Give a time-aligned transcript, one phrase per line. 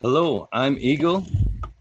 [0.00, 1.26] Hello, I'm Eagle,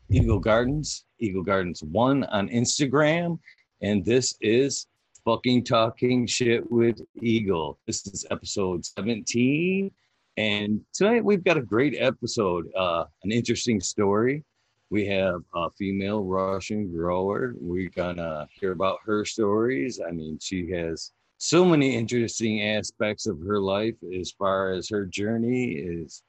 [0.09, 3.37] Eagle Gardens, Eagle Gardens One on Instagram,
[3.83, 4.87] and this is
[5.23, 7.77] fucking talking shit with Eagle.
[7.85, 9.91] This is episode 17,
[10.35, 14.43] and tonight we've got a great episode, uh, an interesting story.
[14.89, 17.53] We have a female Russian grower.
[17.59, 20.01] We're gonna hear about her stories.
[20.01, 25.05] I mean, she has so many interesting aspects of her life as far as her
[25.05, 26.23] journey is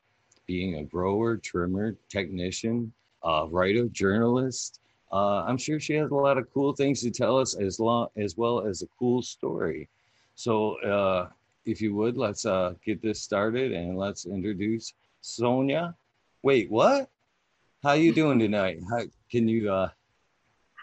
[0.49, 4.81] being a grower, trimmer, technician, uh, writer, journalist.
[5.13, 8.09] Uh, I'm sure she has a lot of cool things to tell us as long
[8.17, 9.89] as well as a cool story.
[10.35, 11.29] So, uh,
[11.65, 15.95] if you would, let's uh, get this started and let's introduce Sonia.
[16.43, 17.11] Wait, what?
[17.83, 18.81] How you doing tonight?
[18.91, 19.71] How can you?
[19.71, 19.91] Uh,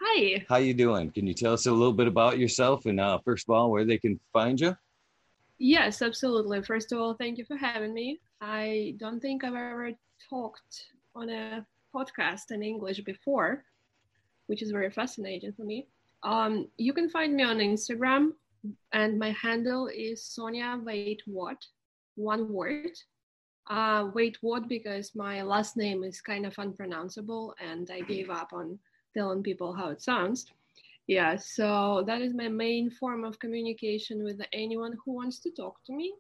[0.02, 0.46] Hi.
[0.48, 1.10] How you doing?
[1.12, 3.86] Can you tell us a little bit about yourself and uh, first of all, where
[3.86, 4.78] they can find you?
[5.58, 6.62] Yes, absolutely.
[6.62, 8.20] First of all, thank you for having me.
[8.42, 9.92] I don't think I've ever
[10.30, 13.64] talked on a podcast in English before,
[14.48, 15.88] which is very fascinating for me.
[16.24, 18.32] Um, you can find me on Instagram,
[18.92, 21.58] and my handle is Sonia Wait What,
[22.16, 22.92] one word.
[23.68, 28.54] Uh, wait what because my last name is kind of unpronounceable, and I gave up
[28.54, 28.78] on
[29.16, 30.46] telling people how it sounds.
[31.08, 35.84] Yeah, so that is my main form of communication with anyone who wants to talk
[35.86, 36.14] to me.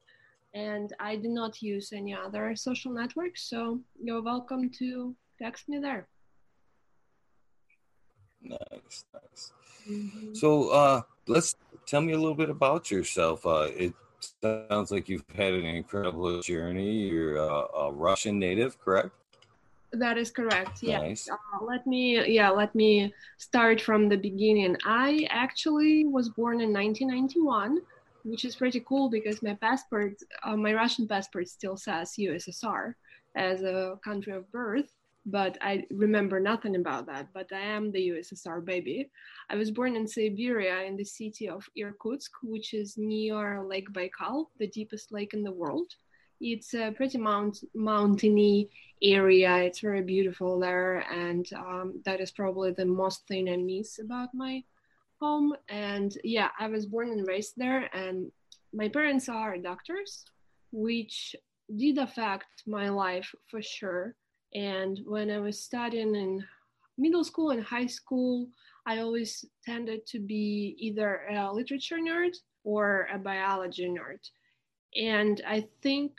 [0.56, 5.80] And I do not use any other social networks, so you're welcome to text me
[5.80, 6.08] there.
[8.42, 9.52] Nice, nice.
[9.90, 10.34] Mm-hmm.
[10.34, 13.46] So uh, let's tell me a little bit about yourself.
[13.46, 13.94] Uh, it
[14.42, 17.10] sounds like you've had an incredible journey.
[17.10, 19.12] You're a, a Russian native, correct?
[19.92, 20.84] That is correct.
[20.84, 21.30] Nice.
[21.30, 24.76] Uh, let me yeah, let me start from the beginning.
[24.86, 27.80] I actually was born in 1991,
[28.26, 32.94] which is pretty cool because my passport, uh, my Russian passport, still says USSR
[33.36, 34.92] as a country of birth.
[35.28, 37.30] But I remember nothing about that.
[37.34, 39.10] But I am the USSR baby.
[39.50, 44.48] I was born in Siberia in the city of Irkutsk, which is near Lake Baikal,
[44.60, 45.96] the deepest lake in the world
[46.42, 48.70] it's a pretty mount mountainy
[49.02, 49.58] area.
[49.58, 54.30] It's very beautiful there, and um, that is probably the most thing I miss about
[54.34, 54.64] my
[55.22, 55.54] home.
[55.70, 58.32] And yeah, I was born and raised there, and
[58.74, 60.26] my parents are doctors,
[60.72, 61.36] which
[61.76, 64.16] did affect my life for sure.
[64.54, 66.44] And when I was studying in
[66.98, 68.48] middle school and high school,
[68.86, 74.20] I always tended to be either a literature nerd or a biology nerd.
[74.96, 76.14] And I think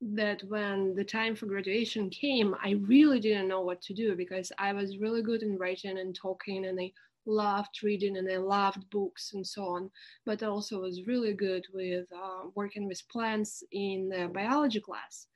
[0.00, 4.52] that when the time for graduation came, I really didn't know what to do because
[4.58, 6.92] I was really good in writing and talking and I
[7.28, 9.90] loved reading and I loved books and so on.
[10.26, 15.26] But I also was really good with uh, working with plants in the biology class.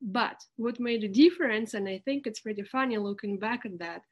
[0.00, 4.02] But what made a difference, and I think it's pretty funny looking back at that,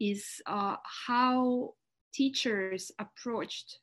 [0.00, 1.74] is uh, how
[2.12, 3.78] teachers approached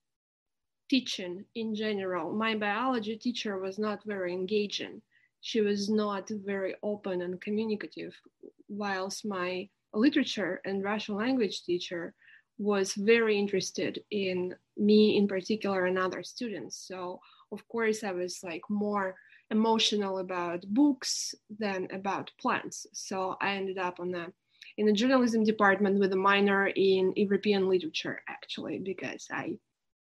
[0.89, 2.33] teaching in general.
[2.33, 5.01] My biology teacher was not very engaging
[5.45, 8.19] she was not very open and communicative,
[8.67, 12.15] whilst my literature and Russian language teacher
[12.57, 16.85] was very interested in me in particular and other students.
[16.87, 17.19] So
[17.51, 19.15] of course I was like more
[19.51, 22.87] emotional about books than about plants.
[22.93, 24.31] So I ended up on the
[24.77, 29.57] in the journalism department with a minor in European literature actually because I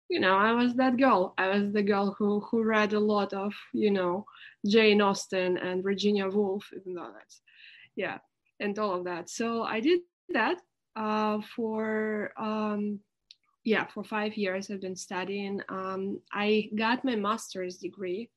[0.09, 1.35] you know, I was that girl.
[1.37, 4.25] I was the girl who who read a lot of, you know,
[4.65, 7.41] Jane Austen and Virginia Woolf, even though that's,
[7.97, 8.19] yeah,
[8.61, 9.29] and all of that.
[9.29, 10.59] So I did that
[10.97, 13.01] uh, for, um,
[13.65, 14.71] yeah, for five years.
[14.71, 15.61] I've been studying.
[15.69, 18.31] Um, I got my master's degree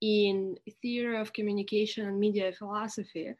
[0.00, 3.34] in theory of communication and media philosophy.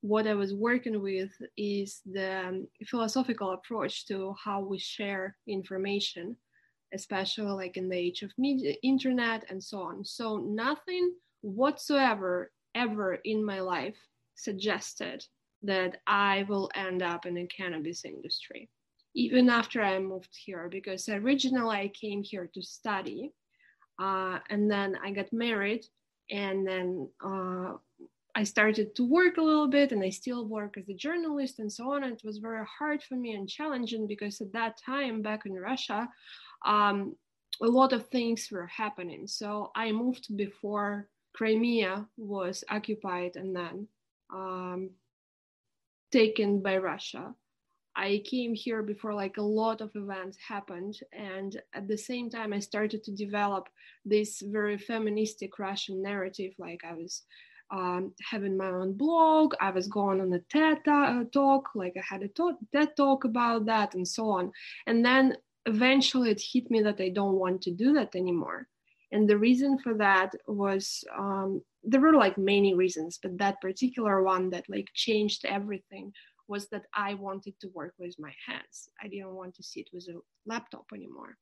[0.00, 6.36] What I was working with is the philosophical approach to how we share information
[6.94, 10.04] especially like in the age of media, internet and so on.
[10.04, 13.96] So nothing whatsoever ever in my life
[14.34, 15.24] suggested
[15.62, 18.68] that I will end up in the cannabis industry,
[19.14, 23.32] even after I moved here, because originally I came here to study,
[24.00, 25.86] uh, and then I got married,
[26.30, 27.74] and then uh,
[28.34, 31.72] I started to work a little bit, and I still work as a journalist and
[31.72, 32.04] so on.
[32.04, 35.54] And it was very hard for me and challenging because at that time back in
[35.54, 36.08] Russia,
[36.66, 37.16] um,
[37.62, 39.26] a lot of things were happening.
[39.26, 43.88] So I moved before Crimea was occupied and then
[44.32, 44.90] um,
[46.12, 47.34] taken by Russia.
[47.94, 52.52] I came here before like a lot of events happened, and at the same time,
[52.52, 53.68] I started to develop
[54.04, 56.52] this very feministic Russian narrative.
[56.58, 57.22] Like I was
[57.70, 59.54] um, having my own blog.
[59.60, 63.66] I was going on a TED uh, talk, like I had a TED talk about
[63.66, 64.52] that, and so on.
[64.86, 68.68] And then eventually it hit me that I don't want to do that anymore.
[69.12, 74.22] And the reason for that was um, there were like many reasons, but that particular
[74.22, 76.12] one that like changed everything
[76.48, 78.88] was that I wanted to work with my hands.
[79.02, 81.36] I didn't want to sit with a laptop anymore.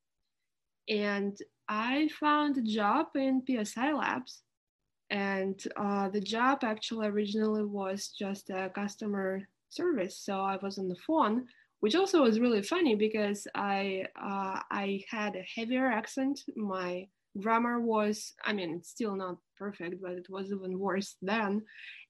[0.88, 1.36] And
[1.68, 4.42] I found a job in PSI Labs.
[5.10, 10.18] And uh, the job actually originally was just a customer service.
[10.18, 11.46] So I was on the phone,
[11.80, 16.40] which also was really funny because I uh, I had a heavier accent.
[16.56, 17.06] My
[17.40, 21.62] grammar was, I mean, it's still not perfect, but it was even worse then.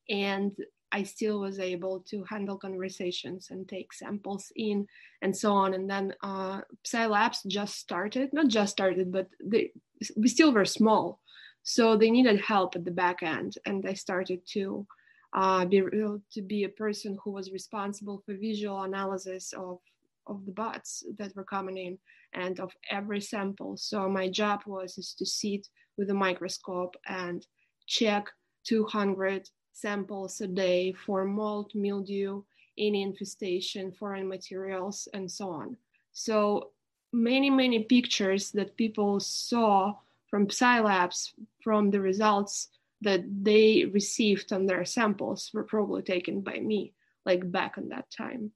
[0.09, 0.53] And
[0.93, 4.87] I still was able to handle conversations and take samples in
[5.23, 5.75] and so on.
[5.75, 6.61] And then uh,
[6.95, 9.73] Labs just started, not just started, but they,
[10.17, 11.21] we still were small.
[11.65, 13.55] So they needed help at the back end.
[13.67, 14.87] And I started to
[15.35, 19.81] uh, be to be a person who was responsible for visual analysis of,
[20.29, 21.99] of the bots that were coming in
[22.35, 23.77] and of every sample.
[23.77, 27.47] So my job was is to sit with a microscope and
[27.87, 28.29] check
[28.65, 32.43] 200 samples a day for mold, mildew,
[32.79, 35.77] any infestation, foreign materials, and so on.
[36.13, 36.71] So
[37.13, 39.95] many, many pictures that people saw
[40.29, 42.69] from PSI Labs from the results
[43.03, 46.93] that they received on their samples were probably taken by me,
[47.25, 48.51] like back in that time.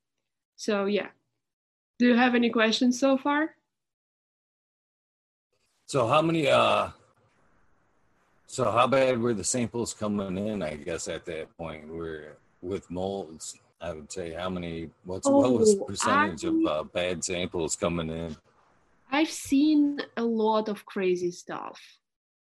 [0.57, 1.09] So yeah.
[1.99, 3.55] Do you have any questions so far?
[5.89, 6.91] So how many uh
[8.47, 10.63] so how bad were the samples coming in?
[10.63, 13.59] I guess at that point, were with molds.
[13.81, 14.91] I would say how many?
[15.05, 18.37] What's oh, what was the percentage I, of uh, bad samples coming in?
[19.11, 21.81] I've seen a lot of crazy stuff,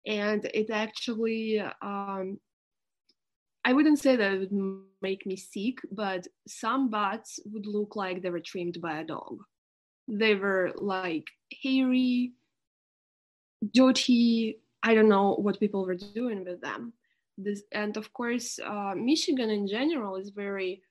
[0.08, 1.60] and it actually.
[1.60, 2.40] Um,
[3.64, 8.22] I wouldn't say that it would make me sick, but some bats would look like
[8.22, 9.38] they were trimmed by a dog.
[10.08, 11.26] They were like
[11.64, 12.34] hairy,
[13.74, 16.94] dirty, I don't know what people were doing with them.
[17.38, 20.82] This, and of course, uh, Michigan in general is very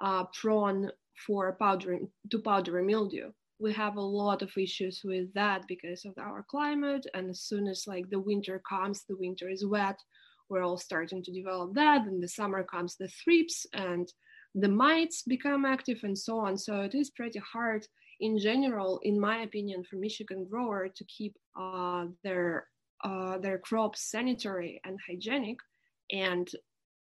[0.00, 0.90] uh, prone
[1.26, 3.30] for powdering to powdery mildew.
[3.58, 7.06] We have a lot of issues with that because of our climate.
[7.14, 9.98] And as soon as like the winter comes, the winter is wet,
[10.48, 12.06] we're all starting to develop that.
[12.06, 14.12] And the summer comes the thrips and
[14.54, 16.58] the mites become active and so on.
[16.58, 17.86] So it is pretty hard
[18.20, 22.66] in general, in my opinion, for Michigan grower to keep uh, their
[23.02, 25.58] uh, their crops sanitary and hygienic
[26.10, 26.48] and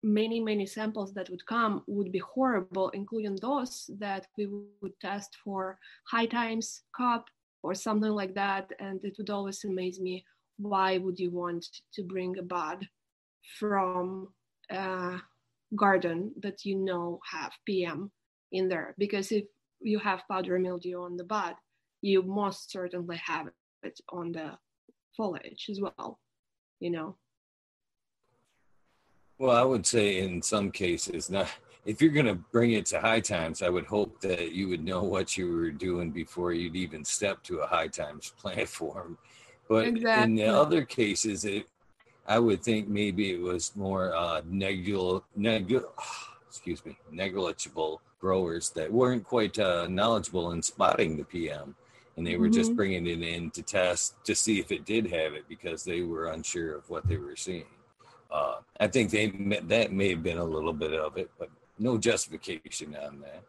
[0.03, 4.47] many many samples that would come would be horrible including those that we
[4.81, 5.77] would test for
[6.09, 7.25] high times Cup
[7.61, 10.25] or something like that and it would always amaze me
[10.57, 12.87] why would you want to bring a bud
[13.59, 14.27] from
[14.71, 15.17] a
[15.75, 18.11] garden that you know have pm
[18.51, 18.95] in there?
[18.97, 19.45] Because if
[19.81, 21.55] you have powdery mildew on the bud
[22.01, 23.47] you most certainly have
[23.83, 24.51] it on the
[25.15, 26.19] foliage as well,
[26.79, 27.15] you know.
[29.37, 31.47] Well, I would say in some cases, now
[31.85, 34.83] if you're going to bring it to high times, I would hope that you would
[34.83, 39.17] know what you were doing before you'd even step to a high times platform.
[39.67, 40.23] But exactly.
[40.23, 41.67] in the other cases, it,
[42.27, 45.85] I would think maybe it was more uh, negul, negul,
[46.47, 51.75] excuse me, negligible growers that weren't quite uh, knowledgeable in spotting the PM
[52.17, 52.55] and they were mm-hmm.
[52.55, 56.01] just bringing it in to test to see if it did have it because they
[56.01, 57.65] were unsure of what they were seeing.
[58.31, 59.27] Uh, I think they
[59.63, 61.49] that may have been a little bit of it, but
[61.79, 63.43] no justification on that.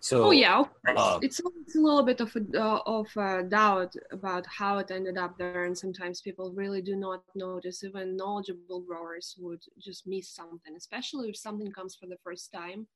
[0.00, 0.64] So, oh yeah,
[0.96, 4.90] uh, it's, it's a little bit of a, uh, of a doubt about how it
[4.90, 7.84] ended up there, and sometimes people really do not notice.
[7.84, 12.88] Even knowledgeable growers would just miss something, especially if something comes for the first time.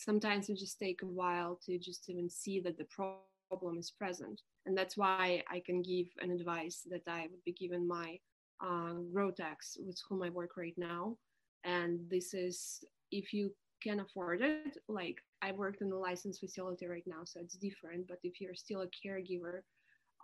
[0.00, 4.40] Sometimes it just take a while to just even see that the problem is present.
[4.64, 8.18] And that's why I can give an advice that I would be given my
[8.64, 9.30] uh, grow
[9.78, 11.18] with whom I work right now.
[11.64, 13.52] And this is if you
[13.82, 18.08] can afford it, like I worked in a licensed facility right now, so it's different.
[18.08, 19.60] But if you're still a caregiver,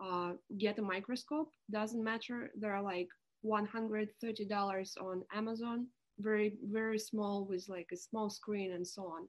[0.02, 1.50] uh, get a microscope.
[1.70, 2.50] Doesn't matter.
[2.58, 3.08] There are like
[3.44, 5.86] $130 on Amazon,
[6.18, 9.28] very, very small with like a small screen and so on.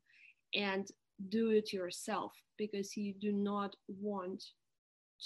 [0.58, 0.88] And
[1.30, 4.44] do it yourself because you do not want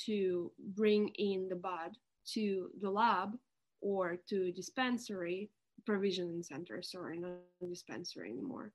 [0.05, 1.97] to bring in the bud
[2.33, 3.31] to the lab
[3.81, 5.50] or to dispensary
[5.85, 7.31] provisioning center sorry not
[7.67, 8.71] dispensary anymore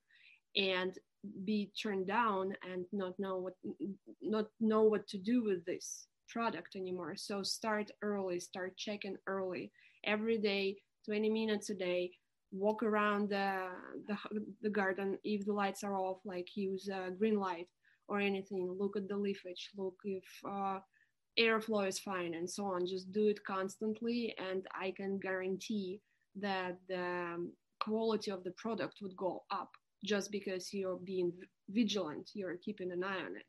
[0.57, 0.97] and
[1.45, 3.53] be turned down and not know what
[4.21, 7.15] not know what to do with this product anymore.
[7.15, 9.71] So start early start checking early.
[10.03, 12.11] Every day 20 minutes a day
[12.51, 13.67] walk around the,
[14.07, 14.17] the,
[14.61, 17.67] the garden if the lights are off, like use a green light
[18.07, 18.75] or anything.
[18.79, 20.79] Look at the leafage, look if uh,
[21.39, 22.85] airflow is fine, and so on.
[22.85, 26.01] Just do it constantly, and I can guarantee
[26.39, 27.49] that the
[27.79, 29.71] quality of the product would go up
[30.03, 31.33] just because you're being
[31.69, 33.45] vigilant, you're keeping an eye on it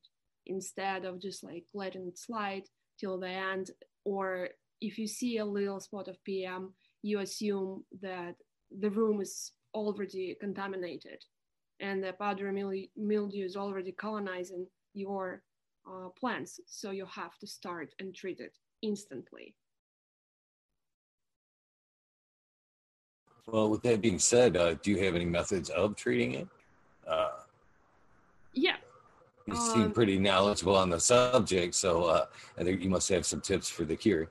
[0.46, 2.62] instead of just like letting it slide
[2.98, 3.70] till the end.
[4.04, 4.48] Or
[4.80, 8.34] if you see a little spot of PM, you assume that
[8.70, 11.22] the room is already contaminated
[11.80, 15.42] and the powdery mildew is already colonizing your
[15.86, 16.60] uh, plants.
[16.66, 19.54] So you have to start and treat it instantly.
[23.46, 26.48] Well, with that being said, uh, do you have any methods of treating it?
[27.06, 27.30] Uh,
[28.52, 28.76] yeah.
[29.46, 32.26] You um, seem pretty knowledgeable on the subject, so uh,
[32.58, 34.28] I think you must have some tips for the cure.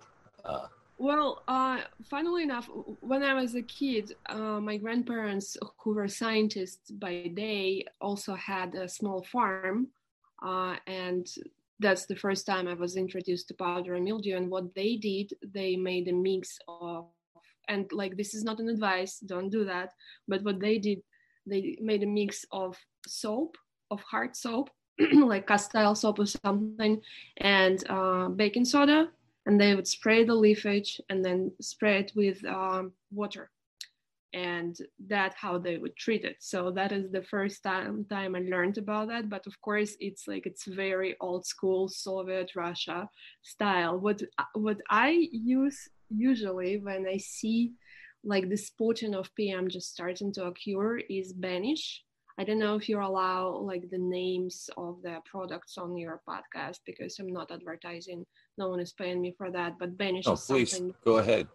[0.99, 2.69] Well, uh, funnily enough,
[3.01, 8.73] when I was a kid, uh, my grandparents, who were scientists by day, also had
[8.73, 9.89] a small farm.
[10.43, 11.27] Uh, and
[11.79, 14.35] that's the first time I was introduced to powdery mildew.
[14.35, 17.05] And what they did, they made a mix of,
[17.67, 19.93] and like this is not an advice, don't do that.
[20.27, 21.03] But what they did,
[21.45, 22.75] they made a mix of
[23.05, 23.55] soap,
[23.91, 24.71] of hard soap,
[25.13, 27.01] like castile soap or something,
[27.37, 29.09] and uh, baking soda
[29.47, 33.49] and they would spray the leafage and then spray it with um, water.
[34.33, 34.77] And
[35.07, 36.35] that how they would treat it.
[36.39, 39.29] So that is the first time time i learned about that.
[39.29, 43.09] But of course it's like it's very old school soviet russia
[43.41, 43.97] style.
[43.97, 44.21] What
[44.53, 47.73] what i use usually when i see
[48.23, 52.03] like the spotting of pm just starting to occur is banish.
[52.37, 56.79] I don't know if you allow like the names of the products on your podcast
[56.85, 58.25] because I'm not advertising.
[58.57, 59.77] No one is paying me for that.
[59.79, 60.93] But Banish oh, is please something.
[61.03, 61.47] Go ahead.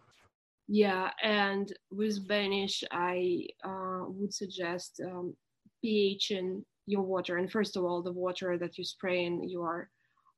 [0.67, 5.35] Yeah, and with Banish, I uh, would suggest um,
[5.81, 7.37] pH in your water.
[7.37, 9.89] And first of all, the water that you spray in your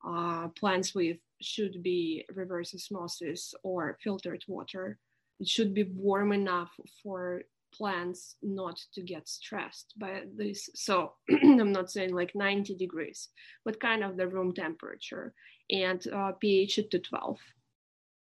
[0.06, 4.98] uh, plants with should be reverse osmosis or filtered water.
[5.40, 6.72] It should be warm enough
[7.04, 7.44] for
[7.78, 10.70] plants not to get stressed by this.
[10.76, 13.30] So I'm not saying like 90 degrees,
[13.64, 15.34] but kind of the room temperature
[15.70, 17.38] and uh, pH to 12.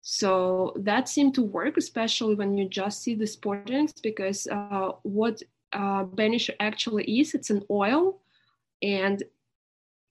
[0.02, 5.42] So that seemed to work, especially when you just see the spottings, because uh, what
[5.74, 6.06] uh,
[6.60, 8.22] actually is, it's an oil
[8.82, 9.24] and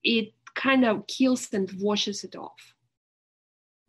[0.05, 2.75] it kind of kills and washes it off.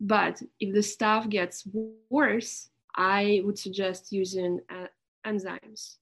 [0.00, 1.66] But if the stuff gets
[2.10, 4.60] worse, I would suggest using
[5.26, 5.96] enzymes.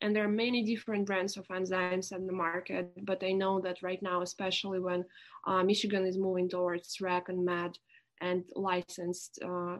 [0.00, 3.82] And there are many different brands of enzymes on the market, but I know that
[3.82, 5.04] right now, especially when
[5.46, 7.78] uh, Michigan is moving towards REC and MED
[8.20, 9.78] and licensed uh,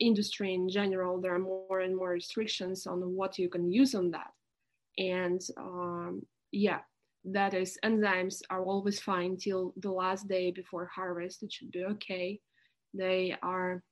[0.00, 4.10] industry in general, there are more and more restrictions on what you can use on
[4.10, 4.32] that.
[4.98, 6.80] And um, yeah,
[7.24, 11.42] that is enzymes are always fine till the last day before harvest.
[11.42, 12.40] It should be okay.
[12.92, 13.82] They are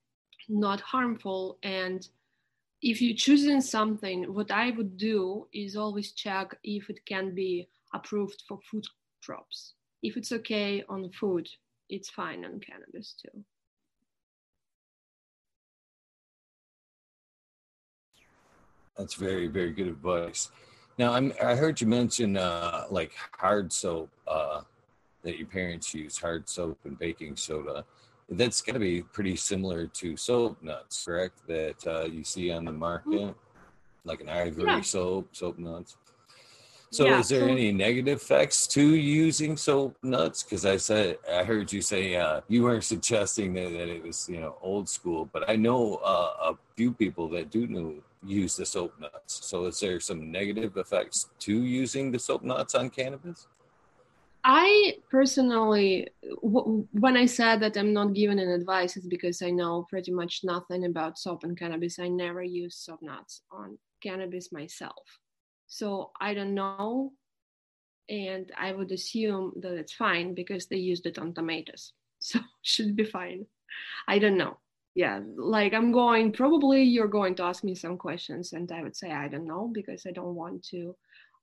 [0.48, 2.06] not harmful and
[2.80, 7.68] if you're choosing something, what I would do is always check if it can be
[7.92, 8.84] approved for food
[9.24, 9.74] crops.
[10.02, 11.48] If it's okay on food,
[11.88, 13.44] it's fine on cannabis too.
[18.96, 20.50] That's very, very good advice.
[20.98, 24.62] Now, I'm, I heard you mention uh, like hard soap uh,
[25.22, 27.84] that your parents use, hard soap and baking soda
[28.30, 31.46] that's going to be pretty similar to soap nuts, correct?
[31.46, 34.08] That uh, you see on the market, mm-hmm.
[34.08, 34.80] like an ivory yeah.
[34.82, 35.96] soap, soap nuts.
[36.90, 40.42] So, yeah, is there any negative effects to using soap nuts?
[40.42, 44.28] Because I said I heard you say uh, you weren't suggesting that, that, it was
[44.28, 47.94] you know old school, but I know uh, a few people that do know
[48.24, 49.40] use the soap nuts.
[49.44, 53.46] So, is there some negative effects to using the soap nuts on cannabis?
[54.44, 56.08] I personally,
[56.42, 60.12] w- when I said that I'm not giving an advice, it's because I know pretty
[60.12, 61.98] much nothing about soap and cannabis.
[61.98, 65.04] I never use soap nuts on cannabis myself.
[65.66, 67.12] So I don't know.
[68.08, 71.92] And I would assume that it's fine because they used it on tomatoes.
[72.20, 73.46] So should be fine.
[74.08, 74.58] I don't know.
[74.94, 78.96] Yeah, like I'm going, probably you're going to ask me some questions, and I would
[78.96, 80.96] say I don't know because I don't want to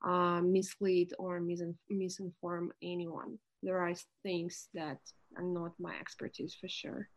[0.03, 1.61] uh, mislead or mis-
[1.91, 3.37] misinform anyone.
[3.63, 4.99] There are things that
[5.37, 7.09] are not my expertise for sure.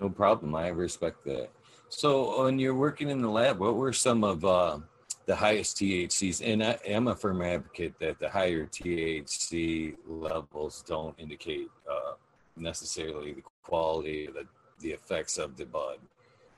[0.00, 0.54] No problem.
[0.54, 1.50] I respect that.
[1.88, 4.78] So, when you're working in the lab, what were some of uh,
[5.26, 6.40] the highest THCs?
[6.46, 12.12] And I am a firm advocate that the higher THC levels don't indicate uh,
[12.56, 14.46] necessarily the quality, the
[14.80, 15.98] the effects of the bud.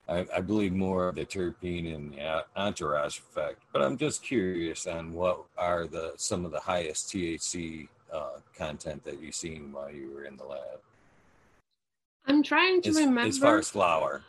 [0.08, 3.62] I, I, believe more of the terpene and the entourage effect.
[3.72, 9.04] But I'm just curious on what are the some of the highest THC uh, content
[9.04, 10.80] that you've seen while you were in the lab.
[12.26, 13.20] I'm trying to as, remember.
[13.20, 14.22] As far as flower.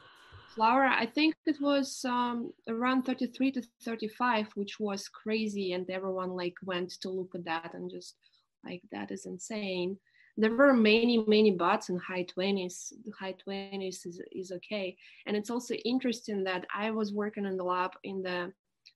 [0.55, 6.31] Flower, I think it was um, around 33 to 35, which was crazy, and everyone
[6.31, 8.15] like went to look at that and just
[8.63, 9.97] like that is insane
[10.37, 14.95] there were many many bots in high 20s the high 20s is, is okay.
[15.25, 18.51] And it's also interesting that i was working in the lab in the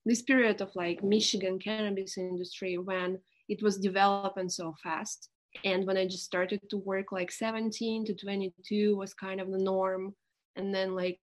[0.06, 5.30] this period of like michigan cannabis industry when it was developing so fast.
[5.63, 9.58] And when i just started to work like 17 to 22 was kind of the
[9.58, 10.15] norm.
[10.58, 11.20] And then like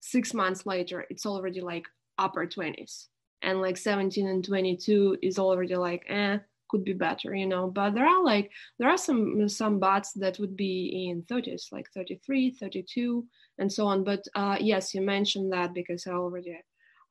[0.00, 1.86] six months later it's already like
[2.18, 3.06] upper 20s
[3.42, 7.94] and like 17 and 22 is already like eh could be better you know but
[7.94, 12.50] there are like there are some some bots that would be in 30s like 33
[12.50, 13.26] 32
[13.58, 14.04] and so on.
[14.04, 16.58] But uh, yes you mentioned that because i already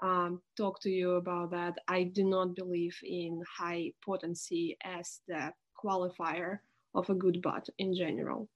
[0.01, 1.77] um, talked to you about that.
[1.88, 6.59] I do not believe in high potency as the qualifier
[6.93, 8.50] of a good bot in general.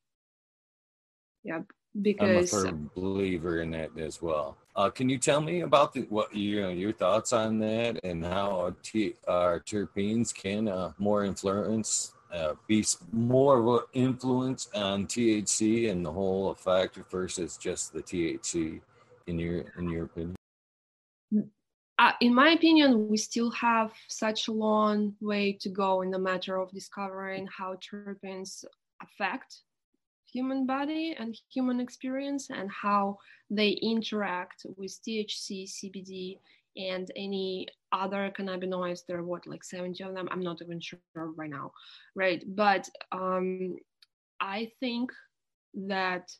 [1.44, 1.62] Yeah
[2.02, 4.58] because I'm a firm believer in that as well.
[4.80, 8.24] Uh, can you tell me about the, what you know, your thoughts on that and
[8.24, 12.82] how t- our terpenes can uh, more influence, uh, be
[13.12, 18.80] more of an influence on THC and the whole effect versus just the THC
[19.28, 20.38] in your in your opinion?
[22.00, 26.18] Uh, in my opinion, we still have such a long way to go in the
[26.18, 28.64] matter of discovering how terpenes
[29.04, 29.58] affect
[30.32, 33.18] human body and human experience and how
[33.50, 36.40] they interact with THC, CBD,
[36.78, 39.06] and any other cannabinoids.
[39.08, 40.28] There are what, like 70 of them?
[40.32, 41.72] I'm not even sure right now,
[42.16, 42.44] right?
[42.56, 43.76] But um,
[44.40, 45.12] I think
[45.74, 46.32] that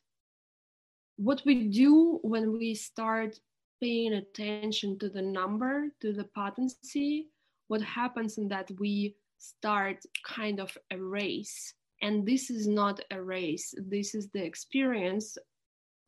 [1.18, 3.40] what we do when we start
[3.82, 7.28] paying attention to the number, to the potency,
[7.68, 13.74] what happens in that we start kind of erase and this is not a race.
[13.78, 15.38] This is the experience.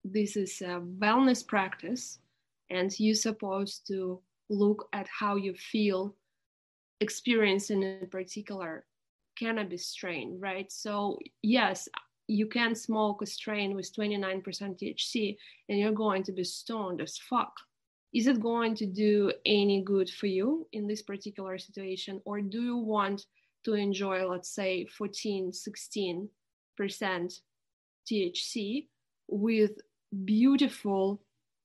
[0.03, 2.19] This is a wellness practice
[2.69, 6.15] and you're supposed to look at how you feel
[7.01, 8.85] experiencing a particular
[9.37, 10.71] cannabis strain right?
[10.71, 11.87] So yes
[12.27, 17.17] you can smoke a strain with 29% thc and you're going to be stoned as
[17.17, 17.53] fuck.
[18.13, 22.61] Is it going to do any good for you in this particular situation or do
[22.61, 23.25] you want
[23.63, 26.29] to enjoy, let's say, 14, 16%
[28.09, 28.87] THC
[29.27, 29.71] with
[30.25, 31.21] beautiful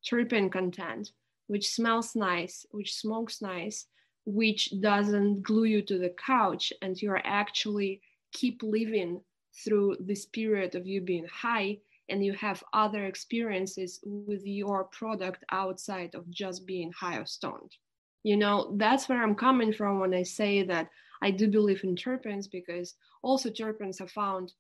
[0.09, 1.13] terpene content,
[1.47, 3.87] which smells nice, which smokes nice,
[4.25, 8.01] which doesn't glue you to the couch, and you're actually
[8.33, 9.21] keep living
[9.65, 11.79] through this period of you being high
[12.09, 17.73] and you have other experiences with your product outside of just being high or stoned.
[18.23, 20.89] You know, that's where I'm coming from when I say that
[21.23, 24.53] I do believe in terpenes because also terpenes are found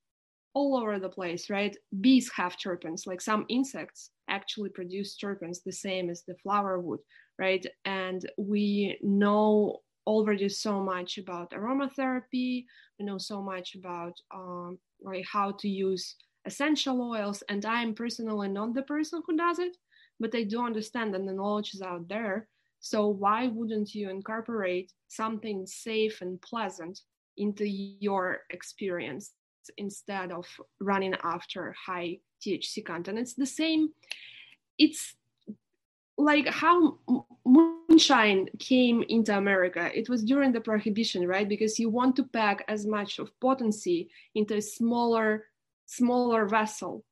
[0.55, 1.77] all over the place, right?
[2.01, 7.01] Bees have terpenes, like some insects actually produce terpenes the same as the flower would,
[7.38, 7.64] right?
[7.85, 12.64] And we know already so much about aromatherapy.
[12.99, 14.79] We know so much about um,
[15.31, 16.16] how to use
[16.47, 17.42] essential oils.
[17.49, 19.77] And I am personally not the person who does it,
[20.19, 22.49] but I do understand that the knowledge is out there.
[22.88, 27.01] So why wouldn't you incorporate something safe and pleasant
[27.37, 29.33] into your experience
[29.77, 30.46] instead of
[30.79, 33.18] running after high THC content?
[33.18, 33.88] It's the same.
[34.79, 35.16] It's
[36.16, 36.99] like how
[37.44, 39.90] moonshine came into America.
[39.92, 41.49] It was during the prohibition, right?
[41.49, 45.46] Because you want to pack as much of potency into a smaller,
[45.87, 47.05] smaller vessel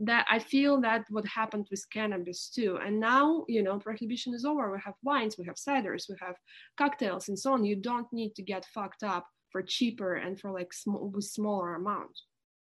[0.00, 2.78] that I feel that what happened with cannabis too.
[2.84, 4.70] And now, you know, prohibition is over.
[4.70, 6.36] We have wines, we have ciders, we have
[6.76, 7.64] cocktails, and so on.
[7.64, 11.74] You don't need to get fucked up for cheaper and for like small with smaller
[11.74, 12.16] amount.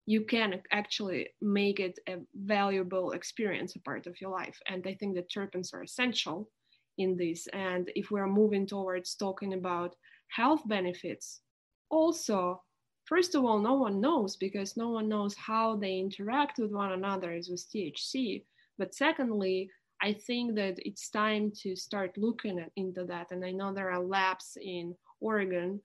[0.06, 4.58] You can actually make it a valuable experience, a part of your life.
[4.68, 6.50] And I think that terpenes are essential
[6.98, 7.48] in this.
[7.48, 9.96] And if we're moving towards talking about
[10.30, 11.42] health benefits,
[11.90, 12.62] also
[13.06, 16.92] first of all, no one knows because no one knows how they interact with one
[16.92, 18.44] another as with THC.
[18.78, 19.70] But secondly,
[20.02, 23.32] I think that it's time to start looking at, into that.
[23.32, 25.82] And I know there are labs in Oregon.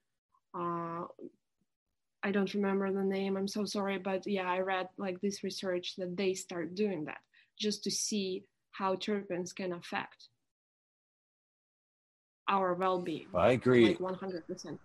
[0.55, 1.05] Uh,
[2.23, 3.37] I don't remember the name.
[3.37, 7.21] I'm so sorry, but yeah, I read like this research that they start doing that
[7.59, 10.29] just to see how terpenes can affect
[12.49, 13.29] our well-being.
[13.35, 13.87] I agree.
[13.87, 14.79] Like 100%.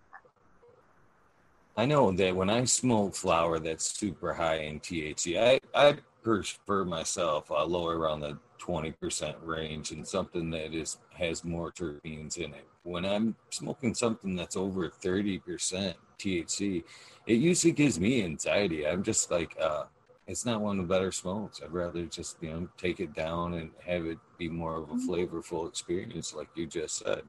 [1.76, 6.84] I know that when I smoke flower that's super high in THC, I, I prefer
[6.84, 12.54] myself uh, lower around the 20% range and something that is has more terpenes in
[12.54, 12.66] it.
[12.82, 16.84] When I'm smoking something that's over 30% THC,
[17.26, 18.86] it usually gives me anxiety.
[18.86, 19.84] I'm just like, uh,
[20.26, 21.60] it's not one of the better smokes.
[21.62, 24.94] I'd rather just, you know, take it down and have it be more of a
[24.94, 25.10] mm-hmm.
[25.10, 27.22] flavorful experience, like you just said.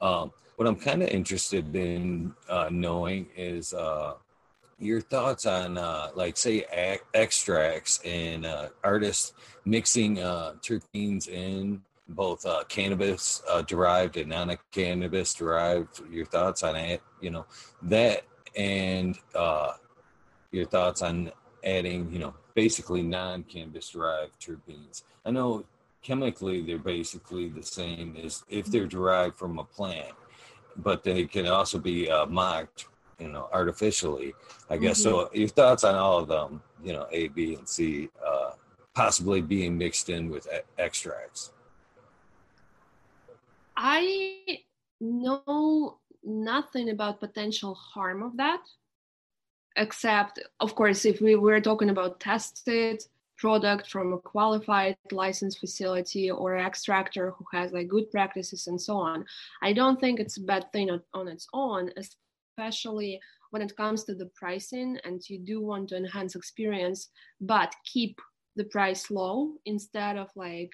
[0.00, 4.14] Um, what I'm kind of interested in uh, knowing is uh,
[4.78, 6.64] your thoughts on uh, like say
[7.14, 9.32] extracts and uh, artists
[9.64, 16.76] mixing uh, terpenes in both uh, cannabis uh, derived and non-cannabis derived your thoughts on
[16.76, 17.46] it you know
[17.80, 18.24] that
[18.56, 19.72] and uh,
[20.50, 21.30] your thoughts on
[21.64, 25.02] adding you know basically non-cannabis derived terpenes.
[25.24, 25.64] I know
[26.02, 30.12] chemically they're basically the same as if they're derived from a plant
[30.76, 32.86] but they can also be uh, mocked
[33.18, 34.34] you know, artificially,
[34.68, 35.00] I guess.
[35.00, 35.10] Mm-hmm.
[35.10, 38.50] So your thoughts on all of them, you know, A, B, and C, uh,
[38.94, 40.46] possibly being mixed in with
[40.78, 41.52] extracts?
[43.76, 44.60] I
[45.00, 48.60] know nothing about potential harm of that,
[49.76, 53.02] except, of course, if we were talking about tested
[53.38, 58.96] product from a qualified licensed facility or extractor who has like good practices and so
[58.96, 59.24] on.
[59.62, 61.90] I don't think it's a bad thing on, on its own
[62.56, 67.08] especially when it comes to the pricing and you do want to enhance experience
[67.40, 68.20] but keep
[68.56, 70.72] the price low instead of like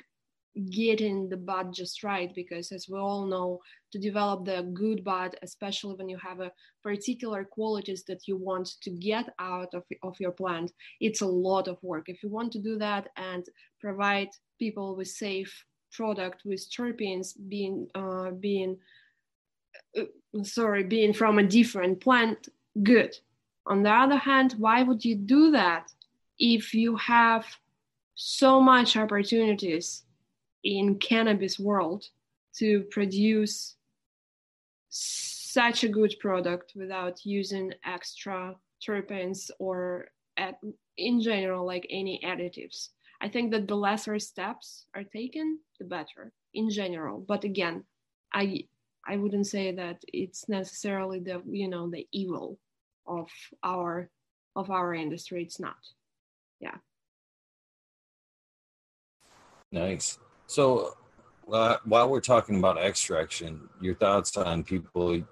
[0.58, 3.60] getting the bud just right because as we all know
[3.92, 8.68] to develop the good bud especially when you have a particular qualities that you want
[8.82, 12.52] to get out of, of your plant it's a lot of work if you want
[12.52, 13.44] to do that and
[13.80, 18.76] provide people with safe product with terpenes being uh, being
[19.96, 20.04] uh,
[20.42, 22.48] sorry, being from a different plant,
[22.82, 23.14] good.
[23.66, 25.90] On the other hand, why would you do that
[26.38, 27.44] if you have
[28.14, 30.04] so much opportunities
[30.64, 32.04] in cannabis world
[32.56, 33.76] to produce
[34.90, 38.54] such a good product without using extra
[38.86, 40.08] terpenes or
[40.96, 42.90] in general like any additives
[43.20, 47.84] i think that the lesser steps are taken the better in general but again
[48.32, 48.62] i
[49.08, 52.58] I wouldn't say that it's necessarily the you know the evil
[53.06, 53.28] of
[53.62, 54.10] our
[54.54, 55.42] of our industry.
[55.42, 55.76] It's not.
[56.60, 56.76] Yeah.
[59.72, 60.18] Nice.
[60.48, 60.96] So
[61.52, 65.22] uh, while we're talking about extraction, your thoughts on people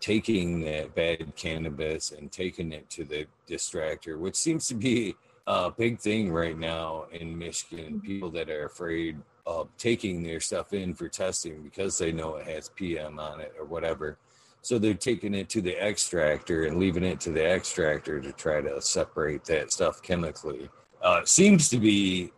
[0.00, 5.14] taking that bad cannabis and taking it to the distractor, which seems to be
[5.46, 7.94] a big thing right now in Michigan.
[7.94, 8.06] Mm-hmm.
[8.06, 12.48] People that are afraid of taking their stuff in for testing because they know it
[12.48, 14.18] has PM on it or whatever.
[14.62, 18.60] So they're taking it to the extractor and leaving it to the extractor to try
[18.62, 20.68] to separate that stuff chemically.
[21.00, 22.32] Uh, seems to be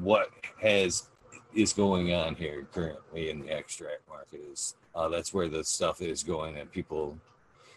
[0.00, 1.10] what has
[1.54, 4.40] is going on here currently in the extract market.
[4.52, 7.18] Is uh, that's where the stuff is going and people.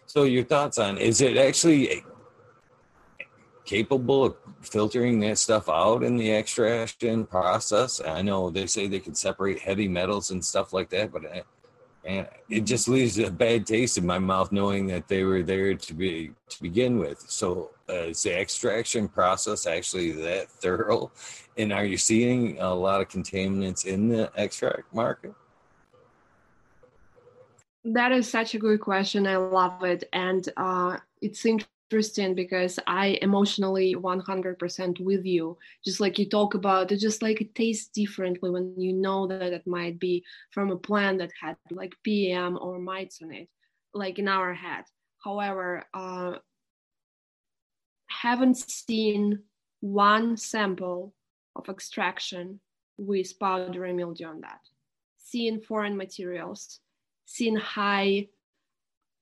[0.06, 2.02] So your thoughts on is it actually
[3.64, 8.00] capable of filtering that stuff out in the extraction process.
[8.00, 11.42] I know they say they can separate heavy metals and stuff like that, but I,
[12.08, 15.74] and it just leaves a bad taste in my mouth knowing that they were there
[15.74, 17.20] to be to begin with.
[17.28, 21.12] So uh, is the extraction process actually that thorough?
[21.58, 25.34] And are you seeing a lot of contaminants in the extract market?
[27.84, 29.26] That is such a good question.
[29.26, 35.56] I love it, and uh, it's interesting interesting because I emotionally 100% with you.
[35.84, 39.54] Just like you talk about it, just like it tastes differently when you know that
[39.54, 43.48] it might be from a plant that had like PM or mites on it,
[43.94, 44.84] like in our head.
[45.24, 46.32] However, uh,
[48.08, 49.40] haven't seen
[49.80, 51.14] one sample
[51.56, 52.60] of extraction
[52.98, 54.60] with powdery mildew on that.
[55.16, 56.80] Seen foreign materials,
[57.24, 58.28] seen high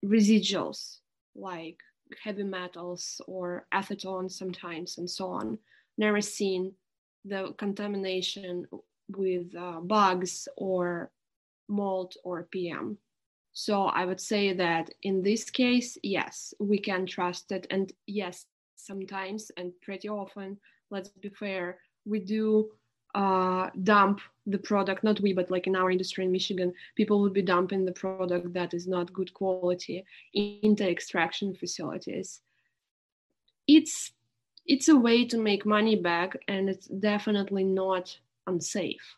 [0.05, 0.99] residuals
[1.37, 1.79] like
[2.23, 5.59] heavy metals or acetone sometimes and so on.
[5.99, 6.73] Never seen
[7.25, 8.67] the contamination
[9.09, 11.11] with uh, bugs or
[11.69, 12.99] mold or PM.
[13.53, 17.67] So I would say that in this case, yes, we can trust it.
[17.71, 20.59] And yes, sometimes and pretty often,
[20.91, 22.71] let's be fair, we do
[23.17, 27.33] uh, dump the product, not we, but like in our industry in Michigan, people would
[27.33, 32.41] be dumping the product that is not good quality into extraction facilities.
[33.67, 34.13] It's
[34.67, 39.17] it's a way to make money back, and it's definitely not unsafe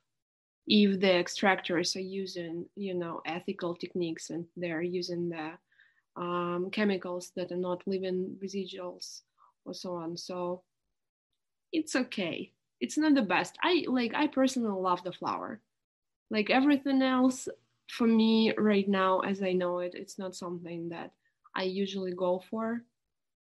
[0.68, 5.50] if the extractors are using you know ethical techniques and they're using the
[6.22, 9.22] um, chemicals that are not living residuals
[9.64, 10.16] or so on.
[10.16, 10.62] So
[11.72, 12.52] it's okay.
[12.81, 13.57] It's not the best.
[13.62, 15.61] I like I personally love the flower.
[16.31, 17.49] Like everything else
[17.88, 21.12] for me right now as I know it, it's not something that
[21.55, 22.83] I usually go for.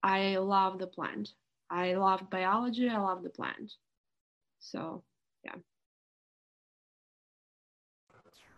[0.03, 1.29] I love the plant.
[1.69, 3.73] I love biology, I love the plant.
[4.59, 5.03] So,
[5.43, 5.55] yeah.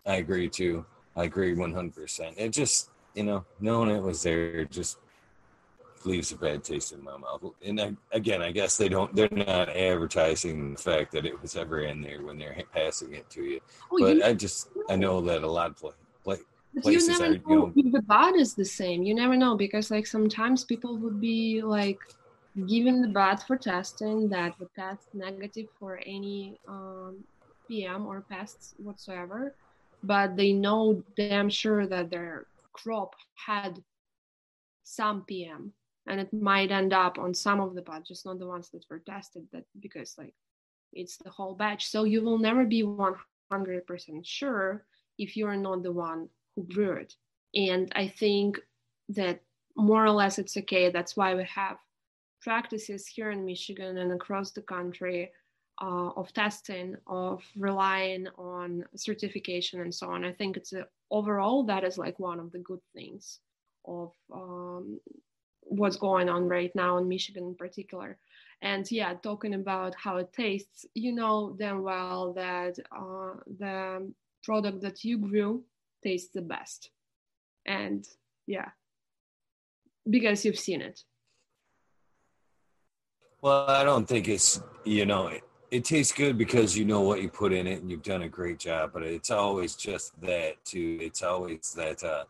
[0.04, 0.84] I agree too.
[1.16, 2.34] I agree 100%.
[2.36, 4.98] It just, you know, knowing it was there just
[6.06, 7.42] leaves a bad taste in my mouth.
[7.64, 11.56] And I, again, I guess they don't, they're not advertising the fact that it was
[11.56, 13.60] ever in there when they're passing it to you.
[13.92, 14.82] Oh, but you I just, know.
[14.90, 15.92] I know that a lot of play,
[16.24, 16.36] play,
[16.80, 19.02] places you never are, know you know, the bud is the same.
[19.02, 22.00] You never know because like sometimes people would be like
[22.66, 27.22] giving the bud for testing that would test negative for any um,
[27.68, 29.54] PM or pests whatsoever
[30.02, 33.82] but they know damn sure that their crop had
[34.84, 35.72] some PM
[36.06, 39.00] and it might end up on some of the just not the ones that were
[39.00, 40.34] tested that because like
[40.92, 41.88] it's the whole batch.
[41.88, 43.12] So you will never be 100%
[44.24, 44.86] sure
[45.18, 47.14] if you're not the one who grew it.
[47.54, 48.58] And I think
[49.10, 49.40] that
[49.76, 50.90] more or less it's okay.
[50.90, 51.76] That's why we have
[52.42, 55.30] practices here in Michigan and across the country
[55.82, 60.24] uh, of testing, of relying on certification and so on.
[60.24, 63.40] I think it's a, overall that is like one of the good things
[63.84, 64.98] of um,
[65.68, 68.18] what's going on right now in Michigan in particular.
[68.62, 74.80] And yeah, talking about how it tastes, you know damn well that uh, the product
[74.82, 75.64] that you grew
[76.02, 76.90] tastes the best.
[77.66, 78.06] And
[78.46, 78.70] yeah,
[80.08, 81.02] because you've seen it.
[83.42, 87.20] Well, I don't think it's, you know, it it tastes good because you know what
[87.22, 90.64] you put in it and you've done a great job but it's always just that
[90.64, 92.24] too it's always that uh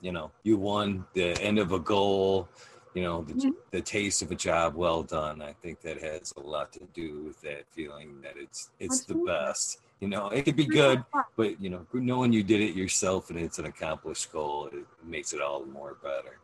[0.00, 2.48] you know you won the end of a goal
[2.94, 3.50] you know the, mm-hmm.
[3.70, 7.22] the taste of a job well done i think that has a lot to do
[7.24, 9.32] with that feeling that it's it's Absolutely.
[9.32, 11.04] the best you know it could be good
[11.36, 15.32] but you know knowing you did it yourself and it's an accomplished goal it makes
[15.32, 16.38] it all the more better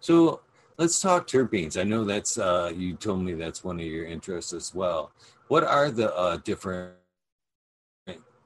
[0.00, 0.40] so
[0.78, 1.78] let's talk terpenes.
[1.80, 5.12] I know that's uh, you told me that's one of your interests as well.
[5.48, 6.94] What are the uh, different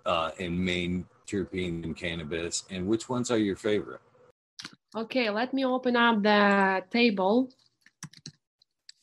[0.05, 4.01] uh, and main terpenes in cannabis, and which ones are your favorite?
[4.95, 7.51] Okay, let me open up the table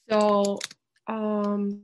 [0.10, 0.60] so
[1.08, 1.84] um,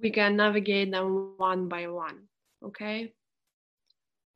[0.00, 2.28] we can navigate them one by one.
[2.64, 3.12] Okay.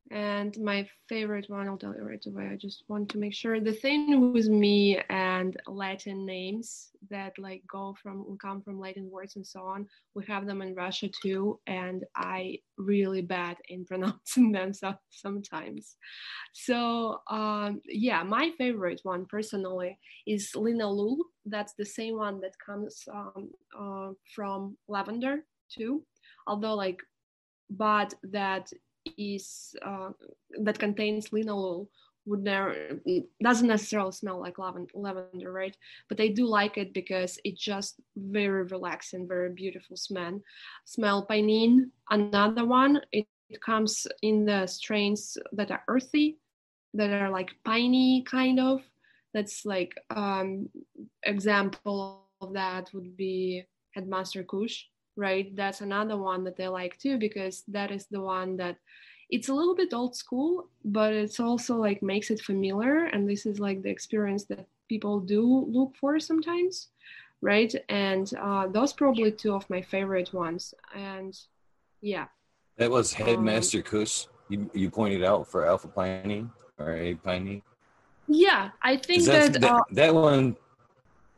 [0.09, 2.47] And my favorite one, I'll tell you right away.
[2.47, 7.63] I just want to make sure the thing with me and Latin names that like
[7.69, 9.85] go from come from Latin words and so on.
[10.15, 15.97] We have them in Russia too, and I really bad in pronouncing them so, sometimes.
[16.53, 21.17] So um, yeah, my favorite one personally is linalool.
[21.45, 26.03] That's the same one that comes um, uh, from lavender too.
[26.47, 27.01] Although like,
[27.69, 28.71] but that
[29.17, 30.11] is uh,
[30.63, 31.87] that contains linalool
[32.27, 32.99] would never
[33.41, 35.75] doesn't necessarily smell like lavender, right?
[36.09, 40.41] But I do like it because it's just very relaxing, very beautiful smell.
[40.85, 43.01] Smell pinene, another one.
[43.11, 46.37] It, it comes in the strains that are earthy,
[46.93, 48.81] that are like piney kind of.
[49.33, 50.67] That's like um,
[51.23, 54.85] example of that would be Headmaster Kush
[55.17, 55.53] right?
[55.55, 58.77] That's another one that they like too because that is the one that
[59.29, 63.05] it's a little bit old school, but it's also like makes it familiar.
[63.05, 66.89] And this is like the experience that people do look for sometimes,
[67.41, 67.73] right?
[67.89, 70.73] And uh, those probably two of my favorite ones.
[70.95, 71.37] And
[72.01, 72.27] yeah.
[72.77, 74.27] That was Headmaster um, Kush.
[74.49, 77.63] You, you pointed out for Alpha Pinene or A Pinene.
[78.29, 80.55] Yeah, I think that, that, uh, that one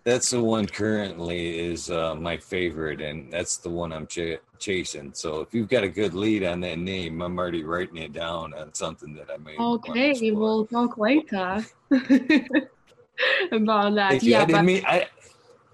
[0.03, 5.11] that's the one currently is uh, my favorite, and that's the one I'm ch- chasing.
[5.13, 8.53] So if you've got a good lead on that name, I'm already writing it down
[8.53, 9.57] on something that I may.
[9.57, 11.65] Okay, we'll talk later
[13.51, 14.11] about that.
[14.11, 15.07] Thank yeah, I didn't but- mean I.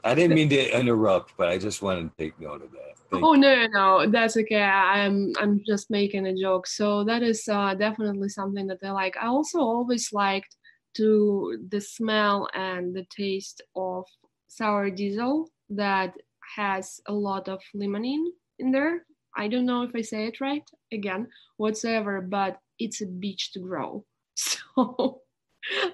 [0.03, 2.93] I didn't mean to interrupt, but I just wanted to take note of that.
[3.09, 4.61] Thank oh no, no, that's okay.
[4.61, 6.67] I'm I'm just making a joke.
[6.67, 9.17] So that is uh, definitely something that I like.
[9.17, 10.55] I also always liked
[10.95, 14.05] to the smell and the taste of
[14.47, 16.13] sour diesel that
[16.55, 18.27] has a lot of limonene
[18.59, 19.05] in there.
[19.37, 21.27] I don't know if I say it right again,
[21.57, 24.05] whatsoever, but it's a beach to grow.
[24.37, 25.21] So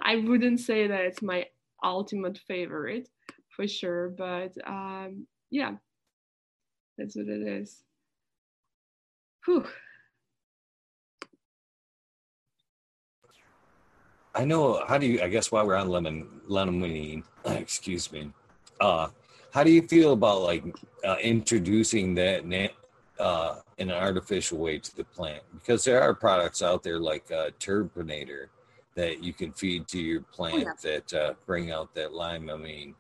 [0.02, 1.46] I wouldn't say that it's my
[1.84, 3.08] ultimate favorite
[3.56, 5.74] for sure, but um, yeah,
[6.98, 7.84] that's what it is.
[9.46, 9.66] Whew.
[14.34, 14.84] I know.
[14.88, 15.22] How do you?
[15.22, 18.32] I guess while we're on lemon, limonene, excuse me.
[18.80, 19.10] Uh,
[19.52, 20.64] how do you feel about like
[21.06, 22.72] uh, introducing that
[23.20, 25.44] uh, in an artificial way to the plant?
[25.54, 28.48] Because there are products out there like uh, Terpinator
[28.96, 31.00] that you can feed to your plant oh, yeah.
[31.00, 32.94] that uh, bring out that limonene,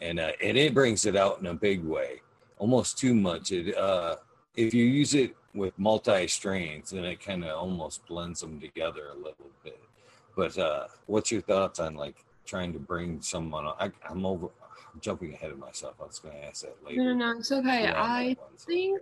[0.00, 2.22] and uh, and it brings it out in a big way,
[2.58, 3.52] almost too much.
[3.52, 4.16] It uh,
[4.56, 9.08] if you use it with multi strains, then it kind of almost blends them together
[9.12, 9.80] a little bit.
[10.38, 13.66] But uh, what's your thoughts on like trying to bring someone?
[13.66, 14.46] I, am over.
[14.94, 15.96] I'm jumping ahead of myself.
[16.00, 17.12] I was going to ask that later.
[17.12, 17.88] No, no, it's okay.
[17.88, 19.00] I think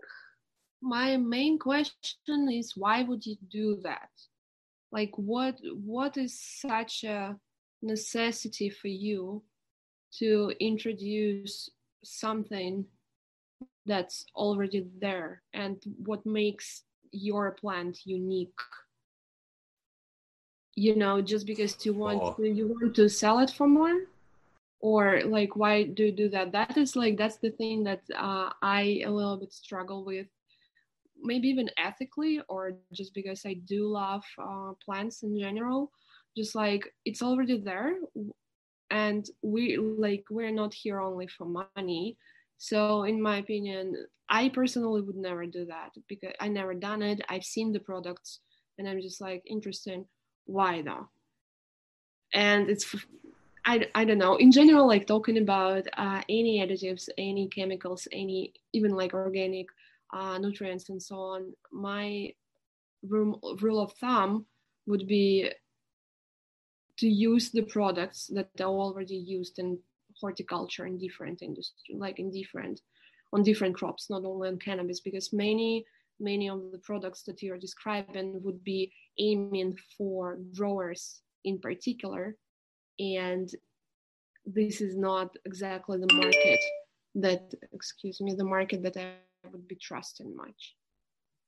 [0.80, 4.08] my main question is why would you do that?
[4.92, 7.36] Like, what what is such a
[7.82, 9.42] necessity for you
[10.18, 11.68] to introduce
[12.02, 12.86] something
[13.84, 18.58] that's already there and what makes your plant unique
[20.76, 22.32] you know just because you want oh.
[22.34, 24.02] to, you want to sell it for more?
[24.80, 26.52] Or like why do you do that?
[26.52, 30.26] That is like that's the thing that uh, i a little bit struggle with
[31.20, 35.90] maybe even ethically or just because i do love uh, plants in general.
[36.36, 37.94] Just like it's already there
[38.90, 42.18] and we like we're not here only for money.
[42.58, 47.22] So in my opinion i personally would never do that because i never done it.
[47.30, 48.40] I've seen the products
[48.78, 50.04] and i'm just like interested
[50.46, 51.08] why though
[52.32, 52.94] and it's
[53.68, 54.36] I, I don't know.
[54.36, 59.66] In general like talking about uh, any additives any chemicals any even like organic
[60.12, 62.32] uh, nutrients and so on my
[63.02, 64.46] rule, rule of thumb
[64.86, 65.50] would be
[66.98, 69.78] to use the products that are already used in
[70.20, 72.80] horticulture in different industry like in different
[73.32, 75.84] on different crops not only on cannabis because many
[76.20, 82.36] many of the products that you're describing would be aiming for growers in particular.
[82.98, 83.50] And
[84.46, 86.60] this is not exactly the market
[87.16, 89.14] that excuse me the market that i
[89.50, 90.74] would be trusting much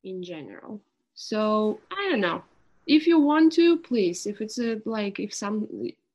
[0.05, 0.81] in general.
[1.15, 2.43] So i don't know.
[2.87, 4.27] If you want to please.
[4.27, 5.69] If it's a, like if some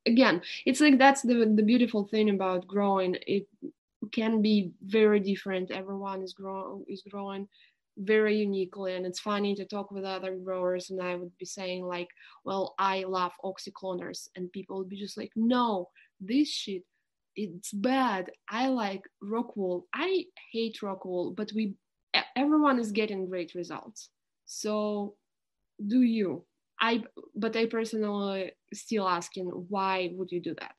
[0.05, 3.17] again it's like that's the the beautiful thing about growing.
[3.27, 3.47] It
[4.11, 5.71] can be very different.
[5.71, 7.47] Everyone is growing is growing
[7.97, 11.85] very uniquely and it's funny to talk with other growers and i would be saying
[11.85, 12.07] like
[12.43, 15.87] well i love oxycloners and people would be just like no
[16.19, 16.83] this shit
[17.35, 18.31] it's bad.
[18.49, 19.87] I like rock wool.
[19.93, 21.75] I hate rock wool but we
[22.35, 24.09] everyone is getting great results.
[24.45, 25.15] So
[25.85, 26.45] do you?
[26.79, 27.03] I
[27.35, 30.73] but i personally still asking why would you do that?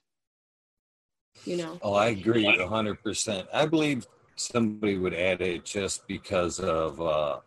[1.45, 1.79] You know?
[1.83, 7.39] Oh i agree 100% i believe somebody would add it just because of uh,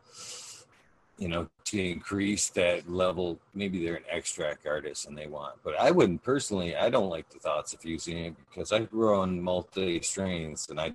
[1.18, 5.76] you know to increase that level maybe they're an extract artist and they want but
[5.80, 9.42] i wouldn't personally i don't like the thoughts of using it because i grow on
[9.42, 10.94] multi strains and i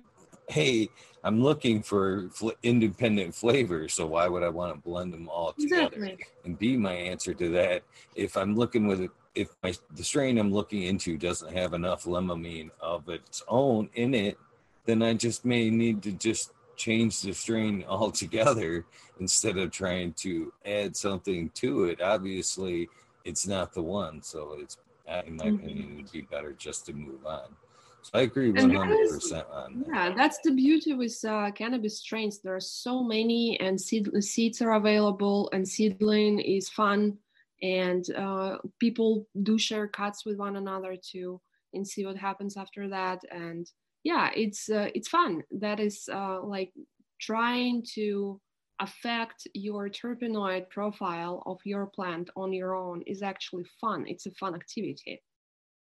[0.49, 0.89] hey
[1.23, 5.53] i'm looking for fl- independent flavors so why would i want to blend them all
[5.53, 6.25] together exactly.
[6.45, 7.83] and be my answer to that
[8.15, 12.05] if i'm looking with it if my, the strain i'm looking into doesn't have enough
[12.05, 14.37] limonene of its own in it
[14.85, 18.85] then I just may need to just change the strain altogether
[19.19, 22.01] instead of trying to add something to it.
[22.01, 22.89] Obviously,
[23.25, 24.21] it's not the one.
[24.21, 24.77] So it's,
[25.25, 25.55] in my mm-hmm.
[25.55, 27.55] opinion, it would be better just to move on.
[28.01, 29.87] So I agree 100% on that.
[29.87, 32.39] Yeah, that's the beauty with uh, cannabis strains.
[32.39, 37.17] There are so many, and seed, seeds are available, and seedling is fun.
[37.61, 41.39] And uh, people do share cuts with one another too
[41.73, 43.21] and see what happens after that.
[43.31, 43.69] And
[44.03, 45.43] yeah it's uh, it's fun.
[45.51, 46.71] That is uh, like
[47.19, 48.39] trying to
[48.79, 54.05] affect your terpenoid profile of your plant on your own is actually fun.
[54.07, 55.21] It's a fun activity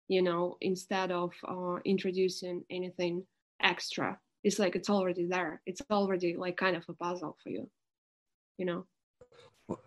[0.07, 3.23] you know instead of uh, introducing anything
[3.61, 4.19] extra.
[4.43, 5.61] It's like it's already there.
[5.65, 7.69] It's already like kind of a puzzle for you
[8.57, 8.85] you know?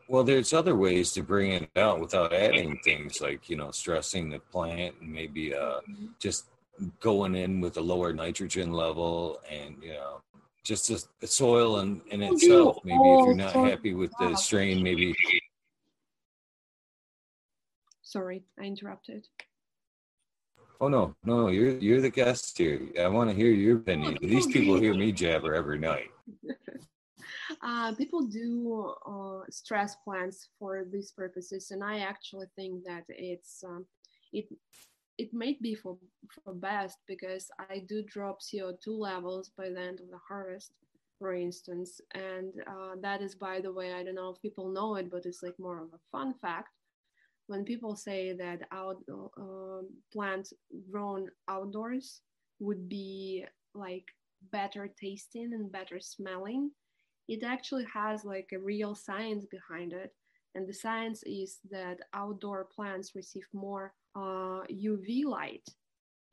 [0.09, 4.28] Well there's other ways to bring it out without adding things like you know stressing
[4.28, 6.07] the plant and maybe uh, mm-hmm.
[6.18, 6.46] just
[7.01, 10.21] going in with a lower nitrogen level and you know
[10.65, 12.79] just the soil in, in itself.
[12.85, 15.15] Maybe if you're not happy with the strain maybe
[18.02, 19.27] sorry i interrupted.
[20.81, 22.81] Oh no no you're you're the guest here.
[23.00, 24.19] I want to hear your opinion.
[24.21, 26.11] these people hear me jabber every night.
[27.63, 33.65] Uh, people do uh, stress plants for these purposes and i actually think that it's
[33.65, 33.87] um,
[34.33, 34.46] it
[35.19, 35.98] it might be for
[36.31, 40.73] for best because I do drop CO2 levels by the end of the harvest,
[41.19, 44.96] for instance, and uh, that is by the way I don't know if people know
[44.96, 46.71] it, but it's like more of a fun fact.
[47.48, 50.52] When people say that out uh, plant
[50.90, 52.21] grown outdoors
[52.60, 53.44] would be
[53.75, 54.04] like
[54.52, 56.71] better tasting and better smelling
[57.29, 60.12] it actually has like a real science behind it
[60.54, 65.66] and the science is that outdoor plants receive more uh, uv light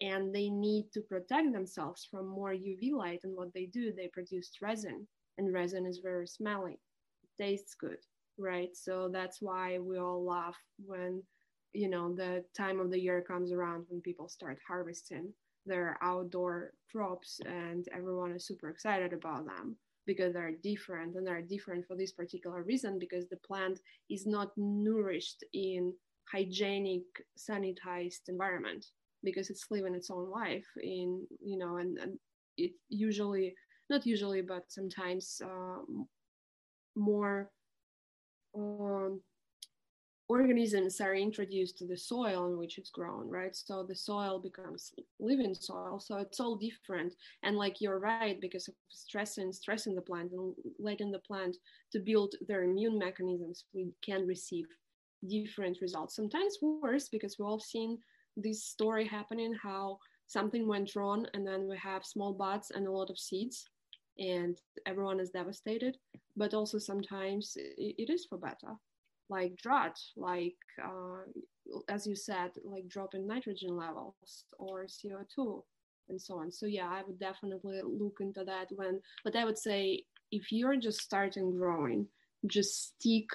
[0.01, 4.09] and they need to protect themselves from more uv light and what they do they
[4.09, 5.07] produce resin
[5.37, 6.79] and resin is very smelly.
[7.23, 7.97] It tastes good
[8.37, 8.75] right?
[8.75, 11.23] So that's why we all laugh when
[11.73, 15.33] you know the time of the year comes around when people start harvesting
[15.65, 19.75] their outdoor crops and everyone is super excited about them
[20.05, 23.79] because they're different and they're different for this particular reason because the plant
[24.09, 25.93] is not nourished in
[26.31, 27.03] hygienic
[27.37, 28.85] sanitized environment
[29.23, 32.17] because it's living its own life in you know and, and
[32.57, 33.53] it usually
[33.89, 35.81] not usually but sometimes uh,
[36.95, 37.49] more
[38.55, 39.19] um,
[40.27, 43.55] organisms are introduced to the soil in which it's grown, right?
[43.55, 45.99] So the soil becomes living soil.
[45.99, 47.13] So it's all different.
[47.43, 51.57] And like you're right, because of stressing stressing the plant and letting the plant
[51.91, 54.65] to build their immune mechanisms, we can receive
[55.27, 56.15] different results.
[56.15, 57.97] Sometimes worse because we've all seen
[58.37, 59.97] this story happening how
[60.27, 63.65] something went wrong and then we have small buds and a lot of seeds
[64.17, 65.97] and everyone is devastated.
[66.35, 68.75] But also sometimes it is for better
[69.29, 71.23] like drought, like uh,
[71.89, 75.63] as you said, like drop in nitrogen levels or CO2
[76.09, 76.51] and so on.
[76.51, 80.77] So yeah, I would definitely look into that when, but I would say if you're
[80.77, 82.07] just starting growing,
[82.45, 83.27] just stick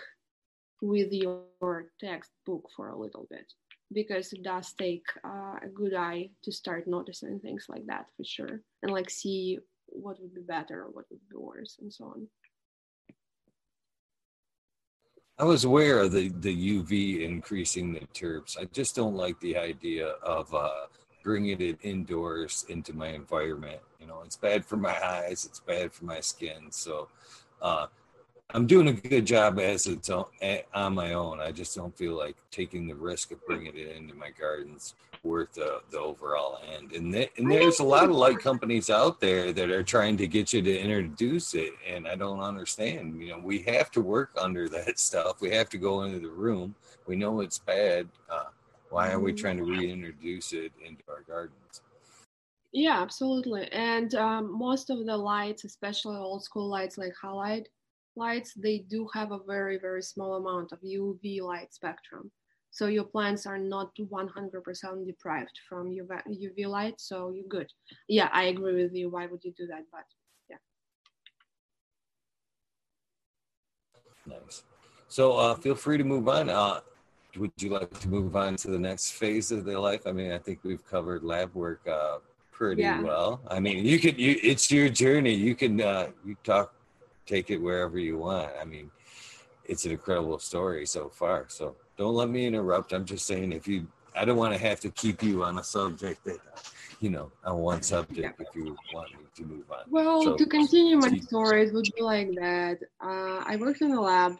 [0.80, 3.52] with your textbook for a little bit
[3.92, 8.24] because it does take uh, a good eye to start noticing things like that for
[8.24, 12.04] sure and like see what would be better or what would be worse and so
[12.04, 12.26] on.
[15.38, 18.58] I was aware of the, the UV increasing the terps.
[18.60, 20.86] I just don't like the idea of uh,
[21.24, 23.80] bringing it indoors into my environment.
[23.98, 26.70] You know, it's bad for my eyes, it's bad for my skin.
[26.70, 27.08] So
[27.62, 27.86] uh,
[28.52, 30.24] I'm doing a good job as it's on,
[30.74, 31.40] on my own.
[31.40, 35.52] I just don't feel like taking the risk of bringing it into my gardens worth
[35.52, 36.92] the, the overall end.
[36.92, 40.26] And, th- and there's a lot of light companies out there that are trying to
[40.26, 41.74] get you to introduce it.
[41.88, 43.20] And I don't understand.
[43.20, 45.40] You know, we have to work under that stuff.
[45.40, 46.74] We have to go into the room.
[47.06, 48.08] We know it's bad.
[48.30, 48.44] Uh,
[48.88, 51.82] why are we trying to reintroduce it into our gardens?
[52.72, 53.70] Yeah, absolutely.
[53.72, 57.66] And um, most of the lights, especially old school lights like halide
[58.20, 62.30] lights, they do have a very, very small amount of UV light spectrum.
[62.70, 66.10] So your plants are not 100% deprived from UV
[66.46, 67.68] UV light, so you're good.
[68.08, 69.10] Yeah, I agree with you.
[69.10, 69.84] Why would you do that?
[69.90, 70.06] But
[70.50, 70.60] yeah.
[74.26, 74.62] Nice.
[75.08, 76.48] So uh, feel free to move on.
[76.48, 76.80] Uh,
[77.36, 80.02] would you like to move on to the next phase of their life?
[80.06, 82.18] I mean, I think we've covered lab work uh,
[82.52, 83.02] pretty yeah.
[83.02, 83.40] well.
[83.48, 85.34] I mean, you could, you, it's your journey.
[85.34, 86.74] You can, uh, you talk,
[87.26, 88.50] take it wherever you want.
[88.60, 88.90] I mean,
[89.64, 91.46] it's an incredible story so far.
[91.48, 92.92] So don't let me interrupt.
[92.92, 95.64] I'm just saying if you, I don't want to have to keep you on a
[95.64, 96.38] subject that,
[97.00, 99.84] you know, on one subject if you want me to move on.
[99.88, 102.78] Well, so, to continue my story, it would be like that.
[103.02, 104.36] Uh, I worked in the lab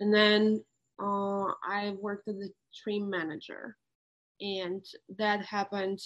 [0.00, 0.64] and then
[1.02, 2.48] uh, I worked as a
[2.82, 3.76] trim manager.
[4.40, 4.84] And
[5.18, 6.00] that happened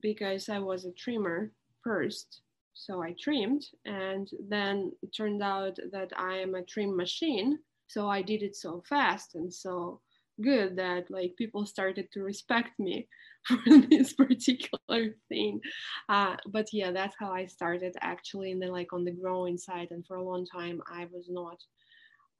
[0.00, 1.50] because I was a trimmer
[1.82, 2.42] first.
[2.78, 7.58] So I trimmed, and then it turned out that I am a trim machine.
[7.88, 10.00] So I did it so fast and so
[10.42, 13.08] good that like people started to respect me
[13.46, 13.58] for
[13.88, 15.60] this particular thing.
[16.08, 19.88] Uh, but yeah that's how i started actually and then like on the growing side
[19.92, 21.58] and for a long time i was not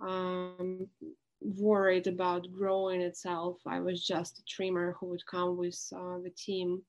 [0.01, 0.87] um,
[1.41, 3.59] worried about growing itself.
[3.67, 6.83] I was just a trimmer who would come with uh, the team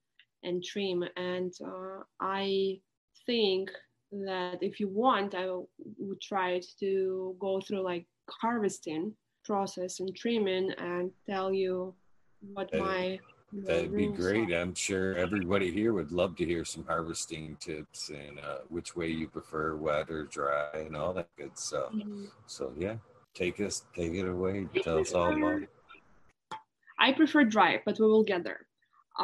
[0.44, 1.04] and trim.
[1.16, 2.80] And uh, i
[3.28, 3.70] think
[4.12, 5.48] that if you want i
[6.00, 8.08] would try to go through like
[8.42, 9.14] harvesting
[9.46, 11.94] process and trimming and tell you
[12.54, 13.20] what my
[13.54, 14.52] That'd be great.
[14.52, 14.62] Are.
[14.62, 19.08] I'm sure everybody here would love to hear some harvesting tips and uh, which way
[19.08, 21.94] you prefer, wet or dry, and all that good stuff.
[21.94, 22.26] Mm-hmm.
[22.46, 22.96] So yeah,
[23.34, 24.68] take us, take it away.
[24.76, 25.70] I Tell prefer, us all about it.
[27.00, 28.68] I prefer dry, but we will get there.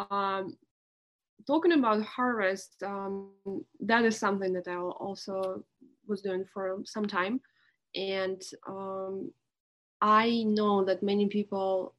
[0.09, 0.55] Um,
[1.45, 3.31] talking about harvest, um,
[3.79, 5.63] that is something that I also
[6.07, 7.41] was doing for some time,
[7.95, 9.31] and um,
[10.01, 11.95] I know that many people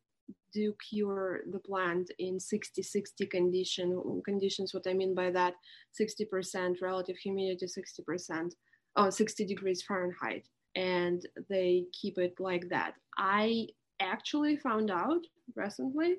[0.52, 4.72] do cure the plant in 60-60 condition conditions.
[4.72, 5.54] What I mean by that,
[6.00, 8.52] 60% relative humidity, 60%,
[8.96, 12.94] oh, 60 degrees Fahrenheit, and they keep it like that.
[13.18, 13.68] I
[14.00, 15.22] actually found out
[15.56, 16.16] recently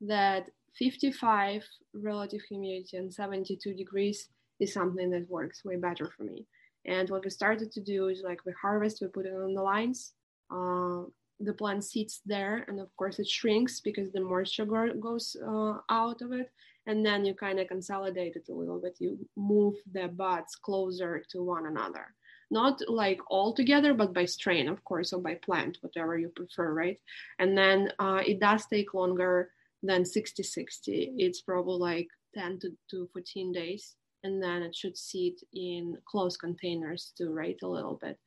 [0.00, 1.64] that 55
[1.94, 4.28] relative humidity and 72 degrees
[4.60, 6.46] is something that works way better for me.
[6.86, 9.62] And what we started to do is like we harvest, we put it on the
[9.62, 10.12] lines.
[10.50, 11.02] Uh,
[11.40, 16.22] the plant sits there, and of course it shrinks because the moisture goes uh, out
[16.22, 16.50] of it.
[16.86, 18.96] And then you kind of consolidate it a little bit.
[18.98, 22.14] You move the buds closer to one another
[22.50, 26.72] not like all together, but by strain, of course, or by plant, whatever you prefer,
[26.72, 27.00] right?
[27.38, 29.50] And then uh, it does take longer
[29.86, 31.14] than 60 60.
[31.18, 33.94] It's probably like 10 to, to 14 days.
[34.22, 38.18] And then it should sit in closed containers to rate a little bit.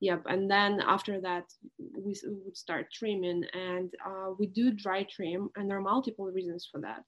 [0.00, 0.24] Yep.
[0.26, 1.44] And then after that,
[1.78, 3.44] we would start trimming.
[3.54, 7.02] And uh, we do dry trim, and there are multiple reasons for that.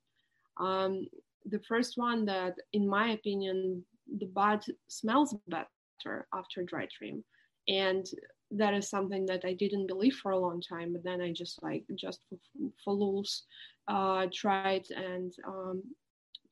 [0.58, 1.06] Um,
[1.44, 3.84] the first one that, in my opinion,
[4.18, 7.24] the bud smells better after after dry trim
[7.66, 8.06] and
[8.50, 11.62] that is something that i didn't believe for a long time but then i just
[11.62, 12.38] like just for,
[12.84, 13.44] for lulz
[13.88, 15.82] uh, tried and um,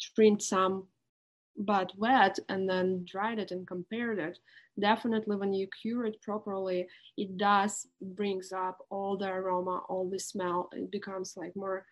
[0.01, 0.87] trimmed some
[1.59, 4.39] but wet and then dried it and compared it.
[4.79, 10.19] Definitely when you cure it properly it does brings up all the aroma all the
[10.19, 10.69] smell.
[10.73, 11.87] It becomes like more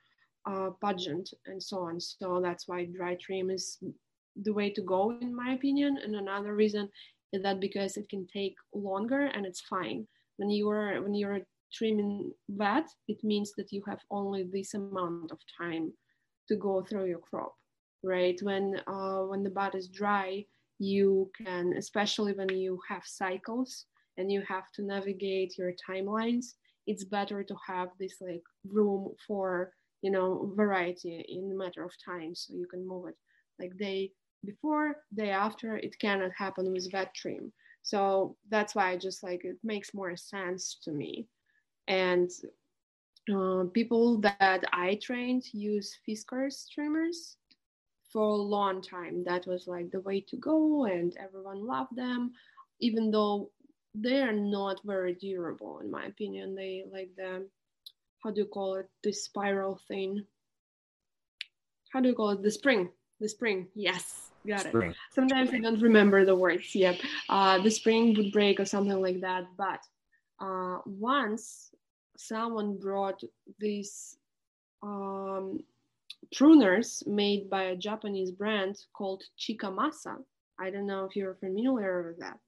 [0.47, 2.01] uh, pungent and so on.
[2.01, 3.79] So that's why dry trim is
[4.43, 5.99] the way to go in my opinion.
[6.03, 6.91] And another reason
[7.33, 10.07] is that because it can take longer and it's fine.
[10.37, 11.41] When you're when you're
[11.73, 15.93] trimming that it means that you have only this amount of time
[16.49, 17.55] to go through your crop
[18.03, 20.45] right when uh, when the bud is dry
[20.79, 23.87] you can especially when you have cycles
[24.17, 26.55] and you have to navigate your timelines
[26.87, 31.93] it's better to have this like room for you know variety in a matter of
[32.05, 33.17] time so you can move it
[33.59, 34.11] like day
[34.45, 37.53] before, day after, it cannot happen with wet trim.
[37.83, 41.29] So that's why I just like it makes more sense to me.
[41.89, 42.31] And
[43.33, 47.37] uh, people that I trained use Fiskars trimmers
[48.13, 49.25] for a long time.
[49.25, 52.33] That was like the way to go, and everyone loved them,
[52.81, 53.51] even though
[53.95, 56.55] they are not very durable, in my opinion.
[56.55, 57.47] They like the
[58.23, 58.89] how do you call it?
[59.03, 60.25] The spiral thing.
[61.93, 62.43] How do you call it?
[62.43, 62.89] The spring.
[63.21, 63.69] The spring.
[63.75, 64.91] Yes, got spring.
[64.91, 64.97] it.
[65.13, 66.75] Sometimes I don't remember the words.
[66.75, 67.01] Yep.
[67.29, 69.45] Uh, the spring would break or something like that.
[69.59, 69.81] But
[70.41, 71.74] uh, once
[72.17, 73.21] someone brought
[73.59, 74.17] these
[74.83, 75.61] um,
[76.35, 80.17] pruners made by a Japanese brand called Chikamasa.
[80.59, 82.39] I don't know if you're familiar with that.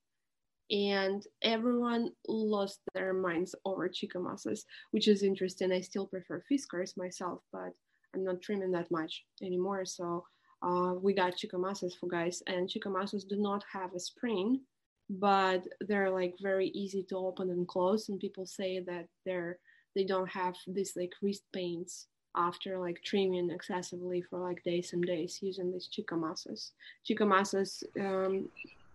[0.71, 5.73] And everyone lost their minds over Chikamasas, which is interesting.
[5.73, 7.73] I still prefer Fiskars myself, but
[8.14, 9.85] I'm not trimming that much anymore.
[9.85, 10.25] So
[10.62, 14.61] uh, we got chikamasas for guys and chikamasas do not have a spring
[15.09, 19.59] but they're like very easy to open and close and people say that they're
[19.95, 25.07] they don't have this like wrist pains after like trimming excessively for like days and
[25.07, 26.73] days using these chikamasas
[27.09, 28.49] chikamasas um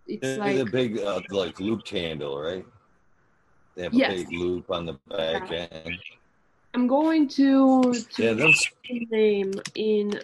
[0.08, 2.66] it's they're like the big uh, like loop handle right?
[3.76, 4.14] They have a yes.
[4.14, 5.68] big loop on the back yeah.
[5.72, 5.98] end.
[6.74, 8.66] I'm going to, to yeah, those...
[8.90, 10.20] name in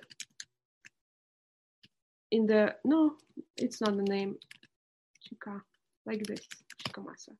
[2.31, 3.15] in the no
[3.55, 4.37] it's not the name.
[5.21, 5.61] Chica
[6.07, 6.41] like this
[6.83, 7.33] chikamasa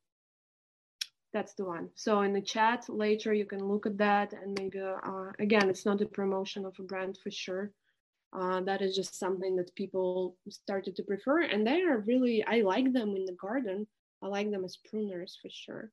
[1.34, 1.90] that's the one.
[1.96, 5.86] So in the chat later you can look at that and maybe uh, again it's
[5.86, 7.72] not a promotion of a brand for sure.
[8.34, 12.62] Uh, that is just something that people started to prefer and they are really i
[12.62, 13.88] like them in the garden.
[14.22, 15.92] I like them as pruners for sure.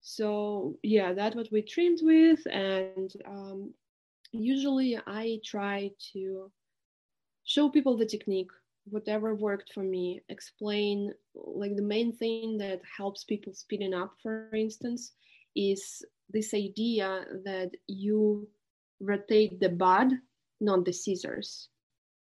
[0.00, 3.74] So yeah that's what we trimmed with and um,
[4.32, 6.50] usually i try to
[7.44, 8.50] show people the technique
[8.86, 14.50] whatever worked for me explain like the main thing that helps people speeding up for
[14.54, 15.12] instance
[15.56, 18.46] is this idea that you
[19.00, 20.12] rotate the bud
[20.60, 21.68] not the scissors.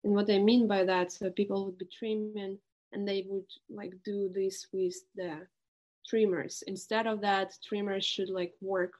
[0.05, 2.59] And what i mean by that so people would be trimming
[2.93, 5.47] and they would like do this with the
[6.09, 6.63] trimmers.
[6.67, 8.93] Instead of that trimmers should like work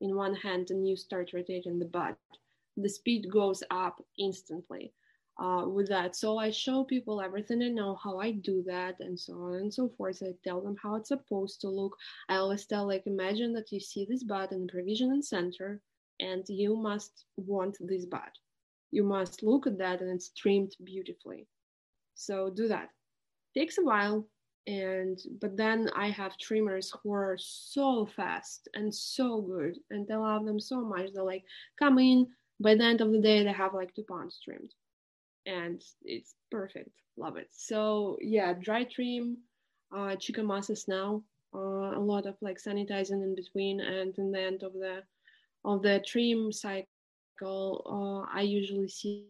[0.00, 2.16] in one hand and you start rotating the bud.
[2.76, 4.92] The speed goes up instantly
[5.38, 6.16] uh, with that.
[6.16, 9.72] So I show people everything I know, how I do that, and so on and
[9.72, 10.22] so forth.
[10.22, 11.96] I tell them how it's supposed to look.
[12.28, 15.80] I always tell, like, imagine that you see this bud in the provisioning center,
[16.20, 18.32] and you must want this bud.
[18.90, 21.46] You must look at that, and it's trimmed beautifully.
[22.14, 22.88] So do that.
[23.56, 24.28] Takes a while,
[24.66, 30.16] and but then I have trimmers who are so fast and so good, and I
[30.16, 31.10] love them so much.
[31.14, 31.44] They're like
[31.78, 32.26] come in.
[32.60, 34.74] By the end of the day, they have like two pounds trimmed
[35.48, 36.90] and it's perfect.
[37.16, 37.48] Love it.
[37.50, 39.38] So yeah, dry trim,
[39.92, 41.22] uh, chikamasas now.
[41.54, 45.02] Uh, a lot of like sanitizing in between, and in the end of the
[45.64, 46.86] of the trim cycle,
[47.96, 49.24] uh, I usually sit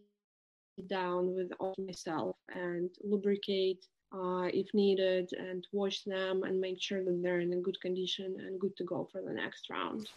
[0.87, 7.03] down with all myself and lubricate uh, if needed and wash them and make sure
[7.03, 10.09] that they're in a good condition and good to go for the next round.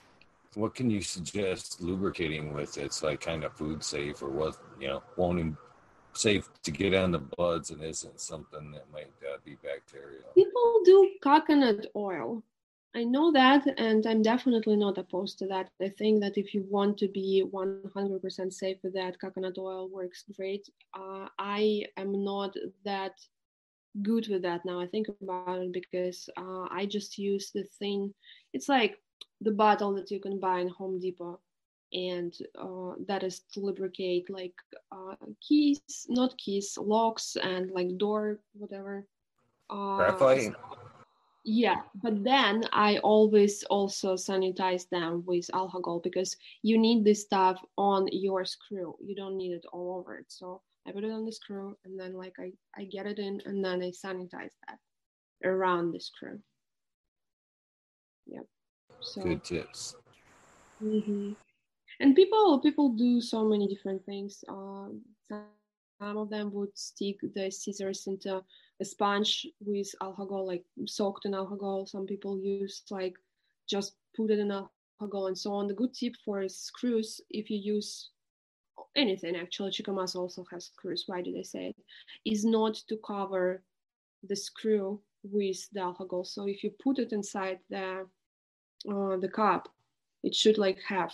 [0.55, 2.77] What can you suggest lubricating with?
[2.77, 5.41] It's like kind of food safe or what, you know, won't
[6.15, 10.23] safe to get on the buds and isn't something that might uh, be bacterial.
[10.35, 12.43] People do coconut oil.
[12.95, 15.71] I know that, and I'm definitely not opposed to that.
[15.81, 20.25] I think that if you want to be 100% safe with that, coconut oil works
[20.37, 20.69] great.
[20.93, 22.55] Uh, I am not
[22.85, 23.15] that
[24.03, 24.79] good with that now.
[24.79, 28.13] I think about it because uh, I just use the thing.
[28.53, 28.99] It's like
[29.41, 31.41] the bottle that you can buy in Home Depot
[31.93, 34.55] and uh, that is to lubricate like
[34.91, 39.07] uh, keys, not keys, locks, and like door, whatever.
[39.71, 40.55] Uh, Graphite.
[41.45, 47.61] Yeah, but then I always also sanitize them with alcohol because you need this stuff
[47.77, 48.95] on your screw.
[49.05, 50.27] You don't need it all over it.
[50.29, 53.43] So I put it on the screw and then like I, I get it in
[53.45, 54.79] and then I sanitize that
[55.45, 56.39] around the screw.
[58.27, 58.47] Yep.
[59.01, 59.97] So, Good tips.
[60.81, 61.33] Mm-hmm
[62.03, 64.45] and people people do so many different things.
[64.49, 64.89] Uh,
[65.29, 68.43] some of them would stick the scissors into
[68.81, 71.87] a sponge with alcohol like soaked in alcohol.
[71.87, 73.15] Some people use like
[73.69, 75.69] just put it in alcohol and so on.
[75.69, 78.11] The good tip for screws if you use
[78.97, 81.77] anything actually chickamauga also has screws why did i say it
[82.31, 83.63] is not to cover
[84.29, 86.25] the screw with the alcohol.
[86.25, 88.07] So if you put it inside the
[88.91, 89.69] uh, the cup
[90.25, 91.13] it should like have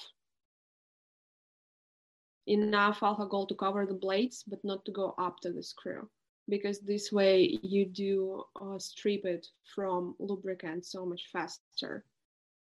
[2.48, 6.08] enough alcohol to cover the blades, but not to go up to the screw.
[6.48, 12.04] Because this way you do uh, strip it from lubricant so much faster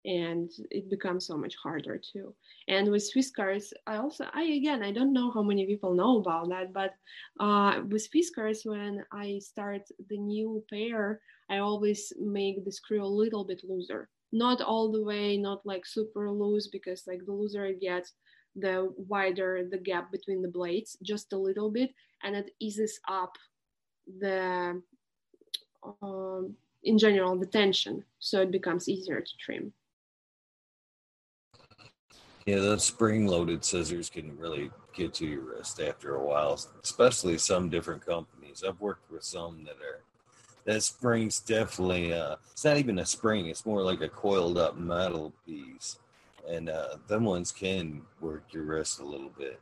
[0.05, 2.35] and it becomes so much harder too.
[2.69, 6.49] And with Fiskars, I also, I again, I don't know how many people know about
[6.49, 6.95] that, but
[7.39, 13.07] uh, with Fiskars, when I start the new pair, I always make the screw a
[13.07, 14.09] little bit looser.
[14.33, 18.13] Not all the way, not like super loose, because like the looser it gets,
[18.57, 23.37] the wider the gap between the blades just a little bit and it eases up
[24.21, 24.81] the
[26.03, 29.73] um, in general the tension so it becomes easier to trim.
[32.47, 37.39] Yeah those spring loaded scissors can really get to your wrist after a while especially
[37.39, 38.63] some different companies.
[38.67, 40.03] I've worked with some that are
[40.65, 44.77] that spring's definitely uh it's not even a spring it's more like a coiled up
[44.77, 45.99] metal piece
[46.49, 49.61] and uh, them ones can work your wrist a little bit.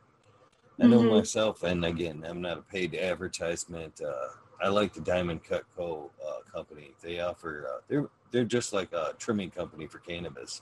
[0.79, 1.15] I know mm-hmm.
[1.17, 4.01] myself, and again, I'm not a paid advertisement.
[4.01, 4.29] Uh,
[4.63, 6.09] I like the Diamond Cut Co.
[6.25, 6.91] Uh, company.
[7.01, 10.61] They offer uh, they're they're just like a trimming company for cannabis,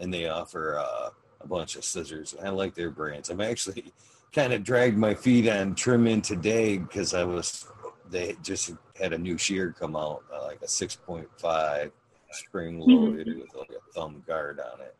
[0.00, 1.10] and they offer uh,
[1.40, 2.34] a bunch of scissors.
[2.42, 3.30] I like their brands.
[3.30, 3.92] I'm actually
[4.32, 7.66] kind of dragged my feet on trimming today because I was
[8.10, 11.90] they just had a new shear come out, uh, like a 6.5
[12.32, 13.40] spring loaded mm-hmm.
[13.40, 14.94] with like a thumb guard on it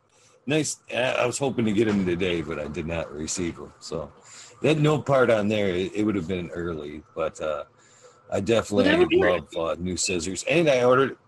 [0.46, 0.78] nice.
[0.94, 3.72] I was hoping to get him today, but I did not receive him.
[3.80, 4.10] So
[4.62, 5.68] that no part on there.
[5.68, 7.64] It, would have been early, but uh,
[8.32, 10.44] I definitely love uh, new scissors.
[10.44, 11.18] And I ordered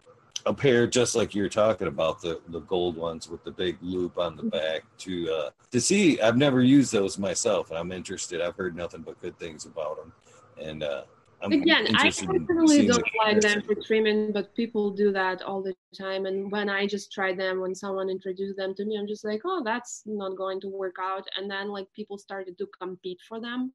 [0.47, 4.17] a pair just like you're talking about the the gold ones with the big loop
[4.17, 6.21] on the back to uh, to see.
[6.21, 8.41] I've never used those myself, and I'm interested.
[8.41, 10.13] I've heard nothing but good things about them,
[10.59, 11.03] and uh,
[11.43, 15.75] I'm Again, I personally don't like them for trimming, but people do that all the
[15.97, 16.27] time.
[16.27, 19.43] And when I just try them, when someone introduced them to me, I'm just like,
[19.45, 21.27] oh, that's not going to work out.
[21.37, 23.73] And then like people started to compete for them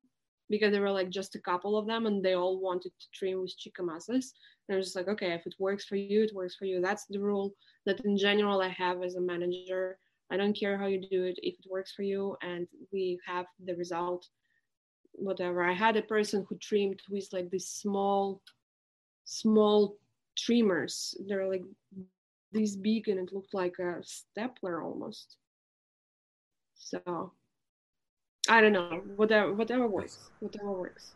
[0.49, 3.41] because there were like just a couple of them and they all wanted to trim
[3.41, 4.33] with chikamasas.
[4.67, 6.81] And I was just like, okay, if it works for you, it works for you.
[6.81, 7.53] That's the rule
[7.85, 9.97] that in general I have as a manager.
[10.31, 11.39] I don't care how you do it.
[11.43, 14.27] If it works for you and we have the result,
[15.13, 15.63] whatever.
[15.63, 18.41] I had a person who trimmed with like these small,
[19.25, 19.97] small
[20.37, 21.15] trimmers.
[21.27, 21.63] They're like
[22.51, 25.37] this big and it looked like a stapler almost.
[26.75, 27.31] So
[28.49, 29.01] I don't know.
[29.15, 30.29] Whatever whatever works.
[30.39, 31.13] Whatever works.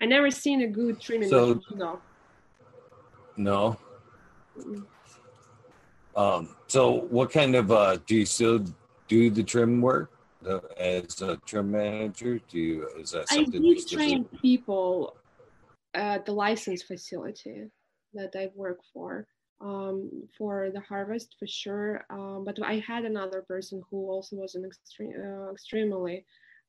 [0.00, 2.00] I never seen a good trimming so, no.
[3.36, 3.76] No.
[6.16, 8.64] Um, so what kind of uh do you still
[9.06, 10.10] do the trim work?
[10.78, 12.40] As a trim manager?
[12.48, 13.62] Do you is that something?
[13.62, 15.16] I do train people
[15.94, 17.70] at the license facility
[18.14, 19.26] that I work for
[19.60, 22.04] um, for the harvest for sure.
[22.10, 26.24] Um, but I had another person who also was an extreme, uh, extremely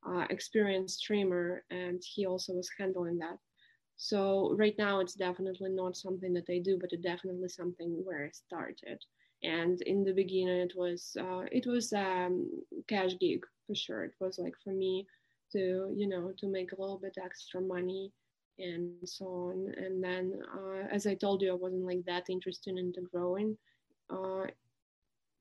[0.07, 3.37] uh, experienced trimmer, and he also was handling that.
[3.97, 8.25] So right now, it's definitely not something that I do, but it's definitely something where
[8.25, 9.03] I started.
[9.43, 12.49] And in the beginning, it was uh, it was um,
[12.87, 14.03] cash gig for sure.
[14.03, 15.05] It was like for me
[15.51, 18.11] to you know to make a little bit extra money
[18.57, 19.73] and so on.
[19.77, 23.57] And then uh, as i told you i wasn't like that interested into growing
[24.09, 24.45] uh,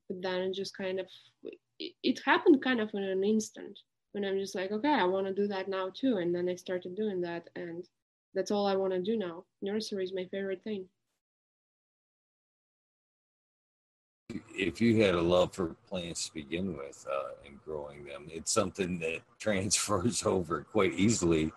[0.09, 1.07] but then it just kind of
[1.79, 3.79] it, it happened kind of in an instant
[4.13, 6.19] when i'm just like okay i want to do that now too.
[6.19, 7.85] And then i started doing that and
[8.35, 9.45] that's all i want to do now.
[9.63, 10.85] Nursery is my favorite thing
[14.59, 18.53] if you had a love for plants to begin with uh, and growing them, it's
[18.53, 21.53] something that transfers over quite easily.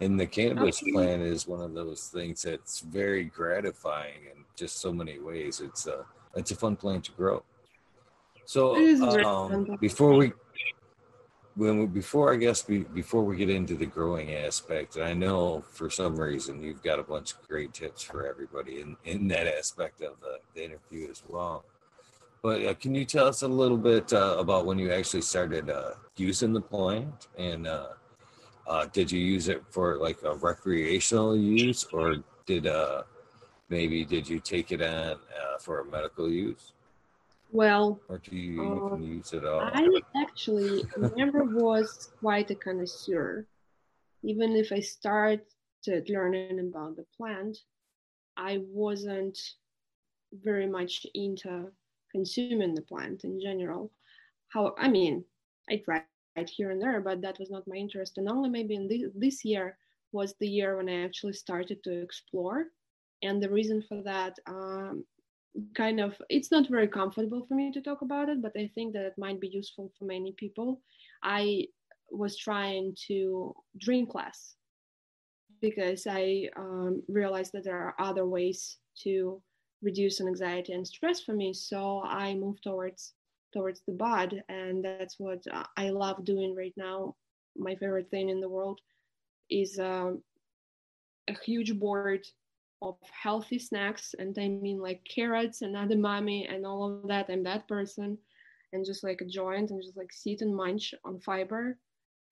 [0.00, 4.92] And the cannabis plant is one of those things that's very gratifying in just so
[4.92, 5.60] many ways.
[5.60, 7.42] It's a it's a fun plant to grow.
[8.44, 8.76] So
[9.24, 10.32] um, before we
[11.56, 15.14] when we, before I guess we, before we get into the growing aspect, and I
[15.14, 19.26] know for some reason you've got a bunch of great tips for everybody in, in
[19.28, 21.64] that aspect of the, the interview as well.
[22.46, 25.68] But uh, can you tell us a little bit uh, about when you actually started
[25.68, 27.88] uh, using the plant, and uh,
[28.68, 33.02] uh, did you use it for like a recreational use, or did uh,
[33.68, 35.16] maybe did you take it on
[35.58, 36.70] for a medical use?
[37.50, 39.62] Well, or do you um, use it all?
[39.62, 39.84] I
[40.14, 40.84] actually
[41.16, 43.44] never was quite a connoisseur.
[44.22, 45.40] Even if I started
[46.08, 47.58] learning about the plant,
[48.36, 49.36] I wasn't
[50.32, 51.72] very much into
[52.16, 53.84] consuming the plant in general.
[54.52, 55.14] How I mean,
[55.70, 58.12] I tried here and there, but that was not my interest.
[58.18, 59.66] And only maybe in this, this year
[60.12, 62.58] was the year when I actually started to explore.
[63.26, 65.04] And the reason for that, um,
[65.74, 68.92] kind of, it's not very comfortable for me to talk about it, but I think
[68.92, 70.68] that it might be useful for many people.
[71.22, 71.66] I
[72.10, 73.54] was trying to
[73.86, 74.56] drink less
[75.60, 79.42] because I um, realized that there are other ways to
[79.82, 81.52] reduce anxiety and stress for me.
[81.52, 83.14] So I moved towards
[83.52, 85.42] towards the bud, and that's what
[85.76, 87.14] I love doing right now.
[87.56, 88.80] My favorite thing in the world
[89.48, 90.12] is uh,
[91.28, 92.26] a huge board
[92.82, 97.30] of healthy snacks, and I mean like carrots and edamame and all of that.
[97.30, 98.18] I'm that person,
[98.72, 101.78] and just like a joint and just like sit and munch on fiber,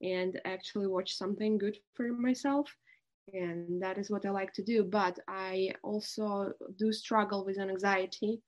[0.03, 2.77] and actually watch something good for myself
[3.33, 4.85] and that is what I like to do.
[4.85, 8.41] But I also do struggle with anxiety,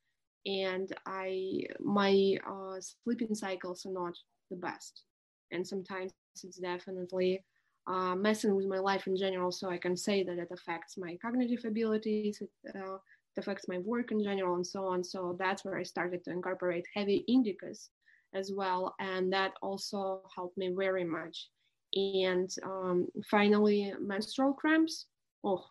[0.47, 4.15] and I my uh, sleeping cycles are not
[4.51, 5.05] the best,
[5.53, 6.13] and sometimes
[6.43, 7.45] it's definitely
[7.87, 9.51] uh, messing with my life in general.
[9.53, 12.41] So I can say that it affects my cognitive abilities.
[12.41, 15.03] It, uh, it affects my work in general and so on.
[15.05, 17.89] So that's where I started to incorporate heavy indicas
[18.35, 21.49] as well, and that also helped me very much
[21.97, 25.07] and um, finally menstrual cramps.
[25.45, 25.65] Oh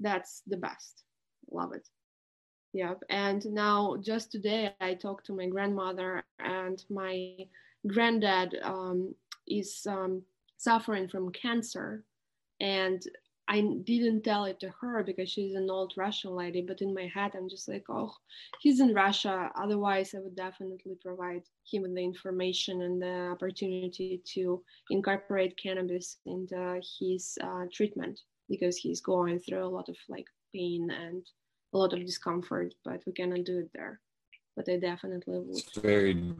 [0.00, 1.04] that's the best.
[1.50, 1.88] Love it.
[2.72, 7.36] Yeah and now just today i talked to my grandmother and my
[7.86, 9.14] granddad um,
[9.46, 10.22] is um,
[10.56, 12.04] suffering from cancer.
[12.60, 13.02] And
[13.48, 17.10] I didn't tell it to her because she's an old Russian lady, but in my
[17.12, 18.14] head, I'm just like, oh,
[18.60, 19.50] he's in Russia.
[19.56, 26.18] Otherwise, I would definitely provide him with the information and the opportunity to incorporate cannabis
[26.24, 31.26] into his uh, treatment because he's going through a lot of like pain and
[31.74, 34.00] a lot of discomfort, but we cannot do it there.
[34.56, 35.58] But I definitely would.
[35.58, 36.34] It's very,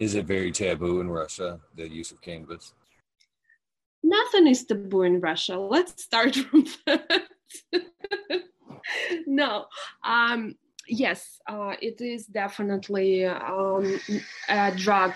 [0.00, 2.74] is it very taboo in Russia, the use of cannabis?
[4.12, 5.58] Nothing is taboo in Russia.
[5.58, 7.28] Let's start from that.
[9.26, 9.66] no,
[10.04, 10.54] um,
[10.86, 14.00] yes, uh, it is definitely um,
[14.48, 15.12] a drug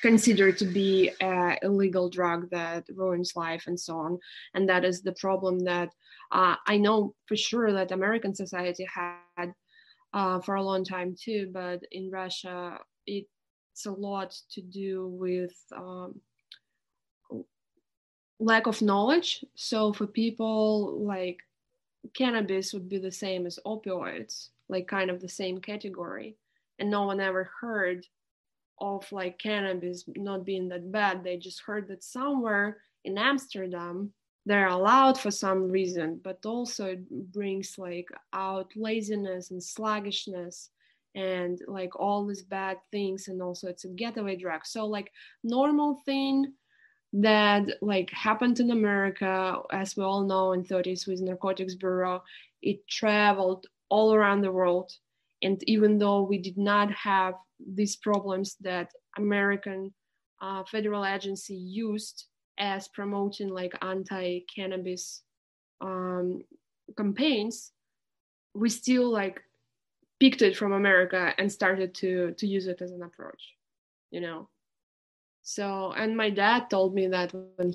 [0.00, 4.18] considered to be an illegal drug that ruins life and so on.
[4.54, 5.90] And that is the problem that
[6.30, 9.52] uh, I know for sure that American society had
[10.14, 15.56] uh, for a long time too, but in Russia, it's a lot to do with
[15.76, 16.20] um,
[18.40, 19.44] lack of knowledge.
[19.54, 21.38] So for people like
[22.14, 26.36] cannabis would be the same as opioids, like kind of the same category.
[26.78, 28.06] And no one ever heard
[28.80, 31.24] of like cannabis not being that bad.
[31.24, 34.12] They just heard that somewhere in Amsterdam
[34.48, 40.70] they're allowed for some reason, but also it brings like out laziness and sluggishness
[41.14, 44.64] and like all these bad things and also it's a getaway drug.
[44.64, 45.12] So like
[45.44, 46.54] normal thing
[47.12, 52.22] that like happened in America, as we all know in 30s with Narcotics Bureau,
[52.62, 54.92] it traveled all around the world.
[55.42, 57.34] And even though we did not have
[57.74, 59.92] these problems that American
[60.40, 62.26] uh, federal agency used
[62.58, 65.22] as promoting like anti-cannabis
[65.80, 66.42] um,
[66.96, 67.72] campaigns,
[68.54, 69.40] we still like
[70.20, 73.54] picked it from America and started to to use it as an approach,
[74.10, 74.48] you know.
[75.48, 77.74] So, and my dad told me that when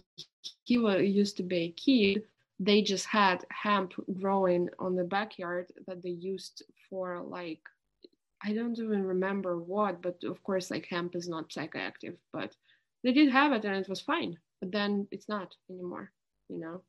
[0.64, 2.22] he used to be a kid,
[2.60, 7.62] they just had hemp growing on the backyard that they used for like
[8.44, 12.56] I don't even remember what, but of course, like hemp is not psychoactive, but
[13.04, 14.38] they did have it and it was fine.
[14.62, 16.12] But then it's not anymore,
[16.50, 16.84] you know.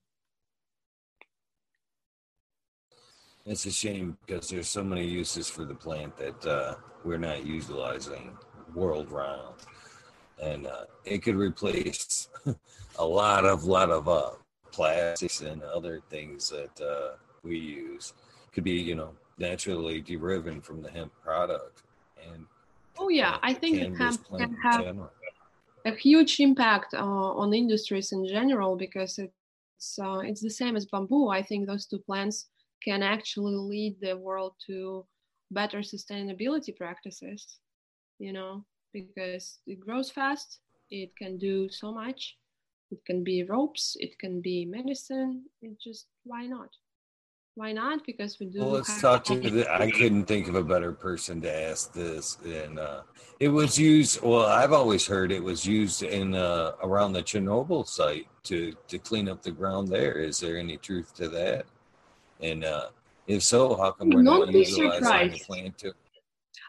[3.47, 6.75] It's a shame because there's so many uses for the plant that uh,
[7.05, 8.37] we're not utilizing
[8.75, 9.61] world round,
[10.43, 12.29] and uh, it could replace
[12.99, 14.31] a lot of lot of uh,
[14.73, 18.13] plastics and other things that uh, we use.
[18.53, 21.83] Could be you know naturally derived from the hemp product,
[22.31, 22.47] and
[22.99, 24.87] oh yeah, I think hemp can have
[25.87, 30.87] a huge impact uh, on industries in general because it's uh, it's the same as
[30.87, 31.29] bamboo.
[31.29, 32.49] I think those two plants
[32.83, 35.07] can actually lead the world to
[35.51, 37.59] better sustainability practices,
[38.19, 38.65] you know,
[38.95, 42.37] because it grows fast, it can do so much.
[42.91, 45.45] It can be ropes, it can be medicine.
[45.61, 46.71] It just, why not?
[47.57, 48.05] Why not?
[48.05, 48.61] Because we do.
[48.61, 49.73] Well, let's talk to the.
[49.73, 53.03] I couldn't think of a better person to ask this, and uh,
[53.39, 54.23] it was used.
[54.23, 58.99] Well, I've always heard it was used in uh, around the Chernobyl site to to
[58.99, 60.15] clean up the ground there.
[60.15, 61.67] Is there any truth to that?
[62.41, 62.89] And uh,
[63.29, 65.93] if so, how come we're not utilizing the plant to?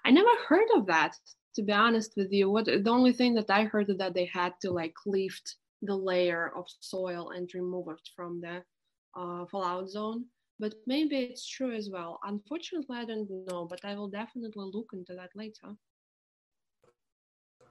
[0.05, 1.17] I never heard of that.
[1.55, 4.53] To be honest with you, what the only thing that I heard that they had
[4.61, 8.63] to like lift the layer of soil and remove it from the
[9.15, 10.25] uh, fallout zone.
[10.59, 12.19] But maybe it's true as well.
[12.23, 15.75] Unfortunately, I don't know, but I will definitely look into that later.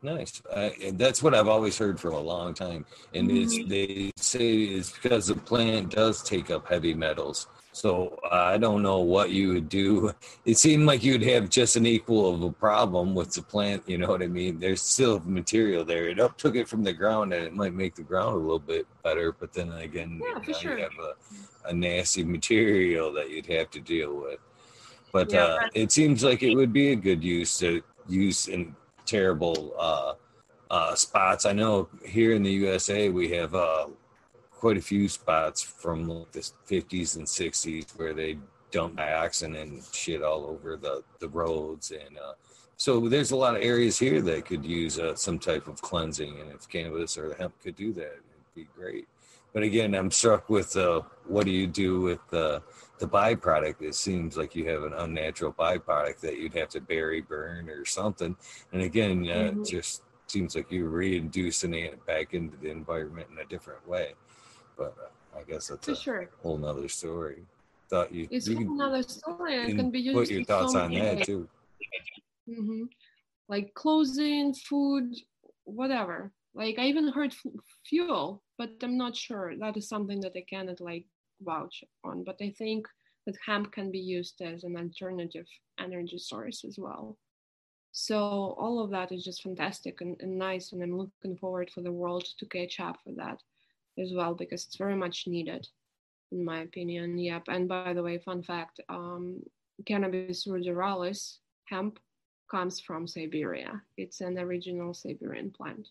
[0.04, 0.42] Nice.
[0.52, 2.84] Uh, that's what I've always heard for a long time,
[3.14, 3.38] and mm-hmm.
[3.38, 8.82] it's they say it's because the plant does take up heavy metals, so I don't
[8.82, 10.12] know what you would do.
[10.44, 13.82] It seemed like you'd have just an equal of a problem with the plant.
[13.86, 14.58] You know what I mean?
[14.58, 16.06] There's still material there.
[16.08, 18.58] It up took it from the ground, and it might make the ground a little
[18.58, 19.32] bit better.
[19.32, 20.76] But then again, yeah, you, know, sure.
[20.76, 24.38] you have a, a, nasty material that you'd have to deal with.
[25.12, 28.76] But yeah, uh, it seems like it would be a good use to use in
[29.06, 30.14] terrible uh,
[30.70, 31.46] uh, spots.
[31.46, 33.86] I know here in the USA we have uh,
[34.50, 38.38] quite a few spots from the 50s and 60s where they
[38.70, 41.92] dump dioxin and shit all over the, the roads.
[41.92, 42.32] And uh,
[42.76, 46.40] so there's a lot of areas here that could use uh, some type of cleansing.
[46.40, 49.06] And if cannabis or the hemp could do that, it'd be great.
[49.52, 52.34] But again, I'm struck with uh, what do you do with
[52.98, 53.82] the byproduct?
[53.82, 57.84] It seems like you have an unnatural byproduct that you'd have to bury, burn, or
[57.84, 58.36] something.
[58.72, 59.64] And again, uh, mm-hmm.
[59.64, 64.14] just seems like you're reintroducing it back into the environment in a different way
[64.76, 66.30] but uh, I guess that's For a sure.
[66.42, 67.42] whole nother story.
[67.90, 69.56] Thought you it's you another story.
[69.56, 70.16] It can be used.
[70.16, 71.48] Put your thoughts on that too.
[72.48, 72.84] Mm-hmm.
[73.48, 75.14] Like clothing, food,
[75.64, 76.32] whatever.
[76.54, 77.52] Like I even heard f-
[77.86, 79.54] fuel, but I'm not sure.
[79.58, 81.06] That is something that I cannot like
[81.44, 82.24] vouch on.
[82.24, 82.86] But I think
[83.26, 85.46] that hemp can be used as an alternative
[85.78, 87.16] energy source as well.
[87.92, 88.18] So
[88.58, 91.92] all of that is just fantastic and, and nice, and I'm looking forward for the
[91.92, 93.40] world to catch up with that
[93.98, 95.66] as well because it's very much needed
[96.32, 99.40] in my opinion yep and by the way fun fact um,
[99.86, 101.38] cannabis ruderalis
[101.68, 101.98] hemp
[102.50, 105.88] comes from siberia it's an original siberian plant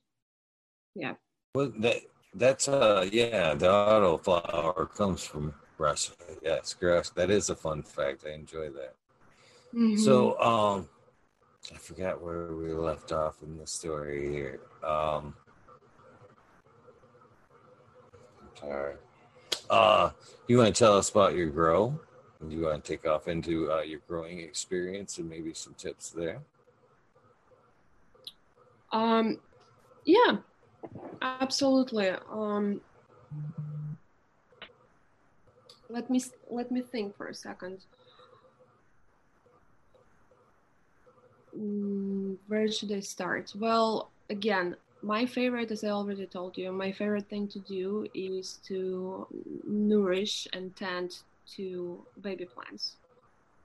[0.95, 1.13] yeah
[1.55, 1.97] well that
[2.35, 6.11] that's uh yeah the auto flower comes from russia
[6.41, 8.95] yes gross that is a fun fact i enjoy that
[9.73, 9.97] mm-hmm.
[9.97, 10.87] so um
[11.73, 15.33] i forgot where we left off in the story here um
[18.63, 18.95] All right.
[19.69, 20.11] Uh,
[20.47, 21.99] you want to tell us about your grow?
[22.47, 26.11] Do you want to take off into uh, your growing experience and maybe some tips
[26.11, 26.39] there?
[28.91, 29.39] Um,
[30.05, 30.37] yeah,
[31.21, 32.09] absolutely.
[32.31, 32.81] Um,
[35.89, 37.79] let me let me think for a second.
[41.57, 43.53] Mm, where should I start?
[43.55, 48.59] Well, again, my favorite, as I already told you, my favorite thing to do is
[48.67, 49.27] to
[49.67, 51.17] nourish and tend
[51.55, 52.95] to baby plants.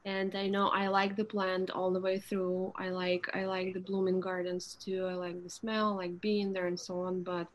[0.04, 2.72] And I know I like the plant all the way through.
[2.76, 5.06] I like I like the blooming gardens too.
[5.06, 7.22] I like the smell, like being there and so on.
[7.22, 7.46] But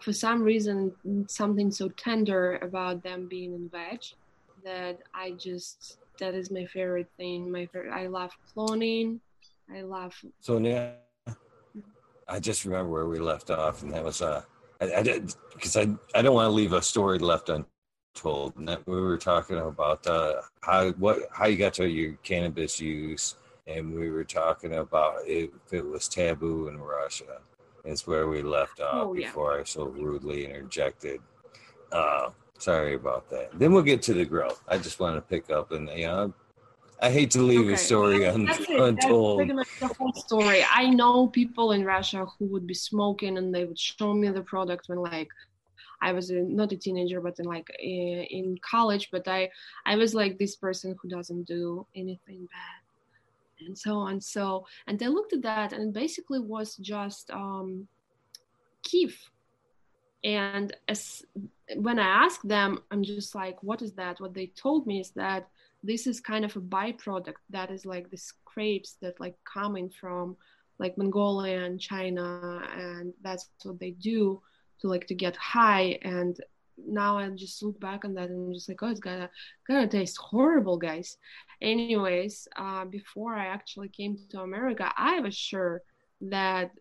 [0.00, 0.92] for some reason,
[1.28, 4.00] something so tender about them being in veg
[4.64, 7.50] that I just that is my favorite thing.
[7.50, 7.92] My favorite.
[7.92, 9.18] I love cloning.
[9.74, 10.14] I love.
[10.40, 10.92] So now
[12.28, 14.42] I just remember where we left off, and that was uh,
[14.80, 17.50] I, I did because I I don't want to leave a story left
[18.20, 18.56] untold.
[18.56, 22.80] And that we were talking about uh, how what how you got to your cannabis
[22.80, 27.40] use, and we were talking about if it was taboo in Russia,
[27.84, 29.60] Is where we left off oh, before yeah.
[29.60, 31.20] I so rudely interjected.
[31.92, 33.58] Uh, sorry about that.
[33.58, 34.62] Then we'll get to the growth.
[34.68, 36.34] I just want to pick up and you know,
[37.02, 37.72] I hate to leave okay.
[37.72, 39.40] a story un- That's untold.
[39.40, 40.62] That's pretty much the whole story.
[40.70, 44.42] I know people in Russia who would be smoking and they would show me the
[44.42, 45.28] product when like
[46.02, 49.08] I was a, not a teenager, but in like in, in college.
[49.10, 49.50] But I
[49.86, 54.20] I was like this person who doesn't do anything bad, and so on.
[54.20, 57.86] So and I looked at that, and basically was just um,
[58.82, 59.30] kief.
[60.22, 61.24] And as
[61.76, 64.20] when I asked them, I'm just like, what is that?
[64.20, 65.48] What they told me is that
[65.82, 70.36] this is kind of a byproduct that is like the scrapes that like coming from
[70.78, 74.40] like Mongolia and China, and that's what they do
[74.80, 76.38] to like to get high and
[76.86, 79.30] now I just look back on that and I'm just like, oh, it's gonna
[79.66, 81.16] gonna taste horrible, guys.
[81.60, 85.82] Anyways, uh, before I actually came to America, I was sure
[86.22, 86.72] that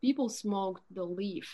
[0.00, 1.48] people smoked the leaf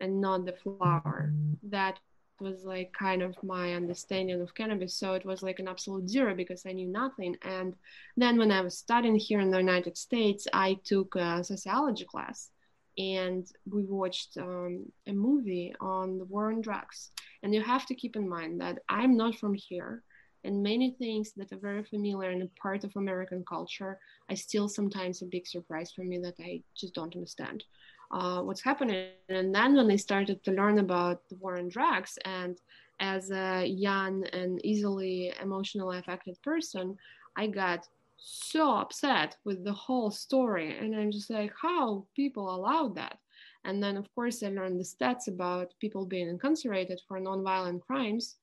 [0.00, 1.32] and not the flower.
[1.64, 1.98] That
[2.40, 4.94] was like kind of my understanding of cannabis.
[4.94, 7.36] So it was like an absolute zero because I knew nothing.
[7.42, 7.74] And
[8.16, 12.50] then when I was studying here in the United States, I took a sociology class
[12.98, 17.10] and we watched um, a movie on the war on drugs.
[17.42, 20.02] And you have to keep in mind that I'm not from here,
[20.44, 23.98] and many things that are very familiar and a part of American culture
[24.30, 27.64] I still sometimes a big surprise for me that I just don't understand
[28.10, 29.08] uh, what's happening.
[29.28, 32.58] And then when I started to learn about the war on drugs, and
[33.00, 36.96] as a young and easily emotionally affected person,
[37.36, 42.94] I got so upset with the whole story and i'm just like how people allowed
[42.96, 43.18] that?
[43.64, 48.36] And then of course i learned the stats about people being incarcerated for nonviolent crimes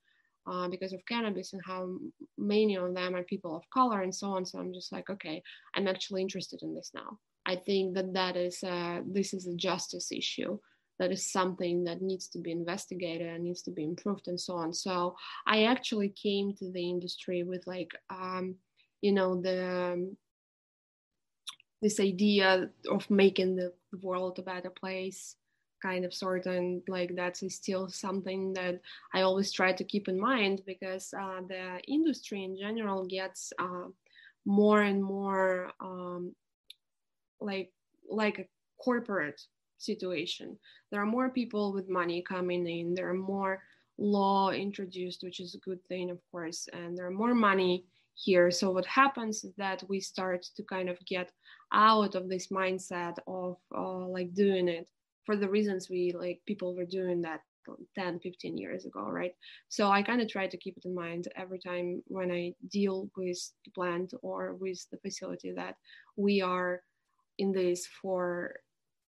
[0.51, 1.95] uh, because of cannabis and how
[2.37, 4.45] many of them are people of color and so on.
[4.45, 5.41] So i'm just like okay
[5.75, 7.19] i'm actually interested in this now.
[7.45, 10.59] I think that that is uh, this is a justice issue.
[10.99, 14.53] That is something that needs to be investigated and needs to be improved and so
[14.53, 14.71] on.
[14.73, 15.15] So
[15.47, 18.55] i actually came to the industry with like um,
[19.01, 20.17] you know the um,
[21.81, 25.35] this idea of making the world a better place
[25.81, 28.79] kind of sort and like that's still something that
[29.15, 33.87] i always try to keep in mind because uh, the industry in general gets uh,
[34.45, 36.35] more and more um,
[37.39, 37.71] like
[38.09, 38.45] like a
[38.83, 39.41] corporate
[39.77, 40.57] situation.
[40.91, 42.93] There are more people with money coming in.
[42.93, 43.61] There are more
[43.97, 47.85] law introduced which is a good thing of course and there are more money
[48.15, 48.51] here.
[48.51, 51.31] So what happens is that we start to kind of get
[51.73, 54.89] out of this mindset of uh, like doing it
[55.25, 57.41] for the reasons we like people were doing that
[57.95, 59.33] 10 15 years ago right
[59.69, 63.09] so i kind of try to keep it in mind every time when i deal
[63.15, 65.75] with the plant or with the facility that
[66.15, 66.81] we are
[67.37, 68.55] in this for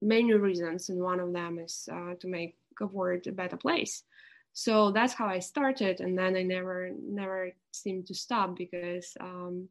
[0.01, 4.03] many reasons and one of them is uh, to make the world a better place
[4.53, 9.67] so that's how i started and then i never never seemed to stop because um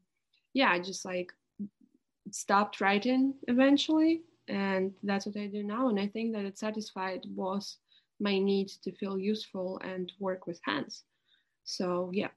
[0.55, 1.33] yeah i just like
[2.31, 7.21] stopped writing eventually and that's what i do now and i think that it satisfied
[7.29, 7.77] both
[8.23, 11.03] my need to feel useful and work with hands.
[11.65, 12.29] So yeah.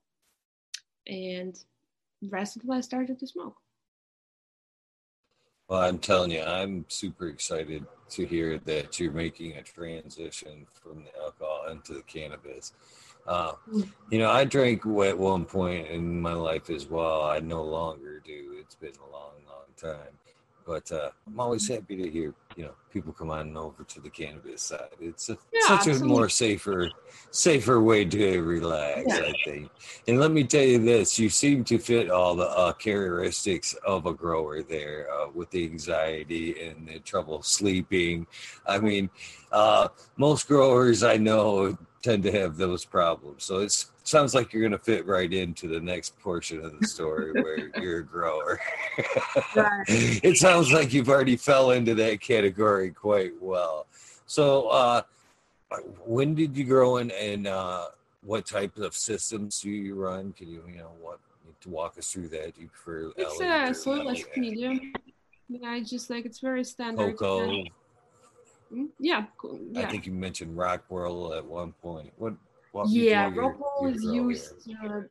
[1.08, 1.56] And
[2.30, 3.56] rest of i started to smoke.
[5.68, 11.04] Well, I'm telling you, I'm super excited to hear that you're making a transition from
[11.04, 12.74] the alcohol into the cannabis.
[13.28, 13.54] Uh,
[14.12, 17.24] you know, I drank at one point in my life as well.
[17.24, 18.56] I no longer do.
[18.60, 20.14] It's been a long, long time.
[20.66, 24.10] But uh, I'm always happy to hear, you know, people come on over to the
[24.10, 24.90] cannabis side.
[25.00, 26.08] It's a, yeah, such absolutely.
[26.08, 26.90] a more safer,
[27.30, 29.26] safer way to relax, yeah.
[29.26, 29.70] I think.
[30.08, 34.08] And let me tell you this: you seem to fit all the uh, characteristics of
[34.08, 38.26] a grower there, uh, with the anxiety and the trouble sleeping.
[38.66, 39.12] I mean,
[39.52, 43.44] uh, most growers I know tend to have those problems.
[43.44, 46.88] So it sounds like you're going to fit right into the next portion of the
[46.88, 48.60] story where you're a grower.
[49.88, 53.88] it sounds like you've already fell into that category quite well.
[54.28, 55.02] So, uh,
[56.06, 57.88] when did you grow in, and uh,
[58.22, 60.34] what type of systems do you run?
[60.34, 61.20] Can you, you know, what
[61.66, 62.56] to walk us through that?
[62.56, 64.94] Do you prefer it's a soilless medium.
[65.50, 67.18] Yeah, I just like it's very standard.
[67.18, 67.64] Coco.
[68.74, 69.26] Mm, yeah,
[69.72, 69.82] yeah.
[69.82, 72.12] I think you mentioned rockwool at one point.
[72.18, 72.34] What?
[72.88, 74.54] Yeah, rockwool is used
[74.84, 75.02] uh,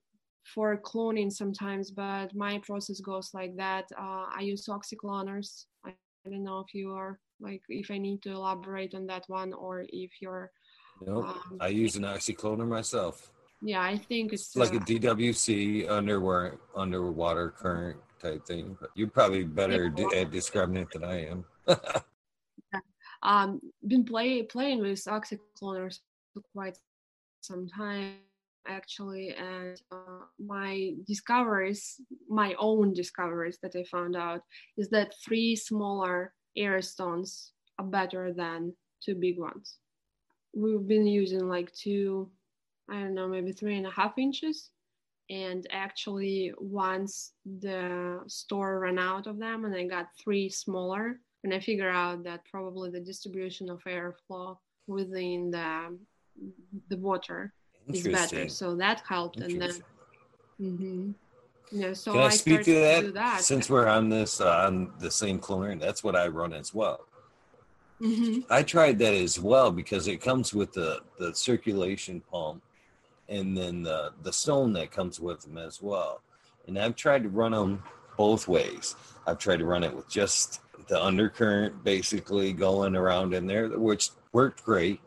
[0.45, 3.87] for cloning sometimes, but my process goes like that.
[3.99, 5.65] Uh, I use oxycloners.
[5.85, 5.91] I,
[6.27, 9.53] I don't know if you are like if I need to elaborate on that one
[9.53, 10.51] or if you're.
[11.05, 11.25] Nope.
[11.25, 13.31] Um, I use an oxycloner myself.
[13.63, 18.77] Yeah, I think it's, it's like uh, a DWC underwater underwater current type thing.
[18.81, 21.45] But you're probably better at describing it than I am.
[21.69, 22.81] yeah.
[23.23, 26.01] um, been play, playing with oxycloners
[26.33, 26.79] for quite
[27.45, 28.15] some time
[28.67, 34.41] actually and uh, my discoveries my own discoveries that i found out
[34.79, 38.73] is that three smaller air stones are better than
[39.05, 39.79] two big ones.
[40.55, 42.31] We've been using like two
[42.91, 44.71] i don't know maybe three and a half inches
[45.31, 51.55] and actually once the store ran out of them and i got three smaller and
[51.55, 55.99] i figure out that probably the distribution of airflow within the
[56.89, 57.53] the water
[57.89, 59.75] is better so that helped and then
[60.61, 61.11] mm-hmm.
[61.71, 63.01] yeah so Can I, I speak to that?
[63.03, 63.41] to that?
[63.43, 67.01] since we're on this uh, on the same clone that's what i run as well
[68.01, 68.41] mm-hmm.
[68.51, 72.63] i tried that as well because it comes with the the circulation pump
[73.29, 76.21] and then the the stone that comes with them as well.
[76.67, 77.83] And I've tried to run them
[78.17, 78.97] both ways.
[79.27, 84.11] I've tried to run it with just the undercurrent basically going around in there, which
[84.33, 85.01] worked great.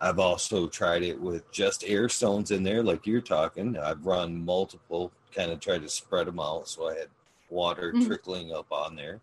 [0.00, 3.76] I've also tried it with just air stones in there, like you're talking.
[3.76, 7.08] I've run multiple, kind of tried to spread them out so I had
[7.50, 8.06] water mm-hmm.
[8.06, 9.20] trickling up on there,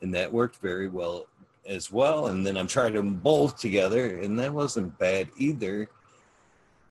[0.00, 1.26] and that worked very well
[1.66, 2.28] as well.
[2.28, 5.88] And then I'm trying them both together, and that wasn't bad either.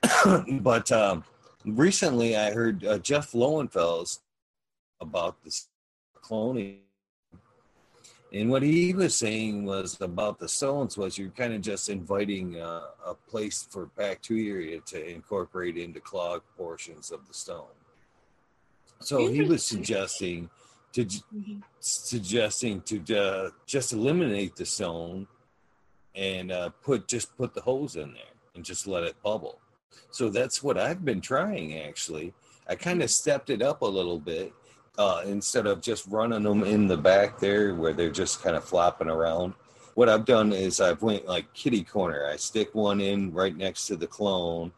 [0.59, 1.23] but um,
[1.65, 4.19] recently I heard uh, Jeff Lowenfels
[5.01, 5.67] about this
[6.21, 6.82] cloning.
[8.33, 12.59] And what he was saying was about the stones was you're kind of just inviting
[12.59, 17.75] uh, a place for bacteria to incorporate into clogged portions of the stone.
[18.99, 20.49] So he was suggesting
[20.93, 21.59] to mm-hmm.
[21.79, 25.27] suggesting to uh, just eliminate the stone
[26.15, 29.59] and uh, put just put the hose in there and just let it bubble.
[30.09, 32.33] So that's what I've been trying actually.
[32.67, 34.53] I kind of stepped it up a little bit
[34.97, 38.63] uh, instead of just running them in the back there where they're just kind of
[38.63, 39.53] flopping around.
[39.95, 42.27] What I've done is I've went like kitty corner.
[42.27, 44.71] I stick one in right next to the clone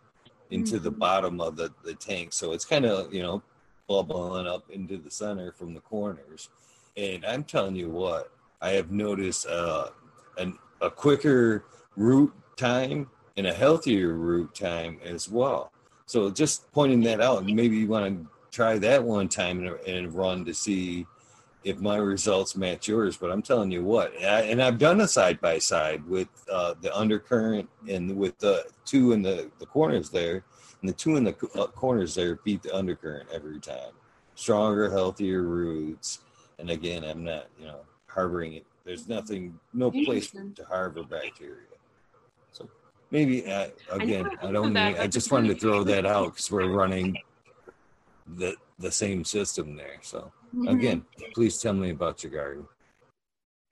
[0.51, 0.99] into the mm-hmm.
[0.99, 2.33] bottom of the, the tank.
[2.33, 3.41] So it's kind of, you know,
[3.87, 6.49] bubbling up into the center from the corners.
[6.97, 9.89] And I'm telling you what, I have noticed uh,
[10.37, 15.71] an, a quicker root time and a healthier root time as well.
[16.05, 20.13] So just pointing that out, maybe you want to try that one time and, and
[20.13, 21.05] run to see
[21.65, 23.17] if my results match yours.
[23.17, 26.95] But I'm telling you what, and I've done a side by side with uh, the
[26.95, 30.45] undercurrent and with the two in the, the corners there,
[30.79, 33.91] and the two in the uh, corners there beat the undercurrent every time.
[34.35, 36.19] Stronger, healthier roots.
[36.59, 38.65] And again, I'm not, you know, harboring it.
[38.85, 41.63] There's nothing, no place to harbor bacteria
[42.51, 42.69] So
[43.11, 44.73] maybe uh, again, I, I don't.
[44.73, 47.17] That, I just wanted to throw that out because we're running
[48.25, 49.99] the the same system there.
[50.01, 50.67] So mm-hmm.
[50.67, 52.67] again, please tell me about your garden.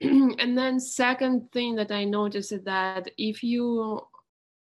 [0.00, 4.00] and then second thing that I noticed is that if you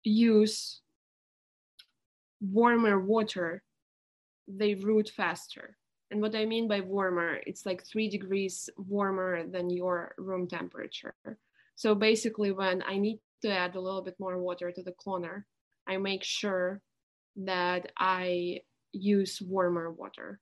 [0.02, 0.80] use
[2.40, 3.62] warmer water,
[4.48, 5.76] they root faster.
[6.10, 11.14] And what I mean by warmer, it's like three degrees warmer than your room temperature.
[11.76, 15.44] So basically, when I need to add a little bit more water to the cloner,
[15.86, 16.80] I make sure
[17.36, 18.60] that I
[18.92, 20.40] use warmer water.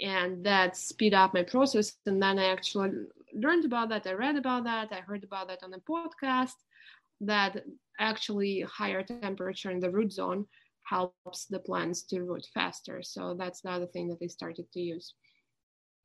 [0.00, 1.94] And that speed up my process.
[2.06, 2.90] And then I actually
[3.34, 4.06] learned about that.
[4.06, 4.92] I read about that.
[4.92, 6.54] I heard about that on a podcast
[7.22, 7.64] that
[7.98, 10.46] actually higher temperature in the root zone
[10.82, 13.02] helps the plants to root faster.
[13.02, 15.14] So that's the other thing that I started to use.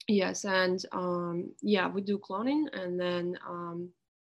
[0.08, 3.90] Yes, and um, yeah, we do cloning, and then um,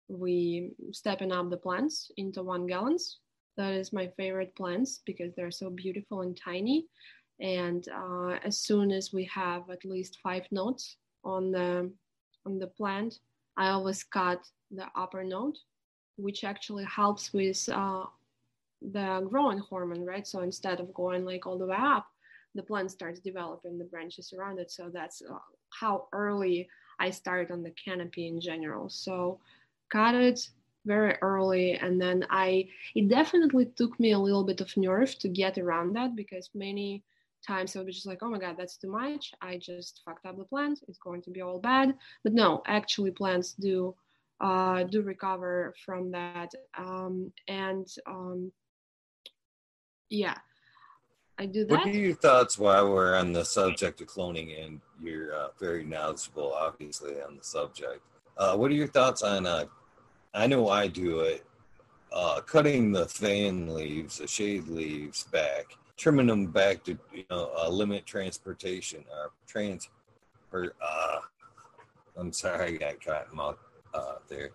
[0.09, 3.19] we stepping up the plants into one gallons.
[3.57, 6.87] That is my favorite plants because they're so beautiful and tiny.
[7.41, 11.91] And uh, as soon as we have at least five nodes on the
[12.47, 13.19] on the plant,
[13.57, 15.59] I always cut the upper node,
[16.17, 18.05] which actually helps with uh,
[18.81, 20.27] the growing hormone, right?
[20.27, 22.07] So instead of going like all the way up,
[22.55, 24.71] the plant starts developing the branches around it.
[24.71, 25.39] So that's uh,
[25.71, 26.69] how early
[26.99, 28.89] I start on the canopy in general.
[28.89, 29.41] So
[29.91, 30.49] got it
[30.87, 35.29] very early and then i it definitely took me a little bit of nerve to
[35.29, 37.03] get around that because many
[37.47, 39.33] times i was just like oh my god that's too much.
[39.41, 41.95] I just fucked up the plant it's going to be all bad.
[42.23, 43.95] But no actually plants do
[44.41, 46.51] uh, do recover from that.
[46.77, 48.53] Um, and um,
[50.09, 50.35] yeah
[51.39, 51.71] i do that.
[51.71, 55.85] what are your thoughts while we're on the subject of cloning and you're uh, very
[55.85, 58.01] knowledgeable obviously on the subject?
[58.37, 59.65] Uh, what are your thoughts on uh,
[60.35, 61.45] I know I do it.
[62.13, 67.53] Uh, cutting the fan leaves, the shade leaves back, trimming them back to you know
[67.57, 69.89] uh, limit transportation or trans.
[70.53, 71.19] Or, uh,
[72.17, 73.59] I'm sorry, I got caught in mouth.
[73.95, 74.51] uh, there.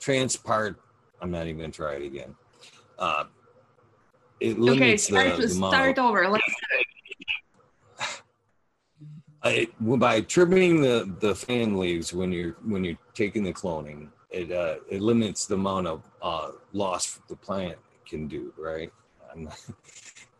[0.00, 0.76] Transpart.
[1.22, 2.34] I'm not even gonna try it again.
[2.98, 3.24] Uh,
[4.40, 6.28] it limits okay, start, the, the start over.
[6.28, 6.44] Let's
[9.42, 14.50] I, by trimming the, the fan leaves when you're when you're taking the cloning, it
[14.52, 18.92] uh, it limits the amount of uh, loss the plant can do, right?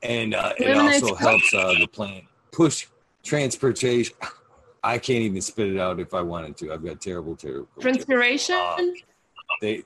[0.02, 2.86] And uh, it also helps uh, the plant push
[3.24, 4.14] transportation.
[4.82, 6.72] I can't even spit it out if I wanted to.
[6.72, 7.68] I've got terrible, terrible.
[7.80, 8.56] Transpiration.
[8.56, 8.78] Uh,
[9.60, 9.82] they,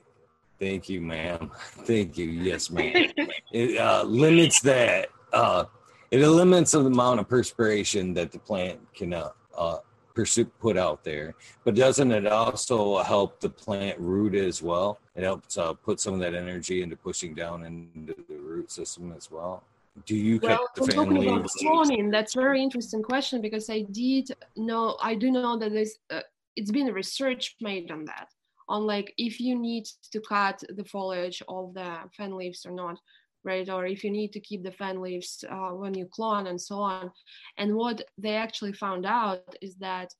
[0.59, 1.49] thank you, ma'am.
[1.61, 2.25] Thank you.
[2.25, 3.11] Yes, ma'am.
[3.51, 5.09] it uh, limits that.
[5.31, 5.65] Uh,
[6.11, 9.77] it limits the amount of perspiration that the plant can uh, uh,
[10.13, 11.33] pursue, put out there.
[11.63, 14.99] But doesn't it also help the plant root as well?
[15.15, 19.11] It helps uh, put some of that energy into pushing down into the root system
[19.17, 19.63] as well.
[20.05, 21.55] Do you well, cut the fan leaves?
[21.61, 25.95] Cloning, that's a very interesting question because I did know, I do know that there's,
[26.09, 26.21] uh,
[26.55, 28.27] it's been research made on that,
[28.67, 32.99] on like if you need to cut the foliage of the fan leaves or not
[33.43, 33.69] right?
[33.69, 36.79] Or if you need to keep the fan leaves uh, when you clone and so
[36.79, 37.11] on.
[37.57, 40.13] And what they actually found out is that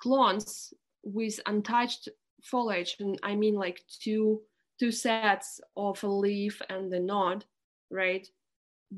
[0.00, 0.74] clones
[1.04, 2.08] with untouched
[2.42, 4.42] foliage, and I mean like two
[4.80, 7.44] two sets of a leaf and the node,
[7.90, 8.26] right?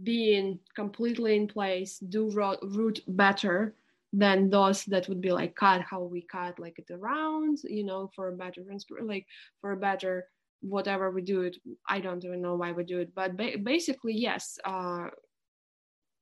[0.03, 2.31] Being completely in place, do
[2.63, 3.75] root better
[4.13, 8.11] than those that would be like cut how we cut like it around, you know,
[8.15, 8.63] for a better
[9.03, 9.27] like
[9.61, 10.29] for a better
[10.61, 14.15] whatever we do it i don't even know why we do it but ba- basically
[14.15, 15.09] yes uh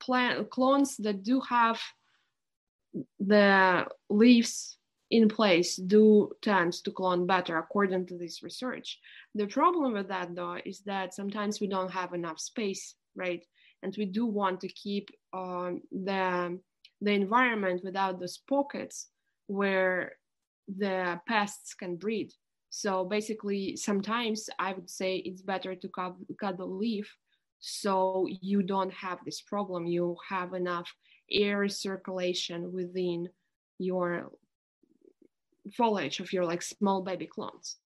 [0.01, 1.81] plant clones that do have
[3.21, 4.77] the leaves
[5.11, 8.99] in place do tend to clone better according to this research.
[9.35, 13.45] The problem with that though is that sometimes we don't have enough space right
[13.83, 16.59] and we do want to keep um, the
[17.01, 19.09] the environment without those pockets
[19.47, 20.13] where
[20.69, 22.33] the pests can breed
[22.75, 27.15] so basically, sometimes I would say it's better to cut, cut the leaf
[27.61, 29.87] so you don't have this problem.
[29.87, 30.91] You have enough
[31.31, 33.29] air circulation within
[33.79, 34.33] your
[35.77, 37.77] foliage of your like small baby clones.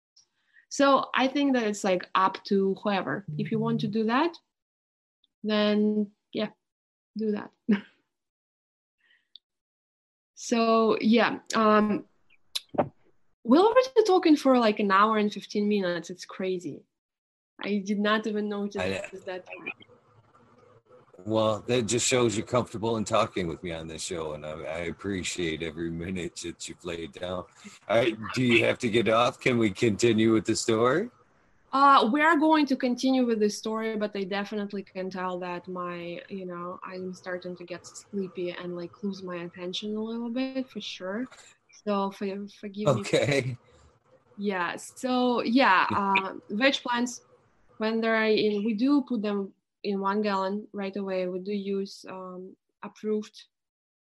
[0.69, 3.27] So I think that it's like up to whoever.
[3.39, 4.31] If you want to do that,
[5.49, 6.49] then yeah,
[7.17, 7.51] do that.
[10.35, 12.05] so yeah, um,
[13.45, 16.11] we're already talking for like an hour and 15 minutes.
[16.11, 16.85] It's crazy.
[17.63, 19.45] I did not even notice I, that.
[21.25, 24.51] Well, that just shows you're comfortable in talking with me on this show, and I,
[24.51, 27.45] I, appreciate every minute that you've laid down.
[27.89, 29.41] All right, do you have to get off?
[29.41, 31.09] Can we continue with the story?
[31.73, 35.67] Uh, we are going to continue with the story, but I definitely can tell that
[35.69, 40.31] my, you know, I'm starting to get sleepy and like lose my attention a little
[40.31, 41.27] bit for sure.
[41.85, 42.27] So for,
[42.61, 42.97] forgive okay.
[42.97, 43.01] me.
[43.01, 43.59] Okay.
[44.39, 44.77] Yeah.
[44.77, 47.23] So yeah, uh, veg plants
[47.79, 49.53] when they're in, we do put them
[49.85, 51.27] in one gallon right away.
[51.27, 53.45] We do use um, approved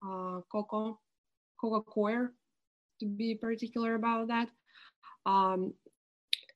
[0.03, 0.99] uh, coco,
[1.59, 2.33] coco coir,
[2.99, 4.49] to be particular about that.
[5.25, 5.73] Um,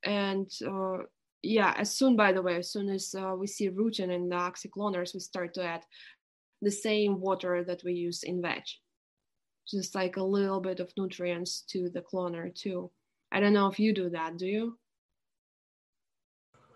[0.04, 0.98] and uh,
[1.42, 4.36] yeah, as soon, by the way, as soon as uh, we see rooting in the
[4.36, 5.82] oxycloners, we start to add
[6.62, 8.62] the same water that we use in veg
[9.68, 12.90] just like a little bit of nutrients to the cloner too.
[13.32, 14.78] I don't know if you do that, do you?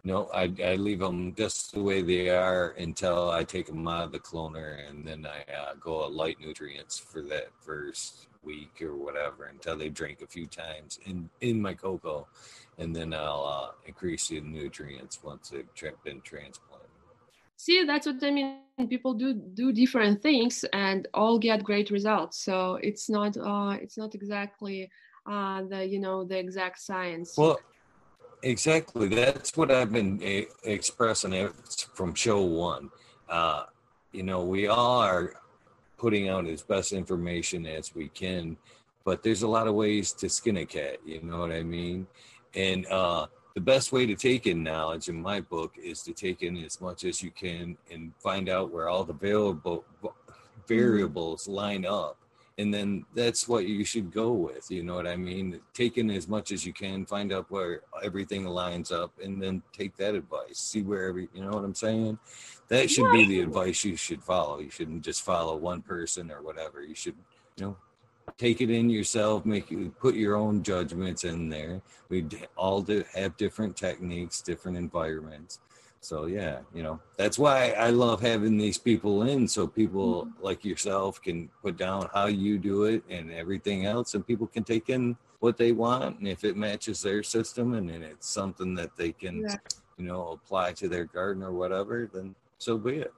[0.04, 4.04] No, I, I leave them just the way they are until I take them out
[4.04, 8.94] of the cloner, and then I uh, go light nutrients for that first week or
[9.06, 11.16] whatever until they drink a few times in
[11.48, 12.16] in my coco,
[12.80, 16.88] and then I'll uh, increase the nutrients once they've been transplanted.
[17.64, 18.88] See that's what i mean.
[18.94, 22.36] People do do different things and all get great results.
[22.46, 22.56] So
[22.88, 24.78] it's not uh it's not exactly
[25.32, 27.34] uh the you know the exact science.
[27.36, 27.58] Well
[28.54, 29.08] exactly.
[29.08, 30.46] That's what i've been uh,
[30.76, 31.32] expressing
[31.98, 32.40] from show
[32.72, 32.84] one.
[33.28, 33.64] Uh
[34.16, 35.24] you know we all are
[35.98, 38.56] putting out as best information as we can
[39.04, 42.06] but there's a lot of ways to skin a cat you know what i mean?
[42.54, 46.42] And uh the best way to take in knowledge in my book is to take
[46.42, 49.84] in as much as you can and find out where all the variable
[50.68, 52.18] variables line up
[52.58, 55.58] and then that's what you should go with you know what i mean?
[55.74, 59.62] Take in as much as you can find out where everything lines up and then
[59.72, 62.18] take that advice see where every you know what i'm saying
[62.68, 66.42] that should be the advice you should follow you shouldn't just follow one person or
[66.42, 67.16] whatever you should
[67.56, 67.76] you know
[68.36, 71.80] take it in yourself, make you put your own judgments in there.
[72.08, 72.26] We
[72.56, 75.60] all do have different techniques, different environments.
[76.00, 80.44] So yeah, you know, that's why I love having these people in so people mm-hmm.
[80.44, 84.62] like yourself can put down how you do it and everything else and people can
[84.62, 88.74] take in what they want and if it matches their system and, and it's something
[88.74, 89.56] that they can yeah.
[89.96, 93.12] you know apply to their garden or whatever then so be it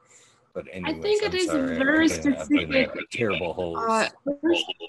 [0.53, 1.79] but anyways, I think it I'm is sorry.
[1.79, 2.91] very specific.
[3.13, 3.79] terrible holes.
[3.79, 4.09] Uh,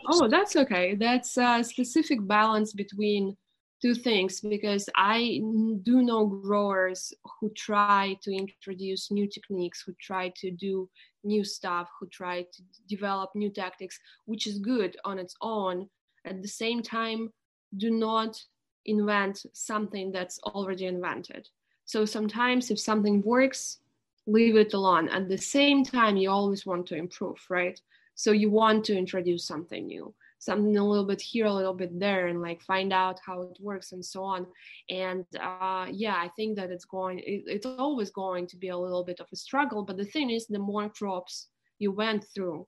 [0.09, 0.95] oh, that's okay.
[0.95, 3.37] That's a specific balance between
[3.81, 5.39] two things because I
[5.83, 10.89] do know growers who try to introduce new techniques, who try to do
[11.23, 15.89] new stuff, who try to develop new tactics, which is good on its own.
[16.25, 17.31] At the same time,
[17.77, 18.39] do not
[18.85, 21.47] invent something that's already invented.
[21.85, 23.79] So sometimes if something works,
[24.27, 25.09] leave it alone.
[25.09, 27.79] At the same time, you always want to improve, right?
[28.15, 31.99] So you want to introduce something new, something a little bit here, a little bit
[31.99, 34.45] there, and like find out how it works and so on.
[34.89, 38.77] And uh, yeah, I think that it's going, it, it's always going to be a
[38.77, 39.83] little bit of a struggle.
[39.83, 41.47] But the thing is, the more crops
[41.79, 42.67] you went through,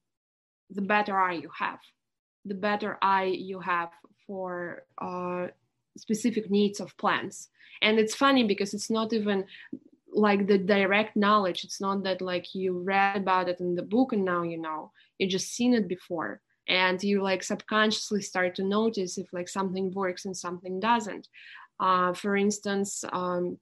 [0.71, 1.79] the better eye you have,
[2.45, 3.89] the better eye you have
[4.25, 5.47] for uh,
[5.97, 7.49] specific needs of plants.
[7.81, 9.45] And it's funny because it's not even
[10.13, 11.63] like the direct knowledge.
[11.63, 14.91] It's not that like you read about it in the book and now you know.
[15.17, 16.41] You just seen it before.
[16.67, 21.27] And you like subconsciously start to notice if like something works and something doesn't.
[21.79, 23.57] Uh, for instance um,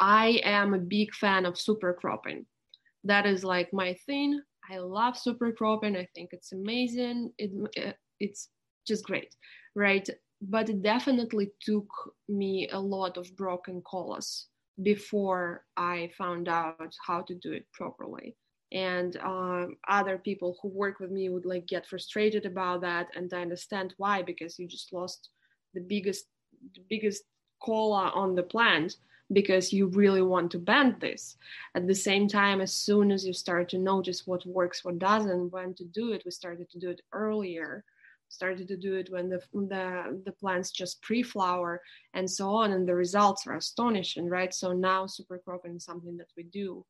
[0.00, 2.46] i am a big fan of super cropping
[3.04, 4.40] that is like my thing.
[4.70, 7.32] I love super cropping i think it's amazing.
[7.38, 8.48] It, it's
[8.86, 9.34] just great
[9.74, 10.08] right?
[10.40, 11.88] But it definitely took
[12.28, 14.48] me a lot of broken colas
[14.82, 18.36] before I found out how to do it properly.
[18.72, 23.32] And um, other people who work with me would like get frustrated about that, and
[23.32, 25.28] I understand why because you just lost
[25.74, 26.24] the biggest,
[26.74, 27.24] the biggest
[27.60, 28.96] cola on the plant
[29.32, 31.36] because you really want to bend this.
[31.74, 35.52] At the same time, as soon as you start to notice what works, what doesn't,
[35.52, 37.84] when to do it, we started to do it earlier
[38.32, 41.80] started to do it when the the, the plants just pre-flower
[42.14, 44.52] and so on and the results are astonishing right?
[44.54, 46.84] So now super cropping is something that we do.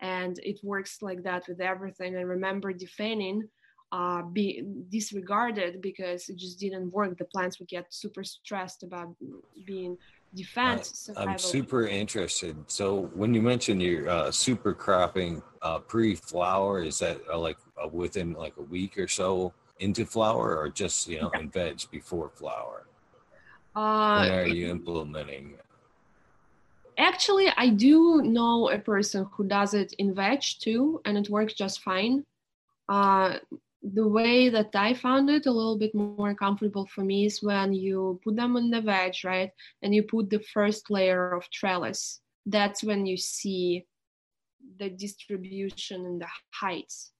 [0.00, 2.14] And it works like that with everything.
[2.14, 3.48] And remember defending
[3.90, 7.16] uh, be disregarded because it just didn't work.
[7.16, 9.14] The plants would get super stressed about
[9.64, 9.96] being
[10.34, 12.56] defense uh, i'm super interested.
[12.66, 17.88] So when you mentioned your uh, super cropping uh, pre-flower is that uh, like uh,
[17.88, 22.28] within like a week or so into flower or just you know in veg before
[22.28, 22.86] flower?
[23.74, 25.54] Uh, when are you implementing?
[26.98, 31.54] Actually, I do know a person who does it in veg too, and it works
[31.54, 32.24] just fine.
[32.88, 33.38] Uh,
[33.82, 37.72] the way that I found it a little bit more comfortable for me is when
[37.72, 39.52] you put them in the veg, right?
[39.82, 42.20] And you put the first layer of trellis.
[42.46, 43.86] That's when you see
[44.78, 47.12] the distribution and the heights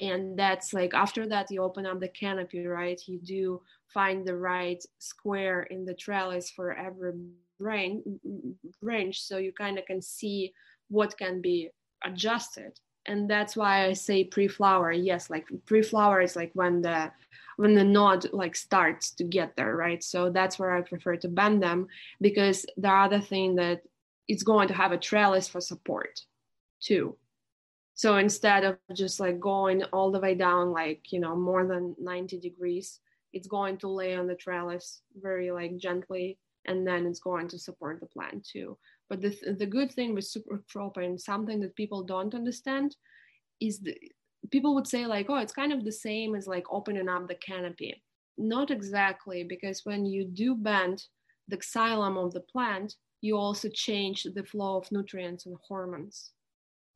[0.00, 3.00] and that's like after that you open up the canopy right?
[3.06, 7.12] You do find the right square in the trellis for every
[7.60, 10.52] range so you kind of can see
[10.88, 11.70] what can be
[12.04, 12.78] adjusted.
[13.06, 17.12] And that's why i say pre-flower yes like pre-flower is like when the
[17.56, 20.02] when the knot like starts to get there right?
[20.02, 21.86] So that's where i prefer to bend them
[22.20, 23.82] because the other thing that
[24.26, 26.22] it's going to have a trellis for support
[26.80, 27.16] too
[27.94, 31.94] so instead of just like going all the way down like you know more than
[31.98, 33.00] 90 degrees
[33.32, 37.58] it's going to lay on the trellis very like gently and then it's going to
[37.58, 38.78] support the plant too.
[39.10, 42.96] But the, th- the good thing with super cropping something that people don't understand
[43.60, 43.96] is the
[44.50, 47.34] people would say like oh it's kind of the same as like opening up the
[47.34, 48.02] canopy.
[48.38, 51.02] Not exactly because when you do bend
[51.48, 56.32] the xylem of the plant you also change the flow of nutrients and hormones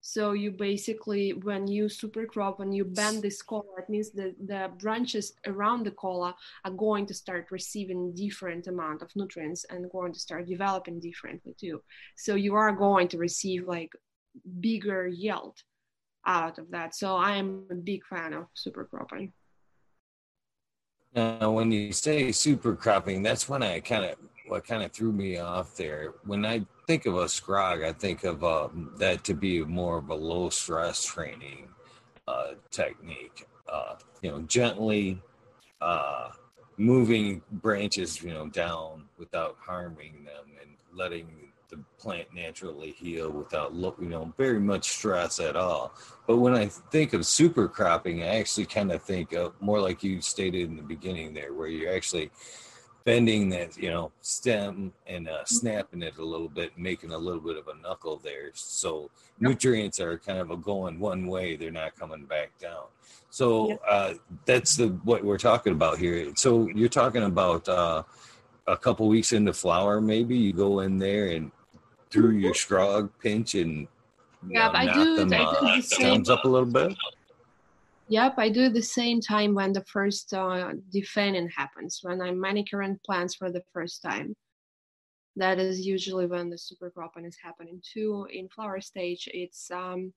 [0.09, 4.35] so you basically, when you super crop, when you bend this cola, it means that
[4.47, 9.93] the branches around the cola are going to start receiving different amount of nutrients and
[9.93, 11.82] going to start developing differently too.
[12.16, 13.93] So you are going to receive like
[14.60, 15.59] bigger yield
[16.24, 16.94] out of that.
[16.94, 19.35] So I am a big fan of super cropping.
[21.14, 24.16] Now, when you say super cropping, that's when I kind of
[24.47, 26.14] what kind of threw me off there.
[26.24, 30.09] When I think of a scrog, I think of um, that to be more of
[30.09, 31.69] a low stress training
[32.27, 33.47] uh, technique.
[33.70, 35.20] Uh, you know, gently
[35.82, 36.31] uh,
[36.78, 41.28] moving branches, you know, down without harming them and letting
[41.69, 45.93] the plant naturally heal without you know, very much stress at all.
[46.27, 50.02] But when I think of super cropping, I actually kind of think of more like
[50.02, 52.31] you stated in the beginning there, where you're actually
[53.09, 55.44] bending that you know stem and uh, mm-hmm.
[55.47, 58.51] snapping it a little bit, making a little bit of a knuckle there.
[58.52, 59.10] So
[59.40, 59.51] yep.
[59.51, 62.85] nutrients are kind of a going one way; they're not coming back down.
[63.30, 63.80] So yep.
[63.89, 64.14] uh,
[64.44, 66.32] that's the what we're talking about here.
[66.36, 68.02] So you're talking about uh,
[68.66, 71.51] a couple weeks into flower, maybe you go in there and
[72.10, 73.89] through your scrog pinch and
[74.47, 74.90] yeah, I do.
[74.90, 76.24] I do uh, the same.
[76.28, 76.94] up a little bit.
[78.10, 80.72] Yep, I do the same time when the first uh,
[81.55, 84.35] happens, when I'm manicuring plants for the first time.
[85.36, 88.26] That is usually when the super cropping is happening too.
[88.32, 90.12] In flower stage, it's um,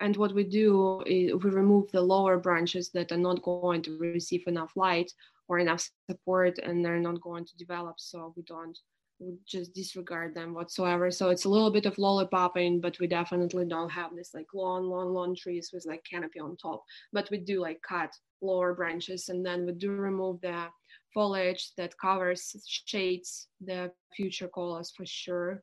[0.00, 3.98] and what we do is we remove the lower branches that are not going to
[3.98, 5.12] receive enough light
[5.46, 7.98] or enough support, and they're not going to develop.
[7.98, 8.78] So we don't
[9.20, 11.10] would just disregard them whatsoever.
[11.10, 14.88] So it's a little bit of lollipopping, but we definitely don't have this like long,
[14.88, 16.82] long, long trees with like canopy on top.
[17.12, 20.66] But we do like cut lower branches and then we do remove the
[21.12, 25.62] foliage that covers shades the future colas for sure.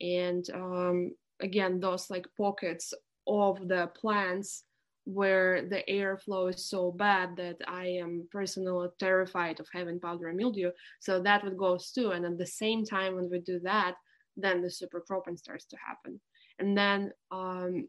[0.00, 2.92] And um, again, those like pockets
[3.26, 4.64] of the plants
[5.04, 10.70] where the airflow is so bad that I am personally terrified of having powdery mildew.
[11.00, 12.10] So that would go too.
[12.10, 13.94] And at the same time, when we do that,
[14.36, 16.20] then the super cropping starts to happen.
[16.58, 17.88] And then um,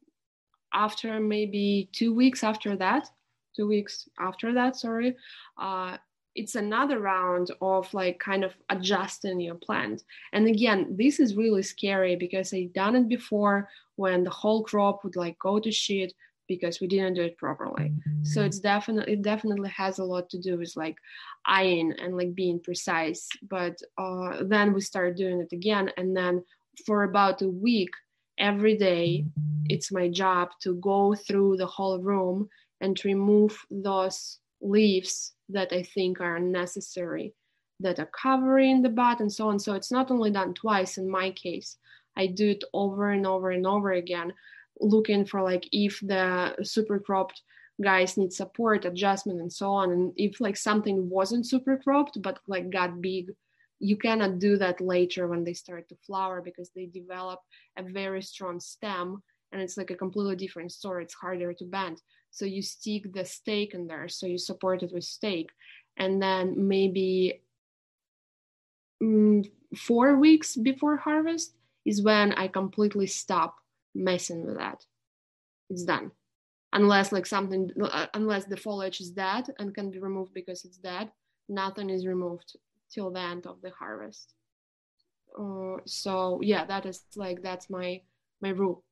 [0.73, 3.07] after maybe two weeks after that,
[3.56, 5.15] two weeks after that, sorry,
[5.60, 5.98] uh,
[6.35, 10.02] it's another round of like kind of adjusting your plant.
[10.34, 15.03] And again, this is really scary because I've done it before when the whole crop
[15.03, 16.14] would like go to shit
[16.48, 17.90] because we didn't do it properly.
[17.90, 18.24] Mm-hmm.
[18.24, 20.98] So it's definitely it definitely has a lot to do with like
[21.45, 23.28] eyeing and like being precise.
[23.49, 26.44] But uh, then we started doing it again, and then
[26.86, 27.91] for about a week,
[28.38, 29.26] every day,
[29.65, 32.49] it's my job to go through the whole room
[32.82, 37.34] and to remove those leaves that I think are unnecessary,
[37.80, 39.60] that are covering the bud and so on.
[39.60, 41.78] So it's not only done twice in my case.
[42.15, 44.34] I do it over and over and over again
[44.84, 47.41] looking for like if the super cropped
[47.81, 49.91] guys need support adjustment and so on.
[49.91, 53.31] And if like something wasn't super cropped but like got big
[53.80, 57.39] you cannot do that later when they start to flower because they develop
[57.77, 61.03] a very strong stem and it's like a completely different story.
[61.03, 62.01] It's harder to bend.
[62.31, 64.07] So you stick the stake in there.
[64.07, 65.51] So you support it with stake.
[65.97, 67.43] And then maybe
[69.03, 69.45] mm,
[69.76, 71.55] four weeks before harvest
[71.85, 73.55] is when i completely stop
[73.95, 74.86] messing with that.
[75.70, 76.11] It's done.
[76.74, 80.78] Unless like something, uh, unless the foliage is dead and can be removed because it's
[80.78, 81.11] dead,
[81.48, 82.56] nothing is removed
[82.91, 84.34] till the end of the harvest.
[85.38, 88.02] Uh, so yeah, that is like that's my
[88.41, 88.84] my rule.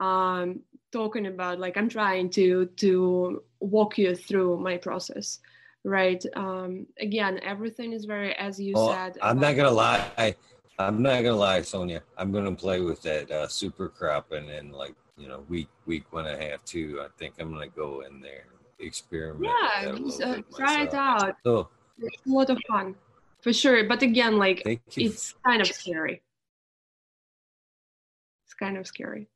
[0.00, 0.60] Um,
[0.92, 5.38] talking about like I'm trying to to walk you through my process,
[5.84, 6.22] right?
[6.36, 9.18] Um, again, everything is very as you well, said.
[9.22, 10.34] I'm not gonna lie.
[10.78, 12.02] I'm not gonna lie, Sonia.
[12.16, 16.12] I'm gonna play with that uh, super crop and then like you know week week
[16.12, 17.00] one and a half two.
[17.02, 18.46] I think I'm gonna go in there
[18.78, 19.52] experiment.
[19.52, 21.36] Yeah, just, uh, try it out.
[21.44, 21.68] So,
[21.98, 22.94] it's a lot of fun
[23.40, 23.84] for sure.
[23.84, 24.62] But again, like
[24.96, 26.22] it's kind of scary.
[28.44, 29.28] It's kind of scary.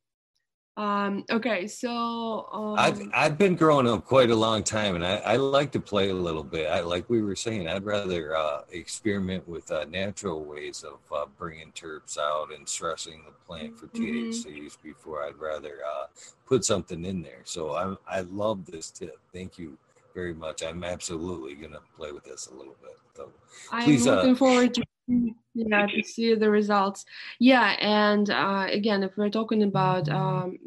[0.79, 5.17] Um, okay, so um, I've I've been growing up quite a long time, and I,
[5.17, 6.71] I like to play a little bit.
[6.71, 11.25] I like we were saying, I'd rather uh, experiment with uh, natural ways of uh,
[11.37, 14.29] bringing terps out and stressing the plant for mm-hmm.
[14.29, 16.05] THCs before I'd rather uh,
[16.47, 17.41] put something in there.
[17.43, 19.19] So I I love this tip.
[19.33, 19.77] Thank you
[20.15, 20.63] very much.
[20.63, 22.97] I'm absolutely gonna play with this a little bit.
[23.17, 23.29] So
[23.83, 24.83] please, I'm uh, looking forward to
[25.53, 27.05] yeah to see the results.
[27.39, 30.57] Yeah and uh, again if we're talking about um,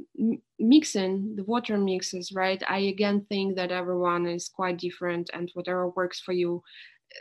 [0.59, 5.89] mixing the water mixes right i again think that everyone is quite different and whatever
[5.89, 6.62] works for you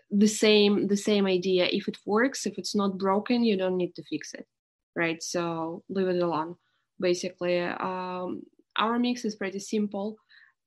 [0.10, 1.68] the same the same idea.
[1.72, 4.48] If it works if it's not broken you don't need to fix it
[4.96, 5.22] right?
[5.24, 6.56] So leave it alone.
[7.00, 8.44] Basically um,
[8.76, 10.18] our mix is pretty simple.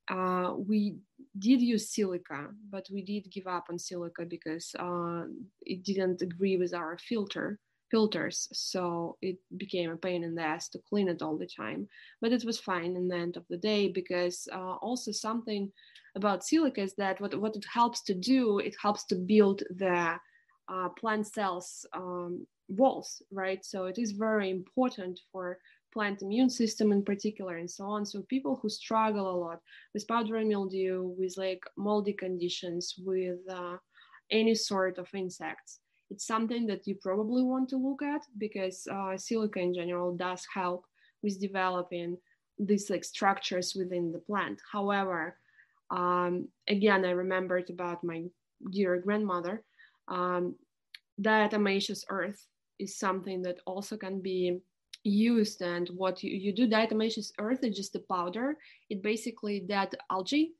[0.09, 0.95] Uh, we
[1.37, 5.23] did use silica, but we did give up on silica because uh,
[5.61, 7.59] it didn't agree with our filter
[7.91, 8.47] filters.
[8.51, 11.87] So it became a pain in the ass to clean it all the time.
[12.21, 15.71] But it was fine in the end of the day because uh, also something
[16.15, 20.17] about silica is that what, what it helps to do, it helps to build the
[20.67, 23.63] uh, plant cells um, walls, right?
[23.63, 25.59] So it is very important for
[25.95, 28.05] plant immune system in particular and so on.
[28.05, 29.59] So people who struggle a lot
[29.93, 33.77] with powdery mildew with like moldy conditions with uh,
[34.29, 39.17] any sort of insects it's something that you probably want to look at because uh,
[39.17, 40.85] silica in general does help
[41.23, 42.17] with developing
[42.59, 44.59] these like structures within the plant.
[44.71, 45.37] However
[45.91, 48.23] um, again i remembered about my
[48.71, 49.63] dear grandmother
[50.07, 50.55] um,
[51.21, 52.47] diatomaceous earth
[52.79, 54.59] is something that also can be
[55.09, 58.57] used and what you, you do diatomaceous earth is just a powder
[58.89, 60.53] it basically that algae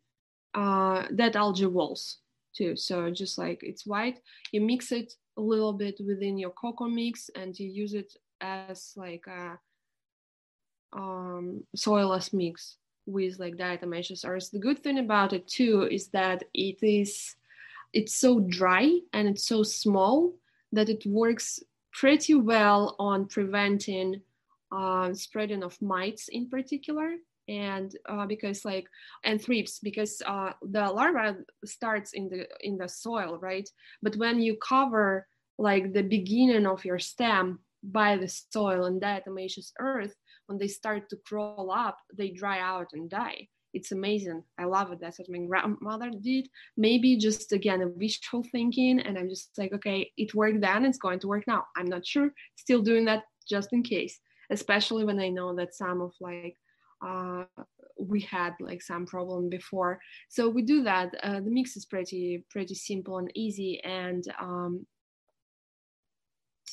[0.54, 2.20] uh, that algae walls
[2.56, 4.20] too so just like it's white
[4.52, 8.94] you mix it a little bit within your coco mix and you use it as
[8.96, 9.60] like a
[10.94, 14.50] um, soilless mix with like diatomaceous earth.
[14.52, 17.36] The good thing about it too is that it is
[17.94, 20.34] it's so dry and it's so small
[20.72, 21.62] that it works
[21.94, 24.22] pretty well on preventing
[24.72, 27.16] uh, spreading of mites in particular
[27.48, 28.88] and uh, because like
[29.24, 33.70] and thrips because uh, the larva starts in the in the soil right?
[34.02, 35.28] But when you cover
[35.58, 40.16] like the beginning of your stem by the soil and diatomaceous earth
[40.48, 43.48] when they start to crawl up they dry out and die.
[43.74, 44.42] It's amazing.
[44.58, 45.00] I love it.
[45.02, 46.48] That's what my grandmother did.
[46.78, 50.98] Maybe just again a wishful thinking and i'm just like okay it worked then it's
[50.98, 51.66] going to work now.
[51.78, 52.32] I'm not sure.
[52.56, 54.20] Still doing that just in case
[54.50, 56.58] especially when i know that some of like
[57.06, 57.44] uh,
[58.00, 60.00] we had like some problem before.
[60.30, 61.14] So we do that.
[61.22, 63.82] Uh, the mix is pretty pretty simple and easy.
[63.84, 64.86] And um,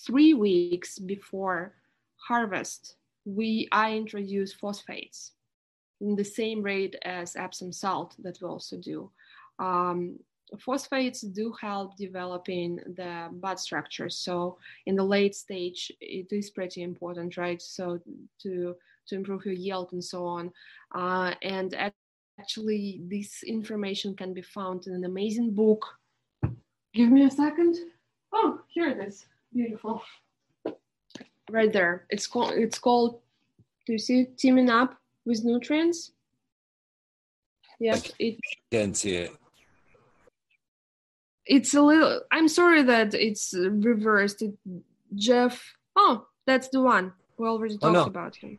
[0.07, 1.75] three weeks before
[2.17, 5.33] harvest we i introduce phosphates
[6.01, 9.11] in the same rate as epsom salt that we also do.
[9.59, 10.19] Um,
[10.59, 16.83] phosphates do help developing the bud structure so in the late stage it is pretty
[16.83, 17.99] important right so
[18.41, 18.75] to
[19.07, 20.53] to improve your yield and so on.
[20.95, 21.75] Uh, and
[22.39, 25.85] actually, this information can be found in an amazing book.
[26.95, 27.77] Give me a second.
[28.33, 29.27] Oh, here it is.
[29.53, 30.03] Beautiful.
[31.51, 32.07] Right there.
[32.11, 32.55] It's called.
[32.55, 33.21] It's called.
[33.87, 36.13] Do you see teaming up with nutrients?
[37.79, 38.39] Yes, it.
[38.71, 39.42] Can't see it.
[41.47, 42.21] It's a little.
[42.31, 44.43] I'm sorry that it's reversed.
[44.43, 44.55] It,
[45.15, 45.75] Jeff.
[45.97, 47.13] Oh, that's the one.
[47.37, 48.05] We already talked oh, no.
[48.05, 48.59] about him.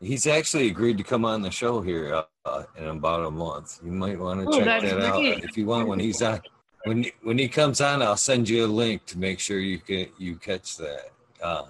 [0.00, 3.80] He's actually agreed to come on the show here uh, in about a month.
[3.84, 6.40] You might want to oh, check that out if you want when he's on.
[6.84, 10.06] When when he comes on, I'll send you a link to make sure you can
[10.18, 11.10] you catch that.
[11.42, 11.64] Uh,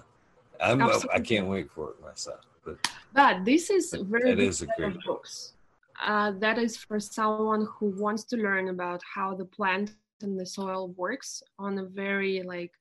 [0.61, 2.41] I'm I can't wait for it myself.
[2.63, 5.53] But, but this is very that is a great books.
[6.01, 10.45] Uh, that is for someone who wants to learn about how the plant and the
[10.45, 12.71] soil works on a very like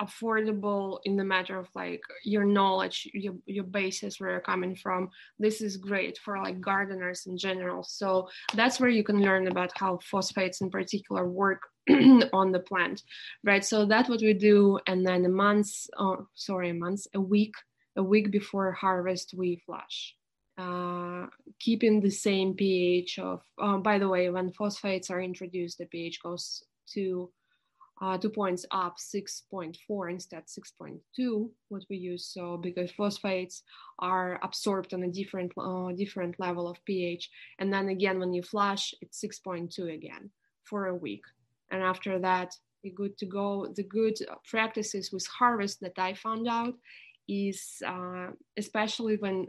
[0.00, 5.10] affordable in the matter of like your knowledge your, your basis where you're coming from.
[5.38, 7.82] This is great for like gardeners in general.
[7.82, 11.62] So that's where you can learn about how phosphates in particular work
[12.32, 13.02] on the plant
[13.44, 13.64] right?
[13.64, 15.68] So that's what we do and then a month
[15.98, 17.54] oh, sorry a month a week
[17.96, 20.14] a week before harvest we flush
[20.58, 21.26] uh,
[21.58, 26.20] keeping the same ph of uh, by the way when phosphates are introduced the ph
[26.22, 27.30] goes to
[28.00, 32.30] uh, two points up 6.4 instead 6.2 what we use.
[32.32, 33.62] So because phosphates
[33.98, 37.28] are absorbed on a different uh, different level of ph
[37.58, 40.30] and then again when you flush it's 6.2 again
[40.64, 41.22] for a week.
[41.70, 43.66] And after that you're good to go.
[43.74, 44.14] The good
[44.48, 46.74] practices with harvest that i found out
[47.28, 49.48] is uh, especially when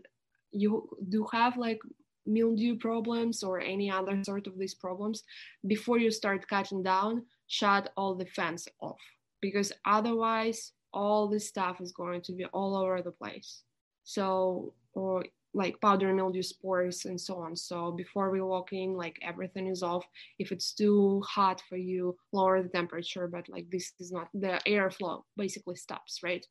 [0.52, 1.80] you do have like
[2.26, 5.24] mildew problems or any other sort of these problems
[5.68, 9.02] before you start cutting down shut all the fans off.
[9.42, 13.64] Because otherwise all this stuff is going to be all over the place.
[14.04, 15.24] So or
[15.54, 17.56] like powdery mildew spores and so on.
[17.56, 20.06] So before we walk in like everything is off.
[20.38, 24.60] If it's too hot for you lower the temperature but like this is not the
[24.68, 26.46] airflow basically stops right?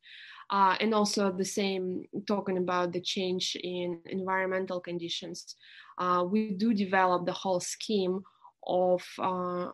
[0.49, 5.55] Uh, and also the same talking about the change in environmental conditions.
[5.97, 8.21] Uh, we do develop the whole scheme
[8.67, 9.69] of uh,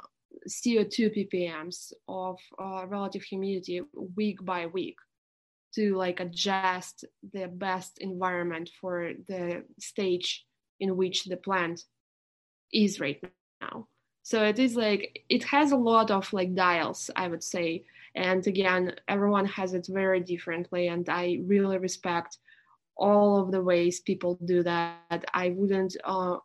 [0.48, 3.82] CO2 ppms of uh, relative humidity
[4.16, 4.98] week by week
[5.76, 10.46] to like adjust the best environment for the stage
[10.80, 11.84] in which the plant
[12.74, 13.24] is right
[13.62, 13.88] now.
[14.24, 17.86] So it is like it has a lot of like dials i would say.
[18.16, 22.38] And again everyone has it very differently and i really respect
[22.98, 25.26] all of the ways people do that.
[25.34, 26.38] I wouldn't uh,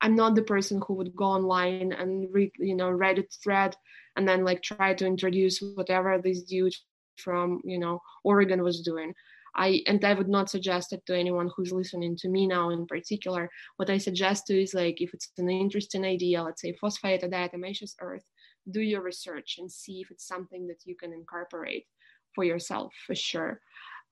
[0.00, 3.76] I'm not the person who would go online and read, you know, Reddit thread
[4.16, 6.74] and then like try to introduce whatever this dude
[7.18, 9.14] from, you know, Oregon was doing.
[9.56, 12.86] I and I would not suggest it to anyone who's listening to me now in
[12.86, 13.50] particular.
[13.76, 17.28] What I suggest to is like if it's an interesting idea, let's say phosphate or
[17.28, 18.24] diatomaceous earth,
[18.70, 21.86] do your research and see if it's something that you can incorporate
[22.34, 23.60] for yourself for sure.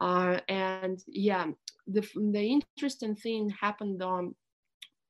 [0.01, 1.47] Uh, and yeah,
[1.86, 2.01] the
[2.32, 4.35] the interesting thing happened on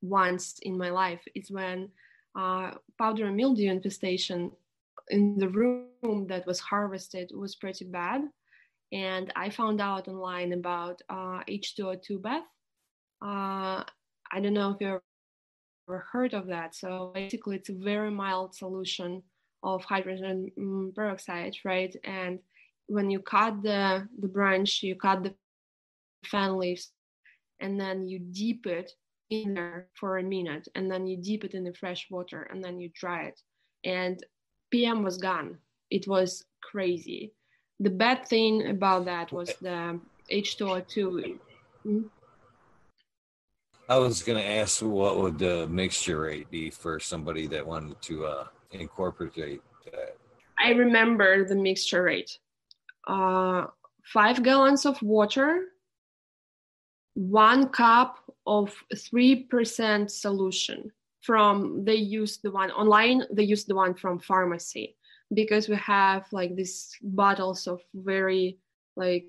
[0.02, 1.88] once in my life is when
[2.36, 4.50] uh, powdery mildew infestation
[5.08, 8.22] in the room that was harvested was pretty bad.
[8.92, 12.42] And I found out online about uh, H2O2 bath.
[13.22, 13.82] Uh,
[14.32, 15.00] I don't know if you
[15.88, 16.74] ever heard of that.
[16.74, 19.22] So basically, it's a very mild solution
[19.62, 21.94] of hydrogen mm, peroxide, right?
[22.04, 22.38] And
[22.86, 25.34] when you cut the the branch, you cut the
[26.26, 26.92] fan leaves,
[27.60, 28.92] and then you dip it
[29.30, 32.62] in there for a minute, and then you dip it in the fresh water, and
[32.62, 33.40] then you dry it.
[33.84, 34.22] And
[34.74, 35.56] PM was gone.
[35.88, 37.32] It was crazy.
[37.78, 40.00] The bad thing about that was the
[40.32, 41.38] H2O2.
[41.86, 42.00] Mm-hmm.
[43.88, 48.02] I was going to ask what would the mixture rate be for somebody that wanted
[48.02, 50.16] to uh, incorporate that?
[50.58, 52.36] I remember the mixture rate.
[53.06, 53.66] Uh,
[54.02, 55.66] five gallons of water,
[57.14, 60.90] one cup of 3% solution
[61.24, 64.96] from they use the one online they use the one from pharmacy
[65.32, 68.58] because we have like these bottles of very
[68.96, 69.26] like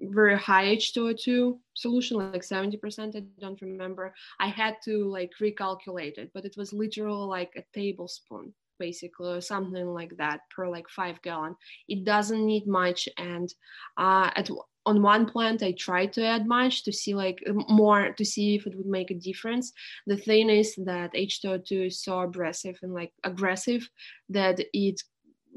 [0.00, 4.14] very high H2O2 solution, like 70%, I don't remember.
[4.38, 9.40] I had to like recalculate it, but it was literally like a tablespoon, basically, or
[9.40, 11.56] something like that per like five gallon.
[11.88, 13.08] It doesn't need much.
[13.16, 13.52] And
[13.96, 14.50] uh, at
[14.86, 18.66] on one plant i tried to add much to see like more to see if
[18.66, 19.72] it would make a difference
[20.06, 23.88] the thing is that h2o2 is so aggressive and like aggressive
[24.28, 25.02] that it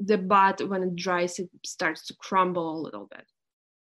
[0.04, 3.26] the bud when it dries it starts to crumble a little bit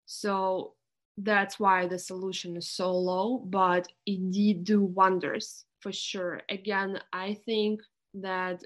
[0.05, 0.73] so
[1.17, 6.41] that's why the solution is so low, but it did do wonders for sure.
[6.49, 7.81] Again, I think
[8.15, 8.63] that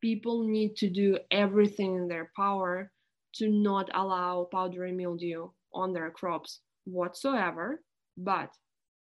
[0.00, 2.90] people need to do everything in their power
[3.34, 7.82] to not allow powdery mildew on their crops whatsoever.
[8.16, 8.50] But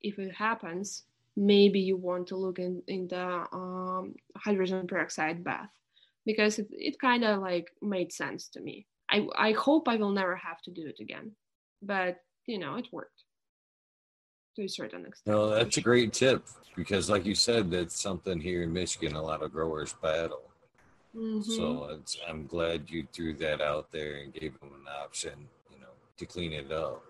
[0.02, 1.05] if it happens,
[1.36, 5.70] maybe you want to look in, in the um, hydrogen peroxide bath
[6.26, 8.86] because it, it kind of like made sense to me.
[9.10, 11.32] I, I hope I will never have to do it again
[11.82, 13.24] but you know it worked
[14.56, 15.34] to a certain extent.
[15.34, 16.44] No, that's a great tip
[16.76, 20.51] because, like you said, that's something here in Michigan a lot of growers battle.
[21.16, 21.40] Mm-hmm.
[21.40, 25.48] So I'm glad you threw that out there and gave them an option,
[26.20, 27.02] to clean it up.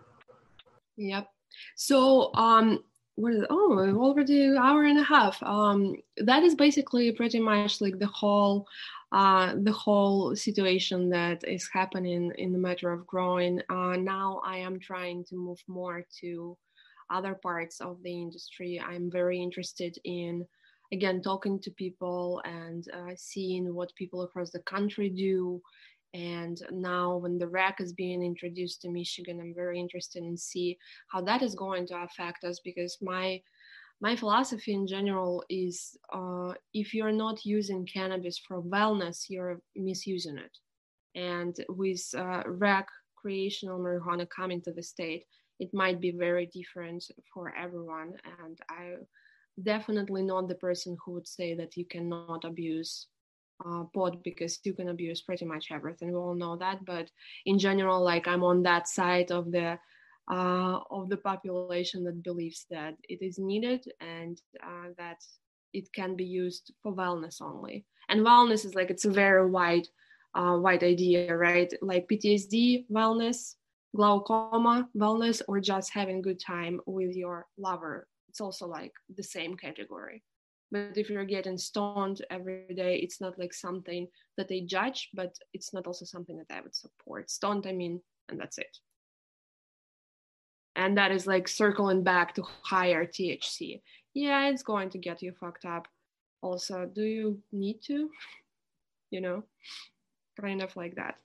[0.96, 1.28] Yep.
[1.76, 2.82] So, um,
[3.16, 3.48] what is it?
[3.50, 5.42] oh already an hour and a half.
[5.42, 8.66] Um, that is basically pretty much like the whole
[9.12, 13.60] uh, the whole situation that is happening in the matter of growing.
[13.68, 16.56] Uh, now I am trying to move more to
[17.10, 18.80] other parts of the industry.
[18.80, 20.46] I'm very interested in,
[20.92, 25.60] again, talking to people and uh, seeing what people across the country do.
[26.12, 30.76] And now, when the REC is being introduced to Michigan, I'm very interested in see
[31.08, 33.40] how that is going to affect us because my
[34.02, 40.38] my philosophy in general is uh, if you're not using cannabis for wellness, you're misusing
[40.38, 40.56] it.
[41.14, 42.88] And with uh, rec
[43.22, 45.24] recreational marijuana coming to the state,
[45.58, 48.14] it might be very different for everyone.
[48.42, 48.94] And I
[49.62, 53.06] definitely not the person who would say that you cannot abuse
[53.64, 56.10] uh, pot because you can abuse pretty much everything.
[56.10, 56.84] We all know that.
[56.84, 57.10] But
[57.46, 59.78] in general, like I'm on that side of the
[60.30, 65.18] uh, of the population that believes that it is needed and uh, that
[65.72, 67.84] it can be used for wellness only.
[68.08, 69.88] And wellness is like it's a very wide,
[70.34, 71.72] uh, wide idea, right?
[71.82, 73.54] Like PTSD wellness,
[73.94, 78.06] glaucoma wellness, or just having good time with your lover.
[78.28, 80.22] It's also like the same category.
[80.72, 84.06] But if you're getting stoned every day, it's not like something
[84.36, 87.30] that they judge, but it's not also something that I would support.
[87.30, 88.78] Stoned, I mean, and that's it
[90.76, 93.82] and that is like circling back to higher THC.
[94.14, 95.86] Yeah, it's going to get you fucked up.
[96.42, 98.10] Also, do you need to?
[99.12, 99.42] You know,
[100.40, 101.16] kind of like that.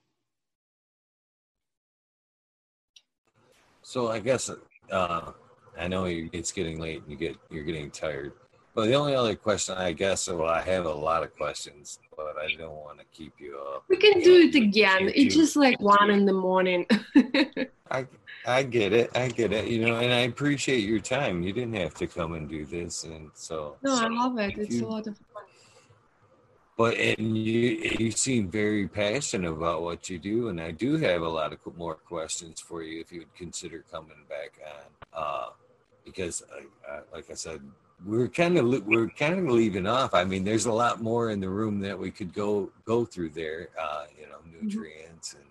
[3.84, 4.50] So I guess
[4.92, 5.32] uh,
[5.78, 7.04] I know it's getting late.
[7.04, 8.34] And you get you're getting tired.
[8.76, 12.36] But the only other question, I guess, well, I have a lot of questions, but
[12.38, 13.86] I don't want to keep you up.
[13.88, 15.10] We can do it again.
[15.16, 16.86] It's just like one in the morning.
[17.90, 18.06] I
[18.46, 19.12] I get it.
[19.16, 19.68] I get it.
[19.68, 21.42] You know, and I appreciate your time.
[21.42, 23.78] You didn't have to come and do this, and so.
[23.82, 24.58] No, I love it.
[24.58, 25.44] It's you, a lot of fun.
[26.78, 31.22] But and you you seem very passionate about what you do, and I do have
[31.22, 34.92] a lot of more questions for you if you would consider coming back on.
[35.14, 35.50] Uh,
[36.04, 37.62] because, uh, uh, like I said,
[38.04, 40.14] we're kind of we're kind of leaving off.
[40.14, 43.30] I mean, there's a lot more in the room that we could go go through
[43.30, 43.70] there.
[43.82, 44.66] Uh, you know, mm-hmm.
[44.68, 45.42] nutrients mm-hmm.
[45.42, 45.50] and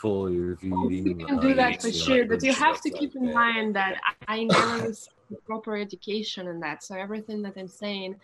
[0.00, 1.20] foliar feeding.
[1.20, 3.34] You can do that for sure, but you have to keep like in that.
[3.34, 5.14] mind that I never received
[5.46, 6.84] proper education in that.
[6.84, 8.16] So everything that I'm saying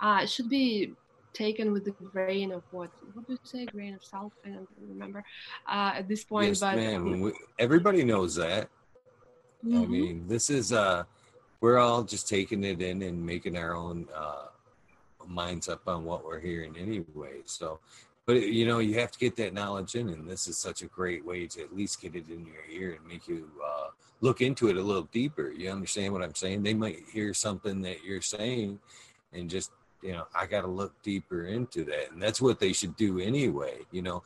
[0.00, 0.92] uh, should be
[1.32, 4.68] taken with a grain of what what do you say grain of salt i don't
[4.88, 5.22] remember
[5.68, 7.20] uh, at this point yes, but ma'am.
[7.20, 8.68] We, everybody knows that
[9.64, 9.82] mm-hmm.
[9.82, 11.04] i mean this is uh
[11.60, 14.46] we're all just taking it in and making our own uh
[15.26, 17.40] minds up on what we're hearing anyway.
[17.44, 17.78] So
[18.26, 20.86] but you know you have to get that knowledge in and this is such a
[20.86, 23.88] great way to at least get it in your ear and make you uh,
[24.20, 25.50] look into it a little deeper.
[25.50, 26.62] You understand what i'm saying?
[26.62, 28.78] They might hear something that you're saying
[29.32, 29.70] and just
[30.02, 33.18] you know i got to look deeper into that and that's what they should do
[33.18, 34.22] anyway you know?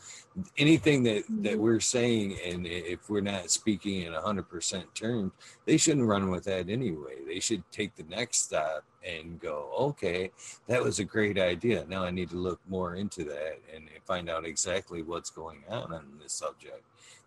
[0.59, 1.63] Anything that that mm-hmm.
[1.63, 5.33] we're saying and if we're not speaking in 100% terms
[5.65, 7.17] they shouldn't run with that anyway.
[7.27, 10.31] They should take the next step and go okay
[10.67, 11.85] that was a great idea.
[11.89, 15.93] Now i need to look more into that and find out exactly what's going on
[15.93, 16.83] on this subject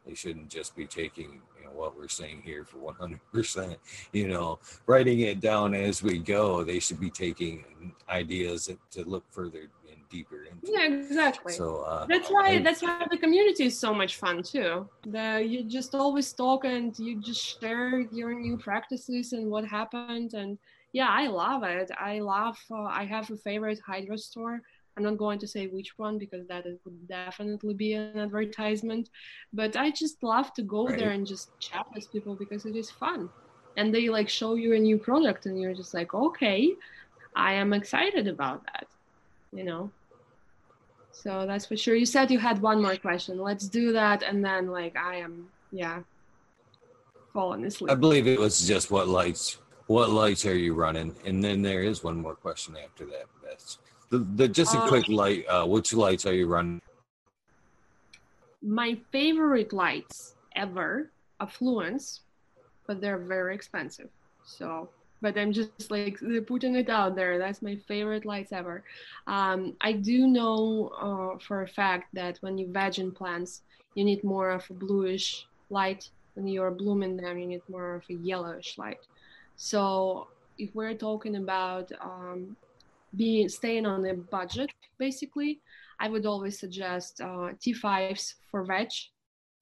[0.07, 3.75] they shouldn't just be taking you know what we're saying here for 100%.
[4.13, 6.63] You know, writing it down as we go.
[6.63, 7.65] They should be taking
[8.09, 10.71] ideas to look further and deeper into.
[10.71, 11.53] Yeah, exactly.
[11.53, 14.87] So uh, that's why I, that's why the community is so much fun too.
[15.05, 20.33] The you just always talk and you just share your new practices and what happened
[20.33, 20.57] and
[20.93, 21.91] yeah, I love it.
[21.99, 22.57] I love.
[22.71, 24.61] Uh, I have a favorite hydro store
[24.97, 29.09] I'm not going to say which one because that would definitely be an advertisement.
[29.53, 30.97] But I just love to go right.
[30.97, 33.29] there and just chat with people because it is fun.
[33.77, 36.73] And they like show you a new product and you're just like, okay,
[37.35, 38.87] I am excited about that,
[39.53, 39.91] you know?
[41.11, 41.95] So that's for sure.
[41.95, 43.39] You said you had one more question.
[43.39, 44.23] Let's do that.
[44.23, 46.01] And then, like, I am, yeah,
[47.33, 47.91] falling asleep.
[47.91, 49.57] I believe it was just what lights,
[49.87, 51.15] what lights are you running?
[51.25, 53.25] And then there is one more question after that.
[53.43, 53.79] That's
[54.09, 55.45] the, the just a uh, quick light.
[55.47, 56.81] Uh, which lights are you running?
[58.61, 61.09] My favorite lights ever
[61.39, 62.21] are Fluence,
[62.85, 64.09] but they're very expensive.
[64.45, 64.89] So,
[65.21, 67.37] but I'm just like putting it out there.
[67.37, 68.83] That's my favorite lights ever.
[69.27, 73.61] Um, I do know uh, for a fact that when you veg in plants,
[73.95, 76.09] you need more of a bluish light.
[76.35, 78.99] When you're blooming them, you need more of a yellowish light.
[79.55, 80.27] So
[80.57, 82.55] if we're talking about um,
[83.17, 84.69] being staying on a budget
[84.99, 85.59] basically
[85.99, 88.89] i would always suggest uh, t5s for veg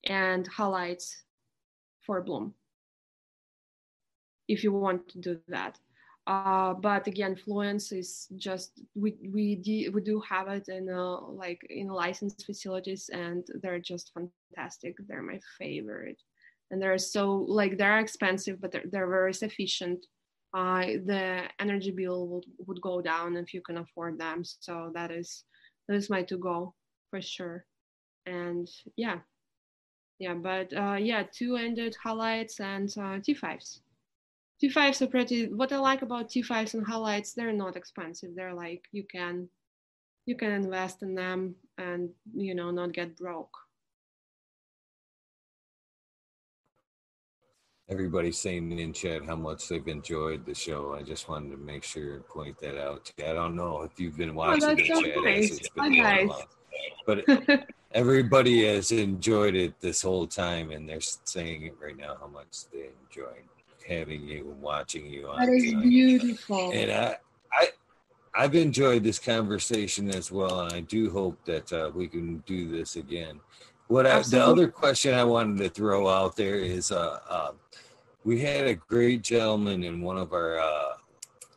[0.05, 1.15] and halides
[2.05, 2.53] for bloom.
[4.47, 5.79] If you want to do that.
[6.27, 11.21] Uh, but again fluence is just we we, de- we do have it in uh,
[11.21, 14.95] like in licensed facilities and they're just fantastic.
[15.07, 16.19] They're my favorite.
[16.71, 20.03] And they're so like they're expensive but they're, they're very sufficient
[20.55, 24.43] uh, the energy bill would, would go down if you can afford them.
[24.45, 25.43] So that is
[25.87, 26.73] that is my to go
[27.11, 27.65] for sure.
[28.25, 29.19] And yeah,
[30.19, 33.81] yeah, but uh, yeah, two ended halides and uh, T5s.
[34.63, 35.47] T5s are pretty.
[35.53, 38.31] What I like about T5s and halides, they're not expensive.
[38.35, 39.49] They're like you can
[40.25, 43.64] you can invest in them and you know not get broke.
[47.89, 50.95] Everybody's saying in chat how much they've enjoyed the show.
[50.95, 53.11] I just wanted to make sure and point that out.
[53.19, 55.51] I don't know if you've been oh, watching oh, the so chat nice.
[55.51, 56.43] as it's been going on,
[57.05, 62.27] but everybody has enjoyed it this whole time, and they're saying it right now how
[62.27, 63.43] much they enjoyed
[63.87, 65.27] having you and watching you.
[65.27, 65.39] on.
[65.39, 65.83] That is tonight.
[65.83, 66.71] beautiful.
[66.71, 67.17] And I,
[67.53, 67.67] I,
[68.33, 72.69] I've enjoyed this conversation as well, and I do hope that uh, we can do
[72.69, 73.39] this again.
[73.87, 77.51] What I, the other question I wanted to throw out there is, uh, uh,
[78.23, 80.93] we had a great gentleman in one of our, uh,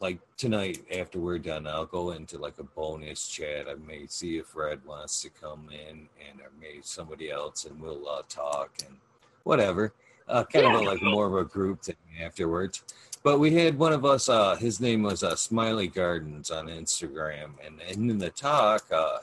[0.01, 3.67] like tonight after we're done, I'll go into like a bonus chat.
[3.69, 7.81] I may see if Red wants to come in, and or maybe somebody else, and
[7.81, 8.97] we'll uh, talk and
[9.45, 9.93] whatever.
[10.29, 10.75] Uh, kind yeah.
[10.75, 12.85] of a, like more of a group thing afterwards.
[13.23, 14.29] But we had one of us.
[14.29, 19.21] Uh, his name was uh, Smiley Gardens on Instagram, and, and in the talk, uh,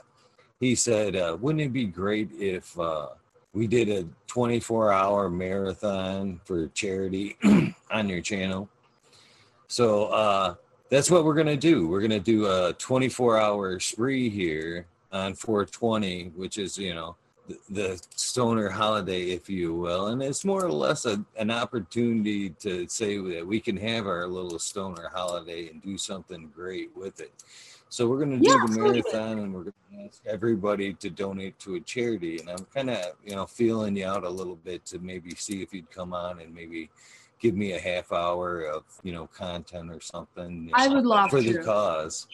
[0.59, 3.09] he said, uh, "Wouldn't it be great if uh,
[3.53, 7.37] we did a 24-hour marathon for charity
[7.91, 8.69] on your channel?"
[9.67, 10.55] So uh,
[10.89, 11.87] that's what we're gonna do.
[11.87, 17.15] We're gonna do a 24-hour spree here on 420, which is you know
[17.47, 22.49] the, the stoner holiday, if you will, and it's more or less a, an opportunity
[22.51, 27.19] to say that we can have our little stoner holiday and do something great with
[27.19, 27.31] it.
[27.95, 31.09] So we're going to do yeah, the marathon, and we're going to ask everybody to
[31.09, 32.39] donate to a charity.
[32.39, 35.61] And I'm kind of, you know, feeling you out a little bit to maybe see
[35.61, 36.89] if you'd come on and maybe
[37.39, 40.69] give me a half hour of, you know, content or something.
[40.73, 41.53] I would love for to.
[41.53, 42.27] the cause.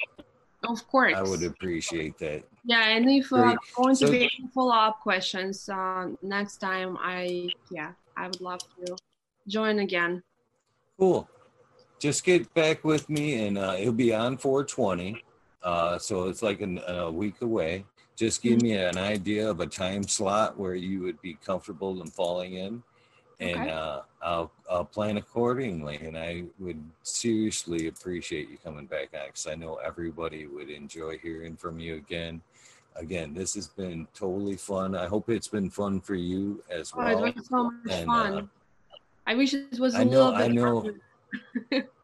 [0.68, 2.42] Of course, I would appreciate that.
[2.66, 7.52] Yeah, and if uh, going to so, be follow up questions uh, next time, I
[7.70, 8.96] yeah, I would love to
[9.48, 10.24] join again.
[10.98, 11.30] Cool.
[12.00, 15.24] Just get back with me, and uh, it'll be on 420.
[15.64, 17.86] Uh, so it's like an, a week away.
[18.16, 22.08] Just give me an idea of a time slot where you would be comfortable in
[22.08, 22.84] falling in,
[23.40, 23.70] and okay.
[23.70, 25.98] uh, I'll I'll plan accordingly.
[25.98, 31.18] And I would seriously appreciate you coming back on because I know everybody would enjoy
[31.18, 32.42] hearing from you again.
[32.96, 34.96] again, this has been totally fun.
[34.96, 37.08] I hope it's been fun for you as well.
[37.08, 38.34] Oh, it was so much and, fun.
[38.38, 38.42] Uh,
[39.26, 41.02] I wish it was a I know, little bit.
[41.72, 41.84] I know.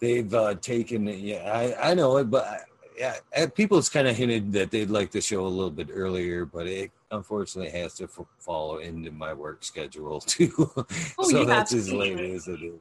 [0.00, 1.18] they've uh, taken it.
[1.18, 2.66] Yeah, I, I know it, but
[2.98, 3.16] yeah,
[3.54, 6.90] people's kind of hinted that they'd like the show a little bit earlier, but it
[7.10, 10.70] unfortunately has to f- follow into my work schedule too.
[11.18, 12.80] Oh, so that's as late as it is.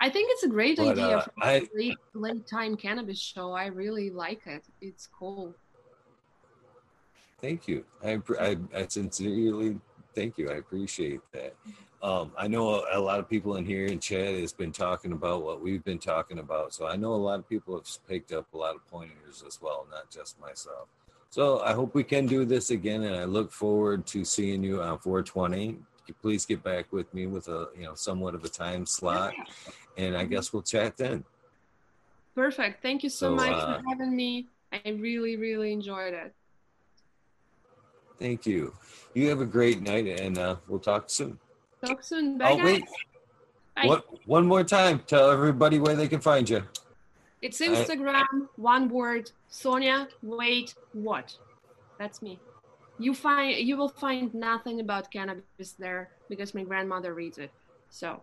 [0.00, 3.52] I think it's a great but, idea uh, for a late, late time cannabis show.
[3.52, 4.62] I really like it.
[4.80, 5.54] It's cool.
[7.40, 7.84] Thank you.
[8.02, 9.78] I, I, I sincerely
[10.14, 10.50] thank you.
[10.50, 11.54] I appreciate that.
[12.04, 15.12] Um, I know a, a, lot of people in here in chat has been talking
[15.12, 16.74] about what we've been talking about.
[16.74, 19.58] So I know a lot of people have picked up a lot of pointers as
[19.62, 20.88] well, not just myself.
[21.30, 24.82] So I hope we can do this again, and I look forward to seeing you
[24.82, 25.78] on 420.
[26.20, 29.32] Please get back with me with a you know somewhat of a time slot,
[29.96, 31.24] and I guess we'll chat then.
[32.34, 32.82] Perfect.
[32.82, 34.48] Thank you so, so much uh, for having me.
[34.70, 36.34] I really, really enjoyed it.
[38.18, 38.74] Thank you.
[39.14, 41.38] You have a great night, and uh, we'll talk soon.
[41.84, 42.38] Talk soon.
[42.38, 42.64] Bye, oh, guys.
[42.64, 42.84] wait.
[43.76, 43.86] Bye.
[43.86, 44.26] What?
[44.26, 45.00] One more time.
[45.06, 46.62] Tell everybody where they can find you.
[47.42, 49.30] It's Instagram, I, one word.
[49.48, 51.36] Sonia, wait, what?
[51.98, 52.40] That's me.
[52.98, 57.50] You find you will find nothing about cannabis there because my grandmother reads it.
[57.90, 58.22] So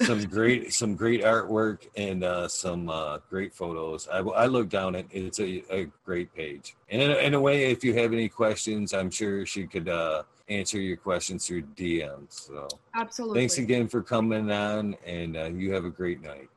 [0.00, 4.08] some great some great artwork and uh, some uh, great photos.
[4.08, 6.76] I, I look down at it's a, a great page.
[6.90, 9.88] And in a, in a, way, if you have any questions, I'm sure she could
[9.88, 12.46] uh, answer your questions through DMs.
[12.46, 13.40] So absolutely.
[13.40, 16.48] Thanks again for coming on, and uh, you have a great night.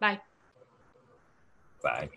[0.00, 0.20] Bye.
[1.82, 2.08] Bye.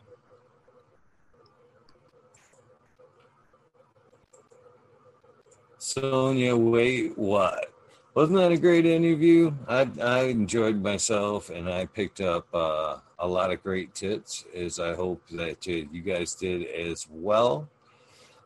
[5.78, 7.74] Sonia, wait, what?
[8.14, 9.54] Wasn't that a great interview?
[9.68, 14.80] I, I enjoyed myself and I picked up uh, a lot of great tips, as
[14.80, 17.68] I hope that you guys did as well.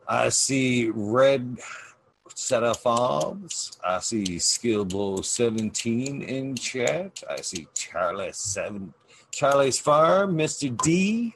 [0.07, 1.57] I see Red
[2.35, 3.79] set of fobs.
[3.83, 7.23] I see Skillbo 17 in chat.
[7.27, 8.93] I see Charlie 7
[9.31, 10.75] Charlie's Farm, Mr.
[10.83, 11.35] D.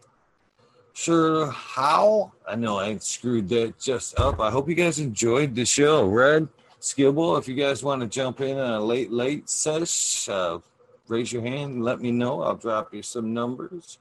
[0.93, 2.31] Sure how?
[2.47, 4.39] I know I screwed that just up.
[4.39, 6.05] I hope you guys enjoyed the show.
[6.07, 6.47] Red
[6.81, 10.59] Skillbo, if you guys want to jump in on a late, late sesh, uh,
[11.07, 12.41] raise your hand and let me know.
[12.41, 13.97] I'll drop you some numbers.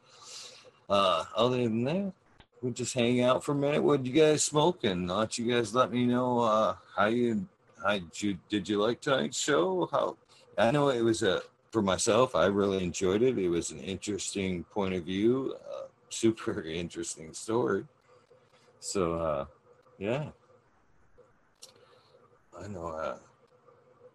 [0.89, 2.13] Uh, other than that,
[2.61, 3.83] we'll just hang out for a minute.
[3.83, 5.07] What you guys smoking?
[5.07, 7.47] Why don't you guys let me know uh, how you
[7.83, 9.89] how you did you like tonight's show?
[9.91, 10.17] How
[10.57, 12.35] I know it was a for myself.
[12.35, 13.39] I really enjoyed it.
[13.39, 17.85] It was an interesting point of view, uh, super interesting story.
[18.81, 19.45] So uh,
[19.99, 20.29] yeah,
[22.59, 23.19] I know uh,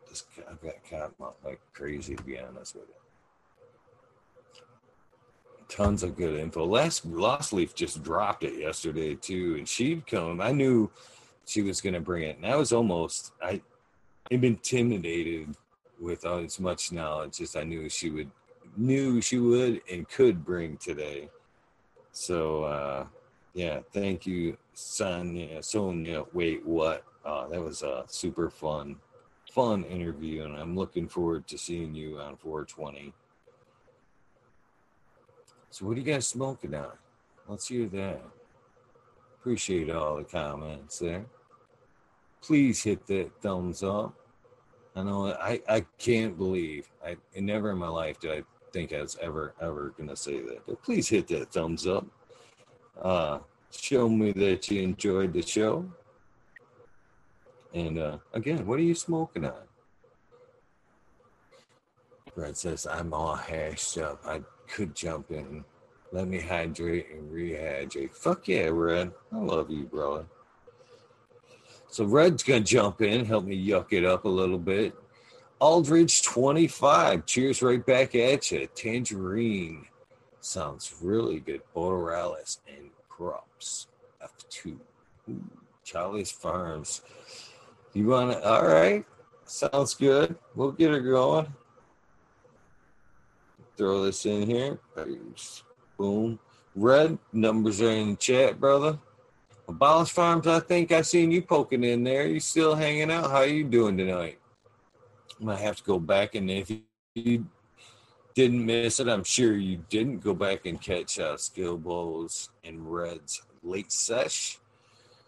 [0.10, 1.11] this I've got cat
[1.44, 3.03] like crazy to be honest with you.
[5.74, 6.66] Tons of good info.
[6.66, 10.40] Last Lost Leaf just dropped it yesterday too, and she'd come.
[10.40, 10.91] I knew
[11.48, 13.60] she was going to bring it, and I was almost I
[14.30, 15.56] intimidated
[16.00, 18.30] with as much knowledge as I knew she would
[18.78, 21.30] knew she would and could bring today.
[22.12, 23.06] So uh
[23.56, 25.64] yeah, thank you, Sonia.
[25.64, 27.04] Sonia, wait, what?
[27.26, 28.98] Uh, that was a super fun,
[29.52, 33.14] fun interview, and I'm looking forward to seeing you on 420.
[35.74, 36.91] So, what are you guys smoking on?
[37.48, 38.22] Let's hear that.
[39.40, 41.26] Appreciate all the comments there.
[42.44, 44.14] Please hit that thumbs up.
[44.95, 49.02] I know I, I can't believe I never in my life did I think I
[49.02, 50.64] was ever ever gonna say that.
[50.68, 52.06] But please hit that thumbs up.
[53.02, 53.40] Uh,
[53.72, 55.91] show me that you enjoyed the show.
[57.74, 59.64] And uh, again, what are you smoking on?
[62.36, 64.22] Brett says, I'm all hashed up.
[64.24, 65.64] I could jump in.
[66.11, 68.15] Let me hydrate and rehydrate.
[68.15, 69.11] Fuck yeah, Red.
[69.31, 70.26] I love you, brother.
[71.90, 74.95] So Red's gonna jump in, help me yuck it up a little bit.
[75.60, 77.26] Aldridge 25.
[77.26, 78.68] Cheers right back at you.
[78.76, 79.85] Tangerine.
[80.41, 81.61] Sounds really good.
[81.73, 83.88] Borealis and Crops.
[84.22, 84.77] F2.
[85.30, 85.41] Ooh,
[85.84, 87.02] Charlie's Farms.
[87.94, 88.44] You want to?
[88.45, 89.06] All right.
[89.45, 90.35] Sounds good.
[90.56, 91.48] We'll get her going.
[93.78, 94.80] Throw this in here.
[95.98, 96.40] Boom.
[96.76, 99.00] Red numbers are in the chat, brother.
[99.68, 102.28] Abolish Farms, I think I seen you poking in there.
[102.28, 103.32] You still hanging out?
[103.32, 104.40] How you doing tonight?
[105.40, 106.70] I might have to go back and if
[107.16, 107.48] you
[108.36, 113.41] didn't miss it, I'm sure you didn't go back and catch uh, Skillbo's and Red's
[113.62, 114.60] late sesh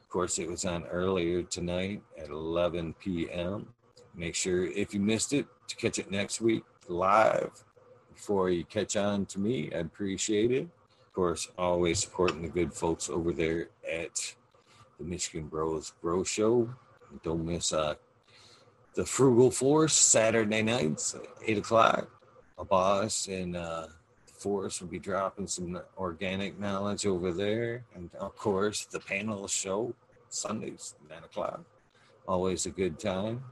[0.01, 3.67] Of course, it was on earlier tonight at 11 p.m.
[4.15, 7.64] Make sure if you missed it to catch it next week live
[8.15, 9.69] before you catch on to me.
[9.73, 10.63] I appreciate it.
[10.63, 14.35] Of course, always supporting the good folks over there at
[14.97, 16.69] the Michigan Bros Grow Show.
[17.23, 17.95] Don't miss uh,
[18.95, 21.15] the Frugal Force Saturday nights,
[21.45, 22.09] eight o'clock.
[22.57, 23.87] A boss and uh,
[24.25, 29.47] the Force will be dropping some organic knowledge over there, and of course the panel
[29.47, 29.93] show
[30.29, 31.61] Sundays nine o'clock.
[32.27, 33.43] Always a good time.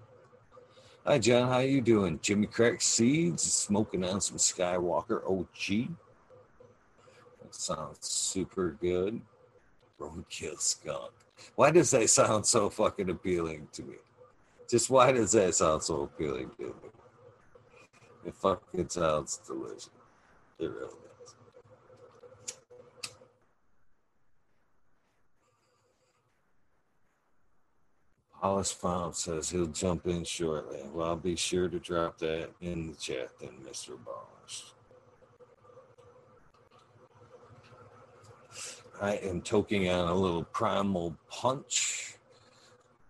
[1.06, 2.18] Hi John, how you doing?
[2.22, 5.90] Jimmy Crack Seeds smoking on some Skywalker OG.
[7.42, 9.20] That sounds super good.
[10.00, 11.12] Roadkill Skunk.
[11.56, 13.96] Why does that sound so fucking appealing to me?
[14.70, 16.90] Just why does that sound so appealing to me?
[18.26, 19.90] It fucking sounds delicious.
[20.58, 21.36] It really does.
[28.44, 30.82] Hollis Farm says he'll jump in shortly.
[30.92, 33.98] Well, I'll be sure to drop that in the chat then, Mr.
[34.04, 34.66] Ballish.
[39.02, 42.16] I am toking on a little primal punch.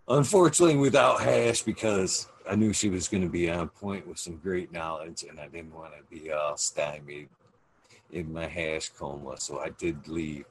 [0.08, 4.38] Unfortunately, without hash because I knew she was going to be on point with some
[4.38, 7.30] great knowledge, and I didn't want to be all stymied
[8.12, 9.40] in my hash coma.
[9.40, 10.46] So I did leave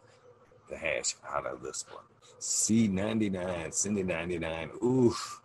[0.69, 2.03] the hash out of this one.
[2.43, 4.70] C99, Cindy 99.
[4.85, 5.40] Oof.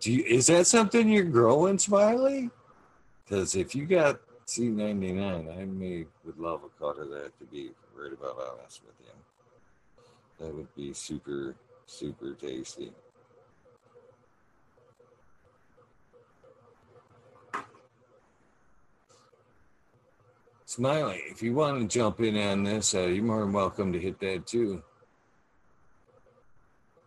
[0.00, 2.48] Do you, is that something you're growing, Smiley?
[3.22, 7.72] Because if you got C99, I may would love a cut of that to be
[7.94, 9.12] right about honest with you.
[10.38, 11.54] That would be super,
[11.84, 12.92] super tasty.
[20.64, 24.00] Smiley, if you want to jump in on this, uh, you're more than welcome to
[24.00, 24.82] hit that too.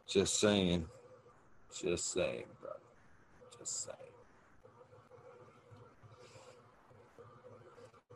[0.10, 0.88] Just saying.
[1.80, 2.80] Just saying, brother.
[3.60, 3.98] Just saying.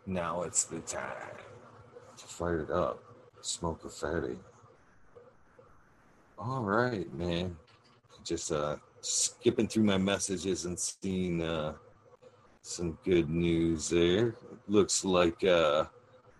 [0.07, 1.37] Now it's the time
[2.17, 3.03] to fire it up.
[3.41, 4.37] Smoke a fatty.
[6.39, 7.55] All right, man.
[8.23, 11.73] Just uh skipping through my messages and seeing uh
[12.63, 14.35] some good news there.
[14.67, 15.85] Looks like uh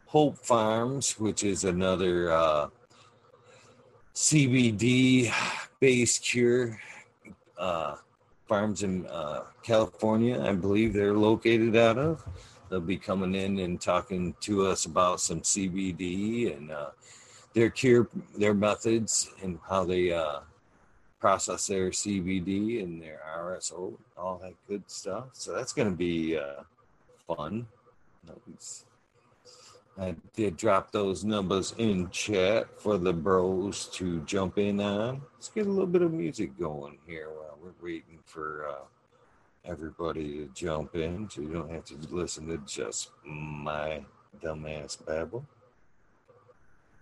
[0.08, 2.70] Hope Farms, which is another uh
[4.14, 5.34] CBD
[5.80, 6.80] based cure
[7.58, 7.96] uh
[8.48, 12.24] farms in uh, California, I believe they're located out of.
[12.70, 16.90] They'll be coming in and talking to us about some CBD and uh,
[17.54, 20.42] their cure, their methods, and how they uh,
[21.20, 25.26] process their CBD and their RSO, all that good stuff.
[25.34, 26.64] So that's going to be uh,
[27.28, 27.66] fun.
[30.00, 35.22] I did drop those numbers in chat for the bros to jump in on.
[35.36, 38.86] Let's get a little bit of music going here while we're waiting for uh,
[39.66, 44.04] everybody to jump in so you don't have to listen to just my
[44.42, 45.46] dumbass babble.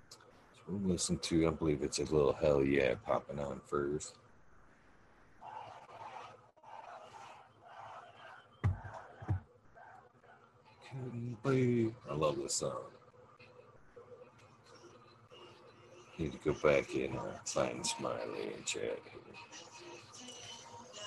[0.09, 4.15] So we'll listen to, I believe it's a little hell yeah popping on first.
[10.93, 12.81] I love this song.
[16.17, 18.99] Need to go back in and find Smiley and chat.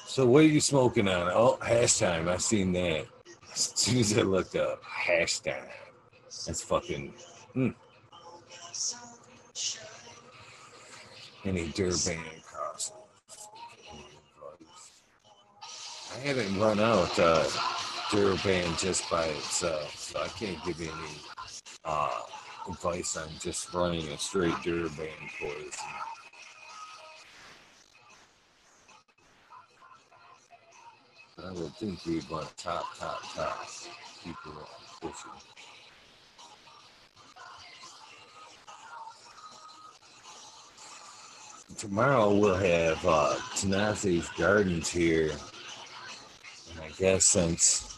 [0.06, 1.30] So what are you smoking on?
[1.34, 2.28] Oh, hash time.
[2.28, 3.06] I seen that.
[3.52, 5.68] As soon as I looked up, hash time.
[6.46, 7.12] That's fucking.
[7.54, 7.74] Mm.
[11.44, 12.96] Any Durban crossing.
[16.14, 17.44] I haven't run out uh,
[18.10, 21.16] Durban just by itself, so I can't give you any
[21.84, 22.20] uh,
[22.68, 25.08] advice on just running a straight Durban
[25.40, 25.70] poison.
[31.44, 33.66] I would think you'd want top, top, top.
[34.24, 34.34] It
[35.00, 35.30] pushing.
[41.76, 43.36] Tomorrow we'll have uh,
[44.38, 45.32] Gardens here.
[46.70, 47.93] And I guess since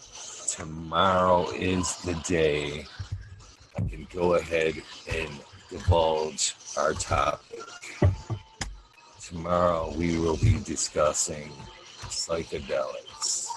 [0.57, 2.87] tomorrow is the day,
[3.77, 4.75] I can go ahead
[5.13, 5.31] and
[5.69, 7.61] divulge our topic.
[9.21, 11.53] Tomorrow we will be discussing
[12.05, 13.49] psychedelics.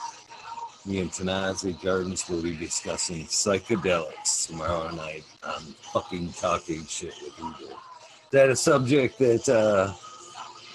[0.85, 5.61] Me and Tanazi Gardens will be discussing psychedelics tomorrow night on
[5.93, 7.67] fucking talking shit with you.
[7.67, 9.93] Is that a subject that uh,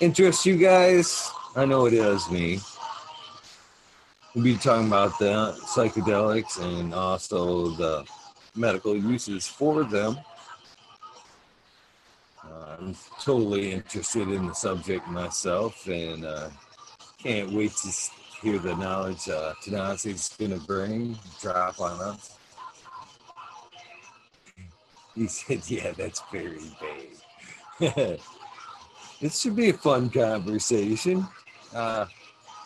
[0.01, 1.31] interests you guys?
[1.55, 2.61] I know it is me.
[4.35, 8.05] We'll be talking about the psychedelics and also the
[8.57, 10.19] medical uses for them.
[12.43, 16.51] I'm totally interested in the subject myself, and uh,
[17.23, 17.93] can't wait to
[18.43, 22.37] hear the knowledge uh, is going to bring, drop on us.
[25.15, 26.59] He said, yeah, that's very
[27.79, 28.19] vague.
[29.21, 31.25] this should be a fun conversation.
[31.73, 32.07] Uh,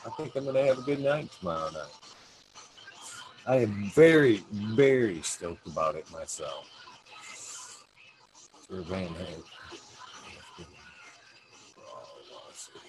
[0.08, 1.82] I think I'm gonna have a good night tomorrow night.
[3.46, 6.66] I am very, very stoked about it myself.
[8.66, 9.14] For Van.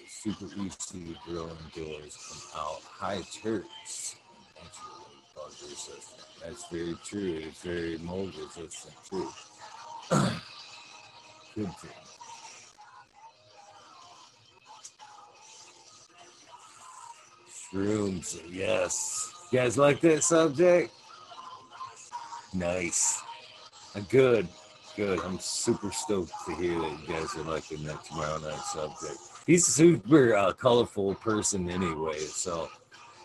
[0.08, 1.38] Super easy to
[1.74, 4.16] doors from out high turks.
[6.42, 7.42] That's very true.
[7.44, 9.28] It's very mold resistant too.
[11.54, 12.19] Good thing.
[17.72, 19.32] Shrooms, yes.
[19.50, 20.92] You guys like that subject?
[22.52, 23.22] Nice.
[23.94, 24.48] Uh, good,
[24.96, 25.20] good.
[25.20, 29.18] I'm super stoked to hear that you guys are liking that tomorrow night subject.
[29.46, 32.68] He's a super uh, colorful person anyway, so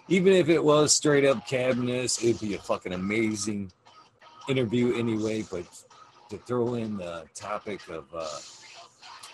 [0.07, 3.71] even if it was straight up cannabis, it'd be a fucking amazing
[4.47, 5.43] interview anyway.
[5.49, 5.65] But
[6.29, 8.27] to throw in the topic of uh,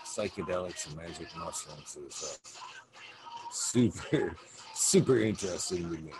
[0.04, 4.36] psychedelics and magic mushrooms is uh, super,
[4.82, 6.12] super interesting to me.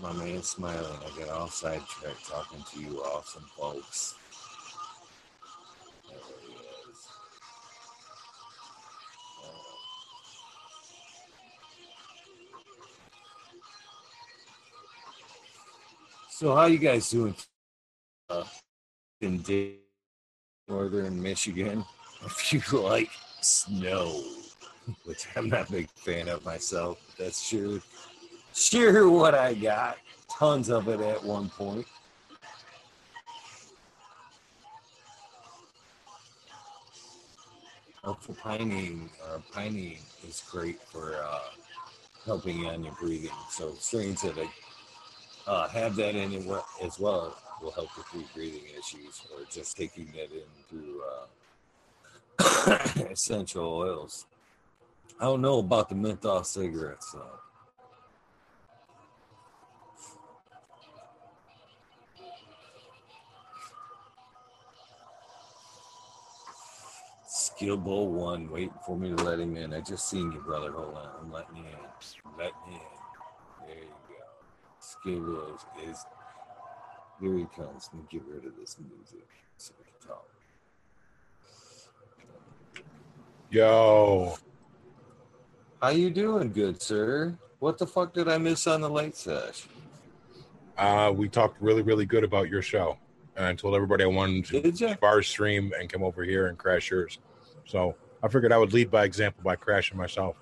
[0.00, 0.84] My man smiling.
[0.84, 4.14] I got off sidetracked talking to you awesome folks.
[16.28, 17.34] So how you guys doing
[18.28, 18.44] uh,
[19.22, 19.38] in
[20.68, 21.84] northern Michigan?
[22.24, 23.10] If you like
[23.42, 24.24] snow,
[25.04, 27.80] which I'm not a big fan of myself, But that's sure
[28.54, 29.98] sure what I got.
[30.30, 31.86] Tons of it at one point.
[38.06, 41.40] Alpha uh, pinene is great for uh,
[42.24, 43.36] helping on your breathing.
[43.50, 44.38] So strains that
[45.46, 46.46] uh, have that in it
[46.82, 51.02] as well will help with breathing issues or just taking it in through
[52.38, 54.26] uh, essential oils.
[55.18, 57.22] I don't know about the menthol cigarettes though.
[67.26, 69.72] Skillbo one, waiting for me to let him in.
[69.72, 70.72] I just seen you, brother.
[70.72, 72.36] Hold on, I'm letting you in.
[72.36, 73.66] Let me in.
[73.66, 74.14] There you go.
[74.82, 75.54] Skillbo
[75.88, 76.04] is
[77.24, 77.88] here he comes.
[77.92, 79.26] Let me get rid of this music
[79.56, 80.28] so we can talk.
[83.50, 84.36] Yo.
[85.80, 87.38] How you doing, good sir?
[87.60, 89.66] What the fuck did I miss on the late sesh?
[90.76, 92.98] Uh, we talked really, really good about your show.
[93.36, 94.44] And I told everybody I wanted
[94.76, 97.18] to bar stream and come over here and crash yours.
[97.64, 100.36] So I figured I would lead by example by crashing myself.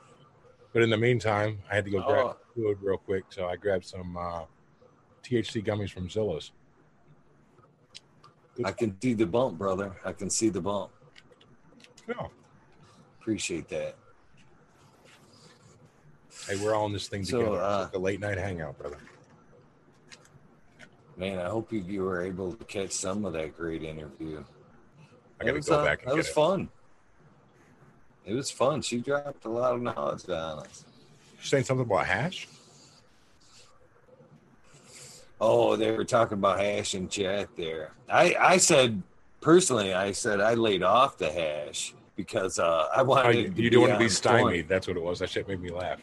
[0.72, 2.36] But in the meantime, I had to go grab oh.
[2.54, 3.24] food real quick.
[3.28, 4.44] So I grabbed some uh,
[5.22, 6.50] THC gummies from Zilla's.
[8.64, 9.96] I can see the bump, brother.
[10.04, 10.90] I can see the bump.
[12.08, 12.26] Yeah.
[13.20, 13.96] Appreciate that.
[16.48, 17.60] Hey, we're all in this thing together.
[17.60, 18.98] Uh, like a late night hangout, brother.
[21.16, 24.42] Man, I hope you were able to catch some of that great interview.
[25.40, 26.04] I got to go uh, back.
[26.04, 26.32] that was it.
[26.32, 26.68] fun.
[28.24, 28.82] It was fun.
[28.82, 30.84] She dropped a lot of knowledge on us.
[31.40, 32.48] You saying something about hash?
[35.44, 37.90] Oh, they were talking about hash and chat there.
[38.08, 39.02] I, I said
[39.40, 43.26] personally, I said I laid off the hash because uh, I wanted.
[43.26, 44.68] Oh, you, you don't want to be stymied.
[44.68, 45.18] That's what it was.
[45.18, 46.00] That shit made me laugh.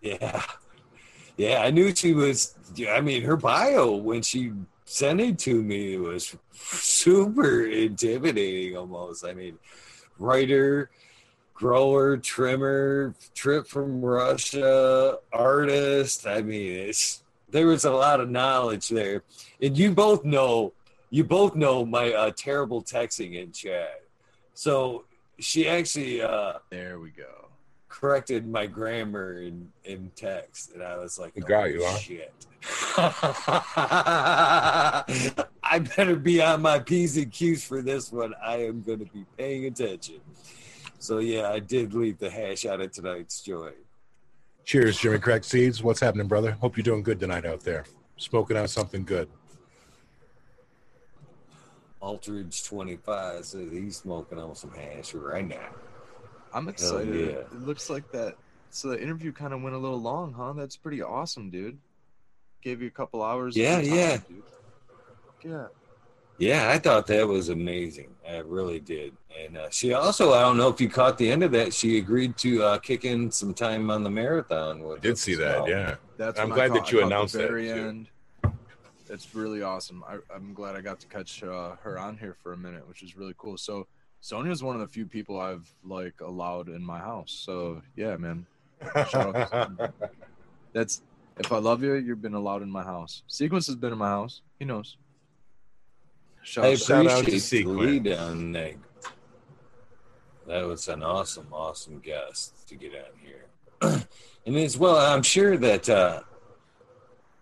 [0.00, 0.42] Yeah,
[1.36, 1.62] yeah.
[1.62, 2.56] I knew she was.
[2.90, 4.52] I mean, her bio when she
[4.84, 8.76] sent it to me was super intimidating.
[8.76, 9.24] Almost.
[9.24, 9.60] I mean,
[10.18, 10.90] writer,
[11.54, 16.26] grower, trimmer, trip from Russia, artist.
[16.26, 19.22] I mean, it's there was a lot of knowledge there,
[19.60, 20.72] and you both know
[21.10, 24.02] you both know my uh, terrible texting in chat.
[24.54, 25.04] So
[25.38, 27.46] she actually uh, there we go
[27.88, 31.98] corrected my grammar in in text, and I was like, oh, "Got you, huh?
[31.98, 32.32] shit."
[35.62, 38.34] I better be on my p's and q's for this one.
[38.44, 40.20] I am going to be paying attention.
[40.98, 43.76] So yeah, I did leave the hash out of tonight's joint.
[44.66, 45.80] Cheers, Jimmy Crack Seeds.
[45.80, 46.50] What's happening, brother?
[46.50, 47.84] Hope you're doing good tonight out there.
[48.16, 49.28] Smoking on something good.
[52.02, 55.68] Alterage 25 says he's smoking on some hash right now.
[56.52, 57.14] I'm excited.
[57.14, 57.36] Yeah.
[57.36, 58.34] It looks like that.
[58.70, 60.52] So the interview kind of went a little long, huh?
[60.54, 61.78] That's pretty awesome, dude.
[62.60, 63.56] Gave you a couple hours.
[63.56, 64.16] Yeah, yeah.
[64.16, 64.42] Time,
[65.44, 65.66] yeah.
[66.38, 68.14] Yeah, I thought that was amazing.
[68.28, 69.14] I really did.
[69.38, 71.72] And uh, she also, I don't know if you caught the end of that.
[71.72, 74.82] She agreed to uh, kick in some time on the marathon.
[74.82, 75.62] I did see that.
[75.62, 75.68] Well.
[75.68, 76.38] Yeah, that's.
[76.38, 77.78] I'm glad that you announced the very that.
[77.78, 78.08] End.
[79.08, 80.04] It's really awesome.
[80.08, 83.02] I, am glad I got to catch uh, her on here for a minute, which
[83.02, 83.56] is really cool.
[83.56, 83.86] So
[84.20, 87.30] Sonia is one of the few people I've like allowed in my house.
[87.30, 88.46] So yeah, man.
[90.72, 91.02] That's
[91.38, 93.22] if I love you, you've been allowed in my house.
[93.26, 94.42] Sequence has been in my house.
[94.58, 94.96] He knows.
[96.46, 98.18] Shout, I appreciate out to Sequence.
[98.20, 98.74] on that.
[100.46, 103.46] That was an awesome, awesome guest to get on here.
[104.46, 106.20] and as well, I'm sure that uh,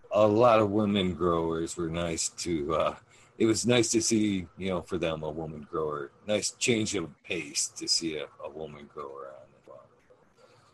[0.09, 2.73] a lot of women growers were nice to.
[2.73, 2.95] Uh,
[3.37, 6.09] it was nice to see, you know, for them a woman grower.
[6.27, 9.87] Nice change of pace to see a, a woman grower on the farm.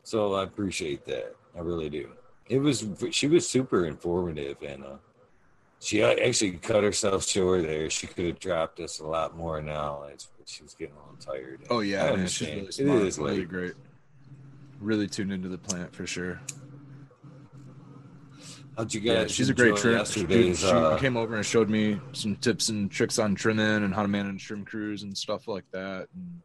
[0.03, 1.35] So I appreciate that.
[1.53, 2.09] I really do.
[2.47, 4.95] It was she was super informative and uh,
[5.81, 7.89] she actually cut herself short there.
[7.89, 11.15] She could have dropped us a lot more knowledge, but she was getting a little
[11.19, 11.61] tired.
[11.69, 13.01] Oh yeah, man, she's really smart.
[13.01, 13.73] It is really great.
[14.79, 16.39] Really tuned into the plant for sure.
[18.77, 19.15] How'd you guys?
[19.15, 20.05] Yeah, she's a great trim.
[20.05, 23.93] She, she uh, came over and showed me some tips and tricks on trimming and
[23.93, 26.41] how to manage trim crews and stuff like that, and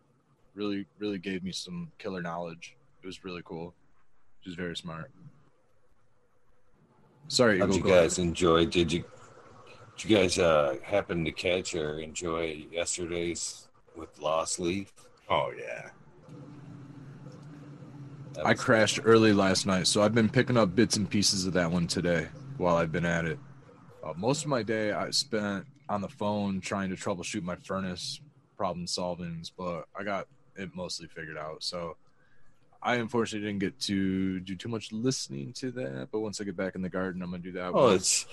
[0.54, 2.74] really, really gave me some killer knowledge.
[3.02, 3.74] It was really cool.
[4.40, 5.10] She's very smart.
[7.28, 8.28] Sorry, how'd you guys ahead.
[8.28, 8.66] enjoy?
[8.66, 9.04] Did you?
[9.96, 14.92] Did you guys uh, happen to catch or enjoy yesterday's with Lost Leaf?
[15.30, 15.88] Oh yeah.
[18.44, 21.70] I crashed early last night, so I've been picking up bits and pieces of that
[21.70, 22.28] one today
[22.58, 23.38] while I've been at it.
[24.04, 28.20] Uh, most of my day I spent on the phone trying to troubleshoot my furnace
[28.58, 31.62] problem solvings, but I got it mostly figured out.
[31.62, 31.96] So
[32.82, 36.56] I unfortunately didn't get to do too much listening to that, but once I get
[36.56, 37.72] back in the garden, I'm gonna do that.
[37.72, 38.26] Oh, it's.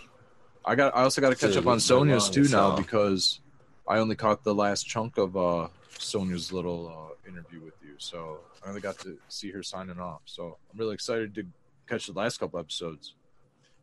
[0.66, 0.96] I got.
[0.96, 3.40] I also got to catch up on Sonia's too now because
[3.88, 5.68] I only caught the last chunk of uh
[5.98, 10.22] Sonia's little uh, interview with you, so I only got to see her signing off.
[10.26, 11.46] So I'm really excited to
[11.88, 13.16] catch the last couple episodes.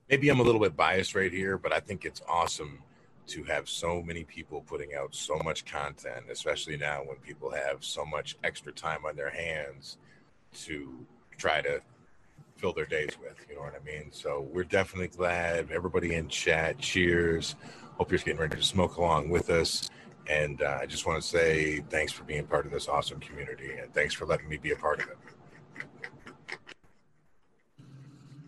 [0.09, 2.83] Maybe I'm a little bit biased right here, but I think it's awesome
[3.29, 7.85] to have so many people putting out so much content, especially now when people have
[7.85, 9.99] so much extra time on their hands
[10.53, 11.07] to
[11.39, 11.81] try to
[12.61, 13.35] fill their days with.
[13.49, 14.13] You know what I mean?
[14.13, 15.71] So we're definitely glad.
[15.71, 17.57] Everybody in chat, cheers.
[17.97, 19.89] Hope you're getting ready to smoke along with us.
[20.29, 23.73] And uh, I just want to say thanks for being part of this awesome community
[23.81, 25.19] and thanks for letting me be a part of it.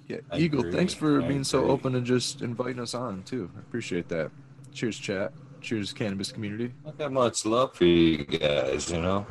[0.09, 0.73] Yeah, I Eagle, agree.
[0.73, 1.45] thanks for I being agree.
[1.45, 3.51] so open and just inviting us on too.
[3.57, 4.31] I appreciate that.
[4.73, 5.33] Cheers, chat.
[5.63, 6.75] Cheers, cannabis community.
[6.85, 9.25] Not got much love for you guys, you know.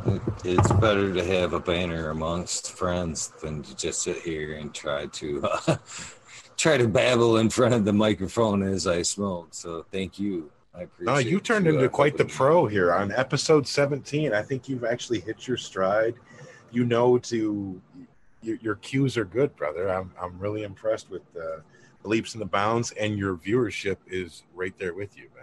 [0.45, 5.07] it's better to have a banner amongst friends than to just sit here and try
[5.07, 5.75] to uh,
[6.57, 9.49] try to babble in front of the microphone as I smoke.
[9.51, 10.49] So thank you.
[10.73, 11.13] I appreciate.
[11.13, 14.33] No, you turned into quite the pro here on episode 17.
[14.33, 16.15] I think you've actually hit your stride.
[16.71, 17.81] You know to
[18.41, 19.89] your, your cues are good, brother.
[19.89, 21.61] I'm I'm really impressed with the
[22.03, 25.40] leaps and the bounds, and your viewership is right there with you, man.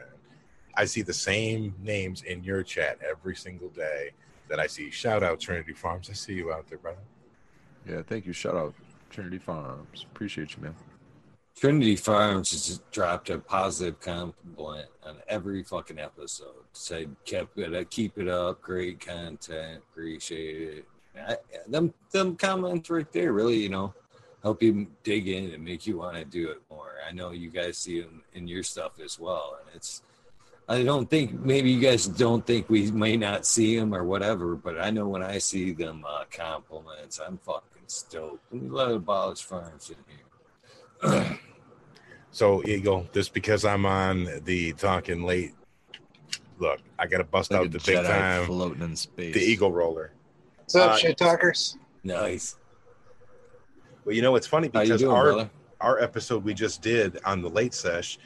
[0.78, 4.12] I see the same names in your chat every single day
[4.48, 4.92] that I see.
[4.92, 6.08] Shout out Trinity Farms.
[6.08, 7.02] I see you out there, brother.
[7.84, 8.32] Yeah, thank you.
[8.32, 8.74] Shout out
[9.10, 10.06] Trinity Farms.
[10.12, 10.76] Appreciate you, man.
[11.56, 16.62] Trinity Farms has dropped a positive compliment on every fucking episode.
[16.72, 20.84] Said kept it up, keep it up, great content, appreciate it.
[21.20, 21.36] I,
[21.66, 23.92] them them comments right there really, you know,
[24.44, 26.92] help you dig in and make you want to do it more.
[27.04, 30.02] I know you guys see them in your stuff as well, and it's.
[30.68, 34.54] I don't think maybe you guys don't think we may not see them or whatever,
[34.54, 38.52] but I know when I see them uh, compliments, I'm fucking stoked.
[38.52, 41.38] We let abolish farms in here.
[42.30, 45.54] So Eagle, just because I'm on the talking late,
[46.58, 49.34] look, I gotta bust like out the big time floating in space.
[49.34, 50.12] The Eagle roller.
[50.58, 51.76] What's up, uh, shit talkers?
[52.04, 52.56] Nice.
[54.04, 55.50] Well, you know it's funny because doing, our brother?
[55.80, 58.18] our episode we just did on the late sesh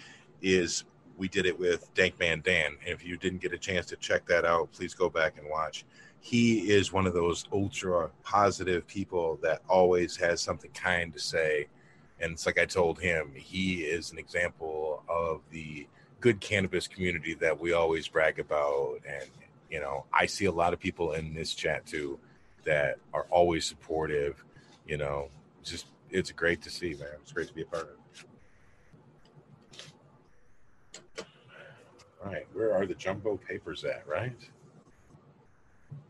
[0.43, 0.85] is
[1.23, 2.77] we did it with Dank Man Dan.
[2.85, 5.49] And if you didn't get a chance to check that out, please go back and
[5.49, 5.85] watch.
[6.20, 11.69] He is one of those ultra positive people that always has something kind to say
[12.23, 15.89] and it's like I told him, he is an example of the
[16.20, 19.01] good cannabis community that we always brag about.
[19.05, 19.28] And,
[19.69, 22.20] you know, I see a lot of people in this chat too
[22.65, 24.44] that are always supportive.
[24.86, 25.31] You know,
[25.65, 27.09] just it's great to see, man.
[27.23, 27.97] It's great to be a part of it.
[31.19, 31.24] All
[32.24, 34.36] right, where are the jumbo papers at, right?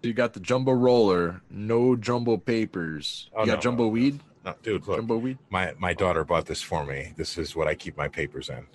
[0.02, 3.30] You got the jumbo roller, no jumbo papers.
[3.34, 4.20] Oh, you got no, jumbo weed?
[4.44, 4.96] No, dude, look.
[4.96, 5.38] Jumbo weed?
[5.50, 7.12] My my daughter bought this for me.
[7.16, 8.66] This is what I keep my papers in.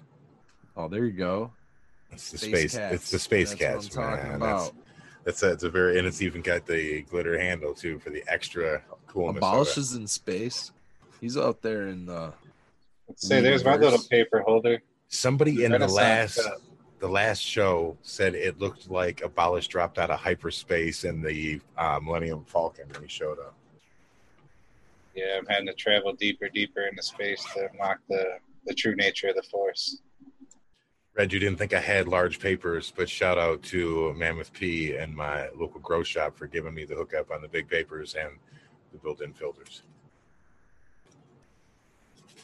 [0.76, 1.52] Oh, there you go.
[2.12, 2.74] It's the space.
[2.74, 4.36] space it's the space that's cats, man.
[4.36, 4.74] About.
[5.26, 8.10] That's that's a, it's a very and it's even got the glitter handle too for
[8.10, 9.40] the extra coolness.
[9.40, 10.72] Abolishes in space.
[11.20, 12.34] He's out there in the.
[13.10, 14.82] Let's say there's my little paper holder.
[15.10, 16.40] Somebody in the last
[17.00, 22.00] the last show said it looked like Abolish dropped out of hyperspace in the uh,
[22.02, 23.54] Millennium Falcon when he showed up.
[25.16, 29.30] Yeah, I'm having to travel deeper, deeper into space to unlock the the true nature
[29.30, 30.02] of the Force.
[31.16, 35.16] Red, you didn't think I had large papers, but shout out to Mammoth P and
[35.16, 38.34] my local grow shop for giving me the hookup on the big papers and
[38.92, 39.82] the built-in filters.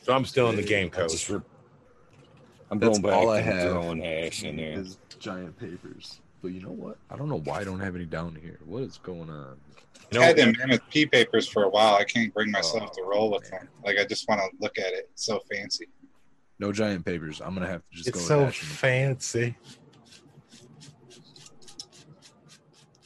[0.01, 1.29] So I'm still in the game, coach.
[2.73, 4.79] Re- I'm That's going back all I have throwing hash in there.
[4.79, 6.19] Is giant papers.
[6.41, 6.97] But you know what?
[7.09, 8.59] I don't know why I don't have any down here.
[8.65, 9.57] What is going on?
[10.11, 11.95] You know, I had them Mammoth P papers for a while.
[11.95, 13.61] I can't bring myself oh, to roll with man.
[13.61, 13.69] them.
[13.85, 15.07] Like I just want to look at it.
[15.11, 15.87] It's so fancy.
[16.59, 17.41] No giant papers.
[17.41, 18.49] I'm gonna have to just it's go.
[18.49, 19.55] so fancy.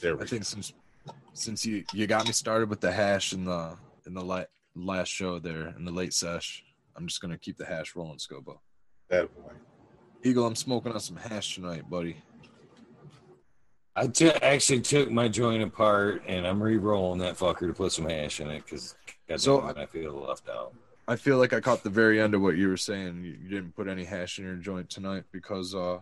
[0.00, 0.72] There we I think since
[1.34, 3.76] since you you got me started with the hash in the
[4.06, 6.64] in the la- last show there in the late sesh,
[6.96, 8.58] I'm just gonna keep the hash rolling, Skillbo.
[9.08, 9.52] That boy.
[10.22, 12.16] Eagle, I'm smoking on some hash tonight, buddy.
[13.96, 18.08] I t- actually took my joint apart and I'm re-rolling that fucker to put some
[18.08, 18.94] hash in it because
[19.36, 20.72] so I feel left out.
[21.08, 23.24] I feel like I caught the very end of what you were saying.
[23.24, 25.98] You, you didn't put any hash in your joint tonight because uh,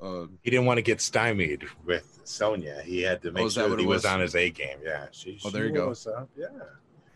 [0.00, 2.82] uh, he didn't want to get stymied with Sonia.
[2.84, 4.02] He had to make oh, sure that he was?
[4.02, 4.12] was?
[4.12, 4.78] on his A game.
[4.82, 5.06] Yeah.
[5.12, 5.94] She, oh, there you go.
[6.36, 6.46] Yeah.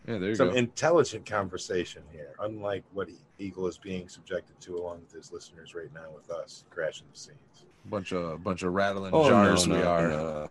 [0.06, 0.54] Yeah, there you Some go.
[0.54, 3.08] intelligent conversation here, unlike what
[3.38, 7.18] Eagle is being subjected to along with his listeners right now with us crashing the
[7.18, 7.38] scenes.
[7.86, 10.08] Bunch of bunch of rattling oh, jars no, we no, are.
[10.08, 10.48] No.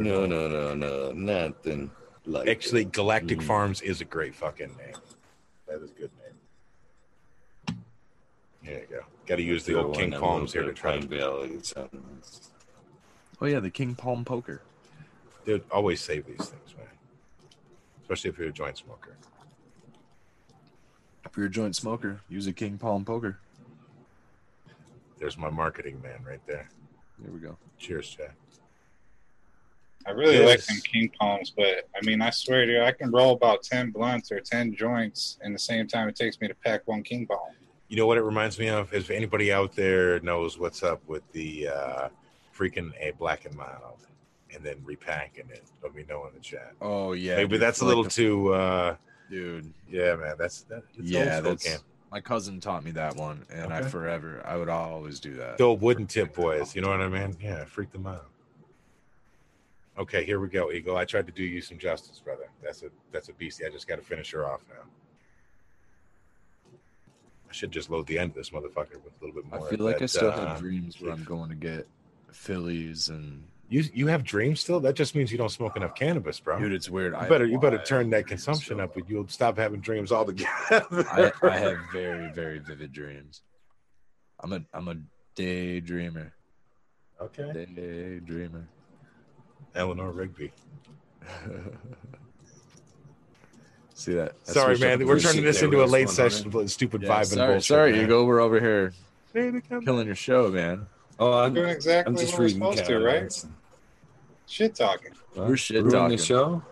[0.00, 1.90] no, no, no, no, nothing.
[2.24, 3.44] Like Actually, Galactic mm.
[3.44, 4.94] Farms is a great fucking name.
[5.66, 7.82] That is a good name.
[8.64, 9.00] There you go.
[9.26, 11.58] Got to use the old King Palms here to try and Valley.
[13.40, 14.62] Oh yeah, the King Palm poker.
[15.44, 16.86] Dude, always save these things, man.
[18.12, 19.16] Especially if you're a joint smoker.
[21.24, 23.38] If you're a joint smoker, use a King Palm poker.
[25.18, 26.68] There's my marketing man right there.
[27.18, 27.56] There we go.
[27.78, 28.32] Cheers, Chad.
[30.06, 30.46] I really yes.
[30.46, 33.62] like them king palms, but I mean, I swear to you, I can roll about
[33.62, 37.02] ten blunts or ten joints in the same time it takes me to pack one
[37.02, 37.54] king palm.
[37.88, 38.92] You know what it reminds me of?
[38.92, 42.08] If anybody out there knows what's up with the uh,
[42.54, 44.06] freaking a black and mild,
[44.54, 46.74] and then repacking it, let me know in the chat.
[46.80, 48.96] Oh yeah, maybe dude, that's a little too, uh,
[49.30, 49.72] dude.
[49.88, 50.82] Yeah, man, that's that.
[51.00, 51.64] yeah, that's.
[51.64, 51.82] Camp.
[52.10, 53.76] My cousin taught me that one, and okay.
[53.76, 55.56] I forever I would always do that.
[55.56, 57.36] The wooden tip boys, you know what I mean?
[57.40, 58.26] Yeah, freak them out.
[59.98, 60.96] Okay, here we go, Eagle.
[60.96, 62.48] I tried to do you some justice, brother.
[62.62, 63.64] That's a that's a beastie.
[63.66, 64.84] I just got to finish her off now.
[67.48, 69.66] I should just load the end of this motherfucker with a little bit more.
[69.66, 71.86] I feel like that, I still uh, have dreams where I'm going to get
[72.30, 73.44] Phillies and.
[73.72, 74.80] You you have dreams still?
[74.80, 76.58] That just means you don't smoke enough cannabis, bro.
[76.58, 77.14] Dude, it's weird.
[77.14, 80.46] You I better you better turn that consumption up, but you'll stop having dreams altogether.
[81.10, 83.40] I, I have very very vivid dreams.
[84.40, 84.96] I'm a I'm a
[85.34, 86.32] daydreamer.
[87.18, 87.66] Okay.
[87.74, 88.66] Daydreamer.
[89.74, 90.52] Eleanor Rigby.
[93.94, 94.34] See that?
[94.44, 95.06] That's sorry, man.
[95.06, 97.64] We're turning this into a late session, but stupid yeah, vibe sorry, and bullshit.
[97.64, 98.00] Sorry, man.
[98.02, 98.26] you go.
[98.26, 98.92] We're over here
[99.32, 100.86] killing your show, man.
[101.18, 103.44] Oh, I'm doing exactly I'm just what we're supposed to, right?
[104.52, 105.12] Shit talking.
[105.34, 106.16] We're shit talking.
[106.16, 106.62] the show.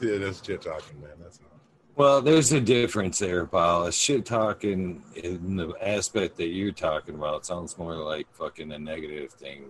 [0.00, 1.10] Yeah, that's shit talking, man.
[1.20, 1.60] That's all.
[1.94, 3.92] Well, there's a difference there, Paul.
[3.92, 9.30] Shit talking in the aspect that you're talking about sounds more like fucking a negative
[9.32, 9.66] thing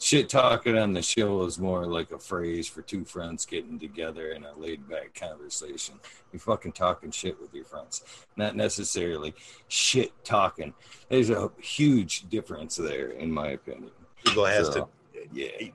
[0.00, 4.30] shit talking on the show is more like a phrase for two friends getting together
[4.30, 5.96] in a laid back conversation.
[6.32, 8.02] You're fucking talking shit with your friends,
[8.36, 9.34] not necessarily
[9.68, 10.74] shit talking.
[11.08, 13.90] There's a huge difference there, in my opinion.
[14.26, 14.88] Eagle has so, to,
[15.32, 15.70] yeah.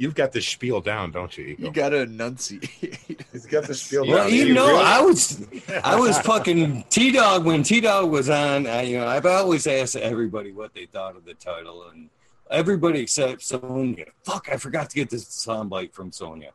[0.00, 1.66] You've got the spiel down, don't you, Eagle?
[1.66, 2.70] You got to enunciate.
[3.32, 4.32] He's got the spiel well, down.
[4.32, 4.82] You know, really?
[4.82, 5.46] I was,
[5.84, 8.66] I was fucking T Dog when T Dog was on.
[8.66, 12.08] I, you know, I've always asked everybody what they thought of the title, and
[12.50, 14.06] everybody except Sonia.
[14.24, 16.52] Fuck, I forgot to get this soundbite from Sonia.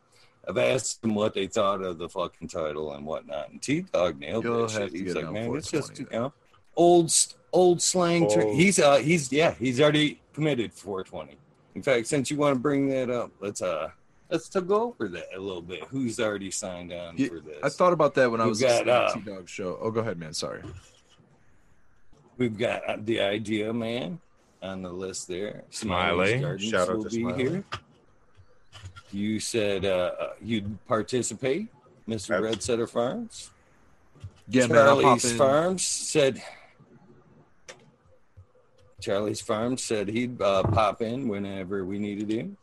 [0.48, 4.18] I've asked them what they thought of the fucking title and whatnot, and T Dog
[4.18, 4.92] nailed You'll that shit.
[4.92, 6.32] He's like, man, it's just you know,
[6.74, 7.14] old
[7.52, 8.28] old slang.
[8.28, 11.38] Ter- he's uh, he's yeah, he's already committed 420.
[11.76, 13.90] In fact, since you want to bring that up, let's uh,
[14.30, 15.84] let's to go over that a little bit.
[15.84, 17.58] Who's already signed on yeah, for this?
[17.62, 19.78] I thought about that when We've I was got, uh, T Dog show.
[19.78, 20.32] Oh, go ahead, man.
[20.32, 20.62] Sorry.
[22.38, 24.20] We've got uh, the idea, man
[24.62, 25.64] on the list there.
[25.68, 27.44] Smiley, shout out to Smiley.
[27.44, 27.64] Here.
[29.12, 31.68] You said uh, uh, you'd participate,
[32.08, 32.40] Mr.
[32.42, 33.50] Red Setter Farms.
[34.48, 36.42] Yeah, Charlie's man, Farms said
[39.06, 42.56] Charlie's Farm said he'd uh, pop in whenever we needed him.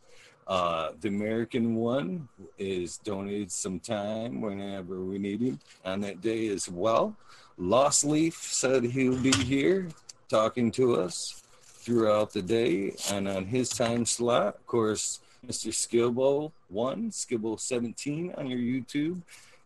[0.46, 6.50] Uh, the American one is donated some time whenever we need him on that day
[6.50, 7.16] as well.
[7.58, 9.88] Lost Leaf said he'll be here
[10.28, 14.56] talking to us throughout the day and on his time slot.
[14.56, 15.70] Of course, Mr.
[15.72, 19.22] Skibble one, Skibble 17 on your YouTube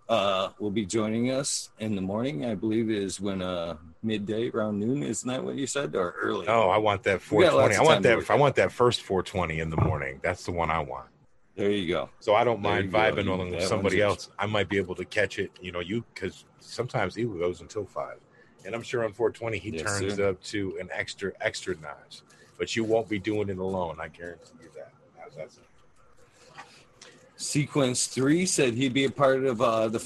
[0.10, 2.45] uh, will be joining us in the morning.
[2.45, 5.03] I believe is when uh, midday around noon.
[5.03, 6.48] Isn't that what you said, or early?
[6.48, 7.76] Oh, I want that 420.
[7.76, 8.18] I want that.
[8.18, 10.19] If I want that first 420 in the morning.
[10.24, 11.07] That's the one I want.
[11.56, 12.10] There you go.
[12.19, 13.34] So I don't there mind vibing go.
[13.34, 14.30] on with somebody else.
[14.38, 15.52] I might be able to catch it.
[15.60, 18.19] You know, you because sometimes he goes until five,
[18.65, 20.30] and I'm sure on 420 he yes, turns sir.
[20.30, 22.22] up to an extra extra notch.
[22.57, 23.98] But you won't be doing it alone.
[23.99, 24.91] I guarantee you that.
[25.18, 25.68] How's that sound?
[27.36, 29.99] Sequence three said he'd be a part of uh, the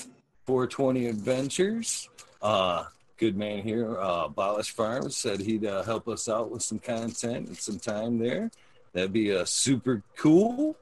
[0.47, 2.09] 420 Adventures.
[2.41, 2.85] Uh,
[3.21, 7.49] good man here, uh, Abolish Farms, said he'd uh, help us out with some content
[7.49, 8.49] and some time there.
[8.93, 10.75] That'd be uh, super cool.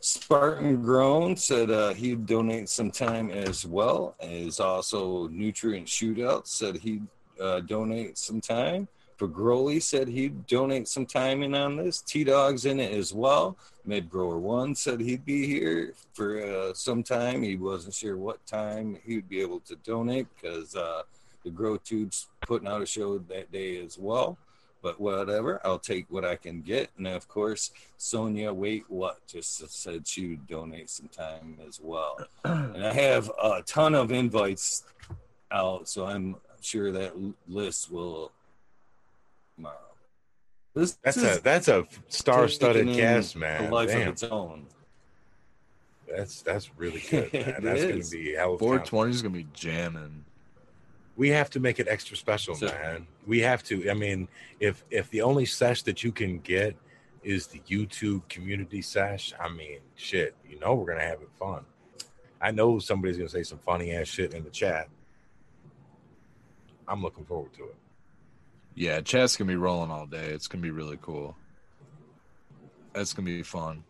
[0.00, 4.14] Spartan Grown said uh, he'd donate some time as well.
[4.20, 7.06] As also Nutrient Shootout said he'd
[7.40, 8.88] uh, donate some time.
[9.18, 12.02] Pagroli said he'd donate some time in on this.
[12.02, 13.56] T Dog's in it as well.
[13.86, 17.42] Med Grower One said he'd be here for uh, some time.
[17.42, 21.02] He wasn't sure what time he'd be able to donate because uh,
[21.46, 24.36] the Grow Tube's putting out a show that day as well.
[24.82, 26.90] But whatever, I'll take what I can get.
[26.98, 29.24] And of course, Sonia, wait, what?
[29.26, 32.18] Just said she would donate some time as well.
[32.44, 34.84] And I have a ton of invites
[35.50, 37.14] out, so I'm sure that
[37.48, 38.32] list will
[39.54, 39.76] tomorrow.
[40.74, 43.66] This, that's a that's a star-studded cast, man.
[43.66, 44.02] A life Damn.
[44.02, 44.66] of its own.
[46.08, 47.56] That's that's really good, man.
[47.62, 48.58] that's going to be hell.
[48.58, 50.25] Four twenty is going to be jamming.
[51.16, 53.06] We have to make it extra special, so, man.
[53.26, 53.90] We have to.
[53.90, 54.28] I mean,
[54.60, 56.76] if if the only sesh that you can get
[57.22, 61.64] is the YouTube community sesh, I mean, shit, you know we're gonna have it fun.
[62.40, 64.88] I know somebody's gonna say some funny ass shit in the chat.
[66.86, 67.76] I'm looking forward to it.
[68.74, 70.26] Yeah, chat's gonna be rolling all day.
[70.26, 71.34] It's gonna be really cool.
[72.92, 73.84] That's gonna be fun.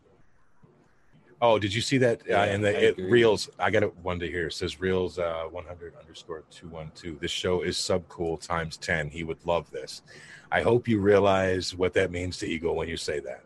[1.42, 3.50] Oh, did you see that uh, in the it, reels?
[3.58, 4.46] I got it one to here.
[4.46, 7.20] It says reels uh, 100 underscore 212.
[7.20, 9.10] This show is sub cool times 10.
[9.10, 10.02] He would love this.
[10.50, 13.44] I hope you realize what that means to Eagle when you say that.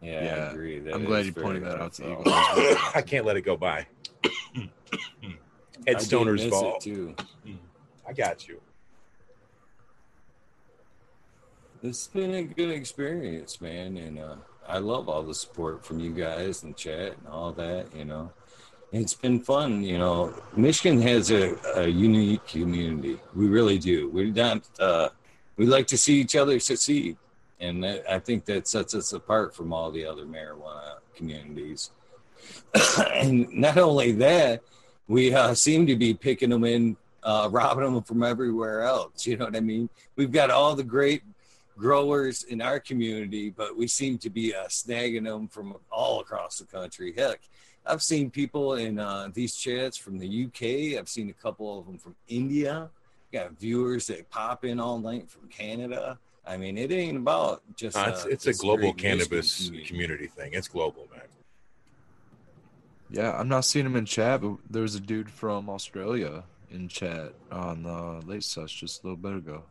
[0.00, 0.30] Yeah, yeah.
[0.30, 0.78] I agree.
[0.78, 2.22] That I'm glad you pointed that out to Eagle.
[2.26, 3.86] I can't let it go by.
[5.86, 6.80] Headstoner's fault.
[6.80, 7.14] Too.
[8.08, 8.60] I got you.
[11.82, 14.36] It's been a good experience, man, and uh,
[14.70, 17.86] I love all the support from you guys and chat and all that.
[17.94, 18.32] You know,
[18.92, 19.82] it's been fun.
[19.82, 23.18] You know, Michigan has a, a unique community.
[23.34, 24.08] We really do.
[24.10, 24.62] We're not.
[24.78, 25.08] Uh,
[25.56, 27.16] we like to see each other succeed,
[27.58, 31.90] and that, I think that sets us apart from all the other marijuana communities.
[33.12, 34.62] and not only that,
[35.08, 39.26] we uh, seem to be picking them in, uh, robbing them from everywhere else.
[39.26, 39.90] You know what I mean?
[40.14, 41.22] We've got all the great
[41.80, 46.58] growers in our community, but we seem to be uh, snagging them from all across
[46.58, 47.14] the country.
[47.16, 47.40] Heck,
[47.86, 50.98] I've seen people in uh, these chats from the UK.
[50.98, 52.90] I've seen a couple of them from India.
[53.32, 56.18] Got viewers that pop in all night from Canada.
[56.46, 57.96] I mean, it ain't about just.
[57.96, 59.88] Uh, it's, it's a global cannabis community.
[59.88, 60.26] community.
[60.26, 60.50] thing.
[60.52, 61.22] It's global, man.
[63.10, 67.32] Yeah, I'm not seeing him in chat, but there's a dude from Australia in chat
[67.50, 69.64] on the late sus just a little bit ago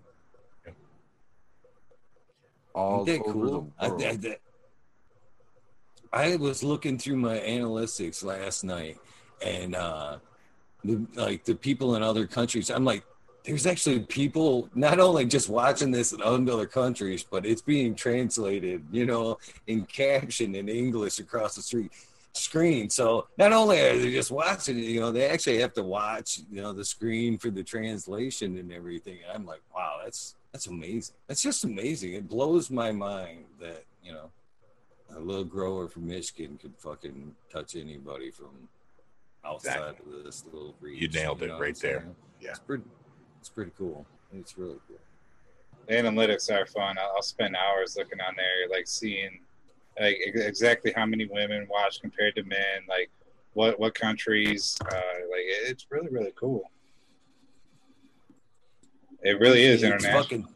[2.80, 3.72] all over cool?
[3.80, 4.38] I, I,
[6.12, 8.98] I, was looking through my analytics last night,
[9.46, 10.18] and uh,
[10.84, 13.04] the, like the people in other countries, I'm like,
[13.44, 18.84] there's actually people not only just watching this in other countries, but it's being translated,
[18.92, 19.38] you know,
[19.68, 21.92] in caption in English across the street
[22.34, 22.90] screen.
[22.90, 26.40] So not only are they just watching it, you know, they actually have to watch,
[26.52, 29.20] you know, the screen for the translation and everything.
[29.28, 31.16] And I'm like, wow, that's that's amazing.
[31.28, 32.14] That's just amazing.
[32.14, 34.30] It blows my mind that, you know,
[35.16, 38.70] a little grower from Michigan could fucking touch anybody from
[39.46, 40.18] outside exactly.
[40.18, 41.02] of this little region.
[41.02, 42.08] You nailed it right there.
[42.42, 42.52] Yeah.
[42.52, 42.84] It's pretty,
[43.40, 44.06] it's pretty cool.
[44.34, 44.98] It's really cool.
[45.88, 46.98] The analytics are fun.
[47.00, 49.40] I'll spend hours looking on there, like seeing
[50.00, 53.10] like exactly how many women watch compared to men, like
[53.54, 54.78] what what countries.
[54.86, 54.96] Uh,
[55.32, 56.70] like it's really really cool.
[59.24, 60.24] It really is it's international.
[60.24, 60.48] Fucking,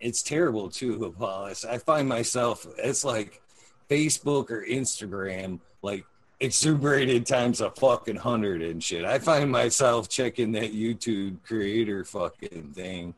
[0.00, 1.64] it's terrible too, Apollos.
[1.64, 3.42] I find myself it's like
[3.88, 6.04] Facebook or Instagram, like
[6.40, 9.04] exuberated times a fucking hundred and shit.
[9.04, 13.14] I find myself checking that YouTube creator fucking thing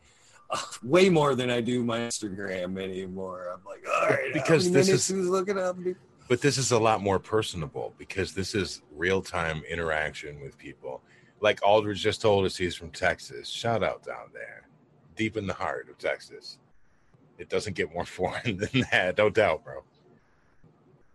[0.82, 3.48] way more than I do my Instagram anymore.
[3.54, 5.94] I'm like, all right, because this is who's looking at me.
[6.28, 11.02] But this is a lot more personable because this is real time interaction with people.
[11.42, 13.48] Like Aldridge just told us he's from Texas.
[13.48, 14.68] Shout out down there,
[15.16, 16.58] deep in the heart of Texas.
[17.36, 19.82] It doesn't get more foreign than that, no doubt, bro.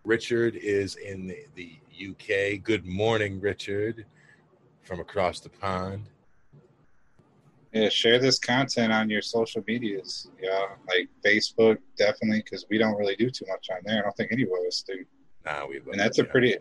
[0.03, 1.77] Richard is in the, the
[2.09, 2.61] UK.
[2.61, 4.05] Good morning, Richard,
[4.83, 6.09] from across the pond.
[7.73, 10.29] Yeah, share this content on your social medias.
[10.41, 13.99] Yeah, like Facebook, definitely, because we don't really do too much on there.
[13.99, 15.05] I don't think any of us do.
[15.45, 15.77] Nah, we.
[15.77, 16.55] And that's a pretty.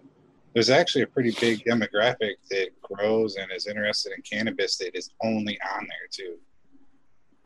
[0.56, 5.10] There's actually a pretty big demographic that grows and is interested in cannabis that is
[5.22, 6.38] only on there too.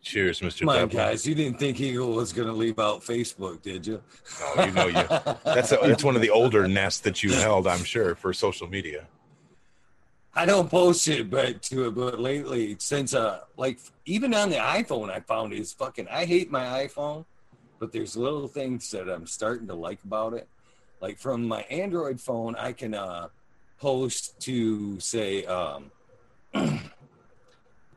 [0.01, 0.61] Cheers, Mr.
[0.61, 1.27] Come on, guys.
[1.27, 4.01] You didn't think Eagle was going to leave out Facebook, did you?
[4.57, 4.93] No, you know you.
[5.45, 8.69] That's a, that's one of the older nests that you held, I'm sure, for social
[8.69, 9.09] media.
[10.33, 14.57] I don't post it, but to it, but lately, since uh, like even on the
[14.57, 16.07] iPhone, I found is fucking.
[16.09, 17.25] I hate my iPhone,
[17.81, 20.49] but there's little things that I'm starting to like about it.
[21.01, 23.29] Like from my Android phone, I can uh
[23.79, 25.91] post to say um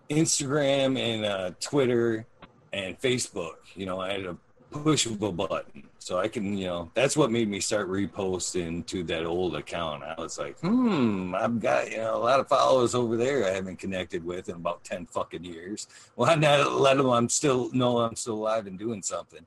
[0.09, 2.25] Instagram and uh, Twitter
[2.71, 3.55] and Facebook.
[3.75, 4.37] You know, I had a
[4.71, 9.25] pushable button, so I can, you know, that's what made me start reposting to that
[9.25, 10.03] old account.
[10.03, 13.51] I was like, hmm, I've got you know a lot of followers over there I
[13.51, 15.87] haven't connected with in about ten fucking years.
[16.15, 17.09] Why not let them?
[17.09, 19.45] I'm still know I'm still alive and doing something.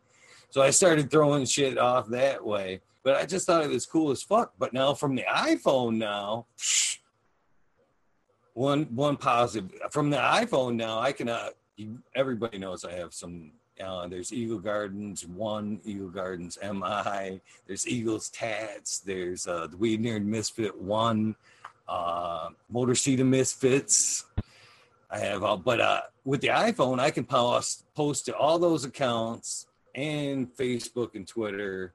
[0.50, 2.80] So I started throwing shit off that way.
[3.06, 4.54] But I just thought it was cool as fuck.
[4.58, 6.46] But now from the iPhone now.
[8.54, 10.98] One one positive from the iPhone now.
[10.98, 11.28] I can.
[11.28, 11.50] Uh,
[12.16, 13.52] everybody knows I have some.
[13.80, 17.40] Uh, there's Eagle Gardens one, Eagle Gardens MI.
[17.68, 18.98] There's Eagles Tats.
[18.98, 21.36] There's uh, the Weed Nerd Misfit one,
[21.88, 24.24] uh, Motor City Misfits.
[25.12, 28.84] I have all, but uh, with the iPhone, I can post post to all those
[28.84, 31.94] accounts and Facebook and Twitter,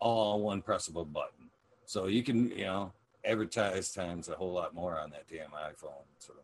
[0.00, 1.50] all one press of a button.
[1.84, 2.92] So you can, you know,
[3.24, 6.04] advertise times a whole lot more on that damn iPhone.
[6.18, 6.34] So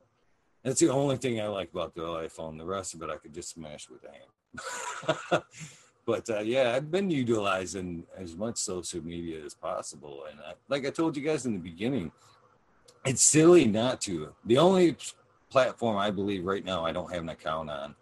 [0.63, 2.59] that's the only thing I like about the iPhone.
[2.59, 5.43] The rest of it I could just smash with a hand.
[6.07, 10.87] but uh, yeah, I've been utilizing as much social media as possible, and I, like
[10.87, 12.13] I told you guys in the beginning,
[13.05, 14.33] it's silly not to.
[14.47, 14.97] The only
[15.51, 17.95] platform I believe right now I don't have an account on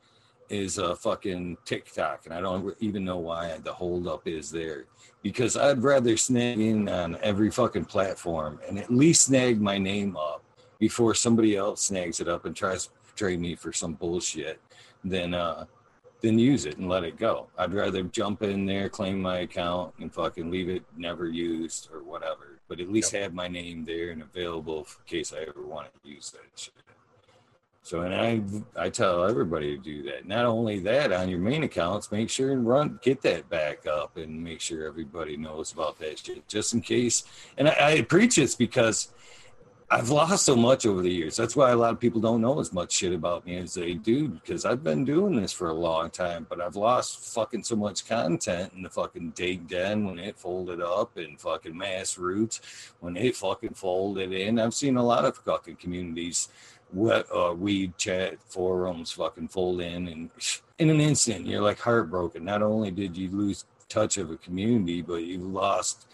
[0.52, 4.84] is a fucking TikTok, and I don't even know why the holdup is there
[5.22, 10.16] because I'd rather snag in on every fucking platform and at least snag my name
[10.16, 10.44] up
[10.78, 14.60] before somebody else snags it up and tries to trade me for some bullshit
[15.04, 15.64] than uh
[16.20, 17.48] than use it and let it go.
[17.58, 22.04] I'd rather jump in there, claim my account, and fucking leave it never used or
[22.04, 22.60] whatever.
[22.68, 23.22] But at least yep.
[23.22, 26.74] have my name there and available in case I ever want to use that shit.
[27.84, 28.40] So, and I
[28.76, 30.26] I tell everybody to do that.
[30.26, 34.16] Not only that, on your main accounts, make sure and run get that back up
[34.16, 37.24] and make sure everybody knows about that shit, just in case.
[37.58, 39.08] And I, I preach this because
[39.92, 41.36] I've lost so much over the years.
[41.36, 43.92] That's why a lot of people don't know as much shit about me as they
[43.92, 47.76] do because I've been doing this for a long time, but I've lost fucking so
[47.76, 52.60] much content in the fucking Dig Den when it folded up and fucking MassRoots
[53.00, 54.58] when it fucking folded in.
[54.58, 56.48] I've seen a lot of fucking communities
[56.92, 60.30] what uh, weed chat forums fucking fold in and
[60.78, 62.44] in an instant you're like heartbroken.
[62.44, 66.06] Not only did you lose touch of a community but you lost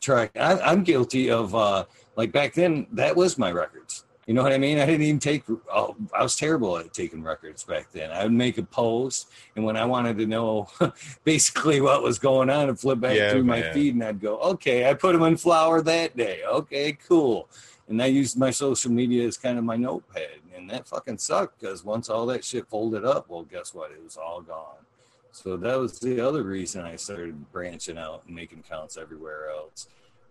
[0.00, 0.30] track.
[0.36, 1.84] I, i'm guilty of uh
[2.16, 4.04] like back then that was my records.
[4.26, 4.78] You know what i mean?
[4.78, 8.10] I didn't even take oh, i was terrible at taking records back then.
[8.10, 10.68] I would make a post and when i wanted to know
[11.24, 13.60] basically what was going on and flip back yeah, through man.
[13.60, 16.42] my feed and i'd go okay i put them in flower that day.
[16.44, 17.48] Okay cool
[17.88, 21.60] and I used my social media as kind of my notepad, and that fucking sucked
[21.60, 23.90] because once all that shit folded up, well, guess what?
[23.90, 24.84] It was all gone.
[25.32, 29.88] So that was the other reason I started branching out and making counts everywhere else.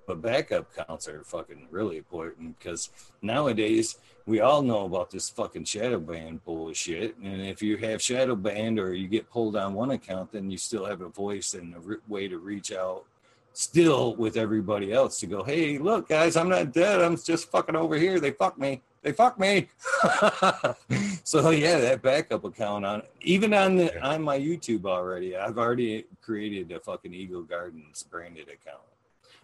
[0.08, 2.90] But backup counts are fucking really important because
[3.22, 7.18] nowadays we all know about this fucking shadow ban bullshit.
[7.18, 10.58] And if you have shadow banned or you get pulled on one account, then you
[10.58, 13.06] still have a voice and a re- way to reach out
[13.54, 17.02] still with everybody else to go, hey, look, guys, I'm not dead.
[17.02, 18.20] I'm just fucking over here.
[18.20, 18.82] They fuck me.
[19.04, 19.68] They fuck me.
[21.24, 25.36] so yeah, that backup account on even on the on my YouTube already.
[25.36, 28.82] I've already created a fucking Eagle Gardens branded account.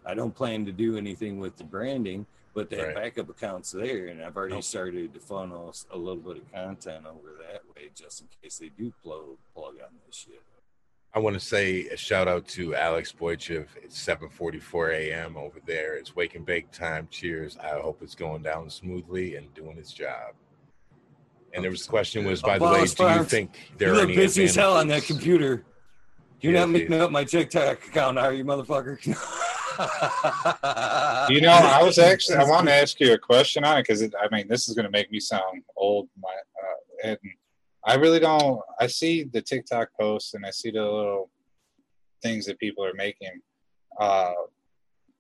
[0.06, 2.95] I don't plan to do anything with the branding, but that right.
[2.95, 4.64] backup account's there, and I've already nope.
[4.64, 8.69] started to funnel a little bit of content over that way, just in case they
[8.69, 10.41] do plug plug on this shit.
[11.14, 13.68] I want to say a shout out to Alex Boychev.
[13.81, 15.38] It's 7:44 a.m.
[15.38, 15.95] over there.
[15.95, 17.07] It's wake and bake time.
[17.10, 17.57] Cheers.
[17.57, 20.34] I hope it's going down smoothly and doing its job.
[21.53, 24.06] And there was the question was, by the way, do you think there you are
[24.06, 25.65] look busy as hell on that computer?
[26.41, 29.03] You're not making up my TikTok account, are you, motherfucker?
[31.30, 34.03] you know, I was actually I want to ask you a question on it because
[34.03, 36.07] I mean this is going to make me sound old.
[36.22, 37.18] My uh, and
[37.85, 38.61] I really don't.
[38.80, 41.30] I see the TikTok posts and I see the little
[42.22, 43.41] things that people are making.
[43.99, 44.34] Uh,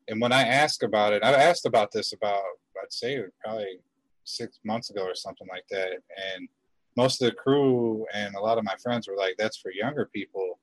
[0.07, 2.41] and when I ask about it, I've asked about this about
[2.81, 3.79] I'd say probably
[4.23, 5.89] six months ago or something like that,
[6.33, 6.47] and
[6.95, 10.09] most of the crew and a lot of my friends were like, "That's for younger
[10.13, 10.59] people."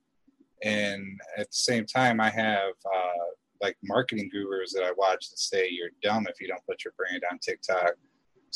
[0.63, 3.27] And at the same time, I have uh,
[3.61, 6.95] like marketing gurus that I watch that say you're dumb if you don't put your
[6.97, 7.93] brand on TikTok.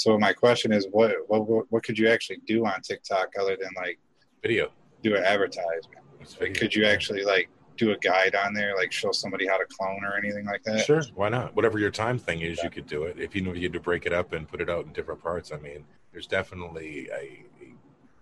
[0.01, 3.69] So my question is, what what what could you actually do on TikTok other than
[3.77, 3.99] like
[4.41, 4.71] video,
[5.03, 6.01] do an advertisement?
[6.41, 9.67] Like, could you actually like do a guide on there, like show somebody how to
[9.67, 10.87] clone or anything like that?
[10.87, 11.55] Sure, why not?
[11.55, 12.65] Whatever your time thing is, yeah.
[12.65, 13.21] you could do it.
[13.21, 15.23] If you know you had to break it up and put it out in different
[15.23, 17.75] parts, I mean, there's definitely a, a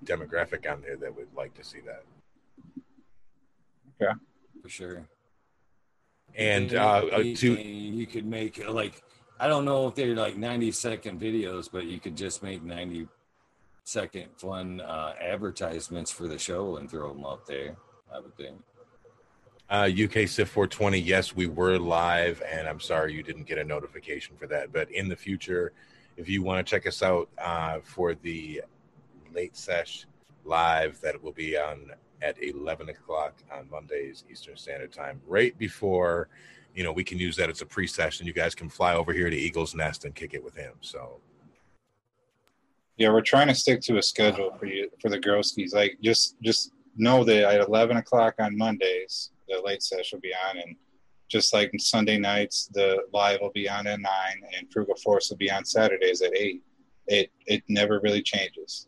[0.04, 2.02] demographic on there that would like to see that.
[4.00, 4.14] Yeah,
[4.60, 5.08] for sure
[6.36, 9.02] and uh, uh to you could make like
[9.40, 13.06] I don't know if they're like 90 second videos, but you could just make 90
[13.84, 17.76] second fun uh, advertisements for the show and throw them up there.
[18.12, 18.56] I would think.
[19.70, 23.64] Uh, UK SIF 420, yes, we were live, and I'm sorry you didn't get a
[23.64, 24.72] notification for that.
[24.72, 25.72] But in the future,
[26.16, 28.62] if you want to check us out uh, for the
[29.34, 30.06] late sesh
[30.44, 31.92] live, that will be on
[32.22, 36.28] at 11 o'clock on Mondays Eastern Standard Time, right before,
[36.78, 38.24] you know, we can use that as a pre-session.
[38.24, 40.74] You guys can fly over here to Eagle's Nest and kick it with him.
[40.80, 41.16] So,
[42.96, 45.74] yeah, we're trying to stick to a schedule for you for the Groskies.
[45.74, 50.32] Like, just just know that at 11 o'clock on Mondays, the late session will be
[50.48, 50.76] on, and
[51.26, 55.36] just like Sunday nights, the live will be on at nine, and Frugal Force will
[55.36, 56.62] be on Saturdays at eight.
[57.08, 58.86] It it never really changes.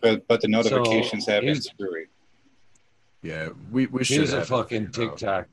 [0.00, 2.06] But but the notifications so have been screwy.
[3.20, 4.16] Yeah, we we should.
[4.16, 5.48] Here's a fucking TikTok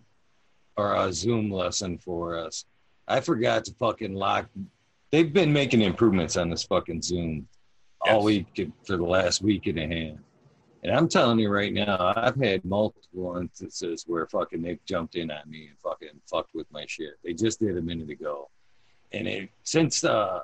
[0.78, 2.66] or a Zoom lesson for us.
[3.08, 4.50] I forgot to fucking lock.
[5.12, 7.48] They've been making improvements on this fucking Zoom
[8.06, 8.14] yes.
[8.14, 8.48] all week
[8.86, 10.18] for the last week and a half.
[10.84, 15.32] And I'm telling you right now, I've had multiple instances where fucking they've jumped in
[15.32, 17.14] on me and fucking fucked with my shit.
[17.24, 18.50] They just did a minute ago.
[19.14, 20.42] And it since uh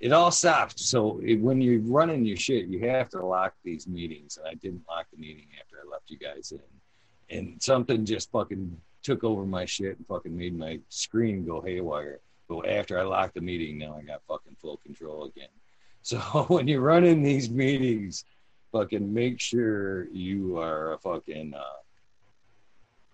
[0.00, 0.78] it all stopped.
[0.78, 4.38] So it, when you're running your shit, you have to lock these meetings.
[4.38, 7.36] And I didn't lock the meeting after I left you guys in.
[7.36, 12.20] And something just fucking took over my shit and fucking made my screen go haywire.
[12.48, 15.48] But after I locked the meeting, now I got fucking full control again.
[16.06, 16.18] So
[16.48, 18.26] when you're running these meetings,
[18.72, 21.54] fucking make sure you are a fucking.
[21.54, 21.80] Uh,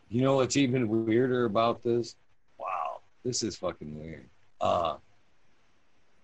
[0.09, 2.17] you know what's even weirder about this?
[2.59, 4.29] Wow, this is fucking weird.
[4.61, 4.97] Uh,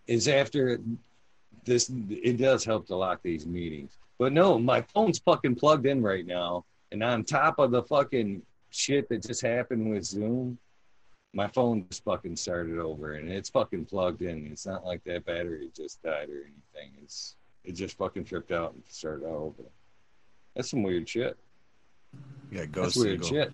[0.09, 0.81] is after
[1.65, 3.97] this it does help to lock these meetings.
[4.19, 6.65] But no, my phone's fucking plugged in right now.
[6.91, 10.59] And on top of the fucking shit that just happened with Zoom,
[11.33, 14.49] my phone just fucking started over and it's fucking plugged in.
[14.51, 16.93] It's not like that battery just died or anything.
[17.03, 19.65] It's it just fucking tripped out and started over.
[20.55, 21.37] That's some weird shit.
[22.51, 23.53] Yeah, go That's weird shit.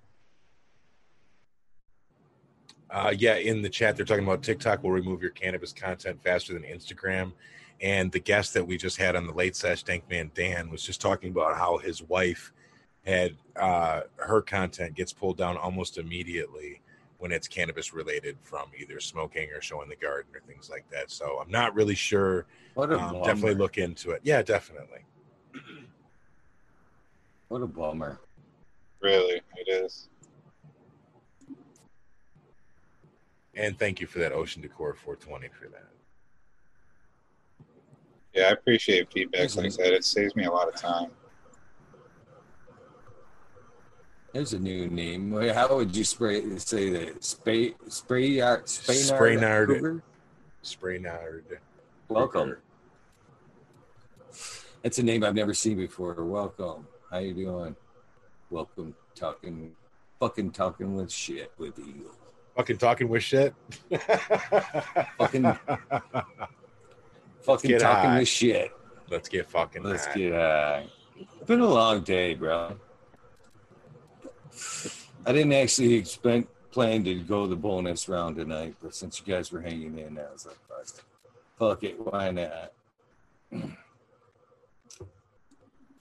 [2.91, 6.53] Uh, yeah, in the chat, they're talking about TikTok will remove your cannabis content faster
[6.53, 7.33] than Instagram.
[7.81, 11.01] And the guest that we just had on the late sesh, Man Dan, was just
[11.01, 12.53] talking about how his wife
[13.05, 16.81] had uh, her content gets pulled down almost immediately
[17.19, 21.11] when it's cannabis related from either smoking or showing the garden or things like that.
[21.11, 22.47] So I'm not really sure.
[22.75, 24.21] What a um, definitely look into it.
[24.25, 25.01] Yeah, definitely.
[27.49, 28.19] What a bummer.
[29.03, 30.09] Really, it is.
[33.55, 35.91] And thank you for that Ocean Decor 420 for that.
[38.33, 39.93] Yeah, I appreciate feedback like that.
[39.93, 41.11] It saves me a lot of time.
[44.33, 45.33] There's a new name.
[45.53, 47.23] How would you spray say that?
[47.23, 50.01] Spray spray yard Spraynard.
[50.65, 51.43] Spraynard.
[52.09, 52.57] Welcome.
[54.83, 56.15] That's a name I've never seen before.
[56.25, 56.87] Welcome.
[57.11, 57.77] How you doing?
[58.49, 58.95] Welcome.
[59.15, 59.73] Talking,
[60.19, 62.11] fucking talking with shit with you.
[62.57, 63.55] Fucking talking with shit.
[65.19, 65.59] fucking
[67.43, 68.19] fucking talking high.
[68.21, 68.73] with shit.
[69.11, 70.15] Let's get fucking Let's high.
[70.15, 70.87] get high.
[71.21, 72.79] It's been a long day, bro.
[75.27, 79.53] I didn't actually expect plan to go the bonus round tonight, but since you guys
[79.53, 81.05] were hanging in, I was like, fuck,
[81.59, 82.73] fuck it, why not?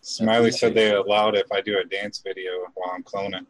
[0.01, 3.45] Smiley said they allowed if I do a dance video while I'm cloning.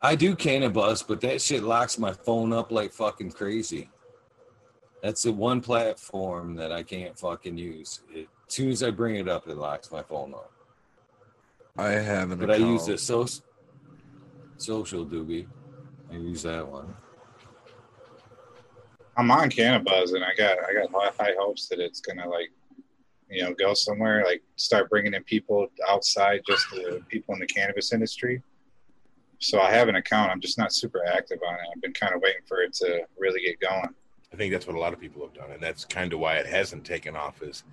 [0.00, 3.90] I do Cannabuzz, but that shit locks my phone up like fucking crazy.
[5.02, 8.00] That's the one platform that I can't fucking use.
[8.14, 10.52] It, as soon as I bring it up, it locks my phone up.
[11.78, 12.64] I have an But account.
[12.64, 13.26] I use the so-
[14.56, 15.46] social doobie.
[16.10, 16.94] I use that one.
[19.16, 22.50] I'm on Cannabuzz, and I got I got high, high hopes that it's gonna like,
[23.30, 24.24] you know, go somewhere.
[24.24, 28.42] Like start bringing in people outside, just the people in the cannabis industry.
[29.38, 30.30] So I have an account.
[30.30, 31.60] I'm just not super active on it.
[31.74, 33.88] I've been kind of waiting for it to really get going.
[34.32, 36.36] I think that's what a lot of people have done, and that's kind of why
[36.36, 37.42] it hasn't taken off.
[37.42, 37.64] Is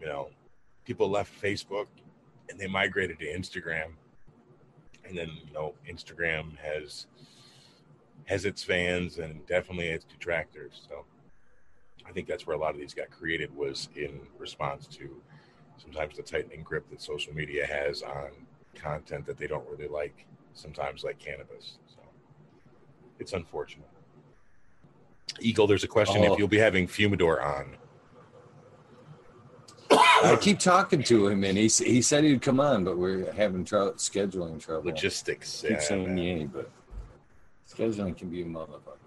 [0.00, 0.30] you know,
[0.84, 1.86] people left Facebook
[2.48, 3.92] and they migrated to Instagram,
[5.04, 7.06] and then you know, Instagram has
[8.26, 10.82] has its fans and definitely its detractors.
[10.88, 11.04] So
[12.06, 15.22] I think that's where a lot of these got created was in response to
[15.78, 18.30] sometimes the tightening grip that social media has on
[18.74, 20.26] content that they don't really like.
[20.54, 21.78] Sometimes like cannabis.
[21.88, 22.00] So
[23.18, 23.86] it's unfortunate.
[25.40, 26.32] Eagle, there's a question Oh.
[26.32, 27.76] if you'll be having Fumador on.
[30.24, 33.64] I keep talking to him, and he he said he'd come on, but we're having
[33.64, 34.90] trouble scheduling trouble.
[34.90, 35.62] Logistics.
[35.62, 36.18] keep yeah, saying man.
[36.18, 36.70] yay, but
[37.68, 38.98] scheduling can be a motherfucker.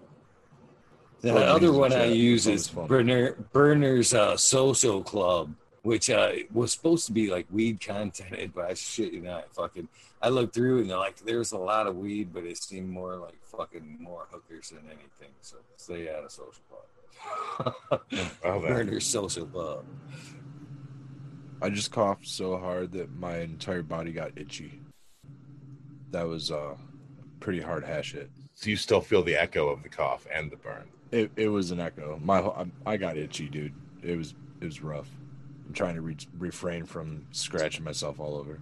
[1.20, 2.68] The other one I use is.
[2.68, 8.70] Burner Burner's uh, Social Club, which uh, was supposed to be like weed content, but
[8.70, 9.88] I shit you not, fucking.
[10.20, 13.16] I looked through and they're like, there's a lot of weed, but it seemed more
[13.16, 15.34] like fucking more hookers than anything.
[15.40, 18.02] So stay out of Social Club.
[18.44, 18.60] Oh.
[18.60, 19.84] Burner's Social Club.
[21.62, 24.80] I just coughed so hard that my entire body got itchy.
[26.10, 26.74] That was uh
[27.40, 28.30] pretty hard hash hit.
[28.54, 30.88] So you still feel the echo of the cough and the burn.
[31.12, 32.18] It it was an echo.
[32.22, 33.74] My I, I got itchy, dude.
[34.02, 35.08] It was it was rough.
[35.66, 38.54] I'm trying to re- refrain from scratching myself all over.
[38.54, 38.60] It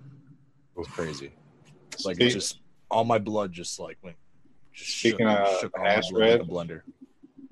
[0.78, 1.32] was crazy.
[1.92, 4.16] It's like it Speak- just all my blood just like went.
[4.72, 6.82] Just Speaking shook, of shook my hash blood like red, a blender.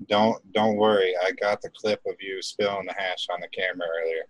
[0.07, 1.13] Don't don't worry.
[1.25, 4.23] I got the clip of you spilling the hash on the camera earlier.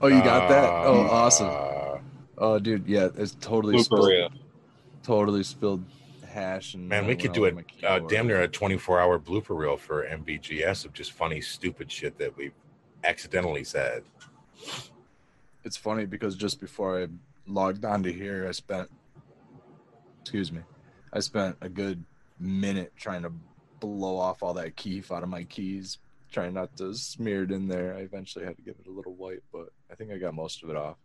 [0.00, 0.64] Oh, you got that?
[0.86, 2.02] Oh, Uh, awesome.
[2.38, 4.28] Oh, dude, yeah, it's totally Blooper spilled, reel.
[5.02, 5.84] totally spilled
[6.26, 9.18] hash and Man, we went could do over it uh, damn near a 24 hour
[9.18, 12.52] blooper reel for MBGS of just funny, stupid shit that we
[13.04, 14.04] accidentally said.
[15.64, 17.08] It's funny because just before I
[17.46, 18.88] logged on to here, I spent,
[20.22, 20.60] excuse me,
[21.12, 22.02] I spent a good
[22.38, 23.32] minute trying to
[23.80, 25.98] blow off all that keef out of my keys,
[26.30, 27.94] trying not to smear it in there.
[27.94, 30.62] I eventually had to give it a little wipe, but I think I got most
[30.62, 30.96] of it off.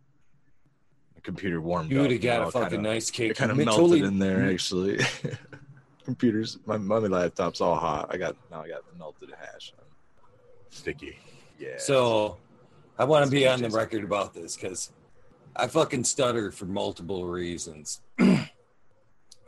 [1.14, 2.02] The computer warmed You up.
[2.02, 3.30] would have got a fucking kinda- nice cake.
[3.32, 5.00] It kind of melted totally- in there, actually.
[6.04, 8.08] Computers, my, my laptop's all hot.
[8.14, 9.72] I got now I got the melted hash.
[10.70, 11.18] Sticky.
[11.58, 11.78] Yeah.
[11.78, 12.36] So
[12.96, 13.78] I want to be on the Jason.
[13.78, 14.92] record about this because
[15.56, 18.02] I fucking stutter for multiple reasons.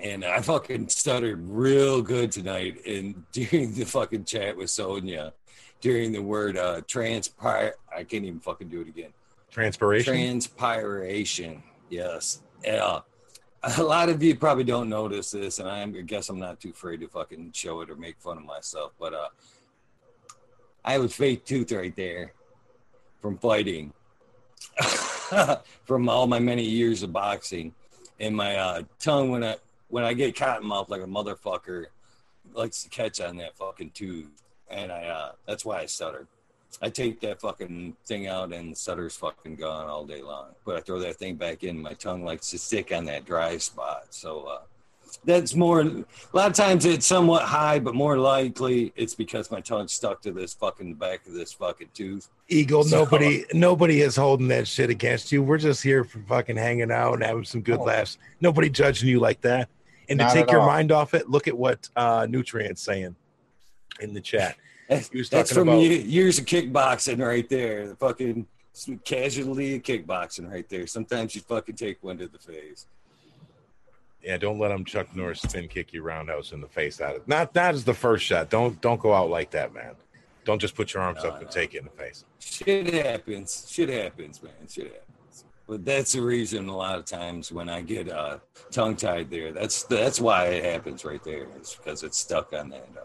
[0.01, 5.35] and I fucking stuttered real good tonight in during the fucking chat with Sonia
[5.81, 9.13] during the word uh transpire I can't even fucking do it again.
[9.51, 10.13] Transpiration.
[10.15, 11.63] Transpiration.
[11.91, 12.43] Yes.
[12.65, 13.01] Yeah.
[13.77, 16.61] A lot of you probably don't notice this, and I am- I guess I'm not
[16.61, 18.93] too afraid to fucking show it or make fun of myself.
[19.01, 19.29] But uh,
[20.85, 22.35] I have a fake tooth right there
[23.21, 23.93] from fighting,
[25.85, 27.75] from all my many years of boxing,
[28.21, 29.57] and my uh, tongue when I
[29.89, 31.87] when I get cotton mouth like a motherfucker
[32.53, 34.31] likes to catch on that fucking tooth,
[34.71, 36.27] and I uh, that's why I stutter.
[36.83, 40.49] I take that fucking thing out and the stutter's fucking gone all day long.
[40.67, 43.57] But I throw that thing back in, my tongue likes to stick on that dry
[43.57, 44.09] spot.
[44.11, 44.59] So uh,
[45.25, 45.81] that's more.
[45.81, 50.21] A lot of times it's somewhat high, but more likely it's because my tongue's stuck
[50.23, 52.29] to this fucking back of this fucking tooth.
[52.49, 55.43] Eagle, So- nobody nobody is holding that shit against you.
[55.43, 57.85] We're just here for fucking hanging out and having some good Oh.
[57.85, 58.19] laughs.
[58.43, 59.71] Nobody judging you like that.
[60.11, 60.67] And to take your all.
[60.67, 63.17] mind off it, look at what uh Nutrient's saying
[64.01, 64.57] in the chat.
[64.89, 67.89] That's, He was that's from about- years of kickboxing right there.
[67.89, 68.47] The fucking
[69.05, 70.87] casualty of kickboxing right there.
[70.87, 72.87] Sometimes you fucking take one to the face.
[74.23, 77.29] Yeah, don't let him Chuck Norris spin kick you roundhouse in the face out of
[77.29, 78.51] not not as the first shot.
[78.51, 79.95] Don't don't go out like that, man.
[80.45, 82.25] Don't just put your arms No, up and take it in the face.
[82.41, 83.67] Shit happens.
[83.71, 84.53] Shit happens, man.
[84.69, 85.45] Shit happens.
[85.69, 88.39] But that's the reason a lot of times when I get uh,
[88.71, 91.47] tongue tied there, that's that's why it happens right there.
[91.57, 93.01] It's because it's stuck on that uh,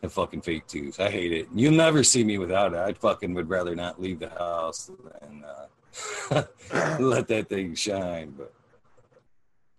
[0.00, 1.00] that fucking fake tooth.
[1.00, 1.48] I hate it.
[1.54, 2.78] You'll never see me without it.
[2.78, 6.42] I fucking would rather not leave the house than uh,
[7.00, 8.34] let that thing shine.
[8.36, 8.52] But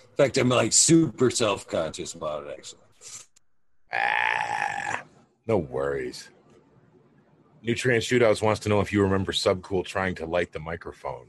[0.01, 2.55] in fact, I'm like super self conscious about it.
[2.57, 2.79] Actually,
[3.93, 5.03] Ah,
[5.47, 6.29] no worries.
[7.63, 11.27] Nutrient Shootouts wants to know if you remember Subcool trying to light the microphone.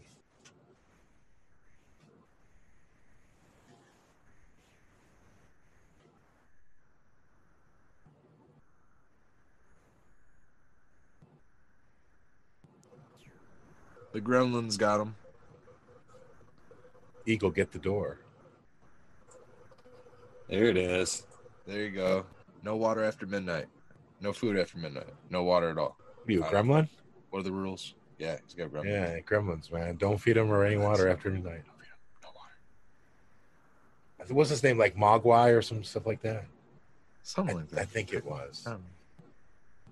[14.13, 15.15] The gremlins got him.
[17.27, 18.19] Eagle, get the door.
[20.49, 21.25] There it is.
[21.67, 22.27] There you go.
[22.63, 23.67] No water after midnight.
[24.21, 25.07] No food after midnight.
[25.31, 25.97] No water at all.
[26.27, 26.89] You a Uh, gremlin?
[27.31, 27.95] What are the rules?
[28.19, 28.85] Yeah, he's got gremlins.
[28.87, 29.97] Yeah, gremlins, man.
[29.97, 31.63] Don't feed them or any water after midnight.
[32.23, 34.35] No water.
[34.35, 34.79] What's his name?
[34.79, 36.45] Like Mogwai or some stuff like that?
[37.23, 37.81] Something like that.
[37.81, 38.67] I think it was.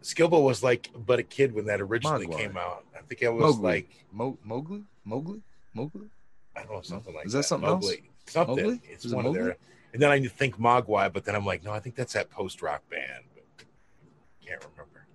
[0.00, 0.04] I.
[0.04, 2.36] Skillbo was like but a kid when that originally Mogwai.
[2.38, 2.84] came out.
[2.96, 3.62] I think it was Mowgli.
[3.62, 4.82] like Mo- Mowgli?
[5.04, 5.40] Mowgli?
[5.74, 6.08] Mowgli?
[6.56, 7.92] I don't know something like Is that something else?
[8.26, 8.56] Something.
[8.56, 8.80] Mowgli?
[8.84, 9.56] It's Is it one of their.
[9.92, 12.62] And then I think Mogwai, but then I'm like, no, I think that's that post
[12.62, 13.24] rock band.
[13.34, 13.44] But
[14.46, 15.06] can't remember.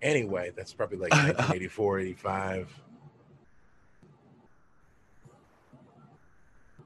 [0.00, 2.80] Anyway, that's probably like 1984, 85.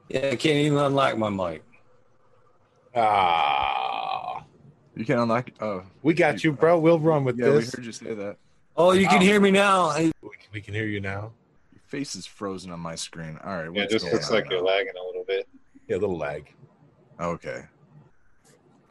[0.08, 1.62] Yeah, I can't even unlock my mic.
[2.94, 4.44] Ah,
[4.94, 5.54] You can unlock it.
[5.60, 6.78] Oh, we got you, bro.
[6.78, 8.36] We'll run with yeah, we heard you say that.
[8.76, 9.86] Oh, you can hear me now.
[9.86, 11.32] I- We, we can hear you now.
[11.72, 13.38] Your face is frozen on my screen.
[13.44, 13.68] All right.
[13.74, 14.66] Yeah, it just looks on like you're now?
[14.68, 15.48] lagging a little bit.
[15.88, 16.52] Yeah, a little lag.
[17.20, 17.64] Okay.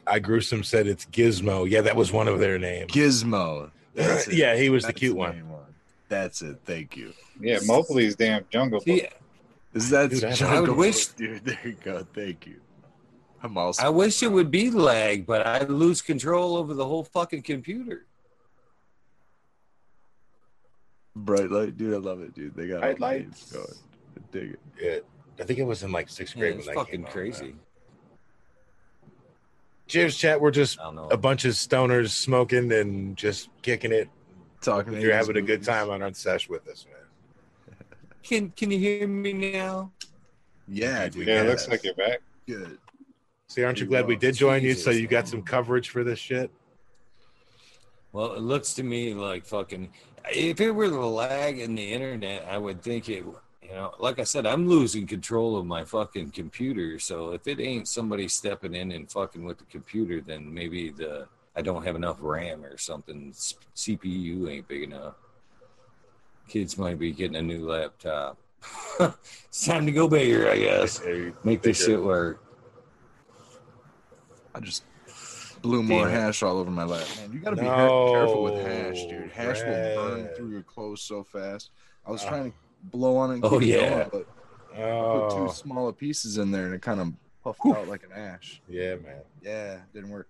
[0.06, 1.68] I gruesome said it's Gizmo.
[1.68, 2.90] Yeah, that was one of their names.
[2.92, 3.70] Gizmo.
[4.30, 5.36] Yeah, he was the cute the one.
[5.36, 5.48] main
[6.08, 6.58] That's it.
[6.64, 7.12] Thank you.
[7.40, 8.94] Yeah, Mowgli's damn jungle Yeah.
[8.96, 9.08] See,
[9.74, 11.44] Is that Dude, I- I Jungle wish- dude?
[11.44, 12.06] There you go.
[12.14, 12.56] Thank you.
[13.42, 13.82] I'm also.
[13.82, 18.06] I wish it would be lag, but I lose control over the whole fucking computer.
[21.14, 21.94] bright light, dude.
[21.94, 22.54] I love it, dude.
[22.54, 23.52] They got Bright lights.
[23.52, 23.66] going.
[24.16, 24.60] I dig it.
[24.80, 24.98] Yeah,
[25.42, 27.44] I think it was in like sixth Yeah, grade it's when fucking came out, crazy.
[27.46, 27.60] man.
[29.88, 30.40] Cheers, chat.
[30.40, 31.08] We're just I don't know.
[31.10, 34.08] a bunch of stoners smoking and just kicking it.
[34.62, 34.94] Talking.
[35.00, 37.76] You're 80s having a good time on our sesh with us, man.
[38.22, 39.90] Can Can you hear me now?
[40.68, 41.26] Yeah, dude.
[41.26, 42.20] Yeah, it looks like you're back.
[42.46, 42.78] Good.
[43.52, 46.02] See, aren't you You glad we did join you so you got some coverage for
[46.02, 46.50] this shit?
[48.12, 49.90] Well, it looks to me like fucking.
[50.34, 53.26] If it were the lag in the internet, I would think it.
[53.62, 56.98] You know, like I said, I'm losing control of my fucking computer.
[56.98, 61.28] So if it ain't somebody stepping in and fucking with the computer, then maybe the
[61.54, 63.32] I don't have enough RAM or something.
[63.32, 65.16] CPU ain't big enough.
[66.48, 68.38] Kids might be getting a new laptop.
[69.00, 71.02] it's time to go bigger, I guess.
[71.44, 72.42] Make this shit work.
[74.54, 74.84] I just
[75.62, 77.06] blew more Damn hash all over my lap.
[77.18, 79.30] Man, you gotta be careful with hash, dude.
[79.30, 81.70] Hash will burn through your clothes so fast.
[82.06, 82.28] I was Oh.
[82.28, 83.34] trying to blow on it.
[83.34, 83.88] And Oh, keep it yeah.
[83.88, 84.26] going, but
[84.72, 87.12] I put Oh, two smaller pieces in there and it kind of
[87.44, 88.60] puffed out like an ash.
[88.68, 89.20] yeah, man.
[89.42, 90.28] Yeah, didn't work.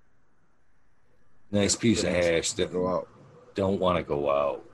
[1.51, 3.09] Nice piece of hash that Go out.
[3.55, 4.65] don't want to go out.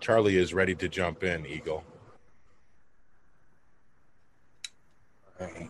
[0.00, 1.82] Charlie is ready to jump in, Eagle.
[5.40, 5.68] Right.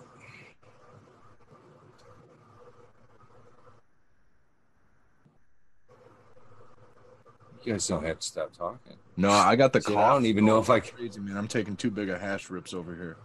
[7.68, 8.94] Guys don't have to stop talking.
[9.16, 10.04] No, I got the See, cough.
[10.04, 12.50] I don't even know if I c- Crazy man, I'm taking too big of hash
[12.50, 13.16] rips over here.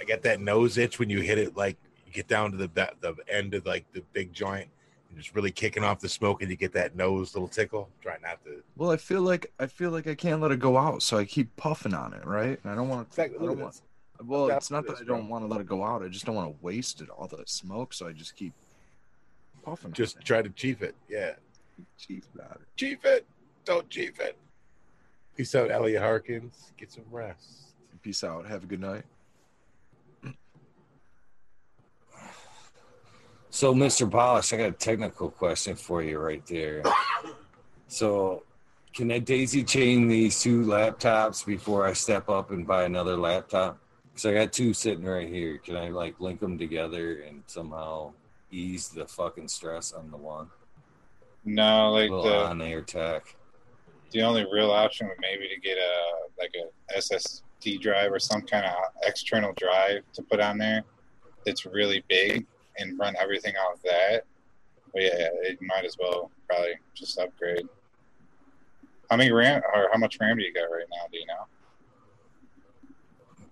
[0.00, 2.68] I get that nose itch when you hit it, like you get down to the
[2.68, 4.68] ba- the end of like the big joint,
[5.08, 7.88] and just really kicking off the smoke, and you get that nose little tickle.
[8.00, 8.62] Try not to.
[8.76, 11.24] Well, I feel like I feel like I can't let it go out, so I
[11.24, 12.58] keep puffing on it, right?
[12.62, 13.20] And I don't want to.
[13.22, 13.44] Exactly.
[13.44, 13.80] I don't want.
[14.24, 15.30] Well, Look it's not for that I don't bro.
[15.30, 16.02] want to let it go out.
[16.02, 17.94] I just don't want to waste it, all the smoke.
[17.94, 18.52] So I just keep
[19.64, 19.92] puffing.
[19.92, 20.94] Just on try to chief it.
[21.08, 21.38] Yeah, it.
[22.00, 22.66] Jeez, about it.
[22.76, 23.26] chief it.
[23.68, 24.34] Don't chief it.
[25.36, 26.72] Peace out, Elliot Harkins.
[26.78, 27.74] Get some rest.
[28.00, 28.46] Peace out.
[28.46, 29.04] Have a good night.
[33.50, 34.10] So, Mr.
[34.10, 36.82] Polish, I got a technical question for you right there.
[37.88, 38.44] So,
[38.94, 43.78] can I daisy chain these two laptops before I step up and buy another laptop?
[44.14, 45.58] Because I got two sitting right here.
[45.58, 48.14] Can I like link them together and somehow
[48.50, 50.48] ease the fucking stress on the one?
[51.44, 53.34] No, like little the on air tech.
[54.10, 56.02] The only real option would maybe to get a
[56.38, 58.72] like a SSD drive or some kind of
[59.02, 60.82] external drive to put on there
[61.44, 62.46] that's really big
[62.78, 64.24] and run everything off that.
[64.92, 67.68] But yeah, it might as well probably just upgrade.
[69.10, 71.06] How many RAM or how much RAM do you got right now?
[71.10, 71.46] Do you know?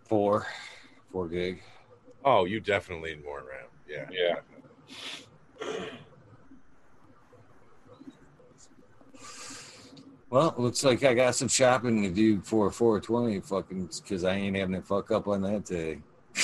[0.04, 0.46] Four,
[1.10, 1.62] four gig.
[2.24, 3.68] Oh, you definitely need more RAM.
[3.88, 4.08] Yeah.
[4.10, 4.36] Yeah.
[10.28, 14.56] Well, looks like I got some shopping to do for 420 fucking because I ain't
[14.56, 16.00] having to fuck up on that day.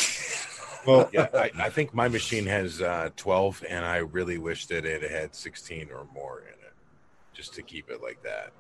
[0.84, 4.84] Well, yeah, I, I think my machine has uh, 12, and I really wish that
[4.84, 6.72] it had 16 or more in it,
[7.32, 8.52] just to keep it like that.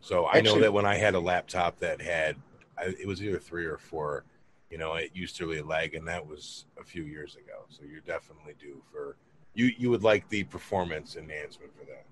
[0.00, 2.36] So I know that when I had a laptop that had,
[2.78, 4.24] I, it was either three or four,
[4.70, 7.64] you know, it used to really lag, and that was a few years ago.
[7.68, 9.16] So you're definitely due for
[9.54, 9.72] you.
[9.76, 12.06] You would like the performance enhancement for that?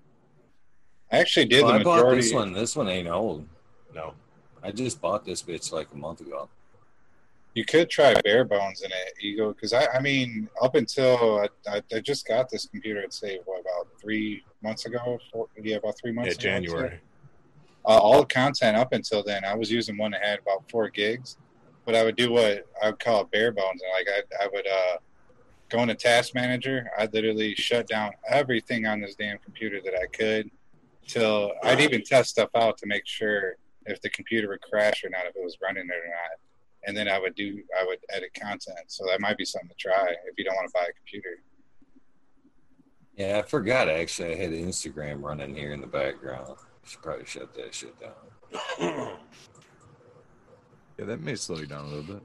[1.11, 2.21] I actually did Well, the I bought majority.
[2.21, 2.53] this one.
[2.53, 3.47] This one ain't old.
[3.93, 4.13] No,
[4.63, 6.49] I just bought this bitch like a month ago.
[7.55, 11.47] You could try bare bones in it, Eagle, because I, I mean, up until I,
[11.69, 15.17] I, I, just got this computer, I'd say, what, about three months ago?
[15.33, 16.67] Four, yeah, about three months yeah, ago.
[16.67, 16.99] January.
[17.85, 20.89] Uh, all the content up until then, I was using one that had about four
[20.89, 21.37] gigs,
[21.85, 23.81] but I would do what I would call bare bones.
[23.81, 24.97] And like, I, I would uh,
[25.69, 26.91] go into Task Manager.
[26.99, 30.51] I'd literally shut down everything on this damn computer that I could
[31.09, 33.55] till I'd even test stuff out to make sure
[33.85, 36.39] if the computer would crash or not, if it was running it or not
[36.85, 38.79] and then I would do I would edit content.
[38.87, 41.41] So that might be something to try if you don't want to buy a computer.
[43.15, 46.55] Yeah, I forgot actually I had Instagram running here in the background.
[46.85, 48.11] Should probably shut that shit down.
[50.97, 52.23] yeah, that may slow you down a little bit.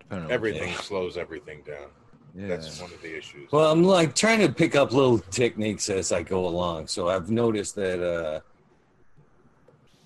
[0.00, 1.88] Depending everything slows everything down.
[2.34, 2.48] Yeah.
[2.48, 3.50] That's one of the issues.
[3.50, 6.86] Well, I'm like trying to pick up little techniques as I go along.
[6.86, 8.40] So I've noticed that uh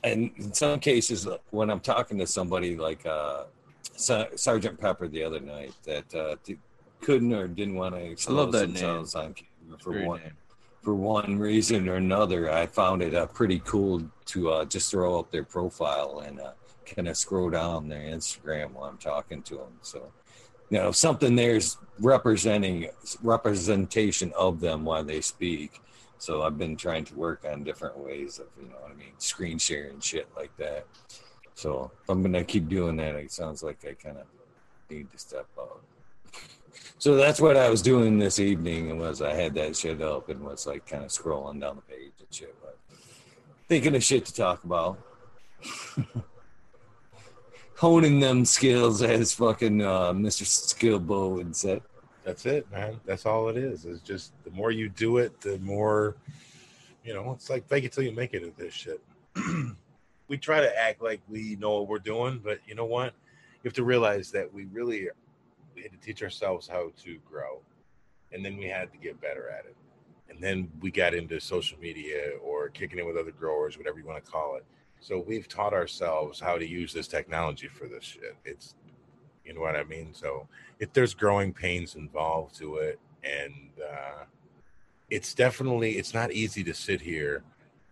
[0.05, 3.45] and in some cases when I'm talking to somebody like uh
[3.97, 6.37] Sergeant Pepper the other night that uh,
[7.01, 9.25] couldn't or didn't want to expose themselves name.
[9.25, 10.33] on camera for Great one name.
[10.83, 12.51] for one reason or another.
[12.51, 16.53] I found it uh, pretty cool to uh, just throw up their profile and uh,
[16.87, 19.79] kind of scroll down their Instagram while I'm talking to them.
[19.83, 20.11] So,
[20.73, 22.89] you know, something there's representing
[23.23, 25.83] representation of them while they speak.
[26.17, 29.13] So I've been trying to work on different ways of, you know what I mean,
[29.19, 30.87] screen sharing shit like that.
[31.55, 33.17] So I'm gonna keep doing that.
[33.17, 34.25] It sounds like I kind of
[34.89, 35.83] need to step up
[36.99, 40.41] So that's what I was doing this evening, was I had that shit up and
[40.41, 42.79] was like kind of scrolling down the page and shit, but
[43.69, 44.99] thinking of shit to talk about.
[47.83, 50.45] Honing them skills as fucking uh, Mr.
[50.45, 51.83] Skillbo would say.
[52.23, 53.01] That's it, man.
[53.05, 53.87] That's all it is.
[53.87, 56.15] It's just the more you do it, the more,
[57.05, 59.03] you know, it's like fake it till you make it at this shit.
[60.29, 63.15] we try to act like we know what we're doing, but you know what?
[63.65, 65.09] You have to realize that we really
[65.75, 67.59] we had to teach ourselves how to grow,
[68.31, 69.75] and then we had to get better at it.
[70.31, 74.07] And then we got into social media or kicking in with other growers, whatever you
[74.07, 74.65] want to call it.
[75.03, 78.37] So we've taught ourselves how to use this technology for this shit.
[78.45, 78.77] It's,
[79.45, 80.15] you know what I mean.
[80.15, 80.47] So
[80.79, 84.25] if there's growing pains involved to it, and uh,
[85.11, 87.43] it's definitely it's not easy to sit here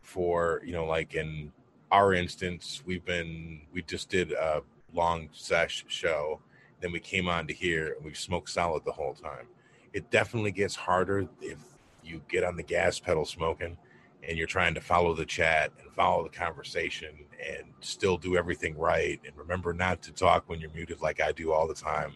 [0.02, 1.52] for you know like in
[1.90, 4.62] our instance, we've been we just did a
[4.94, 6.38] long sesh show,
[6.80, 9.46] then we came on to here and we smoked solid the whole time.
[9.92, 11.58] It definitely gets harder if
[12.04, 13.76] you get on the gas pedal smoking
[14.26, 17.10] and you're trying to follow the chat and follow the conversation
[17.44, 21.32] and still do everything right and remember not to talk when you're muted like I
[21.32, 22.12] do all the time.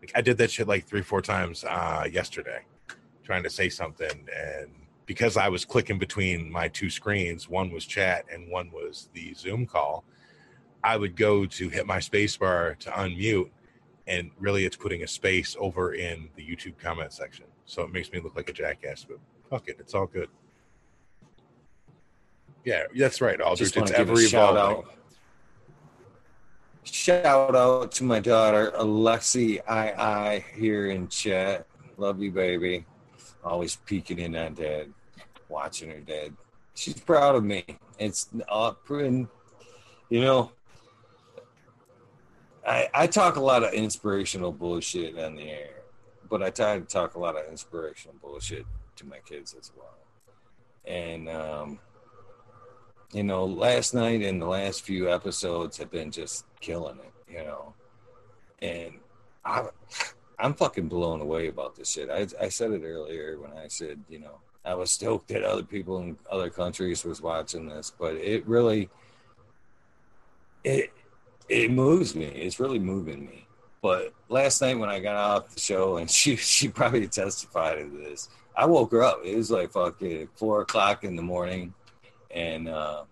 [0.00, 2.64] Like I did that shit like three, four times uh, yesterday,
[3.24, 4.70] trying to say something and
[5.08, 9.32] because I was clicking between my two screens, one was chat and one was the
[9.32, 10.04] Zoom call,
[10.84, 13.50] I would go to hit my spacebar to unmute,
[14.06, 17.46] and really it's putting a space over in the YouTube comment section.
[17.64, 19.18] So it makes me look like a jackass, but
[19.48, 20.28] fuck it, it's all good.
[22.68, 23.74] Yeah, that's right, Aldrich.
[23.78, 24.84] It's ever evolving.
[24.84, 24.94] Out.
[26.84, 31.66] Shout out to my daughter Alexi I I here in chat.
[31.96, 32.84] Love you, baby.
[33.42, 34.92] Always peeking in on dad
[35.48, 36.34] watching her dad.
[36.74, 37.64] She's proud of me.
[37.98, 39.28] It's uh, and,
[40.10, 40.52] you know,
[42.66, 45.84] I I talk a lot of inspirational bullshit on the air,
[46.28, 48.66] but I try to talk a lot of inspirational bullshit
[48.96, 49.96] to my kids as well.
[50.84, 51.78] And um,
[53.12, 57.44] you know, last night and the last few episodes have been just killing it, you
[57.44, 57.74] know.
[58.60, 58.94] And
[59.44, 59.68] I
[60.38, 62.10] I'm fucking blown away about this shit.
[62.10, 65.62] I I said it earlier when I said, you know, I was stoked that other
[65.62, 68.90] people in other countries was watching this, but it really
[70.64, 70.92] it
[71.48, 72.26] it moves me.
[72.26, 73.46] It's really moving me.
[73.80, 77.98] But last night when I got off the show, and she she probably testified to
[77.98, 79.20] this, I woke her up.
[79.24, 81.74] It was like fucking four o'clock in the morning,
[82.38, 83.04] and uh,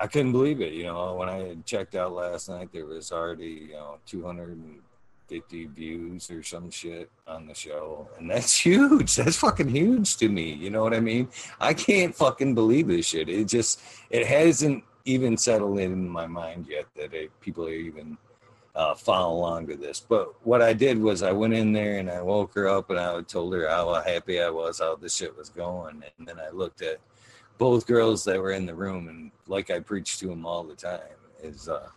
[0.00, 0.72] I couldn't believe it.
[0.72, 4.24] You know, when I had checked out last night, there was already you know two
[4.24, 4.58] hundred
[5.32, 8.06] 50 views or some shit on the show.
[8.18, 9.16] And that's huge.
[9.16, 10.52] That's fucking huge to me.
[10.52, 11.28] You know what I mean?
[11.58, 13.30] I can't fucking believe this shit.
[13.30, 13.80] It just,
[14.10, 18.18] it hasn't even settled in my mind yet that it, people are even
[18.74, 20.00] uh, follow along to this.
[20.00, 22.98] But what I did was I went in there and I woke her up and
[22.98, 26.02] I told her how happy I was, how this shit was going.
[26.18, 27.00] And then I looked at
[27.62, 30.74] both girls that were in the room and like I preach to them all the
[30.74, 31.90] time is, uh,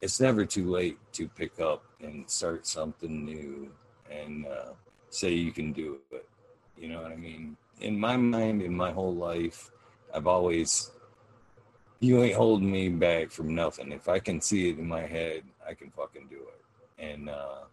[0.00, 3.70] it's never too late to pick up and start something new
[4.10, 4.72] and uh,
[5.10, 6.28] say you can do it.
[6.76, 7.56] You know what I mean?
[7.80, 9.70] In my mind, in my whole life,
[10.12, 10.90] I've always
[12.00, 13.92] you ain't holding me back from nothing.
[13.92, 16.62] If I can see it in my head, I can fucking do it.
[16.98, 17.66] And uh,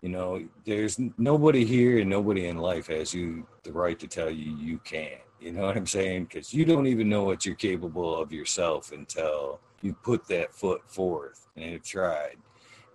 [0.00, 4.30] you know, there's nobody here and nobody in life has you the right to tell
[4.30, 5.20] you you can't.
[5.44, 6.24] You know what I'm saying?
[6.24, 10.80] Because you don't even know what you're capable of yourself until you put that foot
[10.86, 12.38] forth and have tried.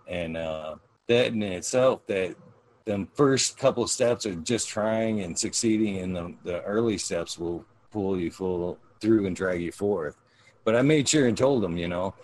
[0.08, 2.36] And uh, that in itself, that
[2.86, 7.64] the first couple steps of just trying and succeeding in the, the early steps will
[7.92, 10.18] pull you full through and drag you forth.
[10.64, 12.16] But I made sure and told them, you know,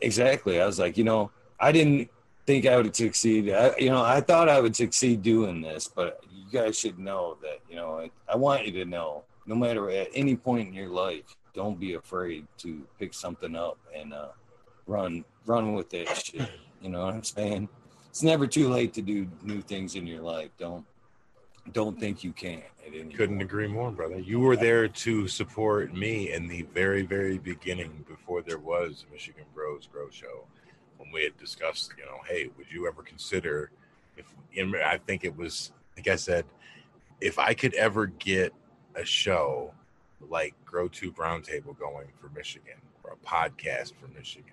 [0.00, 0.60] exactly.
[0.60, 2.10] I was like, you know, I didn't
[2.46, 3.50] think I would succeed.
[3.50, 7.38] I, you know, I thought I would succeed doing this, but you guys should know
[7.42, 10.74] that, you know, I, I want you to know, no matter at any point in
[10.74, 14.28] your life, don't be afraid to pick something up and uh,
[14.86, 16.50] run, run with that shit.
[16.80, 17.68] You know what I'm saying?
[18.10, 20.50] It's never too late to do new things in your life.
[20.58, 20.84] Don't
[21.72, 22.62] don't think you can
[23.16, 28.04] couldn't agree more brother you were there to support me in the very very beginning
[28.06, 30.44] before there was michigan bros grow show
[30.98, 33.70] when we had discussed you know hey would you ever consider
[34.16, 34.26] if
[34.84, 36.44] i think it was like i said
[37.20, 38.52] if i could ever get
[38.96, 39.72] a show
[40.28, 44.52] like grow tube roundtable going for michigan or a podcast for michigan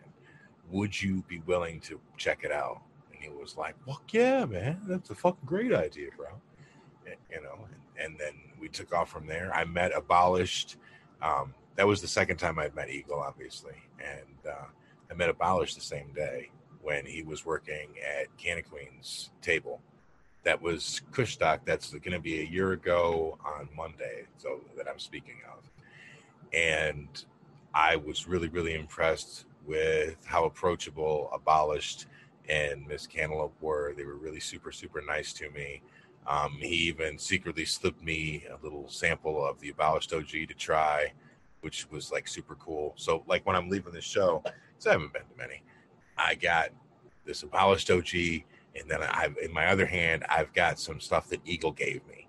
[0.70, 2.82] would you be willing to check it out
[3.14, 6.28] and he was like fuck yeah man that's a fucking great idea bro
[7.32, 9.54] you know, and, and, then we took off from there.
[9.54, 10.78] I met Abolished.
[11.22, 14.66] Um, that was the second time I'd met Eagle, obviously, and uh,
[15.10, 17.90] I met Abolished the same day when he was working
[18.20, 19.82] at Canna Queen's table.
[20.44, 21.60] That was Kushstock.
[21.66, 25.64] That's going to be a year ago on Monday, so that I'm speaking of,
[26.54, 27.26] and
[27.74, 32.08] I was really, really impressed with how approachable Abolished
[32.50, 33.94] and Miss Cantaloupe were.
[33.96, 35.82] They were really super, super nice to me.
[36.28, 41.14] Um, he even secretly slipped me a little sample of the abolished OG to try,
[41.62, 42.94] which was like super cool.
[42.96, 45.64] So, like when I'm leaving the show, because I haven't been to many,
[46.18, 46.70] I got
[47.26, 48.44] this abolished OG,
[48.76, 52.06] and then I, have in my other hand, I've got some stuff that Eagle gave
[52.08, 52.28] me,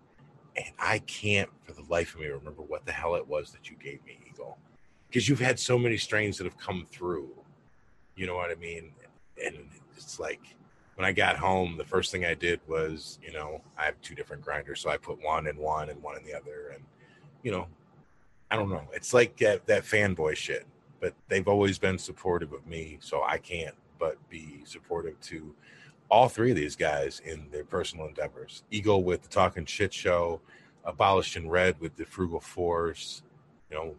[0.56, 3.70] and I can't for the life of me remember what the hell it was that
[3.70, 4.58] you gave me, Eagle,
[5.08, 7.30] because you've had so many strains that have come through.
[8.16, 8.92] You know what I mean?
[9.42, 9.56] And
[9.96, 10.40] it's like
[10.96, 14.14] when I got home, the first thing I did was, you know, I have two
[14.14, 16.84] different grinders, so I put one in one and one in the other, and
[17.42, 17.66] you know,
[18.50, 18.82] I don't know.
[18.92, 20.66] It's like that that fanboy shit,
[21.00, 25.54] but they've always been supportive of me, so I can't but be supportive to
[26.12, 28.65] all three of these guys in their personal endeavors.
[28.70, 30.42] Eagle with the Talking Shit Show,
[30.84, 33.23] Abolished in Red with the Frugal Force,
[33.70, 33.94] you know,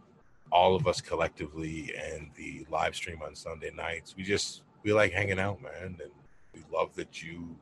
[0.52, 4.14] all of us collectively and the live stream on Sunday nights.
[4.16, 6.12] We just we like hanging out, man, and
[6.54, 7.56] we love that you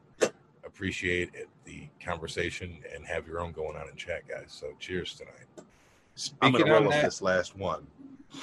[0.67, 4.49] appreciate it, the conversation and have your own going on in chat, guys.
[4.49, 5.67] So cheers tonight.
[6.15, 7.87] Speaking I'm gonna roll that, this last one.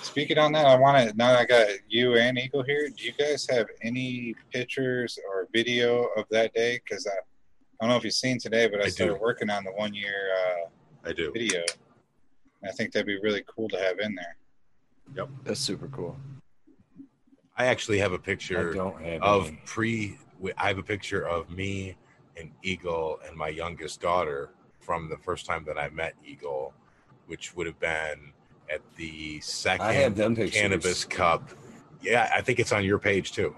[0.01, 2.89] Speaking on that, I want to now I got you and Eagle here.
[2.89, 6.79] Do you guys have any pictures or video of that day?
[6.83, 7.15] Because I, I
[7.81, 9.19] don't know if you've seen today, but I, I started do.
[9.21, 11.63] working on the one year uh, I do video.
[12.63, 14.37] I think that'd be really cool to have in there.
[15.15, 16.17] Yep, that's super cool.
[17.57, 19.61] I actually have a picture have of any.
[19.65, 20.17] pre
[20.57, 21.95] I have a picture of me
[22.37, 26.73] and Eagle and my youngest daughter from the first time that I met Eagle,
[27.27, 28.33] which would have been
[28.69, 30.15] at the second
[30.51, 31.49] cannabis cup.
[32.01, 33.55] Yeah, I think it's on your page too.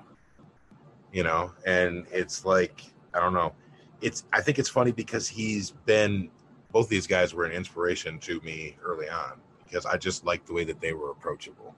[1.12, 2.84] You know, and it's like
[3.14, 3.54] I don't know.
[4.02, 6.30] It's I think it's funny because he's been
[6.72, 9.34] both these guys were an inspiration to me early on
[9.64, 11.76] because I just liked the way that they were approachable.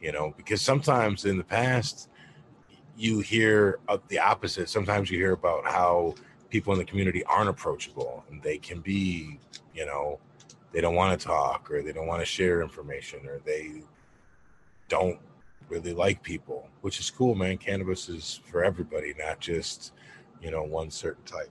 [0.00, 2.08] You know, because sometimes in the past
[2.96, 3.78] you hear
[4.08, 4.68] the opposite.
[4.68, 6.14] Sometimes you hear about how
[6.50, 9.38] people in the community aren't approachable and they can be,
[9.74, 10.18] you know,
[10.74, 13.84] they don't want to talk or they don't want to share information or they
[14.88, 15.18] don't
[15.68, 17.56] really like people, which is cool, man.
[17.56, 19.92] Cannabis is for everybody, not just,
[20.42, 21.50] you know, one certain type.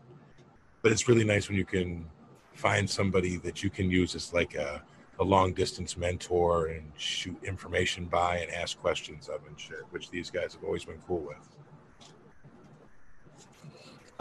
[0.82, 2.06] But it's really nice when you can
[2.54, 4.84] find somebody that you can use as like a
[5.20, 10.10] a long distance mentor and shoot information by and ask questions of and shit, which
[10.10, 11.53] these guys have always been cool with.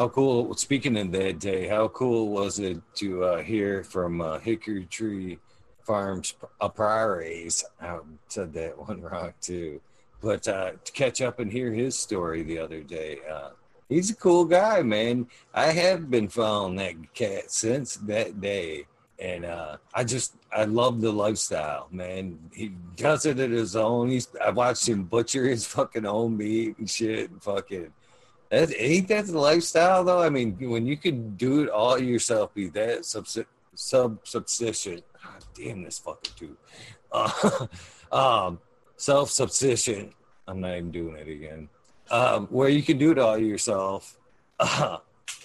[0.02, 0.52] How cool!
[0.56, 5.38] Speaking of that day, how cool was it to uh, hear from uh, Hickory Tree
[5.84, 7.62] Farms uh, Priories?
[7.80, 9.80] I said that one wrong too,
[10.20, 13.20] but uh, to catch up and hear his story the other day.
[13.32, 13.50] Uh,
[13.88, 15.28] he's a cool guy, man.
[15.54, 18.86] I have been following that cat since that day
[19.20, 22.40] and uh, I just I love the lifestyle, man.
[22.52, 24.10] He does it at his own.
[24.10, 27.92] He's I watched him butcher his fucking own meat and shit, and fucking.
[28.52, 30.20] That, ain't that the lifestyle though?
[30.20, 33.26] I mean, when you can do it all yourself, be that sub
[33.74, 35.02] sub subsistent.
[35.24, 36.56] God damn this fucking dude.
[37.10, 37.66] Uh,
[38.12, 38.60] um,
[38.96, 40.12] self-sufficient.
[40.46, 41.70] I'm not even doing it again.
[42.10, 44.18] Um, where you can do it all yourself.
[44.60, 44.98] Uh,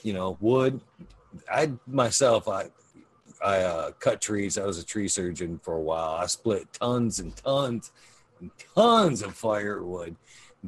[0.03, 0.81] you know, wood.
[1.49, 2.65] I myself, I
[3.41, 4.57] I uh, cut trees.
[4.57, 6.15] I was a tree surgeon for a while.
[6.15, 7.89] I split tons and tons
[8.41, 10.17] and tons of firewood.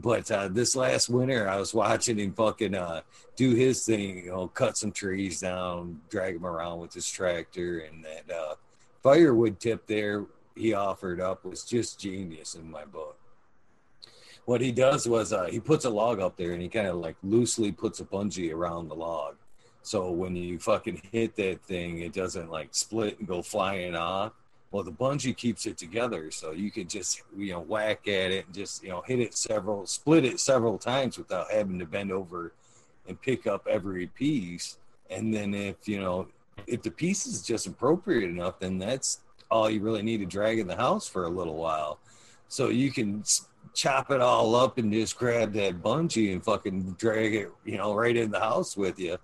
[0.01, 3.01] But uh, this last winter, I was watching him fucking uh,
[3.35, 7.79] do his thing, you know, cut some trees down, drag them around with his tractor,
[7.79, 8.55] and that uh,
[9.03, 13.17] firewood tip there he offered up was just genius in my book.
[14.45, 16.97] What he does was uh, he puts a log up there and he kind of
[16.97, 19.35] like loosely puts a bungee around the log
[19.81, 24.33] so when you fucking hit that thing, it doesn't like split and go flying off.
[24.71, 28.45] Well, the bungee keeps it together, so you can just you know whack at it
[28.45, 32.11] and just you know hit it several, split it several times without having to bend
[32.11, 32.53] over
[33.07, 34.77] and pick up every piece.
[35.09, 36.27] And then if you know
[36.67, 40.59] if the piece is just appropriate enough, then that's all you really need to drag
[40.59, 41.99] in the house for a little while.
[42.47, 43.23] So you can
[43.73, 47.93] chop it all up and just grab that bungee and fucking drag it, you know,
[47.93, 49.17] right in the house with you.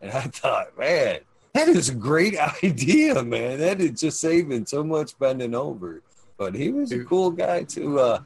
[0.00, 1.20] And I thought, man,
[1.54, 3.58] that is a great idea, man.
[3.58, 6.02] That is just saving so much bending over.
[6.36, 8.20] But he was a cool guy to uh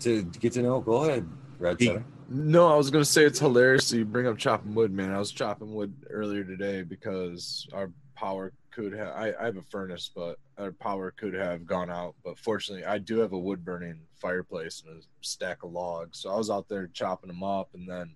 [0.00, 0.80] to get to know.
[0.80, 1.26] Go ahead,
[1.58, 1.96] Red he,
[2.28, 5.12] No, I was gonna say it's hilarious you bring up chopping wood, man.
[5.12, 9.62] I was chopping wood earlier today because our power could have I, I have a
[9.62, 12.16] furnace, but our power could have gone out.
[12.24, 16.18] But fortunately I do have a wood burning fireplace and a stack of logs.
[16.18, 18.14] So I was out there chopping them up and then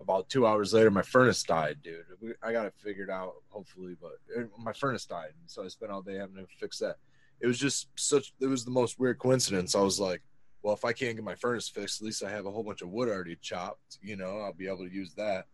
[0.00, 2.04] about two hours later, my furnace died, dude.
[2.42, 4.18] I got it figured out, hopefully, but
[4.58, 6.96] my furnace died, and so I spent all day having to fix that.
[7.40, 8.32] It was just such.
[8.40, 9.74] It was the most weird coincidence.
[9.74, 10.22] I was like,
[10.62, 12.82] well, if I can't get my furnace fixed, at least I have a whole bunch
[12.82, 13.98] of wood already chopped.
[14.02, 15.46] You know, I'll be able to use that.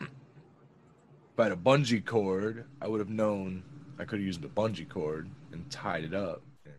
[0.00, 0.08] If
[1.38, 3.62] I had a bungee cord, I would have known
[3.98, 6.74] I could have used a bungee cord and tied it up and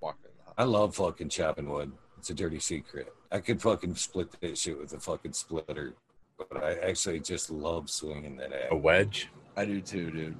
[0.00, 0.54] walked in the house.
[0.56, 1.92] I love fucking chopping wood.
[2.18, 3.12] It's a dirty secret.
[3.30, 5.94] I could fucking split that shit with a fucking splitter,
[6.38, 8.68] but I actually just love swinging that ass.
[8.70, 9.28] A wedge?
[9.56, 10.36] I do too, dude.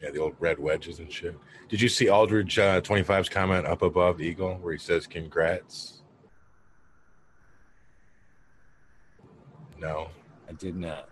[0.00, 1.38] Yeah, the old red wedges and shit.
[1.68, 6.02] Did you see Aldridge uh, 25's comment up above Eagle where he says congrats?
[9.78, 10.08] No.
[10.48, 11.08] I did not.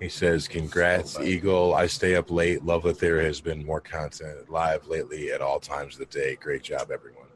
[0.00, 1.74] He says, Congrats, so Eagle.
[1.74, 2.64] I stay up late.
[2.64, 6.34] Love that there has been more content live lately at all times of the day.
[6.34, 7.28] Great job, everyone.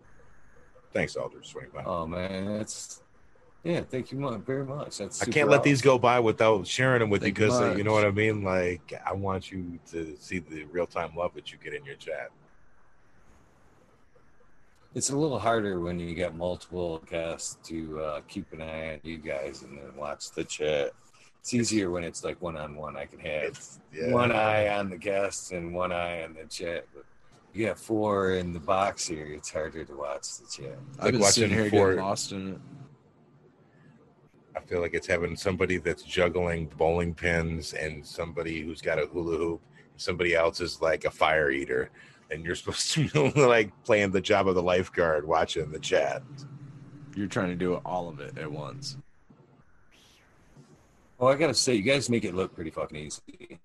[0.93, 1.87] Thanks, Aldridge 25.
[1.87, 2.59] Oh, man.
[2.59, 3.03] That's
[3.65, 4.99] yeah, thank you very much.
[4.99, 7.75] That's I can't let these go by without sharing them with thank you because uh,
[7.77, 8.45] you know what I mean.
[8.45, 11.97] Like I want you to see the real time love that you get in your
[11.97, 12.31] chat.
[14.95, 19.01] It's a little harder when you get multiple guests to uh, keep an eye on
[19.03, 20.93] you guys and then watch the chat.
[21.41, 22.97] It's easier when it's like one on one.
[22.97, 23.61] I can have
[23.93, 24.11] yeah.
[24.11, 26.87] one eye on the guests and one eye on the chat.
[26.95, 27.05] But
[27.53, 29.27] you got four in the box here.
[29.27, 30.79] It's harder to watch the chat.
[30.99, 32.59] I've been watching here getting lost in it.
[34.57, 39.07] I feel like it's having somebody that's juggling bowling pins and somebody who's got a
[39.07, 39.61] hula hoop.
[39.93, 41.91] And somebody else is like a fire eater,
[42.31, 46.23] and you're supposed to be like playing the job of the lifeguard, watching the chat.
[47.15, 48.97] You're trying to do all of it at once.
[51.19, 53.59] Well, I gotta say, you guys make it look pretty fucking easy.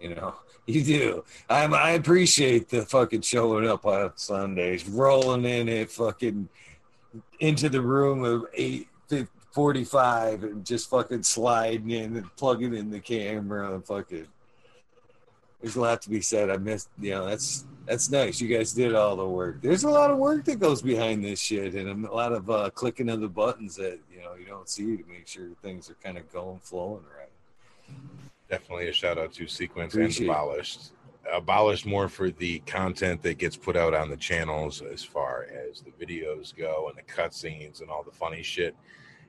[0.00, 0.34] You know,
[0.66, 1.24] you do.
[1.48, 6.48] I'm, I appreciate the fucking showing up on Sundays, rolling in it, fucking
[7.40, 8.88] into the room of eight
[9.52, 14.26] 45 and just fucking sliding in and plugging in the camera and fucking
[15.60, 16.50] there's a lot to be said.
[16.50, 18.40] I missed, you know, that's that's nice.
[18.40, 19.60] You guys did all the work.
[19.62, 22.70] There's a lot of work that goes behind this shit, and a lot of uh,
[22.70, 25.96] clicking of the buttons that you know you don't see to make sure things are
[26.02, 27.28] kind of going flowing right.
[28.48, 30.92] Definitely a shout out to Sequence Appreciate and Abolished.
[31.30, 35.82] Abolished more for the content that gets put out on the channels as far as
[35.82, 38.74] the videos go and the cutscenes and all the funny shit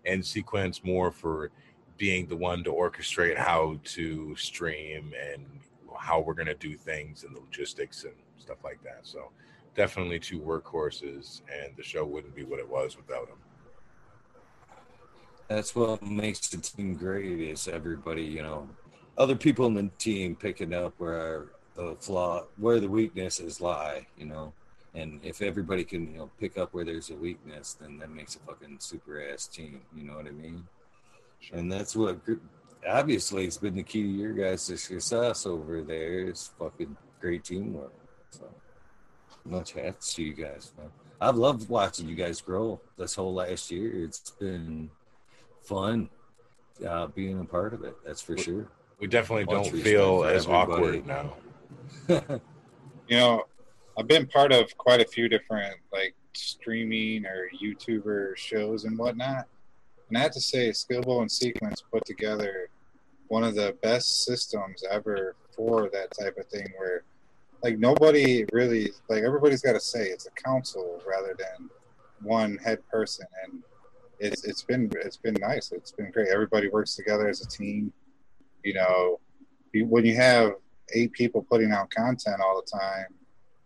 [0.06, 1.52] and sequence more for
[1.98, 5.45] being the one to orchestrate how to stream and
[5.98, 9.00] how we're going to do things and the logistics and stuff like that.
[9.03, 9.32] So
[9.76, 13.38] definitely two workhorses, and the show wouldn't be what it was without them.
[15.48, 17.40] That's what makes the team great.
[17.40, 18.69] Is everybody, you know,
[19.18, 24.06] other people in the team picking up where the uh, flaw, where the weaknesses lie,
[24.18, 24.53] you know.
[24.95, 28.35] And if everybody can, you know, pick up where there's a weakness, then that makes
[28.35, 29.82] a fucking super ass team.
[29.95, 30.66] You know what I mean?
[31.40, 31.58] Sure.
[31.58, 32.19] And that's what
[32.88, 36.30] obviously it's been the key to your guys' success over there.
[36.30, 37.93] Is fucking great teamwork.
[38.32, 38.50] So
[39.45, 40.90] much hats to you guys, man.
[41.22, 44.03] I've loved watching you guys grow this whole last year.
[44.03, 44.90] It's been
[45.61, 46.09] fun
[46.88, 47.95] uh, being a part of it.
[48.06, 48.68] That's for sure.
[49.00, 51.01] We definitely Much don't feel as everybody.
[51.01, 51.34] awkward now.
[53.08, 53.45] you know,
[54.00, 59.45] I've been part of quite a few different like streaming or YouTuber shows and whatnot.
[60.08, 62.69] And I have to say, Skillbo and Sequence put together
[63.28, 67.03] one of the best systems ever for that type of thing where
[67.61, 71.69] like nobody really like everybody's got to say it's a council rather than
[72.22, 73.26] one head person.
[73.44, 73.61] And
[74.18, 75.74] it's it's been it's been nice.
[75.74, 76.30] It's been great.
[76.30, 77.92] Everybody works together as a team.
[78.64, 79.19] You know
[79.74, 80.53] when you have
[80.94, 83.19] eight people putting out content all the time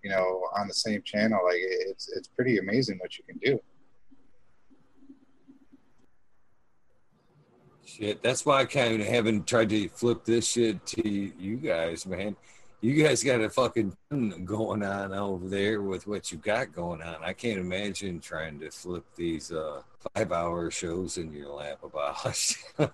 [0.04, 3.60] you know on the same channel like it's it's pretty amazing what you can do
[7.86, 12.06] shit that's why i kind of haven't tried to flip this shit to you guys
[12.06, 12.36] man
[12.84, 13.96] you guys got a fucking
[14.44, 17.16] going on over there with what you got going on.
[17.24, 19.84] I can't imagine trying to flip these uh,
[20.14, 22.58] five hour shows in your lap about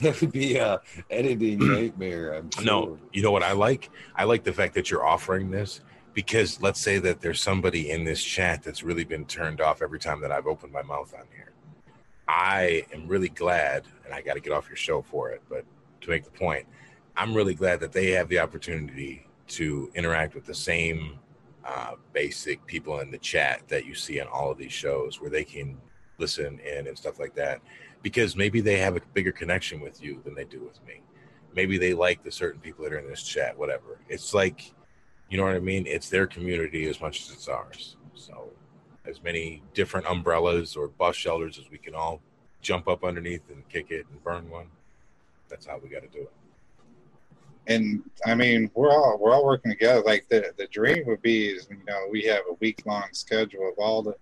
[0.00, 0.80] that would be a
[1.10, 2.34] editing nightmare.
[2.34, 2.64] I'm sure.
[2.64, 3.88] No, you know what I like?
[4.16, 5.80] I like the fact that you're offering this
[6.18, 10.00] because let's say that there's somebody in this chat that's really been turned off every
[10.00, 11.52] time that I've opened my mouth on here.
[12.26, 15.64] I am really glad, and I got to get off your show for it, but
[16.00, 16.66] to make the point,
[17.16, 21.20] I'm really glad that they have the opportunity to interact with the same
[21.64, 25.30] uh, basic people in the chat that you see on all of these shows where
[25.30, 25.78] they can
[26.18, 27.60] listen in and stuff like that
[28.02, 31.00] because maybe they have a bigger connection with you than they do with me
[31.54, 34.72] maybe they like the certain people that are in this chat whatever it's like
[35.28, 38.48] you know what i mean it's their community as much as it's ours so
[39.06, 42.20] as many different umbrellas or bus shelters as we can all
[42.60, 44.66] jump up underneath and kick it and burn one
[45.48, 46.32] that's how we got to do it
[47.68, 50.02] and I mean, we're all we're all working together.
[50.02, 53.68] Like the the dream would be is you know we have a week long schedule
[53.68, 54.14] of all the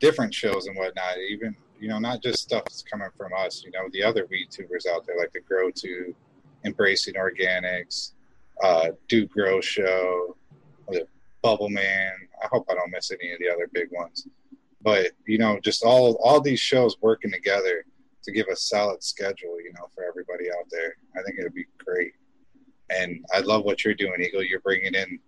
[0.00, 1.16] different shows and whatnot.
[1.18, 3.62] Even you know not just stuff that's coming from us.
[3.64, 6.14] You know the other YouTubers out there like the Grow to,
[6.64, 8.12] Embracing Organics,
[8.62, 10.36] uh, Do Grow Show,
[11.42, 12.12] Bubble Man.
[12.42, 14.26] I hope I don't miss any of the other big ones.
[14.82, 17.84] But you know, just all all these shows working together
[18.22, 19.60] to give a solid schedule.
[19.60, 20.96] You know, for everybody out there.
[21.16, 22.12] I think it'd be great.
[22.90, 24.42] And I love what you're doing, Eagle.
[24.42, 25.18] You're bringing in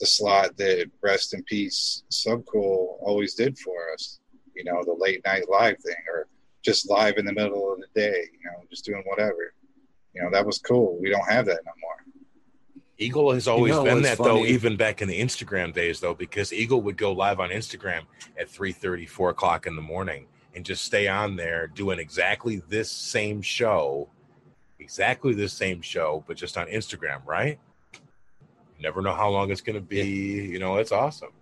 [0.00, 4.20] the slot that Rest in Peace Subcool always did for us.
[4.54, 6.26] You know, the late night live thing, or
[6.62, 8.28] just live in the middle of the day.
[8.32, 9.54] You know, just doing whatever.
[10.14, 10.98] You know, that was cool.
[11.00, 12.03] We don't have that no more.
[12.98, 14.28] Eagle has always you know, been that funny.
[14.28, 18.02] though, even back in the Instagram days though, because Eagle would go live on Instagram
[18.38, 22.62] at 3 30, 4 o'clock in the morning and just stay on there doing exactly
[22.68, 24.08] this same show
[24.84, 27.58] exactly the same show, but just on Instagram, right?
[27.92, 29.96] You never know how long it's going to be.
[29.96, 30.42] Yeah.
[30.52, 31.32] You know, it's awesome.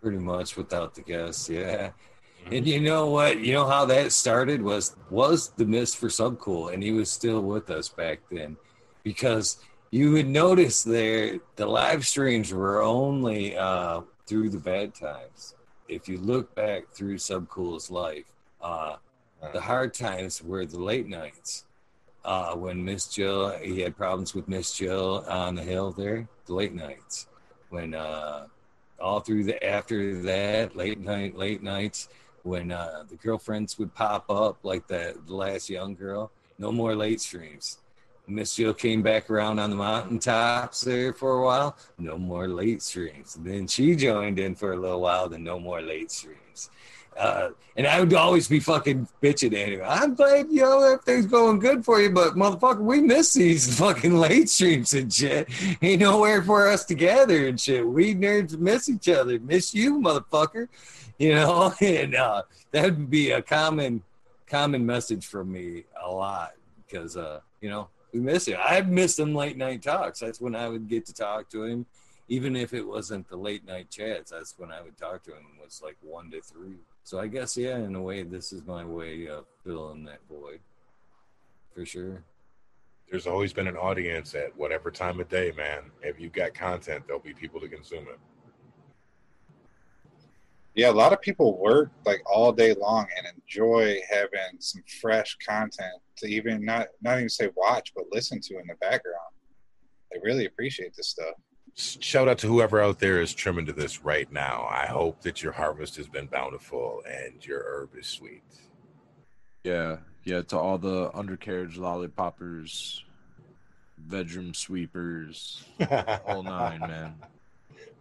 [0.00, 1.90] Pretty much without the guests, yeah.
[2.44, 2.54] Mm-hmm.
[2.54, 3.40] And you know what?
[3.40, 7.40] You know how that started was was the mist for Subcool, and he was still
[7.40, 8.56] with us back then,
[9.04, 9.58] because
[9.92, 15.54] you would notice there the live streams were only uh, through the bad times.
[15.86, 18.24] If you look back through Subcool's life,
[18.62, 18.96] uh,
[19.52, 21.66] the hard times were the late nights
[22.24, 26.54] uh, when Miss Jill, he had problems with Miss Jill on the hill there, the
[26.54, 27.26] late nights.
[27.68, 28.46] When uh,
[28.98, 32.08] all through the after that, late night, late nights,
[32.44, 36.96] when uh, the girlfriends would pop up like the, the last young girl, no more
[36.96, 37.78] late streams.
[38.34, 42.82] Miss Jill came back around on the mountaintops there for a while, no more late
[42.82, 43.36] streams.
[43.36, 46.70] And then she joined in for a little while, then no more late streams.
[47.16, 49.82] Uh, and I would always be fucking bitching at him.
[49.84, 54.16] I'm glad, you know, everything's going good for you, but motherfucker, we miss these fucking
[54.16, 55.48] late streams and shit.
[55.82, 57.86] Ain't nowhere for us to gather and shit.
[57.86, 59.38] We nerds miss each other.
[59.40, 60.68] Miss you, motherfucker.
[61.18, 64.02] You know, and uh, that would be a common,
[64.46, 66.52] common message from me a lot
[66.86, 68.56] because, uh, you know, we miss it.
[68.58, 70.20] I miss them late night talks.
[70.20, 71.86] That's when I would get to talk to him
[72.32, 75.44] even if it wasn't the late night chats, that's when I would talk to him
[75.62, 76.78] was like one to three.
[77.04, 80.60] So I guess yeah, in a way, this is my way of filling that void,
[81.74, 82.22] for sure.
[83.10, 85.90] There's always been an audience at whatever time of day, man.
[86.00, 88.18] If you've got content, there'll be people to consume it.
[90.74, 95.36] Yeah, a lot of people work like all day long and enjoy having some fresh
[95.46, 99.18] content to even not not even say watch, but listen to in the background.
[100.10, 101.34] They really appreciate this stuff
[101.74, 104.66] shout out to whoever out there is trimming to this right now.
[104.70, 108.42] I hope that your harvest has been bountiful and your herb is sweet.
[109.64, 110.42] Yeah, yeah.
[110.42, 113.02] To all the undercarriage lollipoppers,
[113.96, 115.64] bedroom sweepers,
[116.26, 117.14] all nine, man.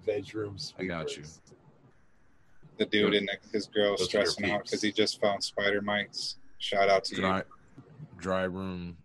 [0.05, 0.75] Bedroom sweepers.
[0.79, 1.23] I got you.
[2.77, 6.37] The dude and his girl Those stressing out because he just found spider mites.
[6.57, 7.43] Shout out to dry, you.
[8.17, 8.97] Dry room,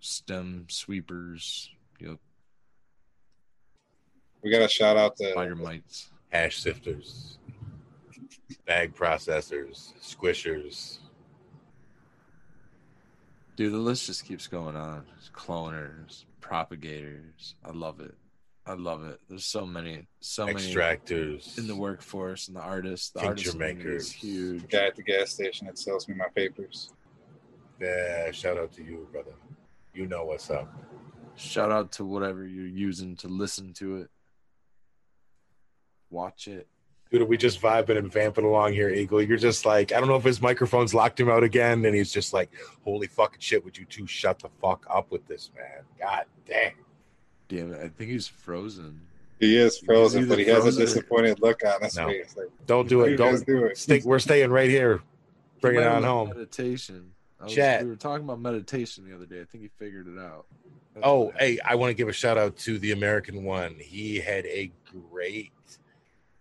[0.00, 1.70] stem sweepers.
[1.98, 2.18] Yep.
[4.42, 6.10] We got to shout out the Spider mites.
[6.30, 7.38] hash sifters,
[8.66, 10.98] bag processors, squishers.
[13.56, 15.04] Dude, the list just keeps going on.
[15.34, 17.54] Cloners, propagators.
[17.64, 18.14] I love it.
[18.66, 19.20] I love it.
[19.28, 23.10] There's so many, so many extractors in the workforce and the artists.
[23.10, 24.06] The Tincture artist makers.
[24.06, 24.68] is huge.
[24.68, 26.92] guy at the gas station that sells me my papers.
[27.80, 29.32] Yeah, shout out to you, brother.
[29.94, 30.72] You know what's up.
[31.36, 34.10] Shout out to whatever you're using to listen to it.
[36.10, 36.68] Watch it.
[37.10, 39.20] Dude, are we just vibing and vamping along here, Eagle?
[39.22, 42.12] You're just like, I don't know if his microphone's locked him out again, and he's
[42.12, 42.50] just like,
[42.84, 45.82] holy fucking shit, would you two shut the fuck up with this, man?
[45.98, 46.72] God damn.
[47.50, 47.80] Damn it.
[47.84, 49.00] I think he's frozen.
[49.40, 52.06] He is frozen, either but he has a frozen or- disappointed look on his No.
[52.08, 52.36] face.
[52.36, 53.16] Like, Don't do it.
[53.16, 53.76] Don't do it.
[53.76, 54.04] stick.
[54.04, 55.00] We're staying right here.
[55.60, 56.28] Bring He it on home.
[56.28, 57.12] Meditation.
[57.40, 57.82] I was, Chat.
[57.82, 59.40] We were talking about meditation the other day.
[59.40, 60.46] I think he figured it out.
[60.94, 63.74] That's Oh, what hey, I want to give a shout out to the American one.
[63.78, 64.70] He had a
[65.10, 65.50] great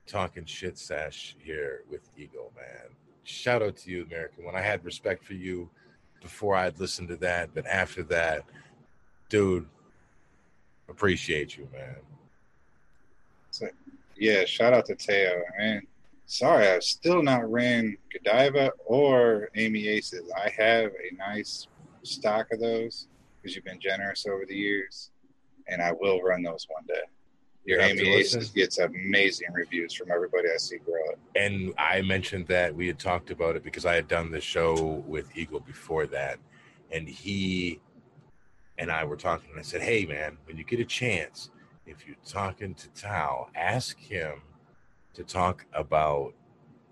[0.06, 2.90] talking shit sash here with Eagle, man.
[3.24, 4.56] Shout out to you, American one.
[4.56, 5.70] I had respect for you
[6.22, 8.44] before I'd listened to that, but after that,
[9.30, 9.68] dude,
[10.90, 11.96] appreciate you, man.
[14.18, 15.42] Yeah, shout out to Teo.
[15.58, 15.82] Man,
[16.26, 20.30] sorry, I've still not ran Godiva or Amy Aces.
[20.36, 21.68] I have a nice
[22.04, 23.08] stock of those
[23.42, 25.12] because you've been generous over the years,
[25.68, 27.02] and I will run those one day.
[27.66, 31.20] Your You have to Amy Aces gets amazing reviews from everybody I see grow it.
[31.36, 35.04] and I mentioned that we had talked about it because I had done the show
[35.08, 36.40] with Eagle before that,
[36.92, 37.80] and he
[38.80, 39.52] and I were talking.
[39.52, 41.52] And I said, "Hey, man, when you get a chance,
[41.86, 44.42] if you're talking to Tao, ask him
[45.14, 46.34] to talk about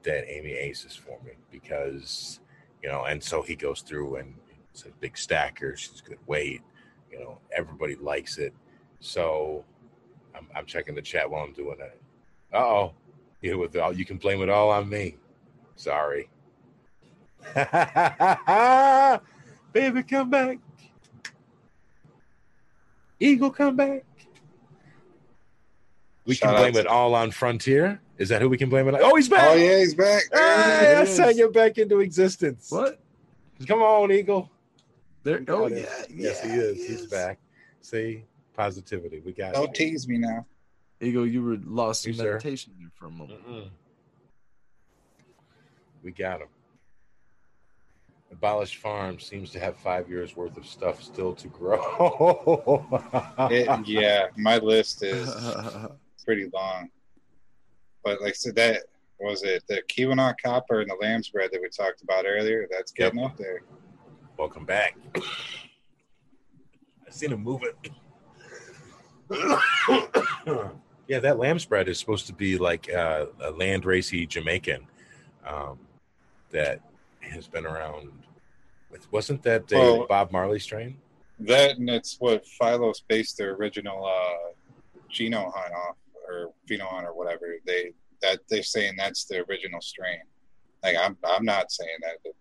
[0.03, 2.39] that Amy Aces for me because
[2.83, 4.35] you know." And so he goes through and
[4.71, 5.75] it's a big stacker.
[5.75, 6.61] She's good weight.
[7.11, 8.53] You know, everybody likes it.
[8.99, 9.65] So
[10.35, 11.97] I'm, I'm checking the chat while I'm doing that.
[12.53, 12.93] Oh.
[13.41, 15.15] Yeah, with all you can blame it all on me.
[15.75, 16.29] Sorry.
[19.73, 20.57] Baby, come back.
[23.19, 24.03] Eagle, come back.
[26.25, 28.01] We Shout can blame to- it all on Frontier.
[28.17, 28.99] Is that who we can blame it on?
[29.03, 29.47] Oh, he's back.
[29.49, 30.23] Oh yeah, he's back.
[30.33, 32.71] Hey, I There he sang you back into existence.
[32.71, 32.99] What?
[33.67, 34.49] Come on, Eagle.
[35.23, 35.39] There.
[35.39, 35.73] We Oh it.
[35.73, 36.05] yeah.
[36.09, 36.87] Yes, he yeah, is.
[36.87, 37.37] He's back.
[37.81, 38.23] See,
[38.55, 39.21] positivity.
[39.25, 39.75] We got Don't it.
[39.75, 40.45] tease me now.
[40.99, 42.31] Eagle, you were lost in You, sir.
[42.33, 43.47] meditation there for a moment.
[43.47, 43.69] Mm-mm.
[46.03, 46.47] We got him.
[48.37, 52.85] Abolished Farm seems to have five years worth of stuff still to grow.
[53.49, 55.27] It, yeah, my list is
[56.25, 56.89] pretty long.
[58.03, 58.83] But like I said, that
[59.19, 59.63] was it.
[59.67, 62.67] The Keweenaw copper and the lamb's bread that we talked about earlier.
[62.69, 63.13] That's Yep.
[63.13, 63.61] getting up there.
[64.37, 64.95] Welcome back.
[65.15, 65.21] I
[67.09, 67.71] seen him moving.
[71.07, 74.85] yeah, that lamb's bread is supposed to be like uh, a land racy Jamaican
[75.43, 75.79] um,
[76.51, 76.81] that
[77.21, 78.11] has been around.
[79.11, 80.99] Wasn't that a Well- Bob Marley strain?
[81.39, 84.53] That and it's what Phylos based their original uh,
[85.09, 87.57] Geno hunt off, or Pheno or whatever.
[87.65, 87.93] They
[88.23, 90.21] that they're saying that's the original strain.
[90.83, 92.33] Like I'm, I'm not saying that, but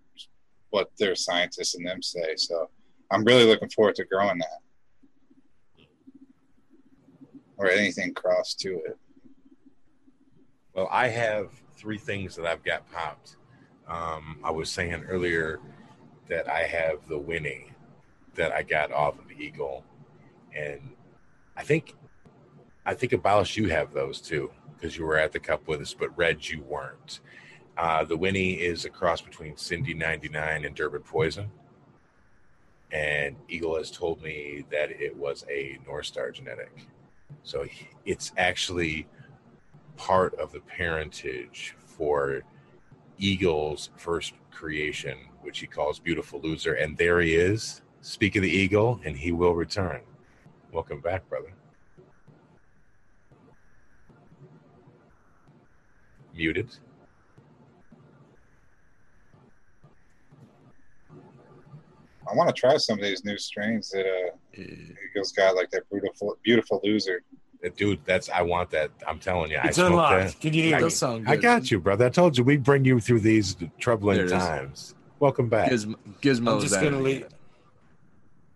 [0.70, 2.36] what their scientists and them say.
[2.36, 2.70] So
[3.10, 5.84] I'm really looking forward to growing that,
[7.58, 8.98] or anything cross to it.
[10.74, 13.36] Well, I have three things that I've got popped.
[13.88, 15.60] Um, I was saying earlier
[16.28, 17.72] that I have the Winnie
[18.34, 19.84] that I got off of Eagle,
[20.54, 20.80] and
[21.56, 21.94] I think
[22.84, 25.94] I think Abolish you have those too because you were at the cup with us,
[25.94, 27.20] but Red you weren't.
[27.76, 31.50] Uh, the Winnie is a cross between Cindy 99 and Durban Poison.
[32.92, 36.86] And Eagle has told me that it was a North Star genetic.
[37.42, 37.66] So
[38.04, 39.06] it's actually
[39.96, 42.42] part of the parentage for
[43.18, 46.74] Eagle's first creation, which he calls Beautiful Loser.
[46.74, 47.80] And there he is.
[48.02, 50.00] Speak of the eagle, and he will return.
[50.72, 51.52] Welcome back, brother.
[56.34, 56.68] Muted.
[62.30, 64.64] I want to try some of these new strains that uh, Yeah.
[65.10, 67.22] Eagles got, like that beautiful, beautiful loser.
[67.64, 68.90] Uh, Dude, that's I want that.
[69.06, 69.58] I'm telling you.
[69.64, 70.32] It's I unlocked.
[70.32, 70.40] that.
[70.40, 70.82] Can you hear me?
[70.82, 71.32] does sound good.
[71.32, 72.06] I got you, brother.
[72.06, 74.94] I told you we bring you through these There troubling it is.
[75.26, 75.46] Times.
[75.46, 75.70] Welcome back.
[75.70, 77.26] Gizmo, Gizmo's I'm just gonna leave.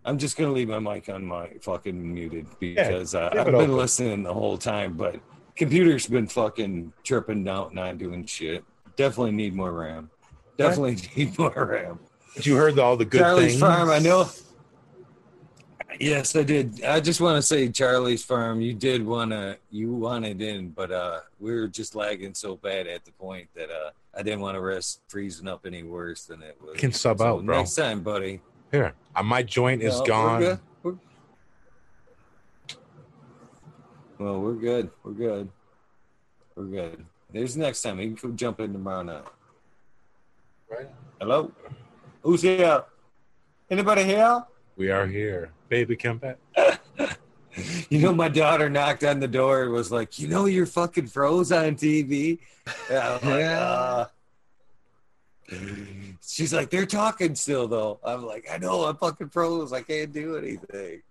[0.03, 3.77] I'm just gonna leave my mic on my fucking muted because uh, I've been open.
[3.77, 5.19] listening the whole time, but
[5.55, 8.63] computer's been fucking tripping out, not doing shit.
[8.95, 10.09] Definitely need more RAM.
[10.57, 11.99] Definitely need more RAM.
[12.35, 13.59] But you heard all the good Charlie's things.
[13.59, 14.29] Farm, I know.
[15.99, 16.83] Yes, I did.
[16.83, 20.91] I just want to say, Charlie's Farm, you did want to, you wanted in, but
[20.91, 24.55] uh, we were just lagging so bad at the point that uh, I didn't want
[24.55, 26.77] to risk freezing up any worse than it was.
[26.77, 27.57] Can sub so out, bro.
[27.57, 28.41] Next time, buddy.
[28.71, 30.41] Here, uh, my joint is no, gone.
[30.41, 30.95] We're we're...
[34.17, 34.91] Well, we're good.
[35.03, 35.49] We're good.
[36.55, 37.05] We're good.
[37.31, 37.99] There's next time.
[37.99, 39.23] You can jump in tomorrow night.
[40.69, 40.89] Right.
[41.19, 41.51] Hello.
[42.21, 42.83] Who's here?
[43.69, 44.43] Anybody here?
[44.75, 45.51] We are here.
[45.69, 46.37] Baby, come back.
[47.89, 51.07] you know, my daughter knocked on the door and was like, You know, you're fucking
[51.07, 52.39] froze on TV.
[52.89, 53.19] Yeah.
[53.23, 54.05] Like, uh.
[56.25, 57.99] She's like, They're talking still, though.
[58.03, 59.73] I'm like, I know, I'm fucking froze.
[59.73, 61.01] I can't do anything.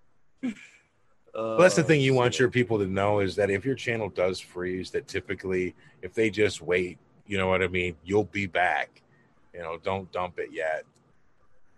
[1.35, 4.09] well, that's the thing you want your people to know is that if your channel
[4.09, 8.47] does freeze, that typically, if they just wait, you know what I mean, you'll be
[8.47, 9.03] back.
[9.53, 10.85] You know, don't dump it yet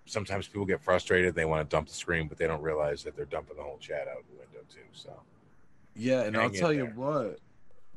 [0.07, 1.35] sometimes people get frustrated.
[1.35, 3.79] They want to dump the screen, but they don't realize that they're dumping the whole
[3.79, 4.81] chat out the window too.
[4.93, 5.13] So,
[5.95, 7.39] yeah, and I'll tell you what,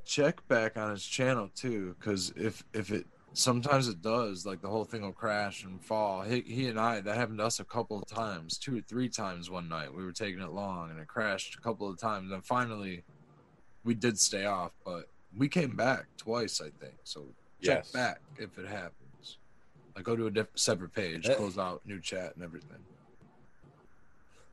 [0.06, 4.70] check back on his channel too, because if if it sometimes it does, like the
[4.70, 6.22] whole thing will crash and fall.
[6.24, 9.10] He, he and I that happened to us a couple of times, two or three
[9.10, 9.94] times one night.
[9.94, 13.04] We were taking it long and it crashed a couple of times, and finally
[13.84, 15.06] we did stay off, but
[15.38, 16.96] we came back twice, I think.
[17.04, 17.26] So
[17.62, 17.92] check yes.
[17.92, 19.05] back if it happened.
[19.96, 22.80] I go to a different separate page, that, close out new chat and everything.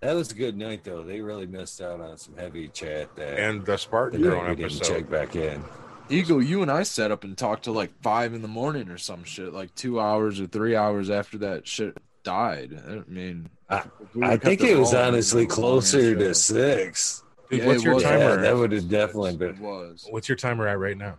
[0.00, 1.02] That was a good night though.
[1.02, 4.84] They really missed out on some heavy chat that and the Spartan drone episode.
[4.84, 5.62] Check back in.
[6.08, 8.98] Eagle, you and I set up and talked to like five in the morning or
[8.98, 12.82] some shit, like two hours or three hours after that shit died.
[12.86, 17.22] I mean, I, we I think it was honestly closer to six.
[17.48, 18.02] Dude, yeah, what's your was.
[18.02, 18.36] timer?
[18.36, 19.60] Yeah, that would have definitely been.
[19.60, 20.06] Was.
[20.10, 21.16] What's your timer at right now?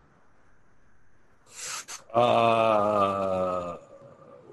[2.13, 3.77] Uh,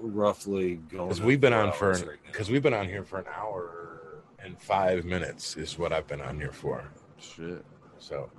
[0.01, 1.09] roughly going.
[1.09, 4.61] Because we've been on for because right we've been on here for an hour and
[4.61, 6.85] five minutes is what I've been on here for.
[7.19, 7.65] Shit.
[7.99, 8.31] So,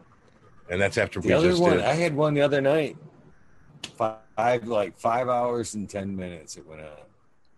[0.69, 1.73] and that's after the we other just one.
[1.73, 1.81] Did.
[1.81, 2.97] I had one the other night.
[3.95, 6.57] Five like five hours and ten minutes.
[6.57, 6.87] It went on.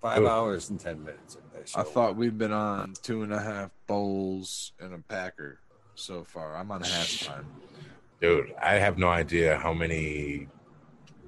[0.02, 0.28] Five Ooh.
[0.28, 1.38] hours and ten minutes.
[1.76, 5.60] I thought we've been on two and a half bowls and a packer
[5.96, 6.58] so far.
[6.58, 7.46] I'm on half time.
[8.20, 10.48] Dude, I have no idea how many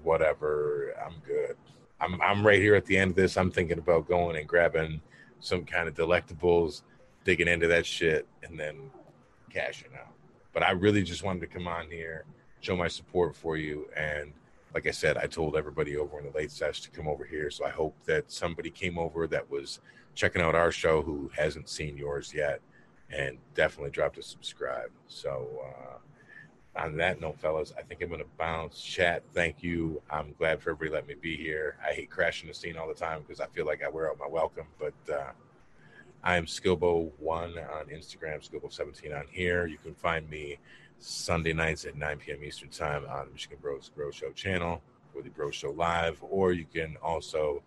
[0.04, 0.94] whatever.
[1.06, 1.56] I'm good.
[2.00, 3.38] I'm I'm right here at the end of this.
[3.38, 5.02] I'm thinking about going and grabbing
[5.40, 6.82] some kind of delectables,
[7.24, 8.76] digging into that shit, and then
[9.52, 10.14] cashing out.
[10.54, 12.26] But I really just wanted to come on here,
[12.62, 14.34] show my support for you, and
[14.74, 17.50] like I said, I told everybody over in the late sesh to come over here.
[17.50, 19.80] So I hope that somebody came over that was
[20.16, 22.60] checking out our show who hasn't seen yours yet,
[23.10, 24.90] and definitely dropped a subscribe.
[25.08, 25.48] So.
[25.66, 25.98] uh
[26.78, 28.82] on that note, fellas, I think I'm going to bounce.
[28.82, 30.02] Chat, thank you.
[30.10, 31.78] I'm glad for everybody let me be here.
[31.86, 34.20] I hate crashing the scene all the time because I feel like I wear out
[34.20, 34.68] my welcome.
[34.78, 35.32] But uh,
[36.24, 39.68] I am Skillbo1 on Instagram, Skillbo17 on here.
[39.68, 40.58] You can find me
[41.00, 42.44] Sunday nights at 9 p.m.
[42.44, 44.82] Eastern Time on the Michigan Bros Bro Show channel
[45.14, 46.18] for the Bro Show Live.
[46.22, 47.64] Or you can also,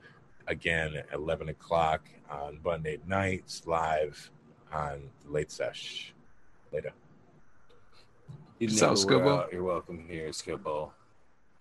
[0.46, 4.30] again, at 11 o'clock on Monday nights live
[4.72, 6.12] on the Late Sesh.
[6.72, 6.92] Later.
[8.58, 9.52] You Sounds Skillbo.
[9.52, 10.90] You're welcome here, Skillbo.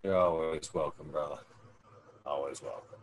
[0.04, 1.38] You're always welcome, brother.
[2.26, 2.98] Always welcome.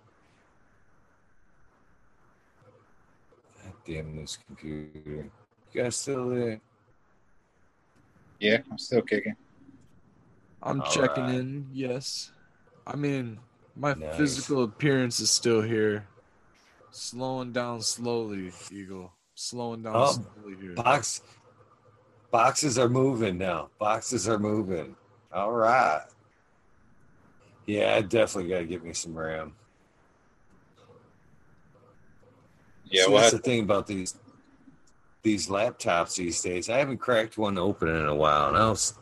[3.62, 5.30] God damn this computer.
[5.72, 6.60] You guys still there?
[8.40, 9.36] Yeah, I'm still kicking.
[10.60, 11.34] I'm All checking right.
[11.34, 12.32] in, yes.
[12.84, 13.38] I mean,
[13.76, 14.16] my nice.
[14.16, 16.08] physical appearance is still here.
[16.90, 19.12] Slowing down slowly, Eagle.
[19.36, 20.74] Slowing down oh, slowly here.
[20.74, 21.22] Box
[22.34, 23.68] Boxes are moving now.
[23.78, 24.96] Boxes are moving.
[25.32, 26.02] All right.
[27.64, 29.52] Yeah, I definitely got to give me some RAM.
[32.90, 34.16] Yeah, so well, that's the thing about these
[35.22, 36.68] these laptops these days.
[36.68, 38.98] I haven't cracked one open in a while, and I was,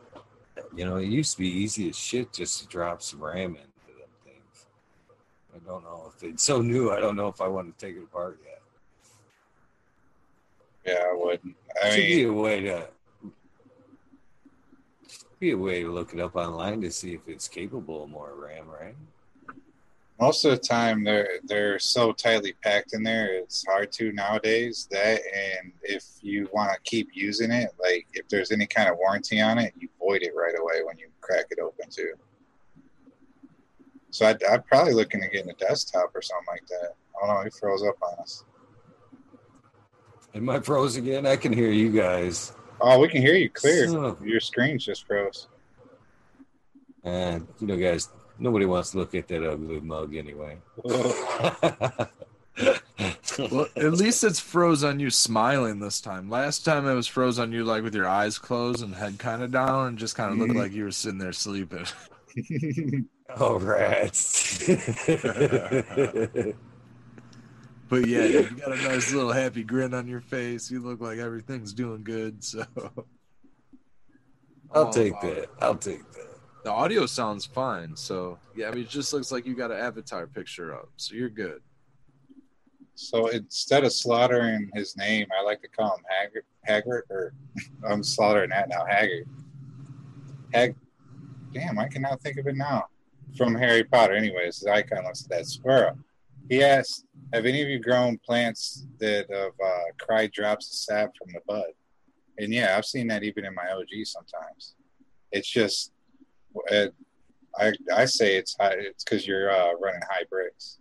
[0.76, 3.98] you know, it used to be easy as shit just to drop some RAM into
[3.98, 4.66] them things.
[5.56, 6.90] I don't know if it's so new.
[6.90, 8.60] I don't know if I want to take it apart yet.
[10.84, 11.56] Yeah, I wouldn't.
[11.82, 12.88] I Should mean, be a way to
[15.42, 18.32] be a way to look it up online to see if it's capable of more
[18.36, 18.94] RAM, right?
[20.20, 23.34] Most of the time, they're they're so tightly packed in there.
[23.34, 24.86] It's hard to nowadays.
[24.92, 28.98] That and if you want to keep using it, like if there's any kind of
[28.98, 32.12] warranty on it, you void it right away when you crack it open too.
[34.10, 36.94] So I'd, I'd probably looking at getting a desktop or something like that.
[37.20, 37.40] I don't know.
[37.40, 38.44] It froze up on us.
[40.36, 41.26] Am I froze again?
[41.26, 42.52] I can hear you guys.
[42.84, 43.86] Oh, we can hear you clear.
[43.86, 45.46] So, Your screen's just froze.
[47.04, 50.58] And you know, guys, nobody wants to look at that ugly mug anyway.
[50.84, 52.08] well,
[53.76, 56.28] at least it's froze on you smiling this time.
[56.28, 59.42] Last time it was froze on you like with your eyes closed and head kind
[59.42, 60.60] of down and just kind of looked mm-hmm.
[60.60, 61.86] like you were sitting there sleeping.
[63.36, 64.68] oh, rats.
[67.92, 70.70] but yeah, you got a nice little happy grin on your face.
[70.70, 72.42] You look like everything's doing good.
[72.42, 72.64] So
[74.72, 75.36] I'll take that.
[75.36, 75.50] It.
[75.60, 76.38] I'll take that.
[76.64, 77.94] The audio sounds fine.
[77.94, 80.88] So yeah, I mean, it just looks like you got an avatar picture up.
[80.96, 81.60] So you're good.
[82.94, 86.44] So instead of slaughtering his name, I like to call him Haggard.
[86.64, 87.34] Haggard, or
[87.86, 88.86] I'm slaughtering that now.
[88.86, 89.28] Haggard.
[90.54, 90.74] Hag.
[91.52, 92.86] Damn, I cannot think of it now.
[93.36, 94.60] From Harry Potter, anyways.
[94.60, 95.98] His icon looks like that squirrel.
[96.48, 101.10] He asked, "Have any of you grown plants that have uh, cried drops of sap
[101.16, 101.72] from the bud?"
[102.38, 104.74] And yeah, I've seen that even in my OG sometimes.
[105.32, 105.92] It's just,
[106.66, 106.94] it,
[107.58, 110.78] I I say it's high, it's because you're uh, running high brix.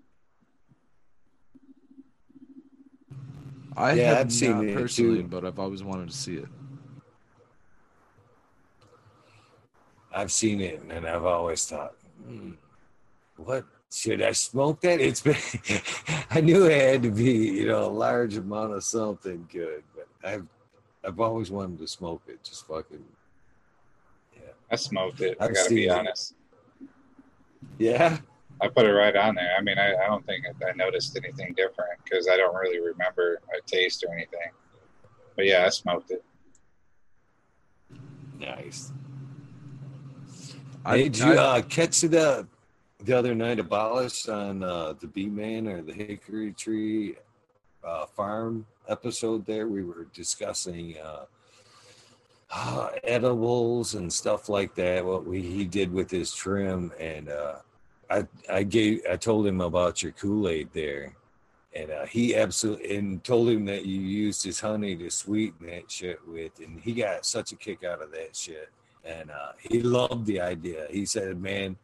[3.75, 5.27] I yeah, have I've seen it personally, too.
[5.27, 6.47] but I've always wanted to see it.
[10.13, 12.51] I've seen it, and I've always thought, hmm,
[13.37, 15.01] what should I smoke that?
[15.01, 15.35] It's been,
[16.29, 20.07] I knew it had to be, you know, a large amount of something good, but
[20.23, 20.47] I've,
[21.03, 22.43] I've always wanted to smoke it.
[22.43, 23.03] Just fucking,
[24.35, 24.51] yeah.
[24.71, 25.37] I smoked it.
[25.39, 26.35] I've I got to be honest.
[27.77, 28.17] Yeah.
[28.61, 29.55] I put it right on there.
[29.57, 33.41] I mean, I, I don't think I noticed anything different because I don't really remember
[33.57, 34.51] a taste or anything.
[35.35, 36.23] But yeah, I smoked it.
[38.39, 38.91] Nice.
[40.85, 42.47] I, Did you uh, catch the
[43.03, 47.15] the other night a abolished on uh, the Bee Man or the Hickory Tree
[47.83, 49.45] uh, Farm episode?
[49.45, 51.25] There, we were discussing uh,
[52.51, 55.05] uh, edibles and stuff like that.
[55.05, 57.55] What we he did with his trim and uh,
[58.09, 61.15] I I gave I told him about your Kool Aid there,
[61.73, 65.89] and uh, he absolutely and told him that you used his honey to sweeten that
[65.89, 68.69] shit with, and he got such a kick out of that shit,
[69.03, 70.85] and he loved the idea.
[70.91, 71.77] He said, "Man."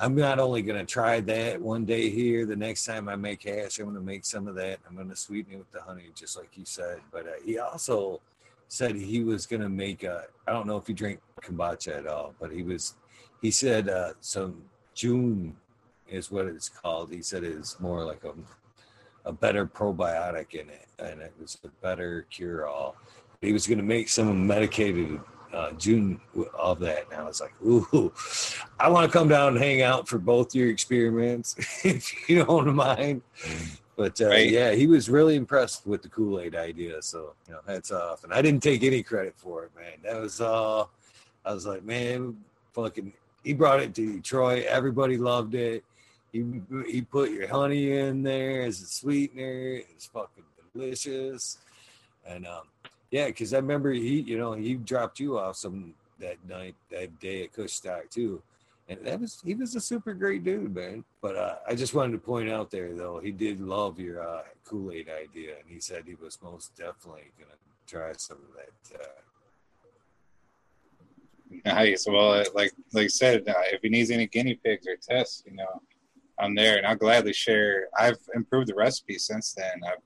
[0.00, 2.46] I'm not only going to try that one day here.
[2.46, 4.78] The next time I make hash, I'm going to make some of that.
[4.88, 7.00] I'm going to sweeten it with the honey, just like you said.
[7.10, 8.20] But uh, he also
[8.68, 10.04] said he was going to make.
[10.04, 12.94] I don't know if he drank kombucha at all, but he was.
[13.42, 14.62] He said uh, some
[14.94, 15.56] jun
[16.08, 17.12] is what it's called.
[17.12, 18.34] He said it's more like a
[19.24, 22.96] a better probiotic in it, and it was a better cure all.
[23.40, 25.20] He was going to make some medicated
[25.52, 26.20] uh, jun
[26.54, 27.06] of that.
[27.10, 28.12] And I was like, ooh,
[28.78, 32.74] I want to come down and hang out for both your experiments, if you don't
[32.74, 33.22] mind.
[33.96, 34.48] But uh, right.
[34.48, 37.02] yeah, he was really impressed with the Kool Aid idea.
[37.02, 38.24] So, you know, hats off.
[38.24, 39.94] And I didn't take any credit for it, man.
[40.04, 40.84] That was, uh,
[41.44, 42.36] I was like, man,
[42.72, 43.12] fucking,
[43.42, 44.64] he brought it to Detroit.
[44.64, 45.84] Everybody loved it.
[46.32, 46.44] He
[46.86, 49.76] he put your honey in there as a sweetener.
[49.76, 50.44] It's fucking
[50.74, 51.58] delicious.
[52.26, 52.64] And um,
[53.10, 57.18] yeah, because I remember he, you know, he dropped you off some that night, that
[57.20, 58.42] day at Kushstock too.
[58.88, 61.04] And that was he was a super great dude, man.
[61.20, 64.42] But uh, I just wanted to point out there though, he did love your uh,
[64.64, 67.52] Kool Aid idea, and he said he was most definitely gonna
[67.86, 69.00] try some of that.
[69.00, 69.08] Uh,
[71.64, 72.06] Nice.
[72.06, 75.56] Well, like like I said, uh, if he needs any guinea pigs or tests, you
[75.56, 75.80] know,
[76.38, 77.88] I'm there, and I'll gladly share.
[77.98, 79.80] I've improved the recipe since then.
[79.86, 80.02] I've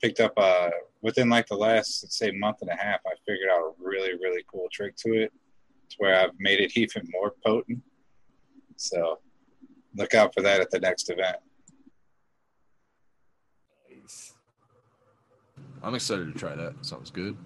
[0.00, 0.70] picked up uh
[1.02, 3.00] within like the last let's say month and a half.
[3.06, 5.32] I figured out a really really cool trick to it,
[5.90, 7.82] to where I've made it even more potent.
[8.76, 9.18] So
[9.94, 11.36] look out for that at the next event.
[13.90, 14.34] Nice.
[15.82, 16.74] I'm excited to try that.
[16.84, 17.36] Sounds good.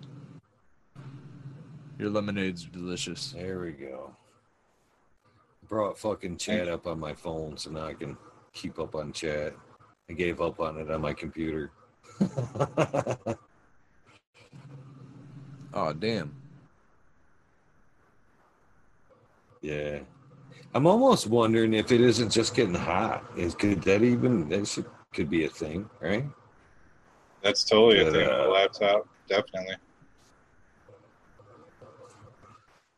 [1.99, 3.33] Your lemonade's delicious.
[3.33, 4.17] There we go
[5.69, 8.17] brought fucking chat up on my phone so now I can
[8.53, 9.55] keep up on chat.
[10.09, 11.73] I gave up on it on my computer.
[15.75, 16.35] oh damn.
[19.61, 20.01] Yeah.
[20.75, 23.25] I'm almost wondering if it isn't just getting hot.
[23.37, 26.27] Is could that even that should could be a thing, right?
[27.43, 29.77] That's totally but, a thing uh, on the laptop, definitely.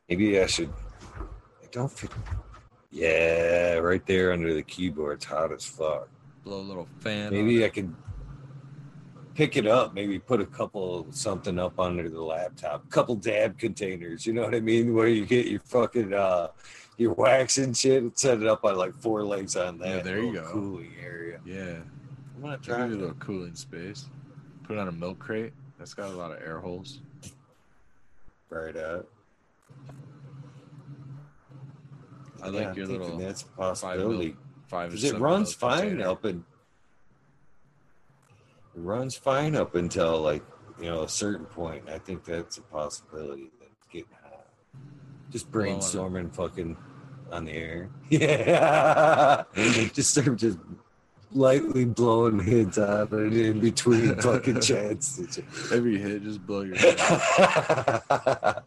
[0.09, 0.73] Maybe I should
[1.19, 2.11] I don't feel
[2.91, 5.17] yeah, right there under the keyboard.
[5.17, 6.09] It's hot as fuck.
[6.45, 7.31] Blow a little fan.
[7.31, 7.95] Maybe I could
[9.37, 9.95] pick it up.
[9.95, 12.85] Maybe put a couple something up under the laptop.
[12.85, 14.27] A couple dab containers.
[14.27, 14.95] You know what I mean?
[14.95, 16.49] Where you get your fucking uh
[16.97, 18.03] your wax and shit.
[18.03, 19.89] and Set it up on like four legs on that.
[19.89, 20.51] Yeah, there you go.
[20.51, 21.41] Cooling area.
[21.45, 21.77] Yeah.
[22.35, 24.07] I'm gonna try a little cooling space.
[24.65, 25.53] Put it on a milk crate.
[25.79, 27.01] That's got a lot of air holes.
[28.49, 29.07] Right up.
[32.43, 33.19] I like your little.
[33.19, 34.37] That's a possibility.
[34.69, 36.09] Five, mil, five it runs fine container.
[36.09, 36.45] up in.
[38.77, 40.43] Runs fine up until like
[40.81, 41.89] you know a certain point.
[41.89, 44.47] I think that's a possibility that getting hot.
[45.31, 46.77] Just brainstorming, fucking
[47.33, 47.89] on the air.
[48.09, 49.45] Yeah,
[49.93, 50.59] just start just
[51.33, 55.41] lightly blowing hits out in between fucking chats.
[55.73, 58.63] Every hit just blow your Head.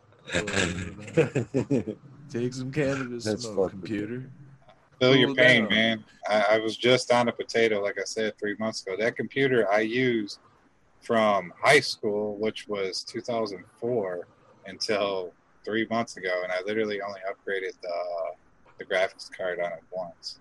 [2.29, 4.29] Take some cannabis That's smoke, computer.
[4.99, 5.73] Feel your pain, down.
[5.73, 6.03] man.
[6.29, 8.97] I, I, was just on a potato, like I said, three months ago.
[8.99, 10.39] That computer I used
[11.01, 14.27] from high school, which was 2004,
[14.65, 15.33] until
[15.65, 17.89] three months ago, and I literally only upgraded the
[18.77, 20.39] the graphics card on it once.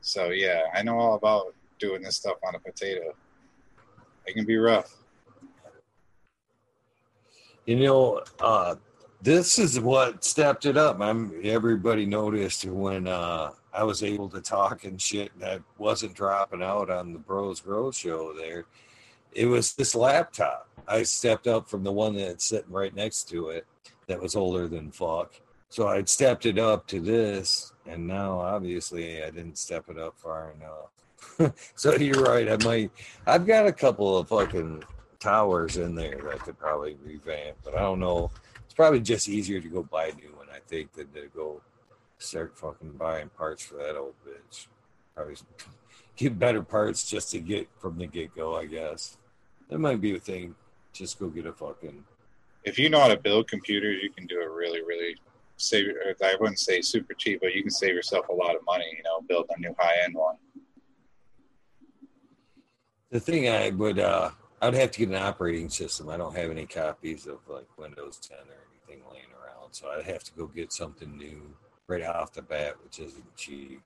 [0.00, 3.12] So yeah, I know all about doing this stuff on a potato.
[4.26, 4.96] It can be rough.
[7.66, 8.76] You know, uh,
[9.20, 11.00] this is what stepped it up.
[11.00, 16.62] I'm everybody noticed when uh, I was able to talk and shit that wasn't dropping
[16.62, 18.64] out on the Bros Grow show there.
[19.32, 20.68] It was this laptop.
[20.88, 23.66] I stepped up from the one that's sitting right next to it
[24.08, 25.34] that was older than fuck.
[25.68, 30.18] So I'd stepped it up to this, and now obviously I didn't step it up
[30.18, 31.54] far enough.
[31.76, 32.50] so you're right.
[32.50, 32.90] I might.
[33.26, 34.82] I've got a couple of fucking
[35.20, 38.32] towers in there that could probably revamp, but I don't know.
[38.64, 40.48] It's probably just easier to go buy a new one.
[40.52, 41.60] I think than to go
[42.20, 44.66] start fucking buying parts for that old bitch.
[45.14, 45.34] Probably
[46.16, 48.56] get better parts just to get from the get go.
[48.56, 49.18] I guess
[49.68, 50.54] that might be a thing.
[50.92, 52.04] Just go get a fucking.
[52.64, 55.16] If you know how to build computers, you can do it really, really
[55.56, 55.86] save.
[56.22, 58.86] I wouldn't say super cheap, but you can save yourself a lot of money.
[58.96, 60.36] You know, build a new high end one
[63.10, 64.30] the thing I would uh
[64.62, 66.10] I'd have to get an operating system.
[66.10, 70.04] I don't have any copies of like Windows 10 or anything laying around, so I'd
[70.04, 71.54] have to go get something new
[71.90, 73.82] right off the bat, which isn't cheap.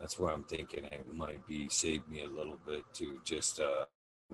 [0.00, 0.84] That's what I'm thinking.
[0.84, 3.84] It might be save me a little bit to just uh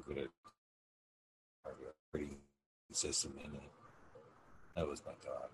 [0.09, 1.71] get a
[2.15, 2.39] operating
[2.93, 3.71] system in it.
[4.77, 5.51] That was my thought.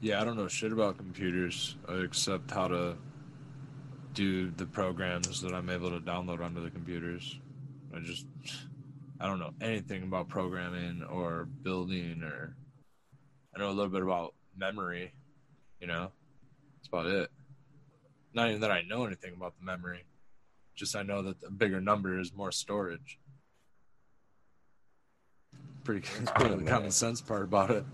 [0.00, 2.96] Yeah, I don't know shit about computers except how to
[4.14, 7.38] do the programs that I'm able to download onto the computers.
[7.94, 8.26] I just
[9.20, 12.56] I don't know anything about programming or building or
[13.54, 15.12] I know a little bit about memory,
[15.80, 16.12] you know.
[16.76, 17.30] That's about it.
[18.32, 20.04] Not even that I know anything about the memory.
[20.74, 23.18] Just I know that the bigger number is more storage.
[25.84, 26.00] Pretty,
[26.36, 27.84] pretty the common sense part about it.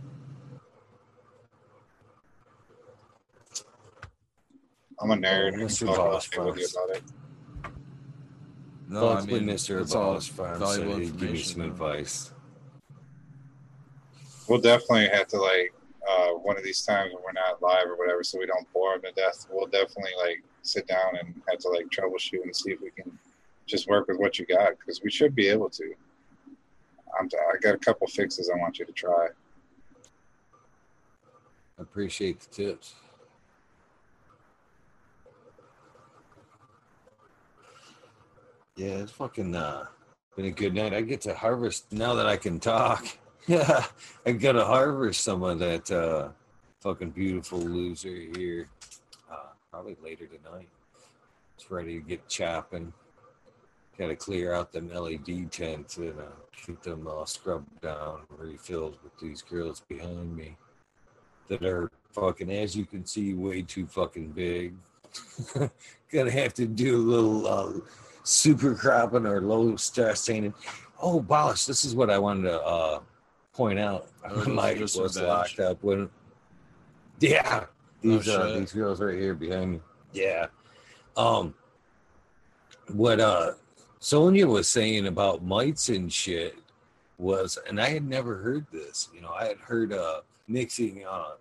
[5.00, 5.54] I'm a nerd.
[5.54, 5.86] Oh, Mr.
[5.86, 7.02] Boss with you about it.
[8.88, 9.92] No, I mean, Mr.
[9.92, 12.32] Boss Farm so he'd give me some advice.
[14.48, 15.74] We'll definitely have to like
[16.08, 18.92] uh, one of these times when we're not live or whatever, so we don't bore
[18.92, 19.46] them to death.
[19.50, 23.18] We'll definitely like sit down and have to like troubleshoot and see if we can
[23.66, 25.92] just work with what you got because we should be able to.
[27.18, 29.28] I'm, I got a couple fixes I want you to try.
[31.78, 32.94] Appreciate the tips.
[38.76, 39.86] Yeah, it's fucking uh,
[40.36, 40.94] been a good night.
[40.94, 43.06] I get to harvest now that I can talk.
[43.46, 43.84] Yeah,
[44.24, 46.30] I got to harvest some of that uh,
[46.80, 48.68] fucking beautiful loser here.
[49.30, 50.68] Uh, probably later tonight.
[51.56, 52.92] It's ready to get chopping.
[53.98, 56.34] Got to clear out them LED tents and uh,
[56.66, 60.56] keep them all scrubbed down, refilled with these girls behind me
[61.48, 64.74] that are fucking, as you can see, way too fucking big.
[66.12, 67.46] Gonna have to do a little.
[67.46, 67.80] Uh,
[68.26, 70.52] super cropping or low stress training.
[71.00, 73.00] Oh, Bolish, this is what I wanted to uh,
[73.56, 74.08] point out.
[74.28, 76.10] Oh, My was locked up when.
[77.18, 77.64] Yeah,
[78.02, 79.80] these oh, uh, these girls right here behind me.
[80.12, 80.46] Yeah.
[81.16, 81.54] Um.
[82.92, 83.52] What uh,
[83.98, 86.56] Sonia was saying about mites and shit
[87.18, 89.08] was, and I had never heard this.
[89.14, 91.32] You know, I had heard uh mixing uh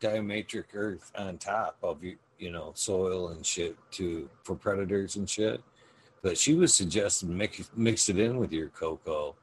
[0.00, 5.28] diatomic earth on top of you you know soil and shit to for predators and
[5.28, 5.60] shit
[6.22, 9.34] but she was suggesting mix, mix it in with your coco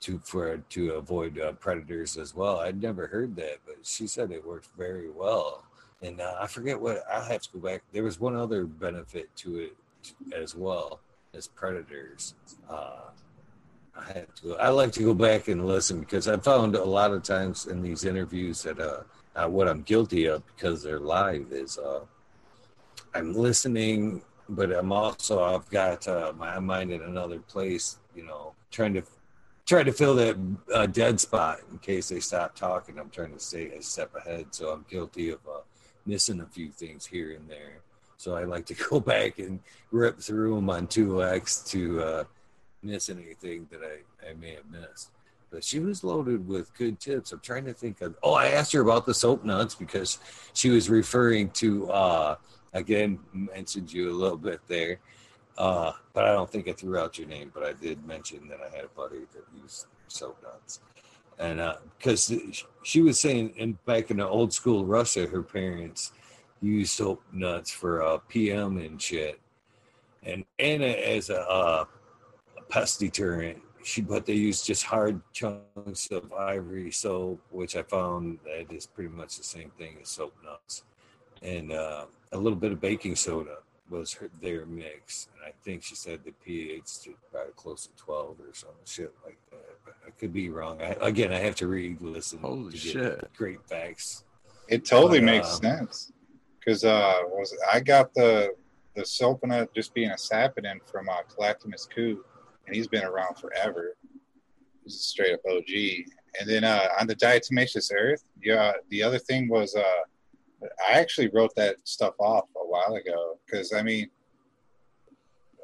[0.00, 2.60] to for to avoid uh, predators as well.
[2.60, 5.64] I'd never heard that, but she said it worked very well.
[6.02, 7.82] And uh, I forget what I'll have to go back.
[7.92, 9.76] There was one other benefit to it
[10.36, 11.00] as well
[11.32, 12.34] as predators.
[12.68, 13.00] Uh,
[13.96, 14.56] I have to.
[14.56, 17.80] I like to go back and listen because I found a lot of times in
[17.80, 19.02] these interviews that uh,
[19.36, 22.00] uh what I'm guilty of because they're live is uh,
[23.14, 28.54] I'm listening but I'm also I've got uh, my mind in another place, you know,
[28.70, 29.02] trying to
[29.66, 30.36] try to fill that
[30.72, 32.98] uh, dead spot in case they stop talking.
[32.98, 35.60] I'm trying to stay a step ahead, so I'm guilty of uh,
[36.06, 37.80] missing a few things here and there.
[38.16, 39.60] So I like to go back and
[39.90, 42.24] rip through them on 2X to uh,
[42.82, 45.10] miss anything that I, I may have missed.
[45.50, 47.32] But she was loaded with good tips.
[47.32, 48.16] I'm trying to think of.
[48.22, 50.18] Oh, I asked her about the soap nuts because
[50.52, 52.36] she was referring to, uh,
[52.72, 54.98] again, mentioned you a little bit there.
[55.56, 58.60] Uh, but I don't think I threw out your name, but I did mention that
[58.60, 60.80] I had a buddy that used soap nuts.
[61.38, 61.60] And
[61.98, 62.38] because uh,
[62.84, 66.12] she was saying, in back in the old school Russia, her parents
[66.62, 69.40] used soap nuts for uh, PM and shit,
[70.22, 71.84] and and as a, uh,
[72.56, 73.60] a pest deterrent.
[73.82, 78.86] She, but they used just hard chunks of ivory soap, which I found that is
[78.86, 80.84] pretty much the same thing as soap nuts,
[81.42, 83.56] and uh, a little bit of baking soda
[83.90, 85.28] was her, their mix.
[85.34, 89.12] And I think she said the pH to probably close to 12 or some shit
[89.24, 89.78] like that.
[89.84, 90.80] But I could be wrong.
[90.80, 92.38] I, again, I have to read, listen.
[92.40, 93.28] Holy shit.
[93.36, 94.24] Great facts.
[94.68, 96.12] It totally but, makes uh, sense.
[96.58, 98.54] Because uh, was I got the
[98.94, 102.24] the Sulpina just being a saponin from uh, Calactimus Coo,
[102.66, 103.96] and he's been around forever.
[104.84, 105.68] He's a straight up OG.
[106.40, 109.82] And then uh, on the diatomaceous earth, yeah, the other thing was uh,
[110.86, 114.10] I actually wrote that stuff off a while ago because I mean,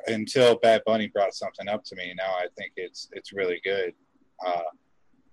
[0.07, 3.95] until Bad Bunny brought something up to me, now I think it's it's really good.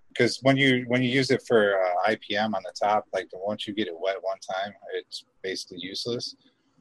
[0.09, 3.27] Because uh, when you when you use it for uh, IPM on the top, like
[3.33, 6.35] once you get it wet one time, it's basically useless.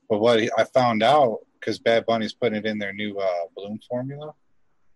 [0.09, 3.81] But what I found out because Bad Bunny's putting it in their new uh, bloom
[3.89, 4.33] formula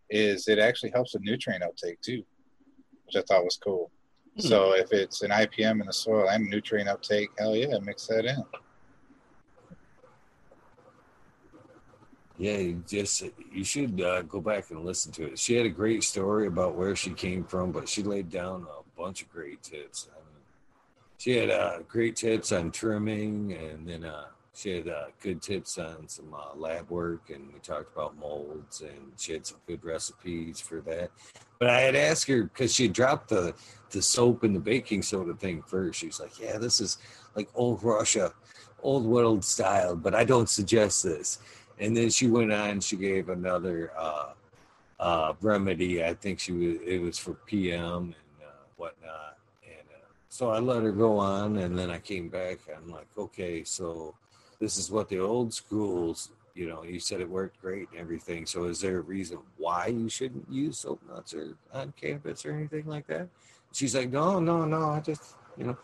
[0.09, 2.23] is it actually helps with nutrient uptake too,
[3.07, 3.91] which I thought was cool.
[4.37, 4.41] Hmm.
[4.41, 8.25] So if it's an IPM in the soil and nutrient uptake, hell yeah, mix that
[8.25, 8.45] in.
[12.39, 15.39] Yeah, you just you should uh, go back and listen to it.
[15.39, 18.99] She had a great story about where she came from, but she laid down a
[18.99, 20.09] bunch of great tips.
[20.11, 20.43] I mean,
[21.19, 24.25] she had uh, great tips on trimming, and then uh,
[24.61, 28.83] she had uh, good tips on some uh, lab work, and we talked about molds,
[28.83, 31.11] and she had some good recipes for that.
[31.59, 33.55] But I had asked her because she dropped the
[33.91, 36.01] the soap and the baking soda thing first.
[36.01, 36.99] She was like, "Yeah, this is
[37.35, 38.35] like old Russia,
[38.83, 41.39] old world style, but I don't suggest this."
[41.79, 42.81] And then she went on.
[42.81, 44.33] She gave another uh,
[44.99, 46.05] uh, remedy.
[46.05, 49.39] I think she was it was for PM and uh, whatnot.
[49.65, 52.59] And uh, so I let her go on, and then I came back.
[52.77, 54.15] I'm like, okay, so
[54.61, 58.45] this is what the old schools, you know, you said it worked great and everything.
[58.45, 62.53] So is there a reason why you shouldn't use soap nuts or on campus or
[62.53, 63.29] anything like that?
[63.73, 64.91] She's like, no, no, no.
[64.91, 65.77] I just, you know,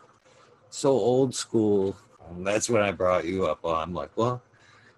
[0.68, 1.96] so old school.
[2.28, 3.60] And that's when I brought you up.
[3.62, 4.42] Well, I'm like, well,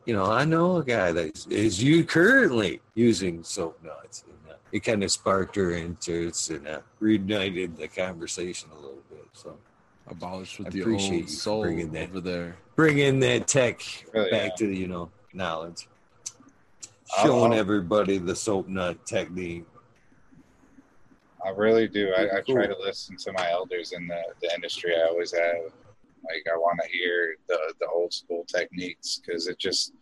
[0.07, 4.25] you know, I know a guy that is you currently using soap nuts.
[4.27, 9.03] And, uh, it kind of sparked her interest and uh, reignited the conversation a little
[9.11, 9.27] bit.
[9.35, 9.57] So
[10.11, 12.57] abolished with I the old soul bringing that, over there.
[12.77, 13.83] Bringing that tech
[14.15, 15.89] oh, back to the, you know, knowledge.
[17.23, 19.65] Showing uh everybody the soap nut technique.
[21.45, 22.13] I really do.
[22.17, 22.57] I, I cool.
[22.57, 24.95] try to listen to my elders in the, the industry.
[24.95, 25.73] I always have.
[26.25, 29.93] Like, I want to hear the, the old school techniques because it just,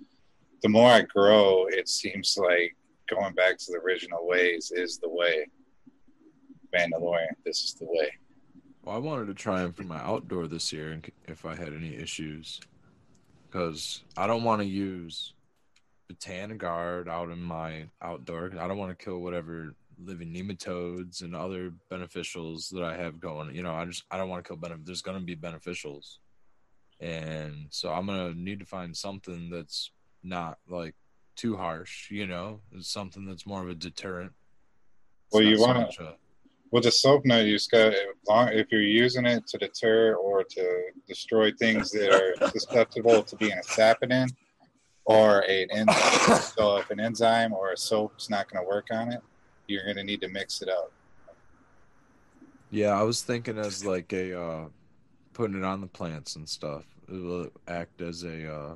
[0.63, 2.75] the more I grow, it seems like
[3.09, 5.47] going back to the original ways is the way.
[6.75, 8.11] Mandalorian, this is the way.
[8.87, 11.97] Well, I wanted to try them for my outdoor this year if I had any
[11.97, 12.61] issues.
[13.51, 15.35] Because I don't want to use
[16.09, 18.53] BotaniGard out in my outdoor.
[18.57, 23.53] I don't want to kill whatever living nematodes and other beneficials that I have going.
[23.57, 24.87] You know, I just I don't want to kill benefit.
[24.87, 26.19] There's going to be beneficials,
[27.01, 29.91] and so I'm gonna need to find something that's
[30.23, 30.95] not like
[31.35, 32.11] too harsh.
[32.11, 34.33] You know, it's something that's more of a deterrent.
[35.27, 36.17] It's well, you want to
[36.77, 37.95] with the soap nut, you just got
[38.53, 43.53] if you're using it to deter or to destroy things that are susceptible to being
[43.55, 44.29] a saponin
[45.07, 46.41] or an enzyme.
[46.55, 49.23] so if an enzyme or a soap's not going to work on it,
[49.69, 50.93] you're going to need to mix it up.
[52.71, 54.65] Yeah, I was thinking as like a uh,
[55.33, 56.85] putting it on the plants and stuff.
[57.09, 58.75] It will act as a uh,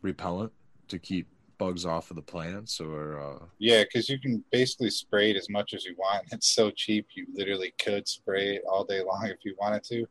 [0.00, 0.52] repellent
[0.86, 1.26] to keep
[1.62, 3.44] bugs off of the plants or uh...
[3.60, 6.24] yeah because you can basically spray it as much as you want.
[6.32, 10.04] It's so cheap you literally could spray it all day long if you wanted to.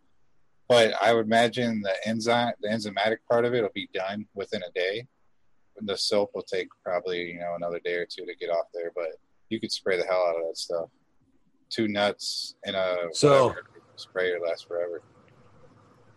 [0.70, 4.62] But i would imagine the enzyme the enzymatic part of it will be done within
[4.64, 5.06] a day.
[5.78, 8.68] And the soap will take probably you know another day or two to get off
[8.74, 9.12] there but
[9.50, 10.90] you could spray the hell out of that stuff.
[11.70, 13.54] Two nuts in a so
[13.98, 15.02] sprayer lasts forever.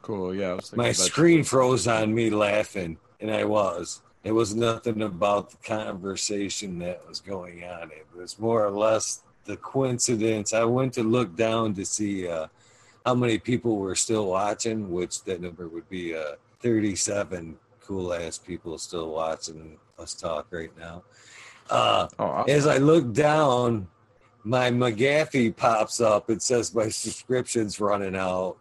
[0.00, 5.50] Cool yeah my screen froze on me laughing and i was it was nothing about
[5.50, 7.90] the conversation that was going on.
[7.90, 10.54] It was more or less the coincidence.
[10.54, 12.46] I went to look down to see uh,
[13.04, 18.38] how many people were still watching, which that number would be uh, 37 cool ass
[18.38, 21.02] people still watching us talk right now.
[21.68, 23.86] Uh, oh, as I look down,
[24.42, 26.30] my McAfee pops up.
[26.30, 28.56] It says my subscription's running out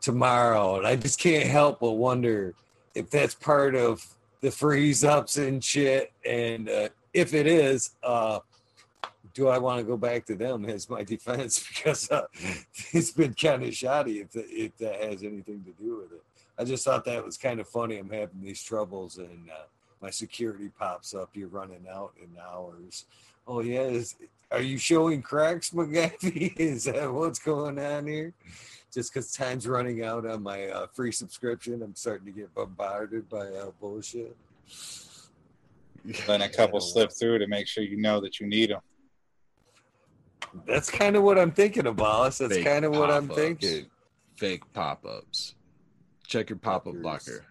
[0.00, 2.54] tomorrow, and I just can't help but wonder
[2.96, 4.04] if that's part of
[4.40, 6.12] the freeze ups and shit.
[6.24, 8.40] And uh, if it is, uh,
[9.34, 12.26] do I want to go back to them as my defense because uh,
[12.92, 16.24] it's been kind of shoddy if, the, if that has anything to do with it.
[16.58, 17.98] I just thought that was kind of funny.
[17.98, 19.66] I'm having these troubles and uh,
[20.02, 21.30] my security pops up.
[21.34, 23.04] You're running out in hours.
[23.46, 24.16] Oh yeah, is,
[24.50, 26.58] are you showing cracks, McAfee?
[26.58, 28.32] Is that what's going on here?
[28.92, 33.28] Just because time's running out on my uh, free subscription, I'm starting to get bombarded
[33.28, 34.36] by uh, bullshit.
[36.26, 38.80] Then a couple slip through to make sure you know that you need them.
[40.66, 42.38] That's kind of what I'm thinking of, boss.
[42.38, 43.86] That's kind of what I'm thinking.
[44.36, 45.54] Fake pop ups.
[46.26, 47.44] Check your pop up blocker.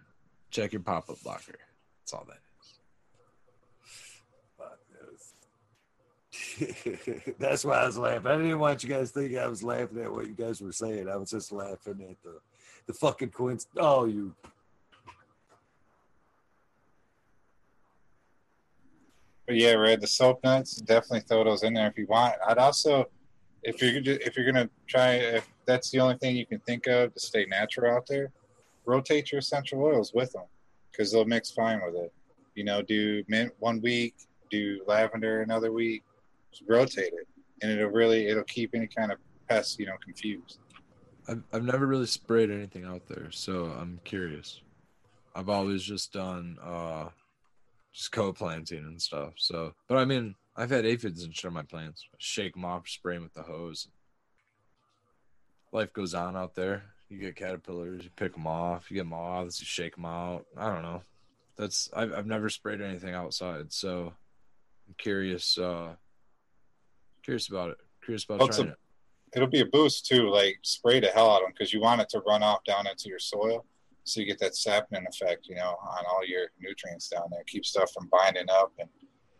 [0.49, 1.59] Check your pop up blocker.
[2.01, 2.39] That's all that
[5.11, 5.33] is.
[7.39, 8.27] That's why I was laughing.
[8.27, 10.71] I didn't want you guys to think I was laughing at what you guys were
[10.71, 11.09] saying.
[11.09, 12.39] I was just laughing at the
[12.87, 13.77] the fucking coincidence.
[13.77, 14.33] Oh, you
[19.47, 22.35] But yeah, Red, the soap nuts, definitely throw those in there if you want.
[22.45, 23.05] I'd also,
[23.63, 27.13] if you're if you're gonna try, if that's the only thing you can think of
[27.13, 28.29] to stay natural out there,
[28.85, 30.43] rotate your essential oils with them
[30.91, 32.13] because they'll mix fine with it.
[32.55, 34.15] You know, do mint one week,
[34.51, 36.03] do lavender another week,
[36.67, 37.27] rotate it,
[37.61, 39.17] and it'll really it'll keep any kind of
[39.49, 40.59] pests you know confused.
[41.27, 44.61] I've I've never really sprayed anything out there, so I'm curious.
[45.35, 47.09] I've always just done uh
[47.93, 49.33] just co-planting and stuff.
[49.37, 52.07] So, but I mean, I've had aphids and shit on my plants.
[52.19, 53.87] shake them off, spray them with the hose.
[55.71, 56.83] Life goes on out there.
[57.09, 58.91] You get caterpillars, you pick them off.
[58.91, 60.45] You get moths, you shake them out.
[60.55, 61.01] I don't know.
[61.57, 64.13] That's I've I've never sprayed anything outside, so
[64.87, 65.57] I'm curious.
[65.57, 65.95] uh
[67.27, 67.77] Curious about it.
[68.05, 68.77] Curious about well, trying a, it.
[69.35, 70.29] It'll be a boost too.
[70.29, 72.87] Like spray the hell out of them because you want it to run off down
[72.87, 73.65] into your soil
[74.05, 77.43] so you get that sapping effect, you know, on all your nutrients down there.
[77.45, 78.87] Keep stuff from binding up and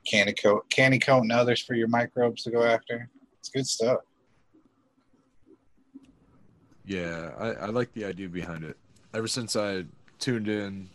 [0.06, 3.10] candy coat, candy coat, and others for your microbes to go after.
[3.40, 4.00] It's good stuff.
[6.86, 8.76] Yeah, I, I like the idea behind it.
[9.14, 9.86] Ever since I
[10.20, 10.90] tuned in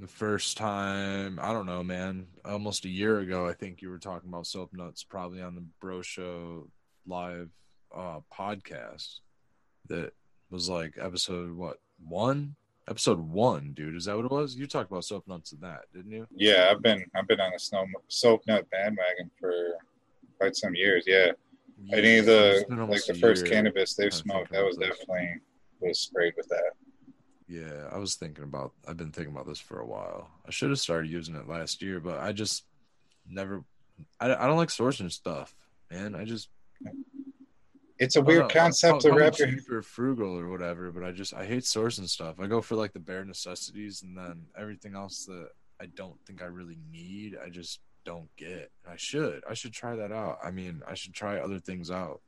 [0.00, 3.98] the first time, I don't know, man, almost a year ago, I think you were
[3.98, 6.68] talking about soap nuts, probably on the Bro Show
[7.06, 7.50] live
[7.94, 9.20] uh, podcast.
[9.88, 10.12] That
[10.50, 12.56] was like episode what one
[12.88, 13.94] episode one, dude.
[13.94, 14.56] Is that what it was?
[14.56, 16.26] You talked about soap nuts in that, didn't you?
[16.34, 19.52] Yeah, I've been I've been on a snow soap nut bandwagon for
[20.38, 21.04] quite some years.
[21.06, 21.32] Yeah,
[21.84, 25.34] yeah any of the like the first cannabis they've smoked, that was definitely
[25.80, 26.72] was sprayed with that.
[27.50, 28.74] Yeah, I was thinking about.
[28.86, 30.30] I've been thinking about this for a while.
[30.46, 32.64] I should have started using it last year, but I just
[33.28, 33.64] never.
[34.20, 35.52] I, I don't like sourcing stuff,
[35.90, 36.14] man.
[36.14, 36.48] I just
[37.98, 41.44] it's a weird concept to wrap your for frugal or whatever, but I just I
[41.44, 42.38] hate sourcing stuff.
[42.38, 45.48] I go for like the bare necessities, and then everything else that
[45.80, 48.70] I don't think I really need, I just don't get.
[48.88, 50.38] I should I should try that out.
[50.42, 52.20] I mean, I should try other things out.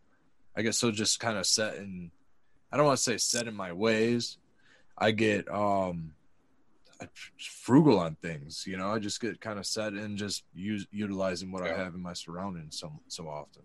[0.56, 0.90] I guess so.
[0.90, 2.10] Just kind of set in.
[2.72, 4.36] I don't want to say set in my ways.
[4.98, 6.12] I get um
[7.38, 8.64] frugal on things.
[8.66, 11.74] You know, I just get kind of set in just use utilizing what yeah.
[11.74, 13.62] I have in my surroundings so so often.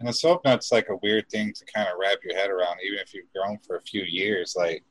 [0.00, 2.78] And the soap nut's like a weird thing to kind of wrap your head around,
[2.84, 4.54] even if you've grown for a few years.
[4.56, 4.84] Like,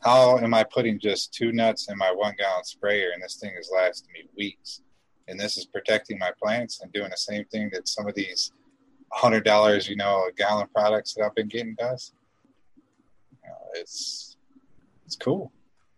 [0.00, 3.52] how am I putting just two nuts in my one gallon sprayer and this thing
[3.58, 4.82] is lasting me weeks?
[5.28, 8.52] And this is protecting my plants and doing the same thing that some of these
[9.12, 12.12] hundred dollars, you know, a gallon products that I've been getting does.
[13.30, 14.31] You know, it's
[15.12, 15.52] it's cool.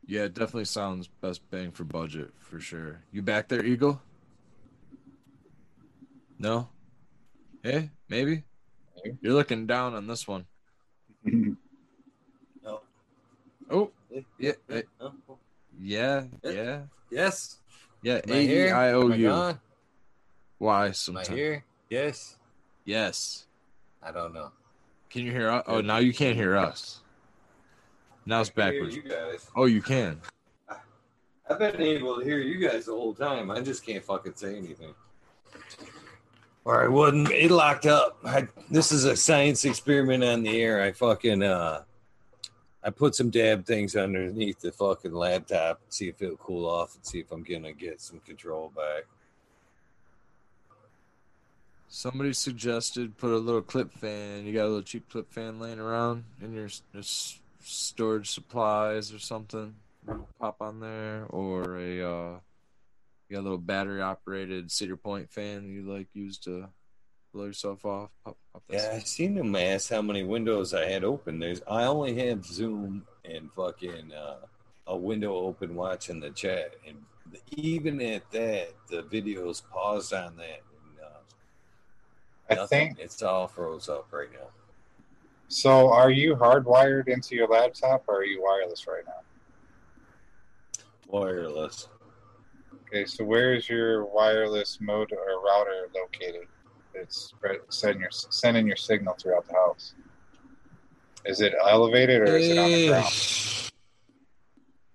[0.06, 3.00] Yeah, it definitely sounds best bang for budget for sure.
[3.12, 4.02] You back there, Eagle?
[6.36, 6.68] No?
[7.62, 8.42] Hey, maybe.
[9.04, 9.16] maybe.
[9.20, 10.46] You're looking down on this one.
[11.24, 12.80] no.
[13.70, 13.92] Oh,
[14.38, 14.52] yeah.
[15.78, 16.80] Yeah, yeah.
[17.10, 17.58] Yes.
[18.02, 19.58] Yeah, A E I O U.
[20.58, 20.90] Why?
[20.90, 21.28] Sometimes.
[21.28, 21.64] Am I here?
[21.88, 22.36] Yes.
[22.84, 23.46] Yes.
[24.02, 24.50] I don't know.
[25.08, 25.62] Can you hear us?
[25.68, 27.00] Oh, now you can't hear us.
[28.26, 28.96] Now it's backwards.
[28.96, 29.04] You.
[29.54, 30.20] Oh, you can.
[31.48, 33.50] I've been able to hear you guys the whole time.
[33.50, 34.94] I just can't fucking say anything
[36.64, 37.30] or I wouldn't.
[37.30, 38.18] It locked up.
[38.24, 40.82] I, this is a science experiment on the air.
[40.82, 41.82] I fucking uh,
[42.82, 46.94] I put some dab things underneath the fucking laptop, to see if it'll cool off,
[46.94, 49.04] and see if I'm gonna get some control back.
[51.88, 54.46] Somebody suggested put a little clip fan.
[54.46, 57.02] You got a little cheap clip fan laying around in your, your
[57.64, 59.74] storage supplies or something.
[60.38, 62.38] pop on there, or a uh,
[63.28, 66.68] you got a little battery operated Cedar Point fan you like use to
[67.32, 68.10] blow yourself off.
[68.24, 71.38] Pop, pop yeah, I seen them ask how many windows I had open.
[71.38, 74.46] There's I only have Zoom and fucking uh,
[74.86, 76.96] a window open watching the chat, and
[77.56, 80.62] even at that, the video's paused on that.
[82.48, 84.48] And, uh, I think it's all froze up right now.
[85.48, 89.22] So, are you hardwired into your laptop, or are you wireless right now?
[91.06, 91.88] Wireless.
[92.86, 96.46] Okay, so where is your wireless mode or router located?
[96.94, 97.34] It's
[97.68, 99.94] sending your sending your signal throughout the house.
[101.24, 103.06] Is it elevated or is it on the ground?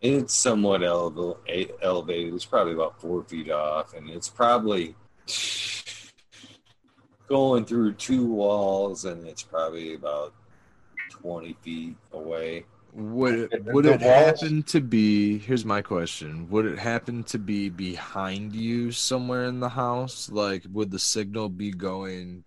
[0.02, 2.34] It's somewhat elevated.
[2.34, 4.95] It's probably about four feet off, and it's probably
[7.28, 10.34] going through two walls, and it's probably about
[11.22, 12.66] twenty feet away.
[12.94, 15.38] Would it would it happen to be?
[15.38, 20.30] Here's my question: Would it happen to be behind you somewhere in the house?
[20.32, 22.44] Like, would the signal be going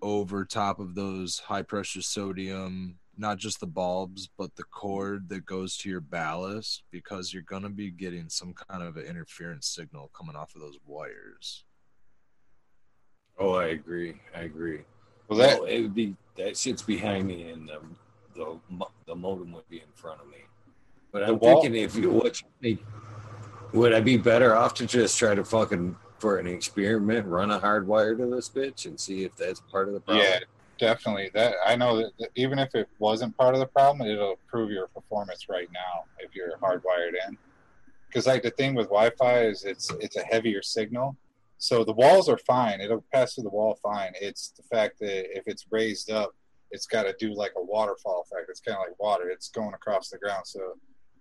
[0.00, 2.98] over top of those high pressure sodium?
[3.16, 7.68] Not just the bulbs, but the cord that goes to your ballast, because you're gonna
[7.68, 11.64] be getting some kind of an interference signal coming off of those wires.
[13.38, 14.14] Oh, I agree.
[14.34, 14.82] I agree.
[15.28, 17.80] Well, that well, it would be that shit's behind me, and the
[18.34, 18.58] the
[19.06, 20.38] the modem would be in front of me.
[21.10, 22.78] But I'm thinking if you watch me,
[23.72, 27.58] would I be better off to just try to fucking for an experiment run a
[27.58, 30.24] hardwire to this bitch and see if that's part of the problem?
[30.24, 30.38] Yeah,
[30.78, 31.30] definitely.
[31.34, 34.70] That I know that, that even if it wasn't part of the problem, it'll improve
[34.70, 37.36] your performance right now if you're hardwired in.
[38.08, 41.16] Because like the thing with Wi-Fi is it's it's a heavier signal,
[41.58, 42.80] so the walls are fine.
[42.80, 44.12] It'll pass through the wall fine.
[44.20, 46.34] It's the fact that if it's raised up,
[46.72, 48.48] it's got to do like a waterfall effect.
[48.48, 49.28] It's kind of like water.
[49.28, 50.46] It's going across the ground.
[50.46, 50.74] So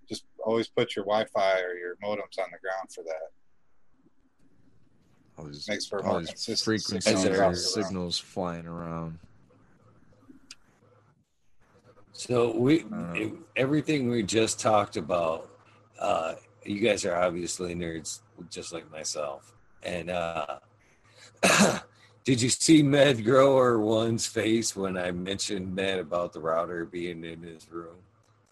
[0.08, 3.30] just always put your Wi-Fi or your modems on the ground for that.
[5.38, 7.16] All these, Makes for all these frequency
[7.56, 9.20] signals flying around.
[12.14, 15.50] So we it, everything we just talked about.
[16.00, 20.60] Uh, you guys are obviously nerds, just like myself, and uh,
[22.24, 27.24] Did you see Med Grower One's face when I mentioned that about the router being
[27.24, 27.96] in his room?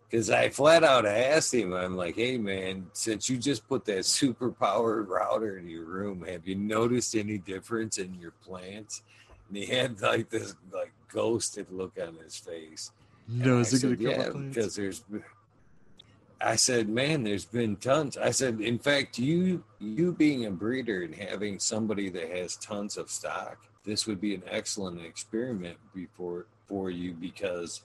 [0.10, 4.06] Because I flat out asked him, I'm like, hey man, since you just put that
[4.06, 9.04] super powered router in your room, have you noticed any difference in your plants?
[9.48, 12.92] And he had like this like ghosted look on his face.
[13.28, 15.04] No, is it gonna yeah, because there's
[16.42, 18.18] I said, man, there's been tons.
[18.18, 22.98] I said, in fact, you you being a breeder and having somebody that has tons
[22.98, 27.82] of stock, this would be an excellent experiment before for you because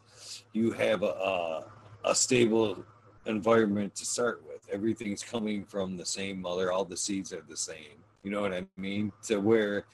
[0.52, 1.64] you have a, a,
[2.04, 2.84] a stable
[3.26, 4.60] environment to start with.
[4.70, 6.70] Everything's coming from the same mother.
[6.70, 8.04] All the seeds are the same.
[8.22, 9.12] You know what I mean?
[9.24, 9.86] To where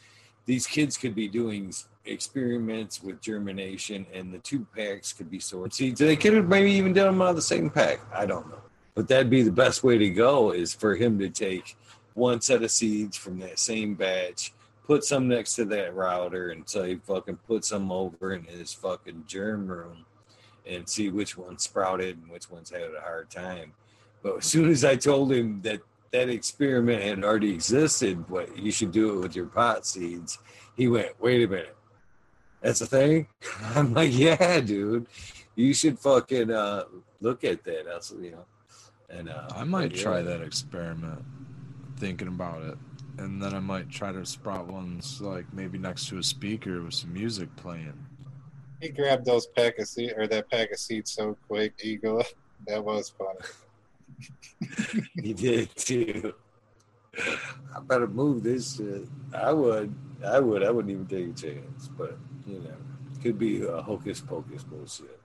[0.45, 1.73] these kids could be doing
[2.11, 6.01] experiments with germination, and the two packs could be sorted seeds.
[6.01, 8.01] They could have maybe even done them out of the same pack.
[8.13, 8.61] I don't know,
[8.95, 10.51] but that'd be the best way to go.
[10.53, 11.77] Is for him to take
[12.15, 14.53] one set of seeds from that same batch,
[14.85, 18.73] put some next to that router, and so he fucking put some over in his
[18.73, 20.05] fucking germ room,
[20.67, 23.73] and see which one sprouted and which ones had a hard time.
[24.23, 25.81] But as soon as I told him that
[26.11, 30.39] that experiment had already existed, but you should do it with your pot seeds,
[30.77, 31.77] he went, wait a minute
[32.61, 33.27] that's a thing.
[33.75, 35.07] I'm like, yeah, dude,
[35.57, 36.85] you should fucking uh,
[37.21, 37.85] look at that.
[37.87, 38.45] That's you know,
[39.09, 40.03] and uh, I might yeah.
[40.03, 41.25] try that experiment.
[41.97, 42.79] Thinking about it,
[43.19, 46.95] and then I might try to sprout ones like maybe next to a speaker with
[46.95, 48.07] some music playing.
[48.81, 52.25] He grabbed those pack of seeds or that pack of seeds so quick, Eagle.
[52.67, 55.01] That was funny.
[55.23, 56.35] he did too.
[57.75, 59.09] I better move this shit.
[59.33, 59.95] I would.
[60.23, 60.63] I would.
[60.63, 62.77] I wouldn't even take a chance, but you know,
[63.23, 65.20] could be a hocus pocus bullshit.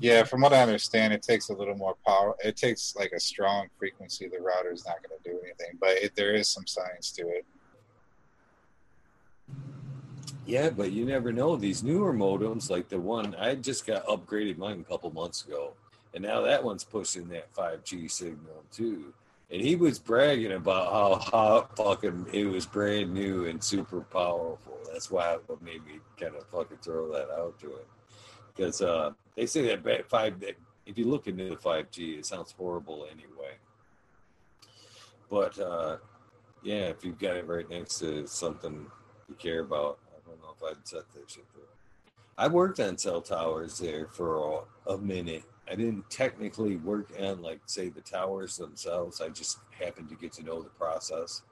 [0.00, 2.36] Yeah, from what I understand, it takes a little more power.
[2.44, 4.28] It takes like a strong frequency.
[4.28, 7.22] The router is not going to do anything, but it, there is some science to
[7.28, 7.44] it.
[10.46, 11.56] Yeah, but you never know.
[11.56, 15.72] These newer modems, like the one I just got upgraded mine a couple months ago,
[16.14, 19.12] and now that one's pushing that 5G signal too.
[19.50, 24.78] And he was bragging about how hot fucking it was brand new and super powerful.
[24.92, 27.86] That's why what made me kind of fucking throw that out to it.
[28.54, 30.42] Because uh, they say that five,
[30.84, 33.54] if you look into the five G, it sounds horrible anyway.
[35.30, 35.96] But uh,
[36.62, 38.86] yeah, if you've got it right next to something
[39.28, 41.44] you care about, I don't know if I'd set that shit.
[42.36, 45.42] I worked on cell towers there for a, a minute.
[45.70, 49.20] I didn't technically work in like say the towers themselves.
[49.20, 51.42] I just happened to get to know the process.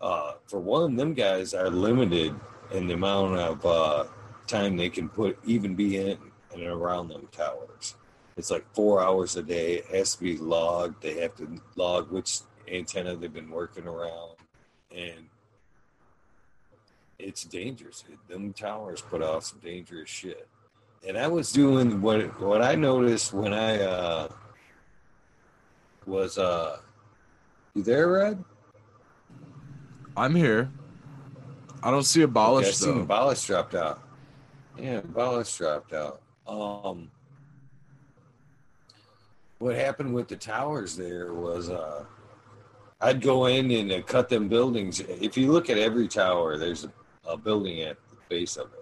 [0.00, 2.34] Uh, for one, them guys are limited
[2.72, 4.04] in the amount of uh,
[4.46, 6.18] time they can put even be in
[6.52, 7.94] and around them towers.
[8.36, 9.74] It's like four hours a day.
[9.74, 11.02] It has to be logged.
[11.02, 14.36] They have to log which antenna they've been working around,
[14.90, 15.26] and
[17.18, 18.04] it's dangerous.
[18.28, 20.48] Them towers put off some dangerous shit.
[21.06, 24.28] And I was doing what what I noticed when I uh,
[26.06, 26.78] was uh,
[27.74, 28.44] you there, Red?
[30.16, 30.70] I'm here.
[31.82, 33.00] I don't see abolish okay, I though.
[33.00, 34.02] abolish dropped out.
[34.78, 36.20] Yeah, abolish dropped out.
[36.46, 37.10] Um,
[39.58, 42.04] what happened with the towers there was uh,
[43.00, 45.00] I'd go in and uh, cut them buildings.
[45.00, 46.92] If you look at every tower, there's a,
[47.26, 48.81] a building at the base of it,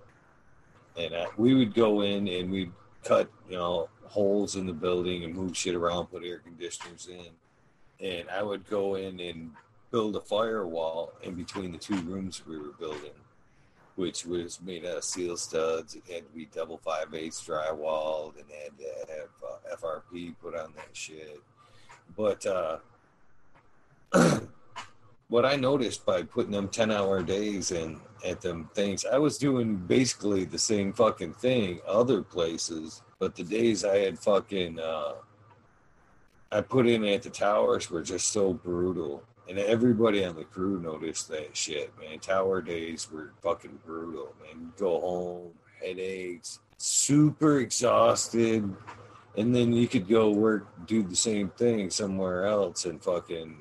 [1.05, 2.73] and uh, we would go in and we'd
[3.05, 8.07] cut you know holes in the building and move shit around, put air conditioners in,
[8.07, 9.53] and I would go in and
[9.91, 13.13] build a firewall in between the two rooms we were building,
[13.97, 15.95] which was made out of steel studs.
[15.95, 20.57] It had to be double five eighths drywalled and had to have uh, FRP put
[20.57, 21.41] on that shit.
[22.17, 22.79] But uh,
[25.29, 29.39] what I noticed by putting them 10 hour days in at them things, I was
[29.39, 35.15] doing basically the same fucking thing other places, but the days I had fucking, uh,
[36.53, 40.81] I put in at the towers were just so brutal and everybody on the crew
[40.81, 42.21] noticed that shit, man.
[42.21, 44.73] Tower days were fucking brutal, man.
[44.79, 45.51] go home,
[45.83, 48.73] headaches, super exhausted,
[49.37, 53.57] and then you could go work, do the same thing somewhere else, and fucking,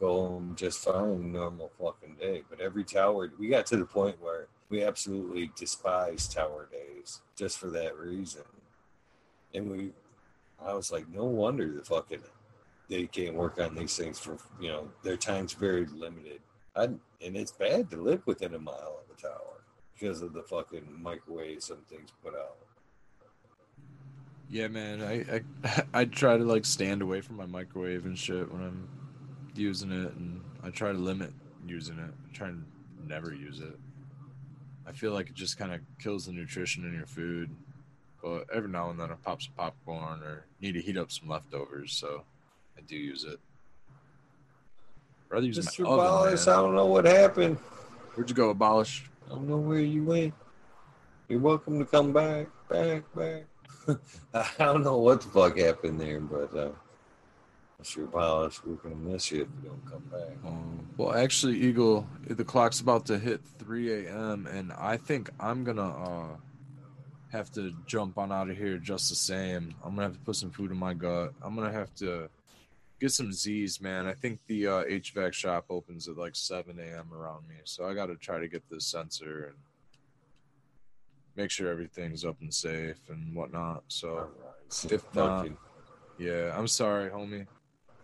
[0.00, 2.42] you know, go home just fine, normal fucking day.
[2.48, 7.58] But every tower, we got to the point where we absolutely despise tower days just
[7.58, 8.42] for that reason.
[9.54, 9.92] And we,
[10.64, 12.22] I was like, no wonder the fucking
[12.88, 16.40] they can't work on these things for you know their time's very limited.
[16.76, 17.00] I, and
[17.36, 21.62] it's bad to live within a mile of a tower because of the fucking microwave
[21.62, 22.56] some things put out.
[24.48, 25.02] Yeah, man.
[25.02, 28.88] I, I I try to like stand away from my microwave and shit when I'm
[29.56, 31.32] using it, and I try to limit
[31.66, 32.10] using it.
[32.10, 32.64] I try and
[33.06, 33.78] never use it.
[34.86, 37.50] I feel like it just kind of kills the nutrition in your food.
[38.22, 41.28] But every now and then I pop some popcorn or need to heat up some
[41.28, 42.24] leftovers, so
[42.76, 43.38] I do use it.
[45.28, 45.84] Rather use Mr.
[45.84, 47.56] my oven, I don't know what happened.
[48.14, 49.04] Where'd you go, Abolish?
[49.26, 50.34] I don't know where you went.
[51.28, 53.44] You're welcome to come back, back, back.
[54.34, 56.70] I don't know what the fuck happened there, but uh,
[57.82, 58.04] Mr.
[58.04, 60.36] Abolish, we're gonna miss you if you don't come back.
[60.44, 64.46] Um, well, actually, Eagle, the clock's about to hit 3 a.m.
[64.46, 66.36] and I think I'm gonna uh,
[67.32, 69.74] have to jump on out of here just the same.
[69.84, 71.34] I'm gonna have to put some food in my gut.
[71.42, 72.30] I'm gonna have to
[73.00, 74.06] get some Z's, man.
[74.06, 77.12] I think the uh, HVAC shop opens at like 7 a.m.
[77.12, 79.56] around me, so I got to try to get this sensor and
[81.36, 83.84] make sure everything's up and safe and whatnot.
[83.88, 84.30] So
[84.82, 84.92] right.
[84.92, 85.48] if not,
[86.18, 87.46] yeah, I'm sorry, homie.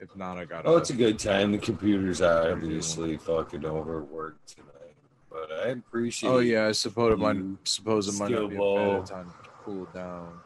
[0.02, 0.66] If not, I got.
[0.66, 1.52] Oh, it's a good time.
[1.52, 4.96] The computer's obviously fucking overworked tonight,
[5.30, 6.28] but I appreciate.
[6.28, 9.50] Oh yeah, I suppose it might suppose it might not be a bad time to
[9.64, 10.40] cool down.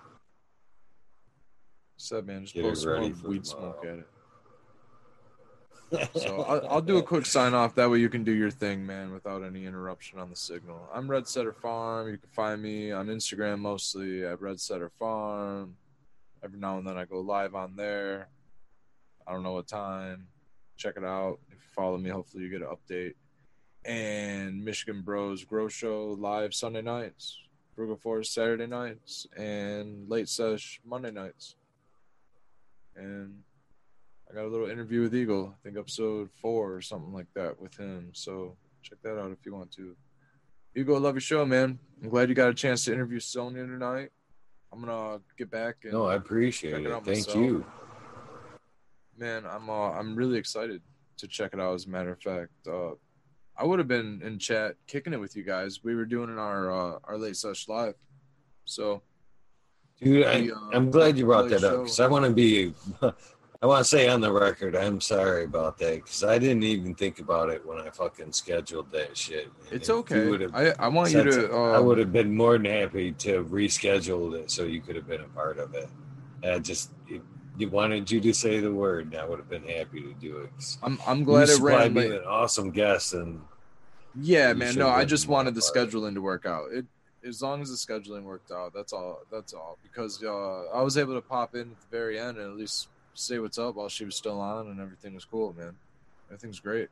[1.95, 2.43] What's up, man?
[2.43, 3.43] Just Get blow some weed tomorrow.
[3.43, 4.09] smoke at it
[6.15, 7.75] so I'll, I'll, do a quick sign off.
[7.75, 10.89] That way you can do your thing, man, without any interruption on the signal.
[10.93, 12.09] I'm Red Setter Farm.
[12.09, 15.77] You can find me on Instagram mostly at Red Setter Farm.
[16.43, 18.29] Every now and then I go live on there.
[19.27, 20.29] I don't know what time.
[20.77, 21.39] Check it out.
[21.49, 23.15] If you follow me, hopefully you get an update.
[23.85, 27.39] And Michigan Bros Grow Show live Sunday nights,
[27.75, 31.57] Frugal Forest Saturday nights, and Late Sesh Monday nights.
[32.97, 33.43] And
[34.31, 37.61] I got a little interview with Eagle, I think episode four or something like that
[37.61, 38.11] with him.
[38.13, 39.95] So check that out if you want to.
[40.75, 41.79] Eagle, love your show, man.
[42.03, 44.11] I'm glad you got a chance to interview Sonia tonight.
[44.73, 45.77] I'm gonna get back.
[45.85, 46.87] And no, I appreciate it.
[46.87, 47.37] it Thank myself.
[47.37, 47.65] you,
[49.19, 49.45] man.
[49.47, 50.83] I'm uh, I'm really excited
[51.19, 51.75] to check it out.
[51.75, 52.91] As a matter of fact, uh,
[53.57, 55.83] I would have been in chat kicking it with you guys.
[55.83, 57.95] We were doing our uh, our Late Sesh live,
[58.65, 59.03] so.
[59.99, 62.75] Dude, I, am uh, glad you brought that up because I want to be
[63.63, 66.95] I want to say on the record, I'm sorry about that because I didn't even
[66.95, 69.51] think about it when I fucking scheduled that shit.
[69.71, 70.47] It's okay.
[70.53, 71.55] I, I want you to.
[71.55, 75.09] Um, I would have been more than happy to reschedule it so you could have
[75.09, 75.89] been a part of it.
[76.45, 77.23] I just you
[77.65, 80.51] wanted you to say the word, and I would have been happy to do it.
[80.83, 81.95] I'm I'm glad it ran.
[81.95, 83.41] Being an awesome guest, and
[84.21, 84.75] yeah, man.
[84.75, 86.73] No, I just wanted the scheduling to work out.
[86.73, 86.85] It
[87.27, 89.21] as long as the scheduling worked out, that's all.
[89.31, 89.79] That's all.
[89.83, 92.89] Because uh, I was able to pop in at the very end and at least
[93.15, 95.75] say what's up while she was still on, and everything was cool, man.
[96.29, 96.89] Everything's great.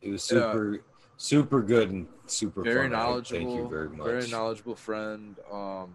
[0.00, 0.80] It was super, yeah.
[1.16, 2.92] super good and super very fun.
[2.92, 3.38] knowledgeable.
[3.40, 4.06] Thank you very much.
[4.06, 5.36] Very knowledgeable friend.
[5.52, 5.94] Um,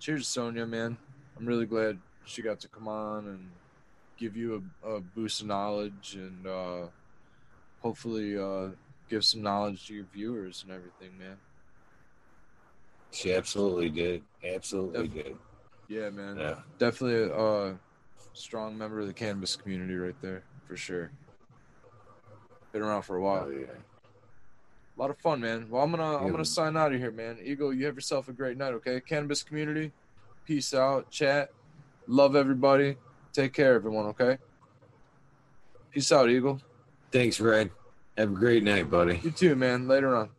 [0.00, 0.96] cheers, Sonia, man.
[1.38, 3.50] I'm really glad she got to come on and
[4.18, 6.86] give you a, a boost of knowledge and uh,
[7.80, 8.68] hopefully uh,
[9.08, 11.36] give some knowledge to your viewers and everything, man.
[13.12, 14.22] She absolutely did.
[14.44, 15.36] Absolutely Def- did.
[15.88, 16.36] Yeah, man.
[16.36, 16.56] Yeah.
[16.78, 17.78] Definitely a
[18.34, 21.10] strong member of the cannabis community right there, for sure.
[22.72, 23.46] Been around for a while.
[23.46, 23.66] Oh, yeah.
[23.66, 25.68] A lot of fun, man.
[25.70, 26.18] Well, I'm gonna yeah.
[26.18, 27.38] I'm gonna sign out of here, man.
[27.42, 29.00] Eagle, you have yourself a great night, okay?
[29.00, 29.92] Cannabis community,
[30.44, 31.08] peace out.
[31.08, 31.50] Chat,
[32.08, 32.96] love everybody.
[33.32, 34.06] Take care, everyone.
[34.06, 34.38] Okay.
[35.92, 36.60] Peace out, Eagle.
[37.12, 37.70] Thanks, Red.
[38.16, 39.20] Have a great night, buddy.
[39.22, 39.86] You too, man.
[39.86, 40.30] Later on.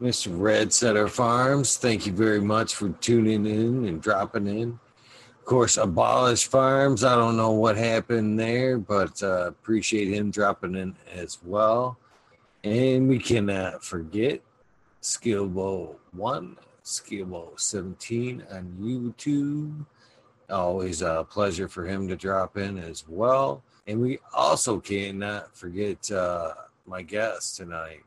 [0.00, 0.28] Mr.
[0.32, 4.78] Red Setter Farms, thank you very much for tuning in and dropping in.
[5.38, 10.74] Of course, Abolish Farms, I don't know what happened there, but uh, appreciate him dropping
[10.74, 11.98] in as well.
[12.64, 14.40] And we cannot forget
[15.02, 19.86] Skillbo 1, Skillbo 17 on YouTube.
[20.50, 23.62] Always a pleasure for him to drop in as well.
[23.86, 26.52] And we also cannot forget uh,
[26.86, 28.02] my guest tonight,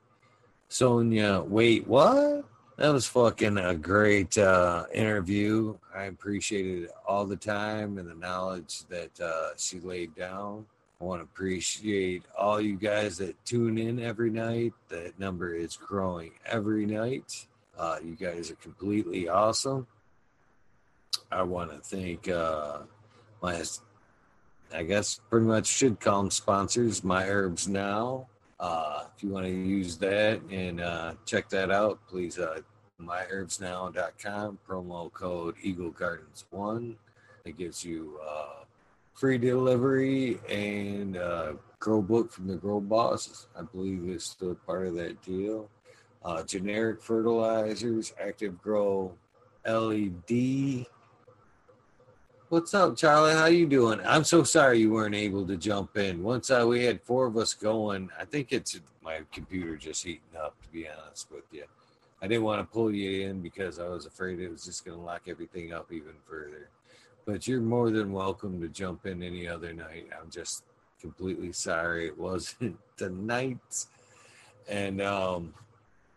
[0.69, 1.41] Sonia.
[1.41, 2.45] Wait, what?
[2.77, 5.77] That was fucking a great uh, interview.
[5.95, 10.65] I appreciated all the time and the knowledge that uh, she laid down.
[11.03, 14.71] I want to appreciate all you guys that tune in every night.
[14.87, 17.45] That number is growing every night.
[17.77, 19.85] Uh, you guys are completely awesome.
[21.29, 22.83] I want to thank uh,
[23.41, 23.61] my,
[24.73, 28.27] I guess pretty much should call them sponsors, My Herbs Now.
[28.57, 32.59] Uh, if you want to use that and uh, check that out, please, uh,
[33.01, 36.95] myherbsnow.com, promo code Eagle Gardens 1.
[37.43, 38.62] It gives you uh,
[39.13, 43.47] free delivery and uh, grow book from the Grow Boss.
[43.57, 45.69] I believe is still part of that deal.
[46.23, 49.13] Uh, generic fertilizers, active grow
[49.65, 50.85] LED
[52.53, 53.33] What's up, Charlie?
[53.33, 53.99] How you doing?
[54.05, 56.21] I'm so sorry you weren't able to jump in.
[56.21, 60.37] Once uh, we had four of us going, I think it's my computer just heating
[60.39, 60.55] up.
[60.61, 61.63] To be honest with you,
[62.21, 64.95] I didn't want to pull you in because I was afraid it was just going
[64.95, 66.69] to lock everything up even further.
[67.25, 70.09] But you're more than welcome to jump in any other night.
[70.19, 70.63] I'm just
[70.99, 73.85] completely sorry it wasn't tonight.
[74.67, 75.53] And um,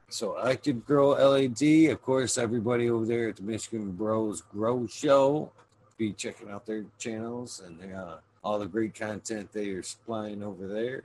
[0.08, 5.50] so Active Grow LED, of course, everybody over there at the Michigan Bros Grow Show
[5.96, 10.66] be checking out their channels and uh, all the great content they are supplying over
[10.66, 11.04] there.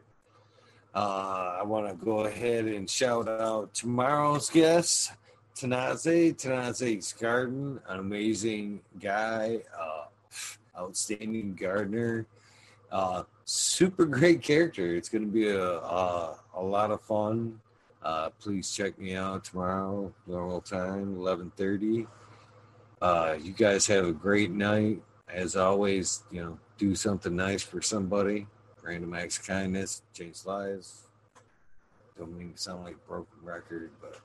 [0.94, 5.14] Uh, I want to go ahead and shout out tomorrow's guest,
[5.56, 10.06] Tanaze, Tanaze's Garden, an amazing guy, uh,
[10.78, 12.26] outstanding gardener,
[12.92, 14.96] uh, super great character.
[14.96, 17.60] It's going to be a, a, a, lot of fun.
[18.02, 22.08] Uh, please check me out tomorrow, normal time, 1130.
[23.02, 25.02] Uh, you guys have a great night.
[25.30, 28.48] As always, you know, do something nice for somebody.
[28.84, 31.08] Random acts of kindness, change lives.
[32.18, 34.20] Don't mean to sound like broken record, but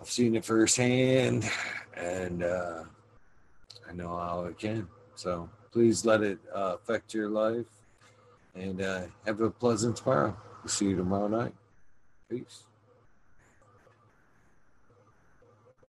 [0.00, 1.48] I've seen it firsthand
[1.96, 2.84] and uh,
[3.88, 4.88] I know how it can.
[5.14, 7.66] So please let it uh, affect your life
[8.54, 10.36] and uh, have a pleasant tomorrow.
[10.62, 11.54] We'll see you tomorrow night.
[12.28, 12.64] Peace.